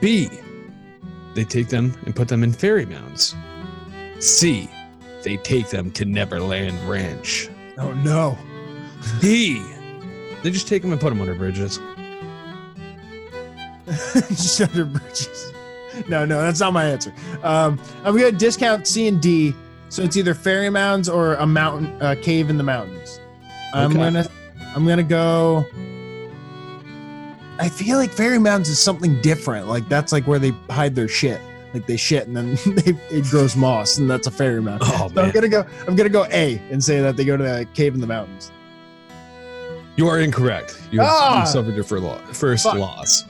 B, 0.00 0.30
they 1.34 1.44
take 1.44 1.68
them 1.68 1.94
and 2.06 2.16
put 2.16 2.28
them 2.28 2.42
in 2.42 2.52
fairy 2.52 2.86
mounds. 2.86 3.34
C, 4.20 4.70
they 5.22 5.36
take 5.36 5.68
them 5.68 5.90
to 5.92 6.06
Neverland 6.06 6.78
Ranch. 6.88 7.50
Oh 7.76 7.92
no. 7.92 8.38
D, 9.20 9.62
they 10.42 10.50
just 10.50 10.66
take 10.66 10.80
them 10.80 10.92
and 10.92 11.00
put 11.00 11.10
them 11.10 11.20
under 11.20 11.34
bridges. 11.34 11.78
Just 14.28 14.60
under 14.60 14.84
bridges. 14.84 15.52
No, 16.08 16.24
no, 16.24 16.40
that's 16.42 16.60
not 16.60 16.72
my 16.72 16.84
answer. 16.84 17.12
Um, 17.42 17.80
I'm 18.04 18.16
gonna 18.16 18.32
discount 18.32 18.86
C 18.86 19.08
and 19.08 19.20
D, 19.20 19.54
so 19.88 20.02
it's 20.02 20.16
either 20.16 20.34
fairy 20.34 20.70
mounds 20.70 21.08
or 21.08 21.34
a 21.34 21.46
mountain, 21.46 21.96
a 22.00 22.14
cave 22.16 22.48
in 22.50 22.56
the 22.56 22.62
mountains. 22.64 23.20
I'm 23.74 23.90
Okay. 23.90 23.98
gonna, 24.00 24.28
I'm 24.74 24.86
gonna 24.86 25.02
go. 25.02 25.64
I 27.58 27.68
feel 27.68 27.98
like 27.98 28.10
fairy 28.10 28.38
mounds 28.38 28.68
is 28.68 28.78
something 28.78 29.20
different. 29.20 29.68
Like 29.68 29.88
that's 29.88 30.12
like 30.12 30.26
where 30.26 30.38
they 30.38 30.50
hide 30.70 30.94
their 30.94 31.08
shit. 31.08 31.40
Like 31.74 31.86
they 31.86 31.96
shit 31.96 32.26
and 32.26 32.36
then 32.36 32.54
they, 32.76 32.92
it 33.16 33.24
grows 33.30 33.54
moss, 33.54 33.98
and 33.98 34.10
that's 34.10 34.26
a 34.26 34.30
fairy 34.30 34.62
mound. 34.62 34.82
Oh, 34.84 35.10
so 35.14 35.22
I'm 35.22 35.30
gonna 35.30 35.48
go. 35.48 35.64
I'm 35.86 35.94
gonna 35.96 36.08
go 36.08 36.24
A 36.32 36.58
and 36.70 36.82
say 36.82 37.00
that 37.00 37.16
they 37.16 37.24
go 37.24 37.36
to 37.36 37.42
the 37.42 37.66
cave 37.74 37.94
in 37.94 38.00
the 38.00 38.06
mountains. 38.06 38.50
You 39.96 40.08
are 40.08 40.18
incorrect. 40.20 40.80
You, 40.90 41.00
Ah! 41.02 41.40
you 41.40 41.46
suffered 41.46 41.74
your 41.74 41.84
first, 41.84 42.02
lo- 42.02 42.18
first 42.32 42.62
Fuck. 42.64 42.76
loss. 42.76 43.24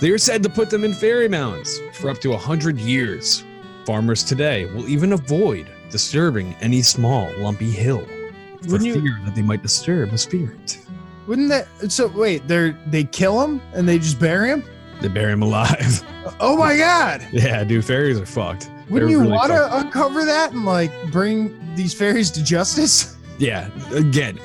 They 0.00 0.10
are 0.10 0.18
said 0.18 0.42
to 0.44 0.48
put 0.48 0.70
them 0.70 0.84
in 0.84 0.94
fairy 0.94 1.28
mounds 1.28 1.78
for 1.94 2.08
up 2.10 2.18
to 2.22 2.30
100 2.30 2.78
years. 2.78 3.44
Farmers 3.86 4.24
today 4.24 4.64
will 4.66 4.88
even 4.88 5.12
avoid 5.12 5.68
disturbing 5.90 6.54
any 6.60 6.80
small, 6.82 7.30
lumpy 7.38 7.70
hill 7.70 8.06
for 8.62 8.72
Wouldn't 8.72 8.84
you- 8.86 8.94
fear 9.00 9.18
that 9.24 9.34
they 9.34 9.42
might 9.42 9.62
disturb 9.62 10.12
a 10.12 10.18
spirit. 10.18 10.78
Wouldn't 11.26 11.48
that? 11.50 11.66
So 11.92 12.08
wait, 12.08 12.46
they 12.48 12.74
they 12.86 13.04
kill 13.04 13.40
him 13.42 13.60
and 13.74 13.88
they 13.88 13.98
just 13.98 14.18
bury 14.18 14.50
him? 14.50 14.64
They 15.00 15.08
bury 15.08 15.32
him 15.32 15.42
alive. 15.42 16.02
Oh 16.38 16.56
my 16.56 16.76
god! 16.76 17.26
yeah, 17.32 17.64
dude, 17.64 17.84
fairies 17.84 18.18
are 18.18 18.26
fucked. 18.26 18.70
Wouldn't 18.88 19.08
They're 19.08 19.08
you 19.08 19.20
really 19.20 19.32
want 19.32 19.50
fucked. 19.52 19.72
to 19.72 19.78
uncover 19.86 20.24
that 20.24 20.52
and 20.52 20.64
like 20.64 20.92
bring 21.10 21.58
these 21.74 21.92
fairies 21.92 22.30
to 22.32 22.42
justice? 22.44 23.16
Yeah, 23.38 23.70
again, 23.92 24.38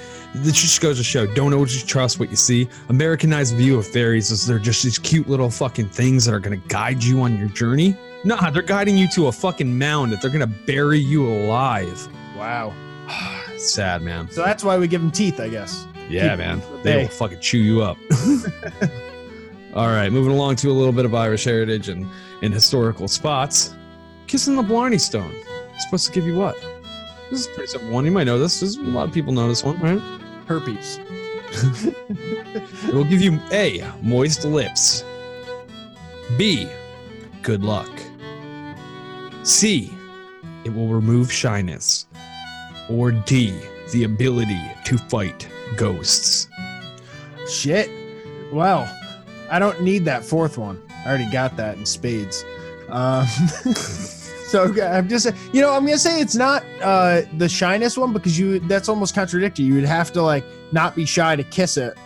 this 0.44 0.60
just 0.62 0.82
goes 0.82 0.98
to 0.98 1.04
show 1.04 1.26
don't 1.26 1.54
always 1.54 1.84
trust 1.84 2.20
what 2.20 2.30
you 2.30 2.36
see. 2.36 2.68
Americanized 2.90 3.56
view 3.56 3.78
of 3.78 3.88
fairies 3.88 4.32
is 4.32 4.46
they're 4.46 4.60
just 4.60 4.84
these 4.84 4.98
cute 5.00 5.28
little 5.30 5.50
fucking 5.50 5.90
things 5.90 6.26
that 6.26 6.34
are 6.34 6.40
gonna 6.40 6.58
guide 6.58 7.04
you 7.04 7.22
on 7.22 7.38
your 7.38 7.50
journey. 7.50 7.96
Nah, 8.24 8.50
they're 8.50 8.62
guiding 8.62 8.98
you 8.98 9.08
to 9.10 9.28
a 9.28 9.32
fucking 9.32 9.78
mound 9.78 10.12
that 10.12 10.22
they're 10.22 10.32
gonna 10.32 10.48
bury 10.48 11.00
you 11.00 11.28
alive. 11.28 12.08
Wow. 12.38 12.74
Sad, 13.58 14.02
man. 14.02 14.30
So 14.32 14.44
that's 14.44 14.64
why 14.64 14.78
we 14.78 14.88
give 14.88 15.02
them 15.02 15.12
teeth, 15.12 15.40
I 15.40 15.50
guess. 15.50 15.88
Yeah, 16.10 16.30
Keep- 16.30 16.38
man. 16.40 16.62
They 16.84 16.98
will 16.98 17.08
fucking 17.08 17.40
chew 17.40 17.58
you 17.60 17.82
up. 17.82 17.98
All 19.74 19.88
right, 19.88 20.10
moving 20.12 20.32
along 20.32 20.56
to 20.58 20.70
a 20.70 20.74
little 20.74 20.94
bit 20.94 21.04
of 21.06 21.14
Irish 21.14 21.44
heritage 21.44 21.90
and, 21.90 22.08
and 22.42 22.54
historical 22.54 23.08
spots. 23.08 23.76
Kissing 24.28 24.56
the 24.56 24.64
Blarney 24.64 24.98
Stone. 24.98 25.34
It's 25.74 25.84
supposed 25.84 26.06
to 26.08 26.12
give 26.14 26.26
you 26.26 26.36
what? 26.36 26.56
This 27.30 27.42
is 27.42 27.48
a 27.48 27.50
pretty 27.52 27.68
simple 27.68 27.90
one. 27.90 28.06
You 28.06 28.12
might 28.12 28.24
know 28.24 28.40
this. 28.40 28.60
There's 28.62 28.78
a 28.78 28.82
lot 28.84 29.08
of 29.08 29.14
people 29.14 29.34
know 29.34 29.50
this 29.50 29.64
one, 29.64 29.78
right? 29.80 30.02
Herpes. 30.48 31.00
It 32.88 32.94
will 32.94 33.04
give 33.04 33.22
you 33.22 33.40
A, 33.52 33.84
moist 34.02 34.46
lips. 34.46 35.04
B, 36.38 36.70
good 37.42 37.64
luck. 37.64 37.90
C, 39.44 39.92
it 40.64 40.74
will 40.74 40.88
remove 40.88 41.32
shyness. 41.32 42.08
Or 42.90 43.12
D, 43.12 43.60
the 43.92 44.04
ability 44.04 44.62
to 44.86 44.98
fight 44.98 45.48
ghosts. 45.78 46.48
Shit. 47.50 47.90
Well, 48.52 48.90
I 49.50 49.60
don't 49.60 49.82
need 49.82 50.06
that 50.06 50.24
fourth 50.24 50.58
one. 50.58 50.82
I 50.90 51.10
already 51.10 51.30
got 51.32 51.56
that 51.58 51.78
in 51.78 51.86
spades. 51.86 52.44
Um, 52.90 53.26
so 54.48 54.74
I'm 54.84 55.10
just, 55.10 55.32
you 55.54 55.62
know, 55.62 55.72
I'm 55.72 55.86
gonna 55.86 55.98
say 55.98 56.22
it's 56.22 56.36
not 56.36 56.64
uh, 56.82 57.24
the 57.38 57.50
shyness 57.50 57.98
one 57.98 58.14
because 58.14 58.38
you 58.38 58.60
that's 58.60 58.90
almost 58.90 59.16
contradictory. 59.16 59.66
You 59.66 59.76
would 59.76 59.86
have 59.86 60.12
to 60.14 60.22
like 60.22 60.46
not 60.72 60.96
be 60.96 61.06
shy 61.06 61.36
to 61.36 61.44
kiss 61.44 61.78
it 61.78 61.98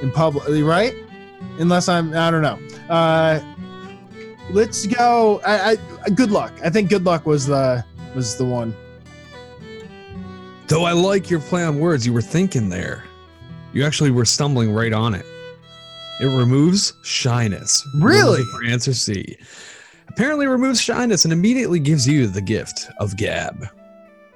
in 0.00 0.10
public, 0.10 0.44
right? 0.64 0.94
Unless 1.58 1.88
I'm, 1.88 2.14
I 2.14 2.30
don't 2.30 2.42
know. 2.42 2.58
Uh, 2.88 3.40
let's 4.50 4.86
go. 4.86 5.40
I, 5.44 5.76
I 6.06 6.10
good 6.10 6.30
luck. 6.30 6.52
I 6.64 6.70
think 6.70 6.88
good 6.88 7.04
luck 7.04 7.26
was 7.26 7.46
the 7.46 7.84
was 8.14 8.36
the 8.36 8.44
one. 8.44 8.74
Though 10.68 10.84
I 10.84 10.92
like 10.92 11.30
your 11.30 11.40
play 11.40 11.64
on 11.64 11.80
words, 11.80 12.06
you 12.06 12.12
were 12.12 12.22
thinking 12.22 12.68
there. 12.68 13.04
You 13.72 13.84
actually 13.84 14.10
were 14.10 14.24
stumbling 14.24 14.72
right 14.72 14.92
on 14.92 15.14
it. 15.14 15.26
It 16.20 16.26
removes 16.26 16.94
shyness. 17.02 17.86
Really? 18.00 18.42
For 18.42 18.64
answer 18.64 18.92
C. 18.92 19.36
Apparently 20.18 20.48
removes 20.48 20.80
shyness 20.80 21.22
and 21.24 21.32
immediately 21.32 21.78
gives 21.78 22.04
you 22.08 22.26
the 22.26 22.40
gift 22.40 22.90
of 22.98 23.16
gab. 23.16 23.68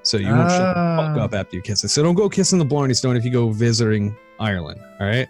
So 0.03 0.15
you 0.15 0.27
won't 0.29 0.49
shut 0.49 0.59
the 0.75 0.95
fuck 0.97 1.17
Ah. 1.17 1.23
up 1.25 1.33
after 1.33 1.57
you 1.57 1.61
kiss 1.61 1.83
it. 1.83 1.89
So 1.89 2.01
don't 2.01 2.15
go 2.15 2.29
kissing 2.29 2.57
the 2.57 2.63
Blarney 2.63 2.93
Stone 2.93 3.17
if 3.17 3.25
you 3.25 3.31
go 3.31 3.49
visiting 3.49 4.15
Ireland, 4.39 4.79
all 5.01 5.07
right? 5.07 5.27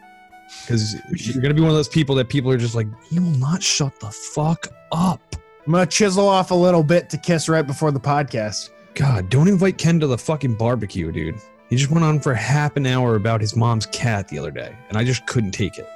Because 0.62 0.94
you're 1.10 1.42
gonna 1.42 1.56
be 1.56 1.62
one 1.62 1.72
of 1.72 1.76
those 1.76 1.88
people 1.88 2.14
that 2.18 2.30
people 2.30 2.52
are 2.52 2.58
just 2.58 2.76
like, 2.76 2.86
you 3.10 3.24
will 3.24 3.32
not 3.40 3.64
shut 3.64 4.00
the 4.00 4.12
fuck 4.12 4.68
up. 4.92 5.36
I'm 5.66 5.74
gonna 5.74 5.88
chisel 5.88 6.28
off 6.30 6.52
a 6.52 6.56
little 6.56 6.84
bit 6.84 7.10
to 7.10 7.18
kiss 7.18 7.50
right 7.50 7.66
before 7.66 7.90
the 7.90 8.00
podcast. 8.00 8.70
God, 8.94 9.32
don't 9.32 9.48
invite 9.48 9.80
Ken 9.80 10.00
to 10.02 10.06
the 10.06 10.20
fucking 10.20 10.54
barbecue, 10.54 11.12
dude. 11.12 11.34
He 11.72 11.78
just 11.78 11.90
went 11.90 12.04
on 12.06 12.20
for 12.20 12.36
half 12.36 12.78
an 12.78 12.86
hour 12.86 13.16
about 13.16 13.42
his 13.42 13.56
mom's 13.56 13.88
cat 13.88 14.28
the 14.28 14.38
other 14.38 14.52
day, 14.52 14.76
and 14.90 15.00
I 15.00 15.04
just 15.04 15.26
couldn't 15.26 15.54
take 15.54 15.80
it. 15.80 15.88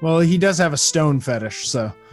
Well, 0.00 0.20
he 0.20 0.38
does 0.38 0.56
have 0.56 0.72
a 0.72 0.78
stone 0.78 1.20
fetish, 1.20 1.68
so 1.68 1.92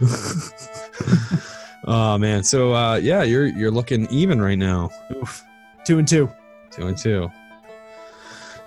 oh 1.86 2.18
man, 2.18 2.42
so 2.42 2.74
uh, 2.74 2.96
yeah, 2.96 3.22
you're 3.22 3.46
you're 3.46 3.70
looking 3.70 4.06
even 4.10 4.40
right 4.40 4.58
now, 4.58 4.90
oof. 5.16 5.44
Two 5.84 5.98
and 5.98 6.06
two. 6.06 6.30
two 6.70 6.86
and 6.86 6.96
two. 6.96 7.30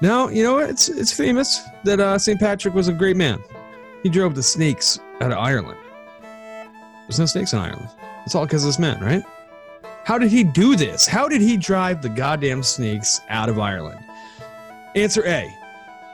Now 0.01 0.30
you 0.30 0.43
know 0.43 0.57
it's 0.59 0.89
it's 0.89 1.14
famous 1.14 1.62
that 1.84 1.99
uh, 1.99 2.18
St. 2.18 2.39
Patrick 2.39 2.74
was 2.74 2.88
a 2.88 2.93
great 2.93 3.18
man. 3.18 3.39
He 4.03 4.09
drove 4.09 4.34
the 4.34 4.43
snakes 4.43 4.99
out 5.22 5.32
of 5.32 5.38
Ireland. 5.38 5.78
There's 7.07 7.20
no 7.20 7.26
snakes 7.26 7.53
in 7.53 7.59
Ireland. 7.59 7.89
It's 8.26 8.36
all 8.36 8.45
because 8.45 8.64
of 8.64 8.70
this 8.70 8.80
man, 8.80 8.99
right? 9.03 9.24
How 10.03 10.18
did 10.18 10.32
he 10.32 10.43
do 10.43 10.76
this? 10.76 11.05
How 11.05 11.28
did 11.28 11.41
he 11.41 11.57
drive 11.57 12.01
the 12.01 12.09
goddamn 12.09 12.64
snakes 12.64 13.22
out 13.30 13.49
of 13.49 13.59
Ireland? 13.59 14.03
Answer 14.95 15.26
A. 15.26 15.53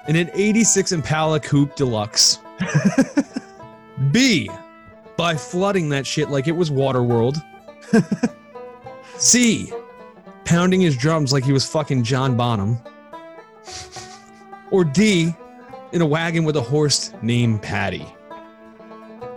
In 0.08 0.16
an 0.16 0.30
86 0.34 0.92
Impala 0.92 1.40
Coupe 1.40 1.76
Deluxe. 1.76 2.40
B. 4.12 4.50
By 5.18 5.36
flooding 5.36 5.90
that 5.90 6.06
shit 6.06 6.30
like 6.30 6.48
it 6.48 6.54
was 6.54 6.70
Waterworld. 6.70 7.44
C. 9.18 9.74
Pounding 10.46 10.80
his 10.80 10.96
drums 10.96 11.34
like 11.34 11.44
he 11.44 11.52
was 11.52 11.66
fucking 11.70 12.04
John 12.04 12.38
Bonham. 12.38 12.78
Or 14.72 14.84
D. 14.84 15.36
In 15.92 16.02
a 16.02 16.06
wagon 16.06 16.44
with 16.44 16.56
a 16.58 16.62
horse 16.62 17.14
named 17.22 17.62
Patty. 17.62 18.06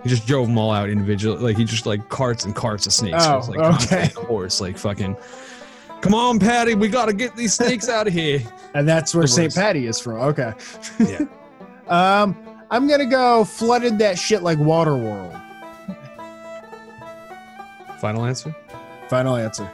He 0.02 0.08
just 0.08 0.26
drove 0.26 0.46
them 0.48 0.58
all 0.58 0.70
out 0.70 0.88
individually. 0.88 1.38
Like 1.38 1.56
he 1.56 1.64
just 1.64 1.86
like 1.86 2.08
carts 2.08 2.44
and 2.44 2.54
carts 2.54 2.86
of 2.86 2.92
snakes. 2.92 3.24
Oh, 3.26 3.44
like 3.48 3.82
okay. 3.82 4.08
horse, 4.08 4.60
like 4.60 4.78
fucking. 4.78 5.16
Come 6.00 6.14
on, 6.14 6.38
Patty, 6.38 6.74
we 6.74 6.88
gotta 6.88 7.12
get 7.12 7.36
these 7.36 7.54
snakes 7.54 7.88
out 7.88 8.06
of 8.06 8.12
here. 8.12 8.42
And 8.74 8.88
that's 8.88 9.14
where 9.14 9.26
St. 9.26 9.54
Patty 9.54 9.86
is 9.86 10.00
from. 10.00 10.16
Okay. 10.16 10.52
Yeah. 10.98 11.20
Um, 11.90 12.36
I'm 12.70 12.86
gonna 12.86 13.04
go 13.04 13.42
flooded 13.42 13.98
that 13.98 14.16
shit 14.16 14.44
like 14.44 14.58
Waterworld. 14.58 15.39
Final 18.00 18.24
answer. 18.24 18.54
Final 19.08 19.36
answer. 19.36 19.70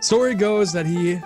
Story 0.00 0.34
goes 0.34 0.72
that 0.72 0.86
he 0.86 1.20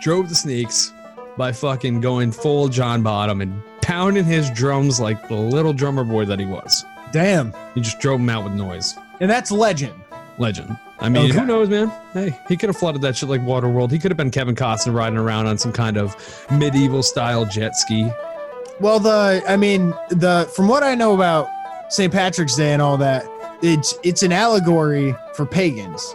drove 0.00 0.28
the 0.28 0.34
snakes 0.34 0.92
by 1.36 1.52
fucking 1.52 2.00
going 2.00 2.32
full 2.32 2.68
John 2.68 3.02
Bonham 3.02 3.40
and 3.40 3.62
pounding 3.82 4.24
his 4.24 4.50
drums 4.50 5.00
like 5.00 5.28
the 5.28 5.34
little 5.34 5.72
drummer 5.72 6.04
boy 6.04 6.24
that 6.26 6.38
he 6.38 6.46
was. 6.46 6.84
Damn. 7.12 7.52
He 7.74 7.80
just 7.80 7.98
drove 8.00 8.18
them 8.20 8.28
out 8.28 8.44
with 8.44 8.52
noise. 8.52 8.94
And 9.20 9.30
that's 9.30 9.50
legend. 9.50 9.94
Legend. 10.38 10.76
I 11.00 11.08
mean, 11.08 11.30
Okay. 11.30 11.38
who 11.40 11.46
knows, 11.46 11.68
man? 11.68 11.90
Hey, 12.12 12.38
he 12.48 12.56
could 12.56 12.68
have 12.68 12.76
flooded 12.76 13.02
that 13.02 13.16
shit 13.16 13.28
like 13.28 13.40
Waterworld. 13.42 13.90
He 13.90 13.98
could 13.98 14.10
have 14.10 14.16
been 14.16 14.30
Kevin 14.30 14.54
Costner 14.54 14.94
riding 14.94 15.18
around 15.18 15.46
on 15.46 15.56
some 15.58 15.72
kind 15.72 15.96
of 15.96 16.14
medieval 16.50 17.02
style 17.02 17.44
jet 17.44 17.76
ski. 17.76 18.10
Well, 18.80 18.98
the 18.98 19.42
I 19.48 19.56
mean 19.56 19.94
the 20.10 20.50
from 20.54 20.68
what 20.68 20.82
I 20.82 20.94
know 20.94 21.14
about 21.14 21.48
St. 21.88 22.12
Patrick's 22.12 22.56
Day 22.56 22.72
and 22.72 22.82
all 22.82 22.96
that, 22.98 23.24
it's 23.62 23.94
it's 24.02 24.22
an 24.22 24.32
allegory 24.32 25.14
for 25.34 25.46
pagans, 25.46 26.14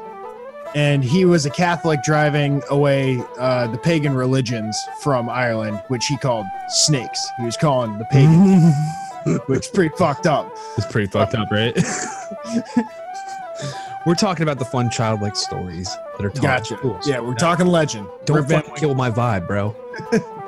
and 0.76 1.04
he 1.04 1.26
was 1.26 1.46
a 1.46 1.50
Catholic 1.50 2.04
driving 2.04 2.62
away 2.70 3.22
uh, 3.38 3.68
the 3.68 3.78
pagan 3.78 4.14
religions 4.14 4.78
from 5.02 5.30
Ireland, 5.30 5.82
which 5.88 6.06
he 6.06 6.18
called 6.18 6.46
snakes. 6.70 7.26
He 7.38 7.46
was 7.46 7.58
calling 7.58 7.98
the 7.98 8.06
pagan, 8.06 8.72
which 9.48 9.66
is 9.66 9.72
pretty 9.72 9.96
fucked 9.98 10.28
up. 10.28 10.56
It's 10.78 10.88
pretty 10.88 11.08
fucked 11.08 11.36
up, 11.36 11.52
right? 11.52 11.78
We're 14.06 14.16
talking 14.16 14.42
about 14.42 14.58
the 14.58 14.66
fun 14.66 14.90
childlike 14.90 15.36
stories 15.36 15.88
that 16.18 16.26
are 16.26 16.32
taught. 16.32 16.42
Gotcha. 16.42 16.78
schools. 16.78 17.08
Yeah, 17.08 17.20
we're 17.20 17.36
talking 17.36 17.68
legend. 17.68 18.08
Don't 18.26 18.50
fucking 18.50 18.74
kill 18.74 18.96
my 18.96 19.12
vibe, 19.12 19.46
bro. 19.46 19.76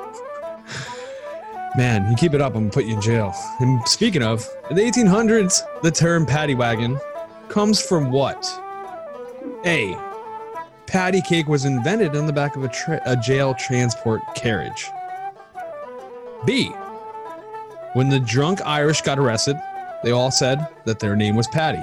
Man, 1.76 2.08
you 2.08 2.16
keep 2.16 2.34
it 2.34 2.40
up, 2.40 2.54
I'm 2.54 2.62
gonna 2.62 2.72
put 2.72 2.84
you 2.84 2.94
in 2.94 3.00
jail. 3.00 3.34
And 3.58 3.86
speaking 3.88 4.22
of, 4.22 4.48
in 4.70 4.76
the 4.76 4.82
1800s, 4.82 5.60
the 5.82 5.90
term 5.90 6.24
paddy 6.24 6.54
wagon 6.54 7.00
comes 7.48 7.80
from 7.80 8.12
what? 8.12 8.46
A. 9.66 9.96
Patty 10.86 11.20
cake 11.22 11.48
was 11.48 11.64
invented 11.64 12.14
on 12.14 12.26
the 12.26 12.32
back 12.32 12.54
of 12.54 12.62
a, 12.62 12.68
tra- 12.68 13.02
a 13.06 13.16
jail 13.16 13.54
transport 13.54 14.22
carriage. 14.36 14.88
B. 16.46 16.68
When 17.94 18.08
the 18.08 18.20
drunk 18.20 18.60
Irish 18.64 19.00
got 19.00 19.18
arrested, 19.18 19.56
they 20.04 20.12
all 20.12 20.30
said 20.30 20.68
that 20.84 21.00
their 21.00 21.16
name 21.16 21.34
was 21.34 21.48
Patty. 21.48 21.82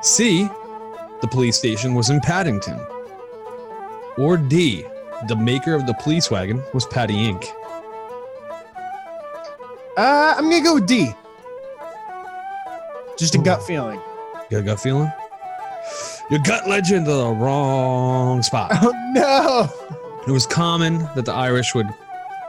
C. 0.00 0.44
The 1.20 1.28
police 1.28 1.58
station 1.58 1.94
was 1.94 2.08
in 2.08 2.20
Paddington. 2.20 2.80
Or 4.16 4.38
D, 4.38 4.86
the 5.28 5.36
maker 5.36 5.74
of 5.74 5.86
the 5.86 5.94
police 5.94 6.30
wagon 6.30 6.62
was 6.72 6.86
Patty 6.86 7.14
Inc. 7.14 7.44
Uh, 9.96 10.34
I'm 10.36 10.44
gonna 10.50 10.62
go 10.62 10.74
with 10.74 10.86
D. 10.86 11.12
Just 13.18 13.34
a 13.34 13.38
gut 13.38 13.62
feeling. 13.62 14.00
You 14.50 14.58
got 14.58 14.58
a 14.58 14.62
gut 14.62 14.80
feeling? 14.80 15.12
Your 16.30 16.40
gut 16.40 16.68
led 16.68 16.88
you 16.88 16.96
into 16.96 17.12
the 17.12 17.28
wrong 17.28 18.42
spot. 18.42 18.72
Oh 18.82 18.92
no! 19.14 20.22
It 20.26 20.30
was 20.30 20.46
common 20.46 20.98
that 21.14 21.26
the 21.26 21.32
Irish 21.34 21.74
would 21.74 21.88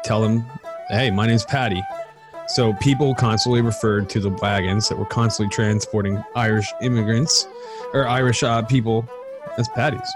tell 0.05 0.21
them, 0.21 0.45
hey, 0.89 1.11
my 1.11 1.27
name's 1.27 1.43
Patty. 1.43 1.81
So 2.47 2.73
people 2.75 3.13
constantly 3.15 3.61
referred 3.61 4.09
to 4.11 4.19
the 4.21 4.29
wagons 4.29 4.87
that 4.87 4.97
were 4.97 5.05
constantly 5.05 5.53
transporting 5.53 6.23
Irish 6.35 6.71
immigrants 6.81 7.47
or 7.93 8.07
Irish 8.07 8.43
uh, 8.43 8.61
people 8.61 9.07
as 9.57 9.67
Patties. 9.69 10.09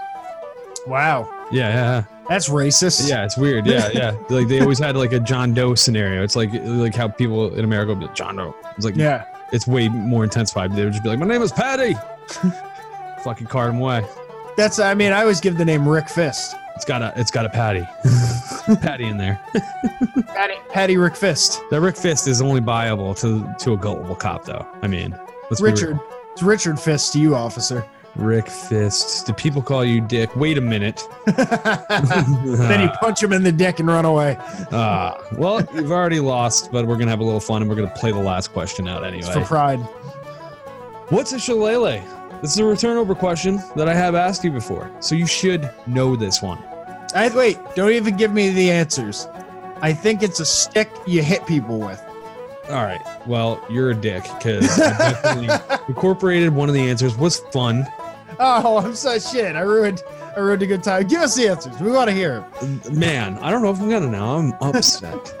Wow, 0.86 1.28
Yeah, 1.50 1.68
yeah, 1.68 2.04
that's 2.28 2.48
racist. 2.48 3.08
yeah. 3.08 3.16
Yeah, 3.18 3.24
it's 3.24 3.36
weird. 3.36 3.66
Yeah, 3.66 3.88
yeah. 3.92 4.16
like 4.28 4.48
they 4.48 4.60
always 4.60 4.78
had 4.78 4.96
like 4.96 5.12
a 5.12 5.20
John 5.20 5.54
Doe 5.54 5.74
scenario. 5.74 6.22
It's 6.22 6.36
like 6.36 6.50
like 6.52 6.94
how 6.94 7.08
people 7.08 7.54
in 7.54 7.64
America 7.64 7.90
would 7.92 8.00
be 8.00 8.06
like, 8.06 8.14
John 8.14 8.36
Doe. 8.36 8.54
It's 8.76 8.84
like 8.84 8.96
Yeah. 8.96 9.24
it's 9.52 9.66
way 9.66 9.88
more 9.88 10.24
intensified. 10.24 10.74
They 10.74 10.84
would 10.84 10.92
just 10.92 11.02
be 11.02 11.08
like, 11.08 11.18
"My 11.18 11.26
name 11.26 11.42
is 11.42 11.52
Patty." 11.52 11.94
Fucking 13.24 13.46
cart 13.48 13.70
him 13.70 13.80
away. 13.80 14.04
That's. 14.56 14.78
I 14.78 14.94
mean, 14.94 15.12
I 15.12 15.22
always 15.22 15.40
give 15.40 15.56
the 15.58 15.64
name 15.64 15.88
Rick 15.88 16.08
Fist. 16.08 16.54
It's 16.76 16.84
got 16.84 17.02
a 17.02 17.12
it's 17.16 17.30
got 17.32 17.44
a 17.44 17.48
Patty, 17.48 17.84
Patty 18.80 19.06
in 19.06 19.16
there. 19.18 19.40
Patty, 20.28 20.54
Patty 20.70 20.96
Rick 20.96 21.16
Fist. 21.16 21.60
That 21.70 21.80
Rick 21.80 21.96
Fist 21.96 22.28
is 22.28 22.40
only 22.40 22.60
viable 22.60 23.14
to 23.16 23.52
to 23.58 23.72
a 23.72 23.76
gullible 23.76 24.14
cop, 24.14 24.44
though. 24.44 24.64
I 24.82 24.86
mean, 24.86 25.18
let's 25.50 25.60
be 25.60 25.64
real. 25.66 25.74
Richard. 25.74 26.00
It's 26.32 26.42
Richard 26.44 26.78
Fist 26.78 27.12
to 27.14 27.18
you, 27.20 27.34
officer. 27.34 27.84
Rick 28.18 28.48
Fist. 28.48 29.26
Do 29.26 29.32
people 29.32 29.62
call 29.62 29.84
you 29.84 30.00
Dick? 30.00 30.34
Wait 30.36 30.58
a 30.58 30.60
minute. 30.60 31.02
then 31.26 32.80
you 32.80 32.88
punch 33.00 33.22
him 33.22 33.32
in 33.32 33.44
the 33.44 33.52
dick 33.52 33.78
and 33.78 33.88
run 33.88 34.04
away. 34.04 34.36
Ah, 34.72 35.16
well, 35.36 35.60
you've 35.74 35.92
already 35.92 36.18
lost, 36.20 36.72
but 36.72 36.86
we're 36.86 36.96
gonna 36.96 37.10
have 37.10 37.20
a 37.20 37.24
little 37.24 37.40
fun 37.40 37.62
and 37.62 37.70
we're 37.70 37.76
gonna 37.76 37.94
play 37.94 38.10
the 38.10 38.18
last 38.18 38.52
question 38.52 38.88
out 38.88 39.04
It's 39.04 39.26
for 39.26 39.32
anyway. 39.34 39.46
pride. 39.46 39.78
What's 41.10 41.32
a 41.32 41.38
shillelagh? 41.38 42.02
This 42.42 42.52
is 42.52 42.58
a 42.58 42.64
return 42.64 42.96
over 42.98 43.14
question 43.14 43.60
that 43.76 43.88
I 43.88 43.94
have 43.94 44.14
asked 44.14 44.44
you 44.44 44.50
before, 44.50 44.90
so 45.00 45.14
you 45.14 45.26
should 45.26 45.70
know 45.86 46.16
this 46.16 46.42
one. 46.42 46.58
I 47.14 47.34
wait. 47.34 47.58
Don't 47.74 47.92
even 47.92 48.16
give 48.16 48.32
me 48.32 48.50
the 48.50 48.70
answers. 48.70 49.28
I 49.80 49.92
think 49.92 50.22
it's 50.22 50.40
a 50.40 50.44
stick 50.44 50.90
you 51.06 51.22
hit 51.22 51.46
people 51.46 51.78
with. 51.78 52.02
All 52.68 52.84
right. 52.84 53.00
Well, 53.26 53.64
you're 53.70 53.90
a 53.90 53.94
dick 53.94 54.24
because 54.24 54.78
I 54.78 54.90
definitely 55.12 55.78
incorporated 55.88 56.52
one 56.52 56.68
of 56.68 56.74
the 56.74 56.82
answers. 56.82 57.16
Was 57.16 57.38
fun. 57.52 57.86
Oh, 58.38 58.78
I'm 58.78 58.94
so 58.94 59.18
shit. 59.18 59.56
I 59.56 59.60
ruined. 59.60 60.02
I 60.36 60.40
ruined 60.40 60.62
a 60.62 60.66
good 60.66 60.82
time. 60.82 61.06
Give 61.06 61.20
us 61.20 61.34
the 61.34 61.48
answers. 61.48 61.78
We 61.80 61.90
want 61.90 62.08
to 62.08 62.14
hear. 62.14 62.44
Man, 62.92 63.38
I 63.38 63.50
don't 63.50 63.62
know 63.62 63.70
if 63.70 63.80
I'm 63.80 63.88
gonna 63.88 64.10
know. 64.10 64.36
I'm 64.36 64.52
upset. 64.60 65.34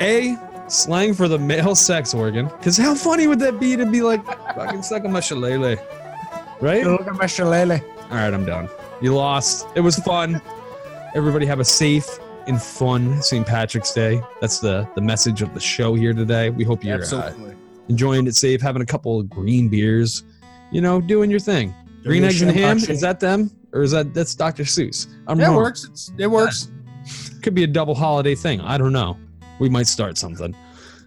A 0.00 0.36
slang 0.68 1.14
for 1.14 1.28
the 1.28 1.38
male 1.38 1.74
sex 1.74 2.14
organ. 2.14 2.46
Because 2.46 2.76
how 2.76 2.94
funny 2.94 3.26
would 3.26 3.38
that 3.40 3.60
be 3.60 3.76
to 3.76 3.86
be 3.86 4.02
like 4.02 4.24
fucking 4.54 4.82
suck 4.82 5.04
on 5.04 5.12
my 5.12 5.20
shillelagh, 5.20 5.78
right? 6.60 6.84
Look 6.84 7.06
at 7.06 7.14
my 7.14 7.26
shillelagh. 7.26 7.80
All 8.10 8.16
right, 8.16 8.32
I'm 8.32 8.44
done. 8.44 8.68
You 9.00 9.14
lost. 9.14 9.66
It 9.74 9.80
was 9.80 9.96
fun. 9.96 10.40
Everybody 11.14 11.46
have 11.46 11.60
a 11.60 11.64
safe 11.64 12.18
and 12.46 12.60
fun 12.60 13.22
St. 13.22 13.46
Patrick's 13.46 13.92
Day. 13.92 14.22
That's 14.40 14.60
the 14.60 14.88
the 14.94 15.00
message 15.00 15.42
of 15.42 15.54
the 15.54 15.60
show 15.60 15.94
here 15.94 16.12
today. 16.12 16.50
We 16.50 16.64
hope 16.64 16.84
you're 16.84 17.02
uh, 17.02 17.32
enjoying 17.88 18.26
it 18.26 18.34
safe, 18.34 18.60
having 18.60 18.82
a 18.82 18.86
couple 18.86 19.20
of 19.20 19.28
green 19.28 19.68
beers, 19.68 20.24
you 20.72 20.80
know, 20.80 21.00
doing 21.00 21.30
your 21.30 21.40
thing. 21.40 21.74
Green 22.02 22.24
eggs 22.24 22.42
and 22.42 22.50
ham. 22.50 22.78
Is 22.78 23.00
that 23.00 23.20
them 23.20 23.50
or 23.72 23.82
is 23.82 23.92
that 23.92 24.12
that's 24.12 24.34
Dr. 24.34 24.64
Seuss? 24.64 25.06
I'm 25.28 25.38
It 25.40 25.44
wrong. 25.46 25.56
works. 25.56 25.84
It's, 25.84 26.12
it 26.18 26.26
works. 26.26 26.68
Could 27.42 27.54
be 27.54 27.62
a 27.64 27.66
double 27.68 27.94
holiday 27.94 28.34
thing. 28.34 28.60
I 28.60 28.78
don't 28.78 28.92
know. 28.92 29.16
We 29.60 29.68
might 29.68 29.86
start 29.86 30.18
something. 30.18 30.56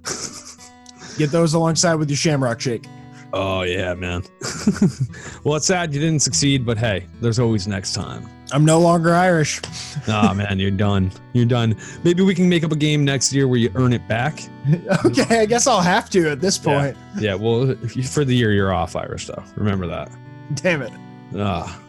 Get 1.17 1.31
those 1.31 1.53
alongside 1.53 1.95
with 1.95 2.09
your 2.09 2.17
Shamrock 2.17 2.59
Shake. 2.61 2.85
Oh 3.33 3.63
yeah, 3.63 3.93
man. 3.95 4.23
well, 5.43 5.55
it's 5.55 5.65
sad 5.65 5.93
you 5.93 5.99
didn't 5.99 6.21
succeed, 6.21 6.65
but 6.65 6.77
hey, 6.77 7.05
there's 7.21 7.39
always 7.39 7.67
next 7.67 7.93
time. 7.93 8.29
I'm 8.51 8.63
no 8.65 8.79
longer 8.79 9.13
Irish. 9.13 9.61
Ah 10.07 10.33
man, 10.35 10.59
you're 10.59 10.69
done. 10.71 11.09
You're 11.33 11.45
done. 11.45 11.75
Maybe 12.03 12.21
we 12.21 12.35
can 12.35 12.47
make 12.49 12.63
up 12.63 12.71
a 12.71 12.75
game 12.75 13.03
next 13.05 13.33
year 13.33 13.47
where 13.47 13.57
you 13.57 13.71
earn 13.75 13.91
it 13.93 14.05
back. 14.07 14.39
okay, 15.05 15.39
I 15.39 15.45
guess 15.47 15.65
I'll 15.67 15.81
have 15.81 16.09
to 16.11 16.29
at 16.29 16.41
this 16.41 16.57
point. 16.59 16.95
Yeah, 17.17 17.33
well, 17.35 17.71
if 17.71 17.95
you- 17.95 18.03
for 18.03 18.23
the 18.25 18.35
year 18.35 18.51
you're 18.51 18.71
off 18.73 18.95
Irish 18.95 19.25
though. 19.27 19.43
Remember 19.55 19.87
that. 19.87 20.11
Damn 20.55 20.81
it. 20.83 20.91
Ah. 21.35 21.81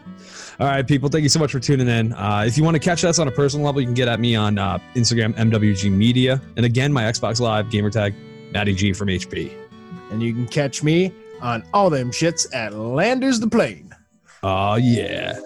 All 0.59 0.67
right, 0.67 0.87
people. 0.87 1.11
Thank 1.11 1.25
you 1.25 1.29
so 1.29 1.39
much 1.41 1.53
for 1.53 1.61
tuning 1.61 1.89
in. 1.89 2.13
Uh, 2.15 2.45
if 2.47 2.57
you 2.57 2.65
want 2.65 2.75
to 2.77 2.79
catch 2.81 3.05
us 3.05 3.19
on 3.19 3.29
a 3.29 3.31
personal 3.33 3.67
level, 3.67 3.81
you 3.83 3.87
can 3.87 3.95
get 3.95 4.09
at 4.09 4.19
me 4.21 4.35
on 4.35 4.57
uh, 4.57 4.79
Instagram, 4.95 5.35
MWG 5.35 5.91
Media, 5.91 6.41
and 6.57 6.65
again, 6.65 6.91
my 6.93 7.03
Xbox 7.03 7.39
Live 7.41 7.67
gamertag, 7.67 8.15
Matty 8.53 8.73
G 8.73 8.95
from 8.95 9.09
HP. 9.09 9.53
And 10.11 10.23
you 10.23 10.33
can 10.33 10.47
catch 10.47 10.83
me 10.83 11.13
on 11.43 11.63
all 11.75 11.91
them 11.91 12.11
shits 12.13 12.47
at 12.55 12.73
Landers 12.73 13.41
the 13.41 13.49
Plane. 13.49 13.86
Oh 14.43 14.77
yeah, 14.77 15.39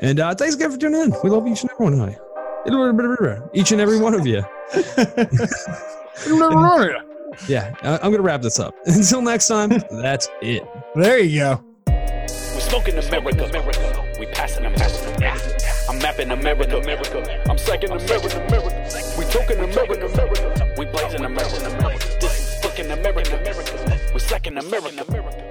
and 0.00 0.20
uh, 0.20 0.34
thanks 0.34 0.54
again 0.54 0.70
for 0.70 0.76
tuning 0.78 1.00
in. 1.00 1.14
We 1.24 1.30
love 1.30 1.46
each 1.46 1.62
and 1.62 1.70
every 1.72 1.84
one 1.86 2.00
of 2.00 2.08
you. 2.10 2.16
Each 3.54 3.72
and 3.72 3.80
every 3.80 3.98
one 4.00 4.14
of 4.14 4.26
you. 4.26 4.42
Yeah, 7.48 7.74
I- 7.82 7.96
I'm 7.98 8.12
gonna 8.12 8.22
wrap 8.22 8.42
this 8.42 8.60
up. 8.60 8.72
Until 8.86 9.20
next 9.20 9.48
time, 9.48 9.70
that's 9.90 10.28
it. 10.40 10.62
There 10.94 11.18
you 11.18 11.40
go. 11.40 11.64
We're 11.88 12.28
smoking 12.60 12.96
America. 12.96 13.44
America. 13.46 14.04
We 14.20 14.26
passing 14.26 14.64
America. 14.64 15.16
Yeah. 15.20 15.36
I'm 15.90 15.98
mapping 15.98 16.30
America. 16.30 16.78
America. 16.78 17.42
I'm 17.50 17.58
second 17.58 17.90
America. 17.90 18.46
America. 18.46 18.88
We 19.18 19.24
talking 19.24 19.58
America. 19.58 20.06
America. 20.06 20.74
We 20.78 20.84
blazing 20.86 21.24
America. 21.24 21.66
America. 21.76 22.06
This 22.20 22.38
is 22.38 22.64
fucking 22.64 22.90
America. 22.92 23.36
America. 23.40 23.98
We 24.14 24.20
second 24.20 24.58
America. 24.58 25.04
America. 25.08 25.50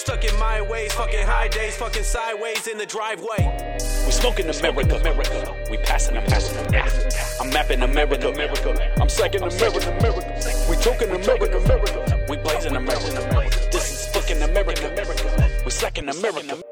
Stuck 0.00 0.24
in 0.24 0.34
my 0.38 0.62
ways, 0.62 0.94
fucking 0.94 1.26
high 1.26 1.48
days, 1.48 1.76
fucking 1.76 2.04
sideways 2.04 2.66
in 2.66 2.78
the 2.78 2.86
driveway. 2.86 3.76
We 4.06 4.12
smoking 4.12 4.48
America. 4.48 4.96
America. 4.96 5.54
We 5.70 5.76
passing 5.76 6.16
America. 6.16 7.10
I'm 7.38 7.50
mapping 7.50 7.82
America. 7.82 8.32
America. 8.32 8.94
I'm 8.98 9.10
second 9.10 9.42
America. 9.42 9.98
America. 9.98 10.66
We 10.70 10.76
talking 10.76 11.10
America. 11.10 11.58
America. 11.58 12.26
We 12.30 12.38
blazing 12.38 12.76
America. 12.76 13.28
America. 13.28 13.58
This 13.70 13.92
is 13.92 14.06
fucking 14.14 14.40
America. 14.40 14.90
America. 14.90 15.50
We 15.66 15.70
second 15.70 16.08
America. 16.08 16.62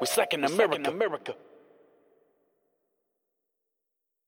We 0.00 0.06
second 0.06 0.44
America. 0.44 0.88
America. 0.88 1.34